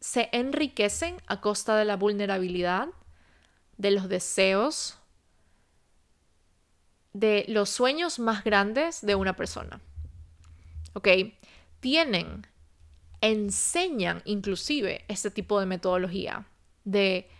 se 0.00 0.28
enriquecen 0.32 1.16
a 1.26 1.40
costa 1.40 1.76
de 1.76 1.84
la 1.84 1.96
vulnerabilidad, 1.96 2.88
de 3.76 3.90
los 3.90 4.08
deseos, 4.08 4.98
de 7.12 7.44
los 7.48 7.70
sueños 7.70 8.18
más 8.18 8.44
grandes 8.44 9.00
de 9.00 9.14
una 9.14 9.36
persona. 9.36 9.80
¿Ok? 10.92 11.08
Tienen, 11.80 12.46
enseñan 13.20 14.22
inclusive 14.24 15.04
este 15.08 15.30
tipo 15.30 15.58
de 15.60 15.66
metodología 15.66 16.46
de 16.84 17.30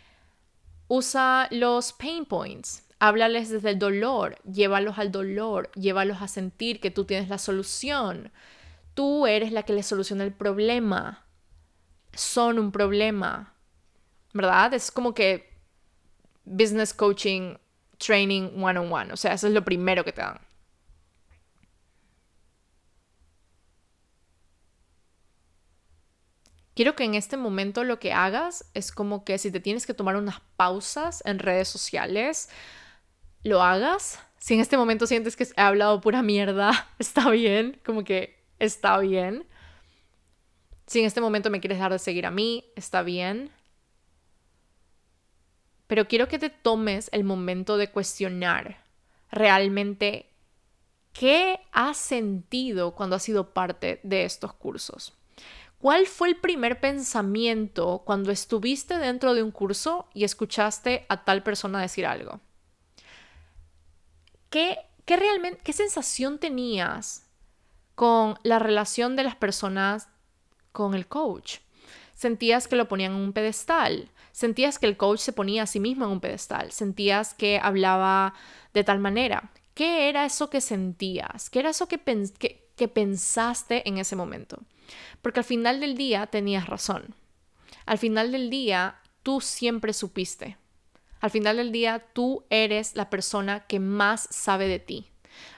usa 0.88 1.48
los 1.50 1.92
pain 1.92 2.24
points, 2.24 2.84
háblales 3.08 3.50
desde 3.50 3.70
el 3.70 3.78
dolor, 3.78 4.36
llévalos 4.42 4.98
al 4.98 5.12
dolor, 5.12 5.70
llévalos 5.74 6.22
a 6.22 6.28
sentir 6.28 6.80
que 6.80 6.90
tú 6.90 7.04
tienes 7.04 7.28
la 7.28 7.38
solución, 7.38 8.30
Tú 8.94 9.26
eres 9.26 9.52
la 9.52 9.64
que 9.64 9.72
le 9.72 9.82
soluciona 9.82 10.24
el 10.24 10.32
problema. 10.32 11.26
Son 12.12 12.58
un 12.58 12.70
problema. 12.70 13.54
¿Verdad? 14.32 14.72
Es 14.74 14.90
como 14.90 15.14
que 15.14 15.52
business 16.44 16.94
coaching 16.94 17.56
training 17.98 18.62
one 18.62 18.78
on 18.78 18.92
one. 18.92 19.12
O 19.12 19.16
sea, 19.16 19.32
eso 19.32 19.48
es 19.48 19.52
lo 19.52 19.64
primero 19.64 20.04
que 20.04 20.12
te 20.12 20.20
dan. 20.20 20.38
Quiero 26.74 26.96
que 26.96 27.04
en 27.04 27.14
este 27.14 27.36
momento 27.36 27.84
lo 27.84 28.00
que 28.00 28.12
hagas 28.12 28.68
es 28.74 28.90
como 28.90 29.24
que 29.24 29.38
si 29.38 29.52
te 29.52 29.60
tienes 29.60 29.86
que 29.86 29.94
tomar 29.94 30.16
unas 30.16 30.40
pausas 30.56 31.22
en 31.24 31.38
redes 31.38 31.68
sociales, 31.68 32.48
lo 33.44 33.62
hagas. 33.62 34.18
Si 34.38 34.54
en 34.54 34.60
este 34.60 34.76
momento 34.76 35.06
sientes 35.06 35.36
que 35.36 35.44
he 35.44 35.60
hablado 35.60 36.00
pura 36.00 36.22
mierda, 36.22 36.88
está 36.98 37.30
bien, 37.30 37.80
como 37.86 38.02
que 38.02 38.42
está 38.58 38.98
bien. 38.98 39.46
Si 40.86 41.00
en 41.00 41.06
este 41.06 41.20
momento 41.20 41.50
me 41.50 41.60
quieres 41.60 41.78
dejar 41.78 41.92
de 41.92 41.98
seguir 41.98 42.26
a 42.26 42.30
mí, 42.30 42.64
está 42.74 43.02
bien. 43.02 43.50
Pero 45.86 46.08
quiero 46.08 46.28
que 46.28 46.38
te 46.38 46.50
tomes 46.50 47.08
el 47.12 47.24
momento 47.24 47.76
de 47.76 47.90
cuestionar 47.90 48.82
realmente 49.30 50.30
qué 51.12 51.60
has 51.72 51.96
sentido 51.96 52.94
cuando 52.94 53.16
has 53.16 53.22
sido 53.22 53.52
parte 53.54 54.00
de 54.02 54.24
estos 54.24 54.52
cursos. 54.54 55.14
¿Cuál 55.78 56.06
fue 56.06 56.28
el 56.28 56.36
primer 56.36 56.80
pensamiento 56.80 58.02
cuando 58.06 58.30
estuviste 58.30 58.98
dentro 58.98 59.34
de 59.34 59.42
un 59.42 59.50
curso 59.50 60.08
y 60.14 60.24
escuchaste 60.24 61.04
a 61.08 61.24
tal 61.24 61.42
persona 61.42 61.80
decir 61.80 62.06
algo? 62.06 62.40
¿Qué, 64.54 64.78
qué 65.04 65.16
realmente, 65.16 65.58
qué 65.64 65.72
sensación 65.72 66.38
tenías 66.38 67.26
con 67.96 68.38
la 68.44 68.60
relación 68.60 69.16
de 69.16 69.24
las 69.24 69.34
personas 69.34 70.06
con 70.70 70.94
el 70.94 71.08
coach? 71.08 71.56
Sentías 72.14 72.68
que 72.68 72.76
lo 72.76 72.86
ponían 72.86 73.14
en 73.14 73.18
un 73.18 73.32
pedestal, 73.32 74.12
sentías 74.30 74.78
que 74.78 74.86
el 74.86 74.96
coach 74.96 75.18
se 75.18 75.32
ponía 75.32 75.64
a 75.64 75.66
sí 75.66 75.80
mismo 75.80 76.04
en 76.04 76.12
un 76.12 76.20
pedestal, 76.20 76.70
sentías 76.70 77.34
que 77.34 77.58
hablaba 77.60 78.34
de 78.72 78.84
tal 78.84 79.00
manera. 79.00 79.50
¿Qué 79.74 80.08
era 80.08 80.24
eso 80.24 80.50
que 80.50 80.60
sentías? 80.60 81.50
¿Qué 81.50 81.58
era 81.58 81.70
eso 81.70 81.88
que, 81.88 81.98
que 82.76 82.86
pensaste 82.86 83.88
en 83.88 83.98
ese 83.98 84.14
momento? 84.14 84.62
Porque 85.20 85.40
al 85.40 85.46
final 85.46 85.80
del 85.80 85.96
día 85.96 86.28
tenías 86.28 86.68
razón. 86.68 87.16
Al 87.86 87.98
final 87.98 88.30
del 88.30 88.50
día 88.50 89.00
tú 89.24 89.40
siempre 89.40 89.92
supiste. 89.92 90.58
Al 91.20 91.30
final 91.30 91.56
del 91.56 91.72
día 91.72 92.04
tú 92.12 92.44
eres 92.50 92.94
la 92.96 93.10
persona 93.10 93.66
que 93.66 93.80
más 93.80 94.28
sabe 94.30 94.68
de 94.68 94.78
ti. 94.78 95.06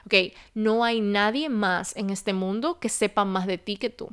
Ok, 0.05 0.33
no 0.53 0.83
hay 0.83 1.01
nadie 1.01 1.49
más 1.49 1.95
en 1.95 2.09
este 2.09 2.33
mundo 2.33 2.79
que 2.79 2.89
sepa 2.89 3.25
más 3.25 3.47
de 3.47 3.57
ti 3.57 3.77
que 3.77 3.89
tú. 3.89 4.09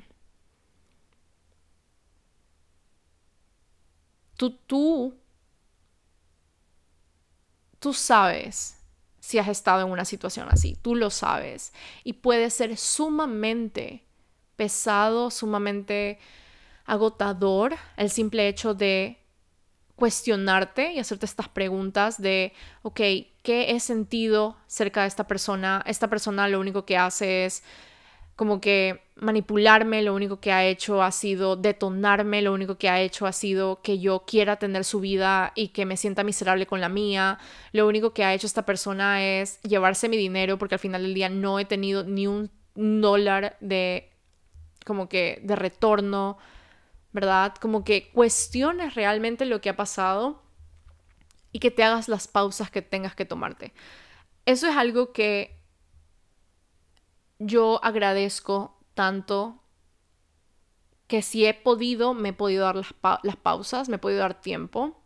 Tú, 4.37 4.51
tú, 4.66 5.15
tú 7.79 7.93
sabes 7.93 8.81
si 9.21 9.39
has 9.39 9.49
estado 9.49 9.83
en 9.87 9.91
una 9.91 10.05
situación 10.05 10.49
así, 10.51 10.77
tú 10.83 10.95
lo 10.95 11.11
sabes. 11.11 11.73
Y 12.03 12.15
puede 12.15 12.51
ser 12.51 12.77
sumamente 12.77 14.05
pesado, 14.57 15.31
sumamente 15.31 16.19
agotador 16.85 17.77
el 17.97 18.11
simple 18.11 18.49
hecho 18.49 18.75
de 18.75 19.23
cuestionarte 19.97 20.93
y 20.93 20.99
hacerte 20.99 21.27
estas 21.27 21.49
preguntas 21.49 22.21
de, 22.21 22.53
ok, 22.83 23.01
¿qué 23.43 23.71
he 23.71 23.81
sentido 23.81 24.57
cerca 24.66 25.03
de 25.03 25.09
esta 25.09 25.27
persona? 25.27 25.83
Esta 25.87 26.09
persona 26.09 26.49
lo 26.49 26.61
único 26.61 26.85
que 26.85 26.97
hace 26.97 27.45
es 27.45 27.62
como 28.37 28.61
que 28.61 29.03
manipularme, 29.16 30.03
lo 30.03 30.12
único 30.12 30.41
que 30.41 30.51
ha 30.51 30.65
hecho 30.65 31.03
ha 31.03 31.12
sido 31.12 31.55
detonarme, 31.55 32.43
lo 32.43 32.53
único 32.53 32.79
que 32.79 32.89
ha 32.89 33.01
hecho 33.01 33.27
ha 33.27 33.33
sido 33.33 33.81
que 33.81 34.01
yo 34.01 34.25
quiera 34.27 34.57
tener 34.57 34.85
su 34.85 34.99
vida 34.99 35.53
y 35.55 35.69
que 35.69 35.87
me 35.87 35.97
sienta 35.97 36.25
miserable 36.25 36.66
con 36.66 36.81
la 36.81 36.89
mía, 36.89 37.39
lo 37.73 37.87
único 37.87 38.12
que 38.12 38.25
ha 38.25 38.35
hecho 38.35 38.49
esta 38.49 38.66
persona 38.66 39.25
es 39.25 39.61
llevarse 39.62 40.09
mi 40.09 40.16
dinero 40.16 40.59
porque 40.59 40.75
al 40.75 40.81
final 40.81 41.03
del 41.03 41.15
día 41.15 41.29
no 41.29 41.61
he 41.61 41.65
tenido 41.65 42.03
ni 42.03 42.27
un 42.27 42.51
dólar 42.75 43.57
de 43.61 44.11
como 44.85 45.09
que 45.09 45.41
de 45.45 45.55
retorno, 45.55 46.37
¿verdad? 47.15 47.55
Como 47.61 47.85
que 47.85 48.11
cuestiones 48.11 48.97
realmente 48.97 49.47
lo 49.47 49.61
que 49.61 49.70
ha 49.70 49.77
pasado 49.77 50.43
y 51.53 51.61
que 51.61 51.70
te 51.70 51.85
hagas 51.85 52.09
las 52.09 52.27
pausas 52.27 52.73
que 52.73 52.82
tengas 52.82 53.15
que 53.15 53.24
tomarte. 53.24 53.73
Eso 54.47 54.69
es 54.69 54.77
algo 54.77 55.12
que 55.12 55.62
yo 57.39 57.82
agradezco 57.85 58.81
tanto 58.95 59.62
que 61.07 61.23
si 61.23 61.47
he 61.47 61.55
podido, 61.55 62.15
me 62.15 62.31
he 62.31 62.32
podido 62.32 62.65
dar 62.65 62.77
las, 62.77 62.95
las, 63.23 63.36
pausas, 63.36 63.89
me 63.89 63.97
he 63.97 64.01
podido 64.01 64.19
dar 64.19 64.41
tiempo. 64.41 65.01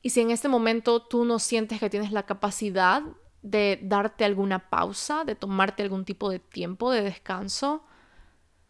Y 0.00 0.10
si 0.10 0.22
en 0.22 0.30
este 0.30 0.48
momento 0.48 1.02
tú 1.02 1.26
no 1.26 1.38
sientes 1.38 1.78
que 1.78 1.90
tienes 1.90 2.12
la 2.12 2.22
capacidad 2.22 3.02
de 3.42 3.78
darte 3.82 4.24
alguna 4.24 4.70
pausa, 4.70 5.24
de 5.24 5.34
tomarte 5.34 5.82
algún 5.82 6.06
tipo 6.06 6.30
de 6.30 6.38
tiempo 6.38 6.90
de 6.90 7.02
descanso, 7.02 7.84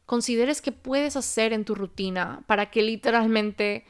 consideres 0.06 0.60
que 0.60 0.72
puedes 0.72 1.16
hacer 1.16 1.52
en 1.52 1.64
tu 1.64 1.74
rutina 1.74 2.42
para 2.46 2.70
que 2.70 2.82
literalmente 2.82 3.84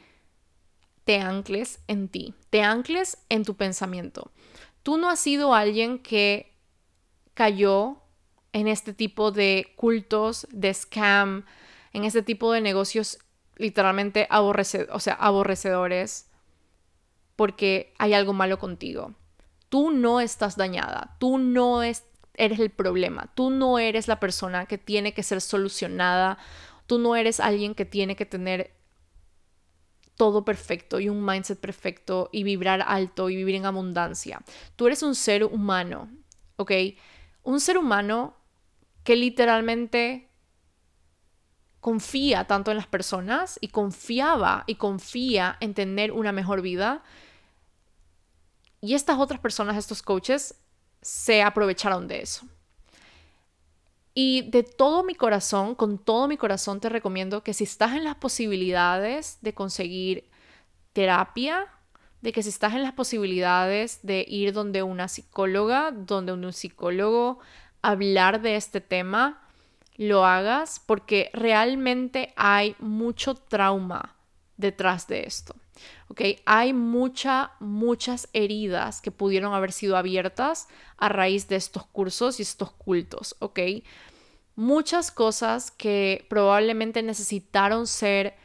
te 1.03 1.19
ancles 1.19 1.79
en 1.87 2.07
ti, 2.07 2.33
te 2.49 2.61
ancles 2.61 3.17
en 3.29 3.43
tu 3.43 3.55
pensamiento. 3.55 4.31
Tú 4.83 4.97
no 4.97 5.09
has 5.09 5.19
sido 5.19 5.53
alguien 5.53 5.99
que 5.99 6.53
cayó 7.33 7.97
en 8.53 8.67
este 8.67 8.93
tipo 8.93 9.31
de 9.31 9.73
cultos, 9.75 10.47
de 10.51 10.73
scam, 10.73 11.45
en 11.91 12.05
este 12.05 12.21
tipo 12.21 12.51
de 12.51 12.61
negocios 12.61 13.19
literalmente 13.55 14.27
o 14.31 14.99
sea, 14.99 15.13
aborrecedores 15.13 16.29
porque 17.35 17.93
hay 17.97 18.13
algo 18.13 18.33
malo 18.33 18.59
contigo. 18.59 19.13
Tú 19.69 19.91
no 19.91 20.19
estás 20.19 20.55
dañada, 20.55 21.15
tú 21.19 21.37
no 21.37 21.81
es, 21.81 22.03
eres 22.35 22.59
el 22.59 22.69
problema. 22.69 23.31
Tú 23.35 23.49
no 23.49 23.79
eres 23.79 24.07
la 24.07 24.19
persona 24.19 24.65
que 24.65 24.77
tiene 24.77 25.13
que 25.13 25.23
ser 25.23 25.41
solucionada. 25.41 26.37
Tú 26.87 26.99
no 26.99 27.15
eres 27.15 27.39
alguien 27.39 27.75
que 27.75 27.85
tiene 27.85 28.15
que 28.15 28.25
tener 28.25 28.75
todo 30.15 30.45
perfecto 30.45 30.99
y 30.99 31.09
un 31.09 31.25
mindset 31.25 31.59
perfecto 31.59 32.29
y 32.31 32.43
vibrar 32.43 32.83
alto 32.87 33.29
y 33.29 33.35
vivir 33.35 33.55
en 33.55 33.65
abundancia. 33.65 34.41
Tú 34.75 34.87
eres 34.87 35.03
un 35.03 35.15
ser 35.15 35.43
humano, 35.43 36.09
¿ok? 36.57 36.71
Un 37.43 37.59
ser 37.59 37.77
humano 37.77 38.35
que 39.03 39.15
literalmente 39.15 40.29
confía 41.79 42.45
tanto 42.45 42.71
en 42.71 42.77
las 42.77 42.87
personas 42.87 43.57
y 43.59 43.67
confiaba 43.67 44.63
y 44.67 44.75
confía 44.75 45.57
en 45.59 45.73
tener 45.73 46.11
una 46.11 46.31
mejor 46.31 46.61
vida. 46.61 47.03
Y 48.79 48.93
estas 48.93 49.19
otras 49.19 49.39
personas, 49.39 49.77
estos 49.77 50.01
coaches, 50.01 50.62
se 51.03 51.43
aprovecharon 51.43 52.07
de 52.07 52.21
eso. 52.21 52.47
Y 54.15 54.49
de 54.49 54.63
todo 54.63 55.03
mi 55.03 55.15
corazón, 55.15 55.75
con 55.75 55.97
todo 55.97 56.27
mi 56.27 56.37
corazón 56.37 56.79
te 56.79 56.89
recomiendo 56.89 57.43
que 57.43 57.53
si 57.53 57.63
estás 57.63 57.93
en 57.93 58.03
las 58.03 58.15
posibilidades 58.15 59.39
de 59.41 59.53
conseguir 59.53 60.29
terapia, 60.93 61.67
de 62.21 62.31
que 62.31 62.43
si 62.43 62.49
estás 62.49 62.73
en 62.73 62.83
las 62.83 62.93
posibilidades 62.93 63.99
de 64.03 64.23
ir 64.27 64.53
donde 64.53 64.83
una 64.83 65.07
psicóloga, 65.07 65.91
donde 65.91 66.31
un 66.31 66.53
psicólogo, 66.53 67.39
hablar 67.81 68.41
de 68.41 68.55
este 68.55 68.81
tema, 68.81 69.41
lo 69.97 70.25
hagas 70.25 70.81
porque 70.85 71.29
realmente 71.33 72.33
hay 72.35 72.75
mucho 72.79 73.35
trauma 73.35 74.15
detrás 74.57 75.07
de 75.07 75.23
esto. 75.23 75.55
¿Ok? 76.07 76.21
Hay 76.45 76.73
mucha, 76.73 77.51
muchas 77.59 78.29
heridas 78.33 79.01
que 79.01 79.11
pudieron 79.11 79.53
haber 79.53 79.71
sido 79.71 79.97
abiertas 79.97 80.67
a 80.97 81.09
raíz 81.09 81.47
de 81.47 81.55
estos 81.55 81.85
cursos 81.85 82.39
y 82.39 82.43
estos 82.43 82.71
cultos, 82.71 83.35
¿ok? 83.39 83.59
Muchas 84.55 85.11
cosas 85.11 85.71
que 85.71 86.25
probablemente 86.29 87.01
necesitaron 87.01 87.87
ser, 87.87 88.35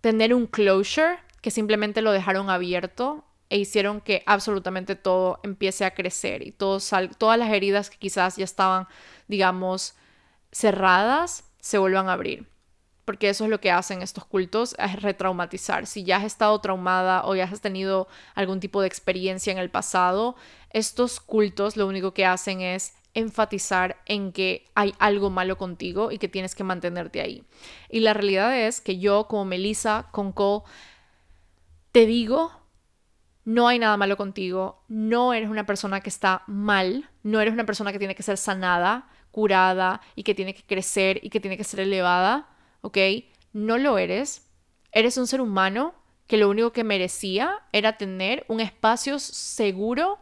tener 0.00 0.34
un 0.34 0.46
closure, 0.46 1.18
que 1.40 1.50
simplemente 1.50 2.02
lo 2.02 2.12
dejaron 2.12 2.50
abierto 2.50 3.24
e 3.50 3.58
hicieron 3.58 4.00
que 4.00 4.22
absolutamente 4.26 4.94
todo 4.94 5.40
empiece 5.42 5.84
a 5.84 5.92
crecer 5.92 6.46
y 6.46 6.52
todo 6.52 6.78
todas 7.18 7.38
las 7.38 7.50
heridas 7.50 7.90
que 7.90 7.98
quizás 7.98 8.36
ya 8.36 8.44
estaban, 8.44 8.86
digamos, 9.26 9.94
cerradas, 10.52 11.44
se 11.60 11.78
vuelvan 11.78 12.08
a 12.08 12.12
abrir 12.14 12.51
porque 13.04 13.28
eso 13.28 13.44
es 13.44 13.50
lo 13.50 13.60
que 13.60 13.70
hacen 13.70 14.02
estos 14.02 14.24
cultos, 14.24 14.76
es 14.78 15.02
retraumatizar. 15.02 15.86
Si 15.86 16.04
ya 16.04 16.18
has 16.18 16.24
estado 16.24 16.60
traumada 16.60 17.24
o 17.24 17.34
ya 17.34 17.44
has 17.44 17.60
tenido 17.60 18.08
algún 18.34 18.60
tipo 18.60 18.80
de 18.80 18.86
experiencia 18.86 19.52
en 19.52 19.58
el 19.58 19.70
pasado, 19.70 20.36
estos 20.70 21.20
cultos 21.20 21.76
lo 21.76 21.86
único 21.86 22.14
que 22.14 22.26
hacen 22.26 22.60
es 22.60 22.94
enfatizar 23.14 24.00
en 24.06 24.32
que 24.32 24.64
hay 24.74 24.94
algo 24.98 25.30
malo 25.30 25.58
contigo 25.58 26.12
y 26.12 26.18
que 26.18 26.28
tienes 26.28 26.54
que 26.54 26.64
mantenerte 26.64 27.20
ahí. 27.20 27.44
Y 27.90 28.00
la 28.00 28.14
realidad 28.14 28.56
es 28.56 28.80
que 28.80 28.98
yo 28.98 29.26
como 29.28 29.44
Melissa 29.44 30.08
Conco 30.12 30.64
te 31.90 32.06
digo, 32.06 32.52
no 33.44 33.68
hay 33.68 33.78
nada 33.78 33.96
malo 33.96 34.16
contigo, 34.16 34.82
no 34.88 35.34
eres 35.34 35.50
una 35.50 35.66
persona 35.66 36.00
que 36.00 36.08
está 36.08 36.42
mal, 36.46 37.10
no 37.22 37.40
eres 37.40 37.52
una 37.52 37.66
persona 37.66 37.92
que 37.92 37.98
tiene 37.98 38.14
que 38.14 38.22
ser 38.22 38.38
sanada, 38.38 39.10
curada 39.30 40.00
y 40.14 40.22
que 40.22 40.34
tiene 40.34 40.54
que 40.54 40.62
crecer 40.62 41.18
y 41.22 41.30
que 41.30 41.40
tiene 41.40 41.56
que 41.56 41.64
ser 41.64 41.80
elevada 41.80 42.51
¿ok? 42.82 42.98
No 43.52 43.78
lo 43.78 43.98
eres. 43.98 44.46
Eres 44.92 45.16
un 45.16 45.26
ser 45.26 45.40
humano 45.40 45.94
que 46.26 46.36
lo 46.36 46.48
único 46.48 46.72
que 46.72 46.84
merecía 46.84 47.60
era 47.72 47.96
tener 47.96 48.44
un 48.48 48.60
espacio 48.60 49.18
seguro, 49.18 50.18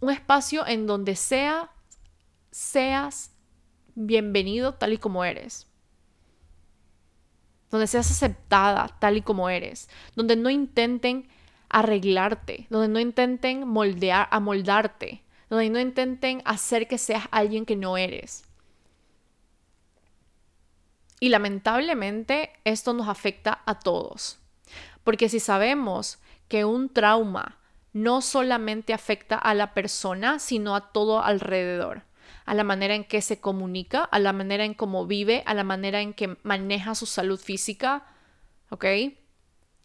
un 0.00 0.10
espacio 0.10 0.66
en 0.66 0.86
donde 0.86 1.16
sea, 1.16 1.70
seas 2.50 3.32
bienvenido 3.94 4.74
tal 4.74 4.92
y 4.92 4.98
como 4.98 5.24
eres. 5.24 5.66
Donde 7.70 7.86
seas 7.86 8.10
aceptada 8.10 8.88
tal 9.00 9.16
y 9.16 9.22
como 9.22 9.48
eres. 9.48 9.88
Donde 10.14 10.36
no 10.36 10.50
intenten 10.50 11.28
arreglarte. 11.68 12.66
Donde 12.70 12.88
no 12.88 13.00
intenten 13.00 13.66
moldear, 13.66 14.28
amoldarte. 14.30 15.22
Donde 15.50 15.70
no 15.70 15.80
intenten 15.80 16.42
hacer 16.44 16.86
que 16.86 16.98
seas 16.98 17.24
alguien 17.32 17.66
que 17.66 17.76
no 17.76 17.96
eres. 17.96 18.43
Y 21.24 21.30
lamentablemente 21.30 22.50
esto 22.64 22.92
nos 22.92 23.08
afecta 23.08 23.62
a 23.64 23.78
todos. 23.78 24.40
Porque 25.04 25.30
si 25.30 25.40
sabemos 25.40 26.18
que 26.48 26.66
un 26.66 26.90
trauma 26.90 27.56
no 27.94 28.20
solamente 28.20 28.92
afecta 28.92 29.38
a 29.38 29.54
la 29.54 29.72
persona, 29.72 30.38
sino 30.38 30.76
a 30.76 30.92
todo 30.92 31.24
alrededor, 31.24 32.02
a 32.44 32.52
la 32.52 32.62
manera 32.62 32.94
en 32.94 33.04
que 33.04 33.22
se 33.22 33.40
comunica, 33.40 34.04
a 34.04 34.18
la 34.18 34.34
manera 34.34 34.66
en 34.66 34.74
cómo 34.74 35.06
vive, 35.06 35.42
a 35.46 35.54
la 35.54 35.64
manera 35.64 36.02
en 36.02 36.12
que 36.12 36.36
maneja 36.42 36.94
su 36.94 37.06
salud 37.06 37.40
física, 37.40 38.04
¿ok? 38.68 38.84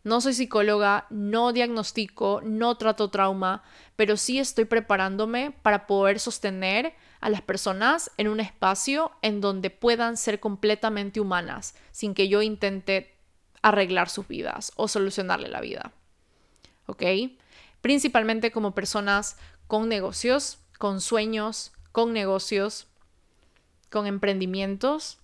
No 0.03 0.19
soy 0.19 0.33
psicóloga, 0.33 1.07
no 1.09 1.53
diagnostico, 1.53 2.41
no 2.43 2.75
trato 2.75 3.11
trauma, 3.11 3.63
pero 3.95 4.17
sí 4.17 4.39
estoy 4.39 4.65
preparándome 4.65 5.51
para 5.61 5.87
poder 5.87 6.19
sostener 6.19 6.95
a 7.21 7.29
las 7.29 7.41
personas 7.41 8.11
en 8.17 8.27
un 8.27 8.39
espacio 8.39 9.11
en 9.21 9.41
donde 9.41 9.69
puedan 9.69 10.17
ser 10.17 10.39
completamente 10.39 11.19
humanas, 11.19 11.75
sin 11.91 12.13
que 12.13 12.29
yo 12.29 12.41
intente 12.41 13.15
arreglar 13.61 14.09
sus 14.09 14.27
vidas 14.27 14.71
o 14.75 14.87
solucionarle 14.87 15.49
la 15.49 15.61
vida. 15.61 15.91
¿Ok? 16.85 17.03
Principalmente 17.81 18.51
como 18.51 18.73
personas 18.73 19.37
con 19.67 19.89
negocios, 19.89 20.59
con 20.77 21.01
sueños, 21.01 21.73
con 21.91 22.13
negocios, 22.13 22.87
con 23.89 24.07
emprendimientos. 24.07 25.19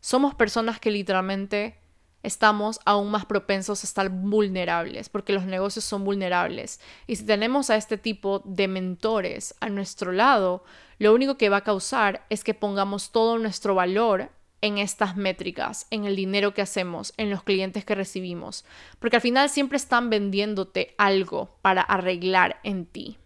Somos 0.00 0.34
personas 0.34 0.80
que 0.80 0.90
literalmente 0.90 1.78
estamos 2.24 2.80
aún 2.84 3.10
más 3.10 3.26
propensos 3.26 3.84
a 3.84 3.86
estar 3.86 4.08
vulnerables, 4.08 5.08
porque 5.08 5.32
los 5.32 5.44
negocios 5.44 5.84
son 5.84 6.04
vulnerables. 6.04 6.80
Y 7.06 7.16
si 7.16 7.24
tenemos 7.24 7.70
a 7.70 7.76
este 7.76 7.98
tipo 7.98 8.42
de 8.44 8.66
mentores 8.66 9.54
a 9.60 9.68
nuestro 9.68 10.10
lado, 10.10 10.64
lo 10.98 11.14
único 11.14 11.36
que 11.36 11.50
va 11.50 11.58
a 11.58 11.64
causar 11.64 12.26
es 12.30 12.42
que 12.42 12.54
pongamos 12.54 13.12
todo 13.12 13.38
nuestro 13.38 13.74
valor 13.74 14.30
en 14.62 14.78
estas 14.78 15.16
métricas, 15.16 15.86
en 15.90 16.06
el 16.06 16.16
dinero 16.16 16.54
que 16.54 16.62
hacemos, 16.62 17.12
en 17.18 17.28
los 17.28 17.42
clientes 17.42 17.84
que 17.84 17.94
recibimos, 17.94 18.64
porque 18.98 19.16
al 19.16 19.22
final 19.22 19.50
siempre 19.50 19.76
están 19.76 20.08
vendiéndote 20.08 20.94
algo 20.96 21.58
para 21.60 21.82
arreglar 21.82 22.60
en 22.64 22.86
ti. 22.86 23.18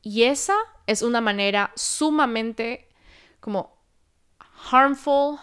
Y 0.00 0.22
esa 0.22 0.54
es 0.86 1.02
una 1.02 1.20
manera 1.20 1.72
sumamente 1.76 2.88
como 3.40 3.76
harmful, 4.70 5.38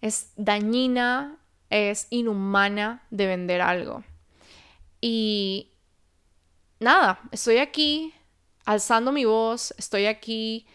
es 0.00 0.32
dañina, 0.34 1.38
es 1.72 2.06
inhumana 2.10 3.02
de 3.10 3.26
vender 3.26 3.62
algo. 3.62 4.04
Y 5.00 5.72
nada, 6.78 7.20
estoy 7.32 7.58
aquí 7.58 8.12
alzando 8.64 9.10
mi 9.10 9.24
voz, 9.24 9.74
estoy 9.78 10.06
aquí 10.06 10.66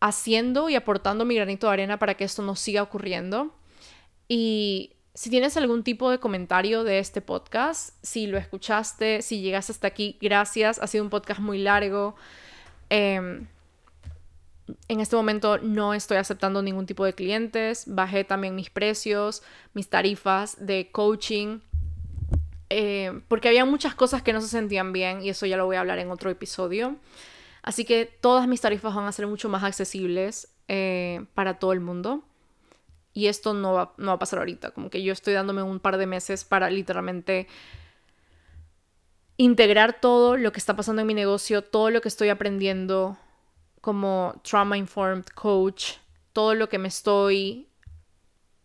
haciendo 0.00 0.68
y 0.68 0.76
aportando 0.76 1.24
mi 1.24 1.34
granito 1.34 1.66
de 1.66 1.72
arena 1.72 1.98
para 1.98 2.14
que 2.14 2.24
esto 2.24 2.42
no 2.42 2.56
siga 2.56 2.82
ocurriendo. 2.82 3.54
Y 4.28 4.92
si 5.14 5.30
tienes 5.30 5.56
algún 5.56 5.82
tipo 5.82 6.10
de 6.10 6.18
comentario 6.18 6.84
de 6.84 6.98
este 6.98 7.20
podcast, 7.22 7.96
si 8.02 8.26
lo 8.26 8.38
escuchaste, 8.38 9.22
si 9.22 9.40
llegaste 9.40 9.72
hasta 9.72 9.88
aquí, 9.88 10.18
gracias. 10.20 10.78
Ha 10.78 10.86
sido 10.86 11.04
un 11.04 11.10
podcast 11.10 11.40
muy 11.40 11.58
largo. 11.58 12.14
Em, 12.90 13.46
en 14.88 15.00
este 15.00 15.16
momento 15.16 15.58
no 15.58 15.94
estoy 15.94 16.16
aceptando 16.16 16.62
ningún 16.62 16.86
tipo 16.86 17.04
de 17.04 17.14
clientes. 17.14 17.84
Bajé 17.86 18.24
también 18.24 18.54
mis 18.54 18.70
precios, 18.70 19.42
mis 19.74 19.88
tarifas 19.88 20.56
de 20.64 20.90
coaching. 20.90 21.60
Eh, 22.68 23.20
porque 23.28 23.48
había 23.48 23.64
muchas 23.64 23.94
cosas 23.94 24.22
que 24.22 24.32
no 24.32 24.40
se 24.40 24.48
sentían 24.48 24.92
bien 24.92 25.22
y 25.22 25.30
eso 25.30 25.44
ya 25.44 25.56
lo 25.56 25.66
voy 25.66 25.76
a 25.76 25.80
hablar 25.80 25.98
en 25.98 26.10
otro 26.10 26.30
episodio. 26.30 26.96
Así 27.62 27.84
que 27.84 28.06
todas 28.06 28.46
mis 28.46 28.60
tarifas 28.60 28.94
van 28.94 29.06
a 29.06 29.12
ser 29.12 29.26
mucho 29.26 29.48
más 29.48 29.64
accesibles 29.64 30.48
eh, 30.68 31.24
para 31.34 31.58
todo 31.58 31.72
el 31.72 31.80
mundo. 31.80 32.22
Y 33.12 33.26
esto 33.26 33.54
no 33.54 33.72
va, 33.72 33.92
no 33.98 34.06
va 34.06 34.12
a 34.14 34.18
pasar 34.18 34.38
ahorita. 34.38 34.70
Como 34.70 34.88
que 34.88 35.02
yo 35.02 35.12
estoy 35.12 35.34
dándome 35.34 35.62
un 35.62 35.80
par 35.80 35.98
de 35.98 36.06
meses 36.06 36.44
para 36.44 36.70
literalmente 36.70 37.48
integrar 39.36 40.00
todo 40.00 40.36
lo 40.36 40.52
que 40.52 40.58
está 40.58 40.76
pasando 40.76 41.00
en 41.00 41.08
mi 41.08 41.14
negocio, 41.14 41.64
todo 41.64 41.90
lo 41.90 42.00
que 42.00 42.08
estoy 42.08 42.28
aprendiendo 42.28 43.18
como 43.80 44.40
trauma 44.42 44.76
informed 44.76 45.26
coach, 45.34 45.94
todo 46.32 46.54
lo 46.54 46.68
que 46.68 46.78
me 46.78 46.88
estoy 46.88 47.66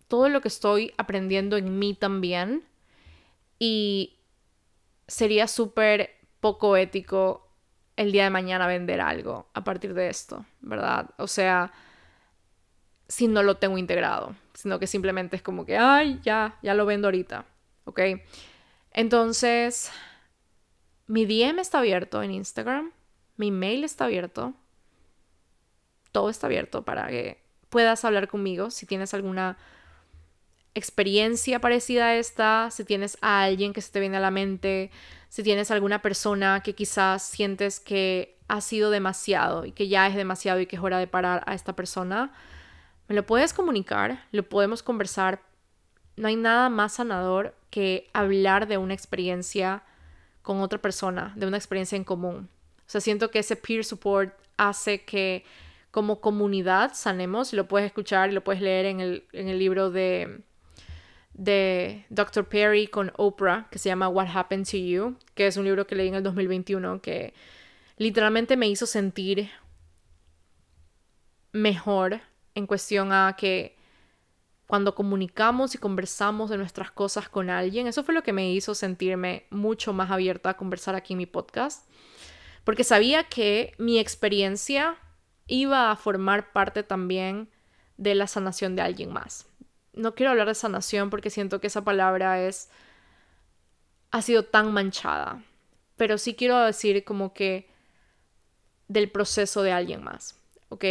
todo 0.07 0.29
lo 0.29 0.41
que 0.41 0.47
estoy 0.47 0.93
aprendiendo 0.97 1.57
en 1.57 1.79
mí 1.79 1.93
también 1.93 2.63
y 3.57 4.17
sería 5.07 5.47
súper 5.47 6.11
poco 6.39 6.77
ético 6.77 7.47
el 7.95 8.11
día 8.11 8.25
de 8.25 8.29
mañana 8.29 8.67
vender 8.67 9.01
algo 9.01 9.47
a 9.53 9.63
partir 9.63 9.93
de 9.93 10.09
esto, 10.09 10.45
¿verdad? 10.61 11.09
O 11.17 11.27
sea, 11.27 11.71
si 13.07 13.27
no 13.27 13.41
lo 13.41 13.57
tengo 13.57 13.77
integrado, 13.77 14.35
sino 14.53 14.79
que 14.79 14.87
simplemente 14.87 15.35
es 15.35 15.41
como 15.41 15.65
que, 15.65 15.77
ay, 15.77 16.19
ya, 16.23 16.59
ya 16.61 16.73
lo 16.73 16.85
vendo 16.85 17.07
ahorita, 17.07 17.45
¿ok? 17.85 17.99
Entonces, 18.91 19.91
mi 21.07 21.25
DM 21.25 21.59
está 21.59 21.79
abierto 21.79 22.21
en 22.21 22.31
Instagram, 22.31 22.91
mi 23.37 23.51
mail 23.51 23.83
está 23.83 24.05
abierto, 24.05 24.53
todo 26.15 26.29
está 26.29 26.47
abierto 26.47 26.85
para 26.85 27.07
que 27.07 27.41
puedas 27.67 28.05
hablar 28.05 28.29
conmigo 28.29 28.71
si 28.71 28.85
tienes 28.85 29.13
alguna 29.13 29.57
experiencia 30.73 31.59
parecida 31.59 32.05
a 32.05 32.15
esta, 32.15 32.71
si 32.71 32.85
tienes 32.85 33.17
a 33.19 33.43
alguien 33.43 33.73
que 33.73 33.81
se 33.81 33.91
te 33.91 33.99
viene 33.99 34.15
a 34.15 34.21
la 34.21 34.31
mente, 34.31 34.91
si 35.27 35.43
tienes 35.43 35.71
alguna 35.71 36.01
persona 36.01 36.61
que 36.63 36.73
quizás 36.73 37.21
sientes 37.21 37.81
que 37.81 38.37
ha 38.47 38.61
sido 38.61 38.91
demasiado 38.91 39.65
y 39.65 39.73
que 39.73 39.89
ya 39.89 40.07
es 40.07 40.15
demasiado 40.15 40.61
y 40.61 40.67
que 40.67 40.77
es 40.77 40.81
hora 40.81 40.99
de 40.99 41.07
parar 41.07 41.43
a 41.47 41.53
esta 41.53 41.75
persona, 41.75 42.31
me 43.09 43.15
lo 43.15 43.25
puedes 43.25 43.51
comunicar, 43.51 44.23
lo 44.31 44.47
podemos 44.47 44.81
conversar. 44.81 45.41
No 46.15 46.29
hay 46.29 46.37
nada 46.37 46.69
más 46.69 46.93
sanador 46.93 47.55
que 47.71 48.09
hablar 48.13 48.69
de 48.69 48.77
una 48.77 48.93
experiencia 48.93 49.83
con 50.43 50.61
otra 50.61 50.79
persona, 50.79 51.33
de 51.35 51.45
una 51.45 51.57
experiencia 51.57 51.97
en 51.97 52.05
común. 52.05 52.47
O 52.87 52.89
sea, 52.89 53.01
siento 53.01 53.31
que 53.31 53.39
ese 53.39 53.57
peer 53.57 53.83
support 53.83 54.33
hace 54.55 55.03
que 55.03 55.43
como 55.95 56.19
comunidad 56.19 56.91
sanemos, 56.93 57.53
lo 57.53 57.69
puedes 57.69 57.87
escuchar 57.87 58.29
y 58.29 58.33
lo 58.33 58.43
puedes 58.43 58.61
leer 58.61 58.85
en 58.85 58.99
el, 58.99 59.23
en 59.31 59.47
el 59.47 59.57
libro 59.57 59.91
de 59.91 60.43
de 61.33 62.05
Dr. 62.09 62.49
Perry 62.49 62.87
con 62.87 63.13
Oprah, 63.15 63.69
que 63.71 63.79
se 63.79 63.87
llama 63.87 64.09
What 64.09 64.27
Happened 64.27 64.69
to 64.69 64.75
You, 64.75 65.15
que 65.35 65.47
es 65.47 65.55
un 65.55 65.63
libro 65.63 65.87
que 65.87 65.95
leí 65.95 66.09
en 66.09 66.15
el 66.15 66.23
2021 66.23 67.01
que 67.01 67.33
literalmente 67.95 68.57
me 68.57 68.67
hizo 68.67 68.85
sentir 68.85 69.49
mejor 71.53 72.19
en 72.55 72.67
cuestión 72.67 73.13
a 73.13 73.37
que 73.37 73.77
cuando 74.67 74.95
comunicamos 74.95 75.75
y 75.75 75.77
conversamos 75.77 76.49
de 76.49 76.57
nuestras 76.57 76.91
cosas 76.91 77.29
con 77.29 77.49
alguien, 77.49 77.87
eso 77.87 78.03
fue 78.03 78.13
lo 78.13 78.23
que 78.23 78.33
me 78.33 78.51
hizo 78.51 78.75
sentirme 78.75 79.45
mucho 79.49 79.93
más 79.93 80.11
abierta 80.11 80.49
a 80.49 80.57
conversar 80.57 80.95
aquí 80.95 81.13
en 81.13 81.19
mi 81.19 81.25
podcast, 81.25 81.89
porque 82.65 82.83
sabía 82.83 83.23
que 83.23 83.73
mi 83.77 83.97
experiencia 83.97 84.97
iba 85.47 85.91
a 85.91 85.95
formar 85.95 86.51
parte 86.51 86.83
también 86.83 87.49
de 87.97 88.15
la 88.15 88.27
sanación 88.27 88.75
de 88.75 88.81
alguien 88.81 89.13
más 89.13 89.47
no 89.95 90.13
quiero 90.15 90.31
hablar 90.31 90.47
de 90.47 90.55
sanación 90.55 91.09
porque 91.09 91.29
siento 91.29 91.59
que 91.59 91.67
esa 91.67 91.83
palabra 91.83 92.41
es 92.41 92.69
ha 94.11 94.21
sido 94.21 94.43
tan 94.45 94.71
manchada, 94.71 95.43
pero 95.97 96.17
sí 96.17 96.35
quiero 96.35 96.59
decir 96.59 97.03
como 97.03 97.33
que 97.33 97.67
del 98.87 99.09
proceso 99.09 99.61
de 99.61 99.71
alguien 99.71 100.03
más, 100.03 100.39
¿ok? 100.69 100.85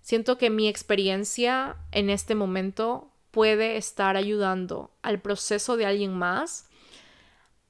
Siento 0.00 0.38
que 0.38 0.50
mi 0.50 0.68
experiencia 0.68 1.76
en 1.92 2.08
este 2.10 2.34
momento 2.34 3.10
puede 3.32 3.76
estar 3.76 4.16
ayudando 4.16 4.92
al 5.02 5.20
proceso 5.20 5.76
de 5.76 5.86
alguien 5.86 6.16
más 6.16 6.68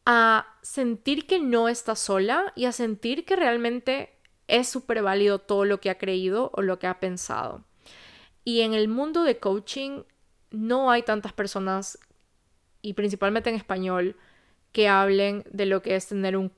a 0.07 0.47
sentir 0.63 1.27
que 1.27 1.41
no 1.41 1.69
está 1.69 1.97
sola 1.97 2.53
y 2.55 2.67
a 2.67 2.73
sentir 2.73 3.25
que 3.25 3.37
realmente 3.37 4.14
es 4.49 4.69
súper 4.69 5.03
válido 5.03 5.39
todo 5.39 5.65
lo 5.65 5.81
que 5.81 5.91
ha 5.91 5.99
creído 5.99 6.51
o 6.55 6.63
lo 6.63 6.79
que 6.79 6.87
ha 6.87 7.01
pensado. 7.01 7.65
Y 8.45 8.61
en 8.61 8.75
el 8.75 8.89
mundo 8.89 9.23
de 9.25 9.39
coaching 9.39 10.03
no 10.51 10.91
hay 10.91 11.03
tantas 11.03 11.33
personas, 11.33 11.99
y 12.83 12.93
principalmente 12.95 13.51
en 13.51 13.57
español, 13.57 14.17
que 14.73 14.89
hablen 14.89 15.45
de 15.51 15.67
lo 15.67 15.83
que 15.83 15.97
es 15.97 16.09
tener 16.09 16.37
un, 16.37 16.53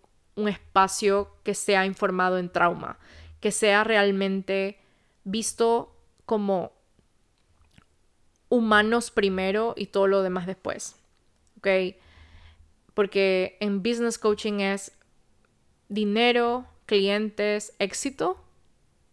espacio 0.48 1.34
que 1.44 1.54
sea 1.54 1.86
informado 1.86 2.36
en 2.36 2.50
trauma, 2.50 2.98
que 3.40 3.50
sea 3.50 3.84
realmente 3.84 4.78
visto 5.24 5.96
como 6.26 6.72
humanos 8.50 9.10
primero 9.10 9.72
y 9.78 9.86
todo 9.86 10.08
lo 10.08 10.22
demás 10.22 10.46
después. 10.46 10.96
Porque 12.94 13.56
en 13.60 13.82
business 13.82 14.18
coaching 14.18 14.60
es 14.60 14.92
dinero, 15.88 16.66
clientes, 16.86 17.74
éxito 17.78 18.42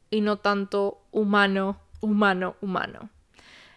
y 0.09 0.21
no 0.21 0.37
tanto 0.37 1.01
humano, 1.11 1.79
humano, 1.99 2.55
humano. 2.61 3.09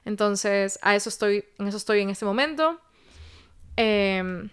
Entonces, 0.05 0.79
a 0.83 0.95
eso 0.95 1.09
estoy, 1.09 1.45
en 1.59 1.67
eso 1.67 1.79
estoy 1.79 2.01
en 2.01 2.11
este 2.11 2.25
momento. 2.25 2.81
Em, 3.77 4.51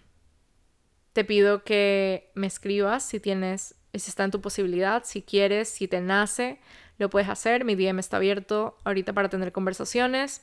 te 1.14 1.24
pido 1.24 1.64
que 1.64 2.32
me 2.34 2.48
escribas 2.48 3.04
si 3.04 3.20
tienes, 3.20 3.76
si 3.94 4.10
está 4.10 4.24
en 4.24 4.32
tu 4.32 4.42
posibilidad, 4.42 5.04
si 5.06 5.22
quieres, 5.22 5.70
si 5.70 5.88
te 5.88 6.02
nace, 6.02 6.60
lo 6.98 7.10
puedes 7.10 7.30
hacer. 7.30 7.66
Mi 7.66 7.76
DM 7.76 8.00
está 8.00 8.18
abierto 8.18 8.78
ahorita 8.84 9.14
para 9.14 9.30
tener 9.30 9.52
conversaciones. 9.52 10.42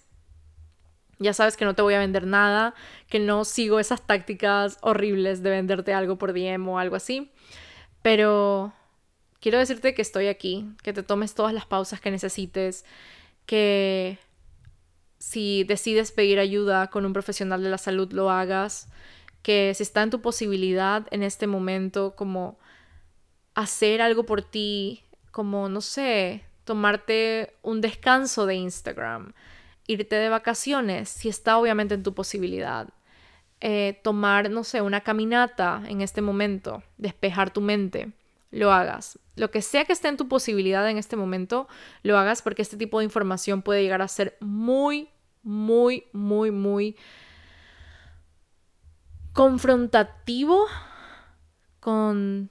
Ya 1.18 1.34
sabes 1.34 1.56
que 1.56 1.64
no 1.64 1.74
te 1.74 1.82
voy 1.82 1.94
a 1.94 1.98
vender 1.98 2.26
nada, 2.26 2.74
que 3.08 3.18
no 3.18 3.44
sigo 3.44 3.80
esas 3.80 4.06
tácticas 4.06 4.78
horribles 4.80 5.42
de 5.42 5.50
venderte 5.50 5.92
algo 5.92 6.16
por 6.16 6.32
DM 6.32 6.68
o 6.68 6.78
algo 6.78 6.96
así. 6.96 7.32
Pero 8.00 8.72
quiero 9.40 9.58
decirte 9.58 9.94
que 9.94 10.02
estoy 10.02 10.28
aquí, 10.28 10.66
que 10.82 10.92
te 10.92 11.02
tomes 11.02 11.34
todas 11.34 11.52
las 11.52 11.66
pausas 11.66 12.00
que 12.00 12.10
necesites, 12.10 12.84
que 13.46 14.18
si 15.18 15.64
decides 15.64 16.12
pedir 16.12 16.38
ayuda 16.38 16.88
con 16.88 17.04
un 17.04 17.12
profesional 17.12 17.62
de 17.62 17.70
la 17.70 17.78
salud 17.78 18.12
lo 18.12 18.30
hagas, 18.30 18.88
que 19.42 19.72
si 19.74 19.82
está 19.82 20.02
en 20.02 20.10
tu 20.10 20.20
posibilidad 20.20 21.06
en 21.10 21.22
este 21.22 21.46
momento 21.46 22.14
como 22.16 22.58
hacer 23.54 24.02
algo 24.02 24.24
por 24.24 24.42
ti, 24.42 25.02
como 25.30 25.68
no 25.68 25.80
sé, 25.80 26.44
tomarte 26.64 27.54
un 27.62 27.80
descanso 27.80 28.46
de 28.46 28.54
Instagram, 28.56 29.32
irte 29.86 30.16
de 30.16 30.28
vacaciones, 30.28 31.08
si 31.08 31.28
está 31.28 31.58
obviamente 31.58 31.94
en 31.94 32.02
tu 32.02 32.14
posibilidad. 32.14 32.88
Eh, 33.60 34.00
tomar, 34.02 34.50
no 34.50 34.64
sé, 34.64 34.80
una 34.80 35.02
caminata 35.02 35.82
en 35.86 36.00
este 36.00 36.22
momento, 36.22 36.82
despejar 36.96 37.50
tu 37.50 37.60
mente, 37.60 38.12
lo 38.50 38.72
hagas. 38.72 39.18
Lo 39.40 39.50
que 39.50 39.62
sea 39.62 39.86
que 39.86 39.94
esté 39.94 40.08
en 40.08 40.18
tu 40.18 40.28
posibilidad 40.28 40.86
en 40.90 40.98
este 40.98 41.16
momento, 41.16 41.66
lo 42.02 42.18
hagas 42.18 42.42
porque 42.42 42.60
este 42.60 42.76
tipo 42.76 42.98
de 42.98 43.06
información 43.06 43.62
puede 43.62 43.82
llegar 43.82 44.02
a 44.02 44.06
ser 44.06 44.36
muy, 44.38 45.08
muy, 45.42 46.04
muy, 46.12 46.50
muy 46.50 46.94
confrontativo 49.32 50.66
con 51.80 52.50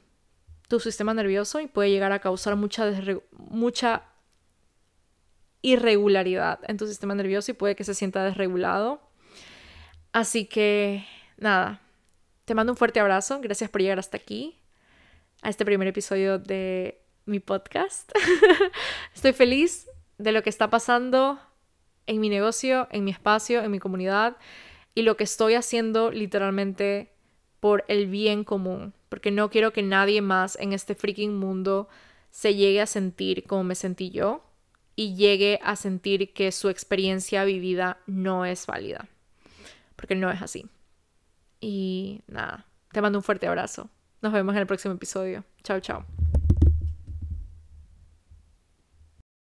tu 0.68 0.80
sistema 0.80 1.14
nervioso 1.14 1.60
y 1.60 1.68
puede 1.68 1.92
llegar 1.92 2.12
a 2.12 2.22
causar 2.22 2.56
mucha, 2.56 2.92
mucha 3.38 4.06
irregularidad 5.62 6.60
en 6.68 6.78
tu 6.78 6.88
sistema 6.88 7.14
nervioso 7.14 7.52
y 7.52 7.54
puede 7.54 7.76
que 7.76 7.84
se 7.84 7.94
sienta 7.94 8.24
desregulado. 8.24 9.00
Así 10.12 10.46
que, 10.46 11.06
nada, 11.38 11.82
te 12.46 12.56
mando 12.56 12.74
un 12.74 12.78
fuerte 12.78 13.00
abrazo. 13.00 13.42
Gracias 13.42 13.70
por 13.70 13.80
llegar 13.80 14.00
hasta 14.00 14.18
aquí, 14.18 14.59
a 15.42 15.50
este 15.50 15.66
primer 15.66 15.88
episodio 15.88 16.40
de 16.40 17.02
mi 17.26 17.40
podcast. 17.40 18.12
Estoy 19.16 19.34
feliz 19.34 19.88
de 20.18 20.32
lo 20.32 20.44
que 20.44 20.50
está 20.50 20.70
pasando 20.70 21.40
en 22.08 22.20
mi 22.20 22.30
negocio, 22.30 22.88
en 22.92 23.04
mi 23.04 23.12
espacio, 23.12 23.62
en 23.64 23.72
mi 23.72 23.80
comunidad 23.80 24.38
y 24.96 25.04
lo 25.04 25.16
que 25.16 25.24
estoy 25.24 25.54
haciendo 25.54 26.12
literalmente 26.12 27.14
por 27.60 27.86
el 27.88 28.08
bien 28.08 28.44
común, 28.44 28.94
porque 29.10 29.32
no 29.32 29.50
quiero 29.50 29.72
que 29.72 29.84
nadie 29.84 30.22
más 30.22 30.58
en 30.60 30.74
este 30.74 30.96
freaking 30.96 31.38
mundo 31.38 31.88
se 32.32 32.56
llegue 32.56 32.82
a 32.82 32.86
sentir 32.86 33.46
como 33.46 33.64
me 33.64 33.76
sentí 33.76 34.10
yo 34.10 34.44
y 34.96 35.16
llegue 35.16 35.60
a 35.64 35.76
sentir 35.76 36.34
que 36.34 36.52
su 36.52 36.70
experiencia 36.70 37.46
vivida 37.46 38.00
no 38.06 38.46
es 38.46 38.66
válida, 38.66 39.08
porque 39.96 40.16
no 40.16 40.30
es 40.32 40.42
así. 40.42 40.66
Y 41.62 42.22
nada, 42.28 42.66
te 42.92 43.02
mando 43.02 43.20
un 43.20 43.24
fuerte 43.24 43.48
abrazo. 43.48 43.90
Nos 44.22 44.34
vemos 44.34 44.54
en 44.56 44.62
el 44.62 44.68
próximo 44.68 44.94
episodio. 44.94 45.44
Chao, 45.64 45.80
chao. 45.80 46.06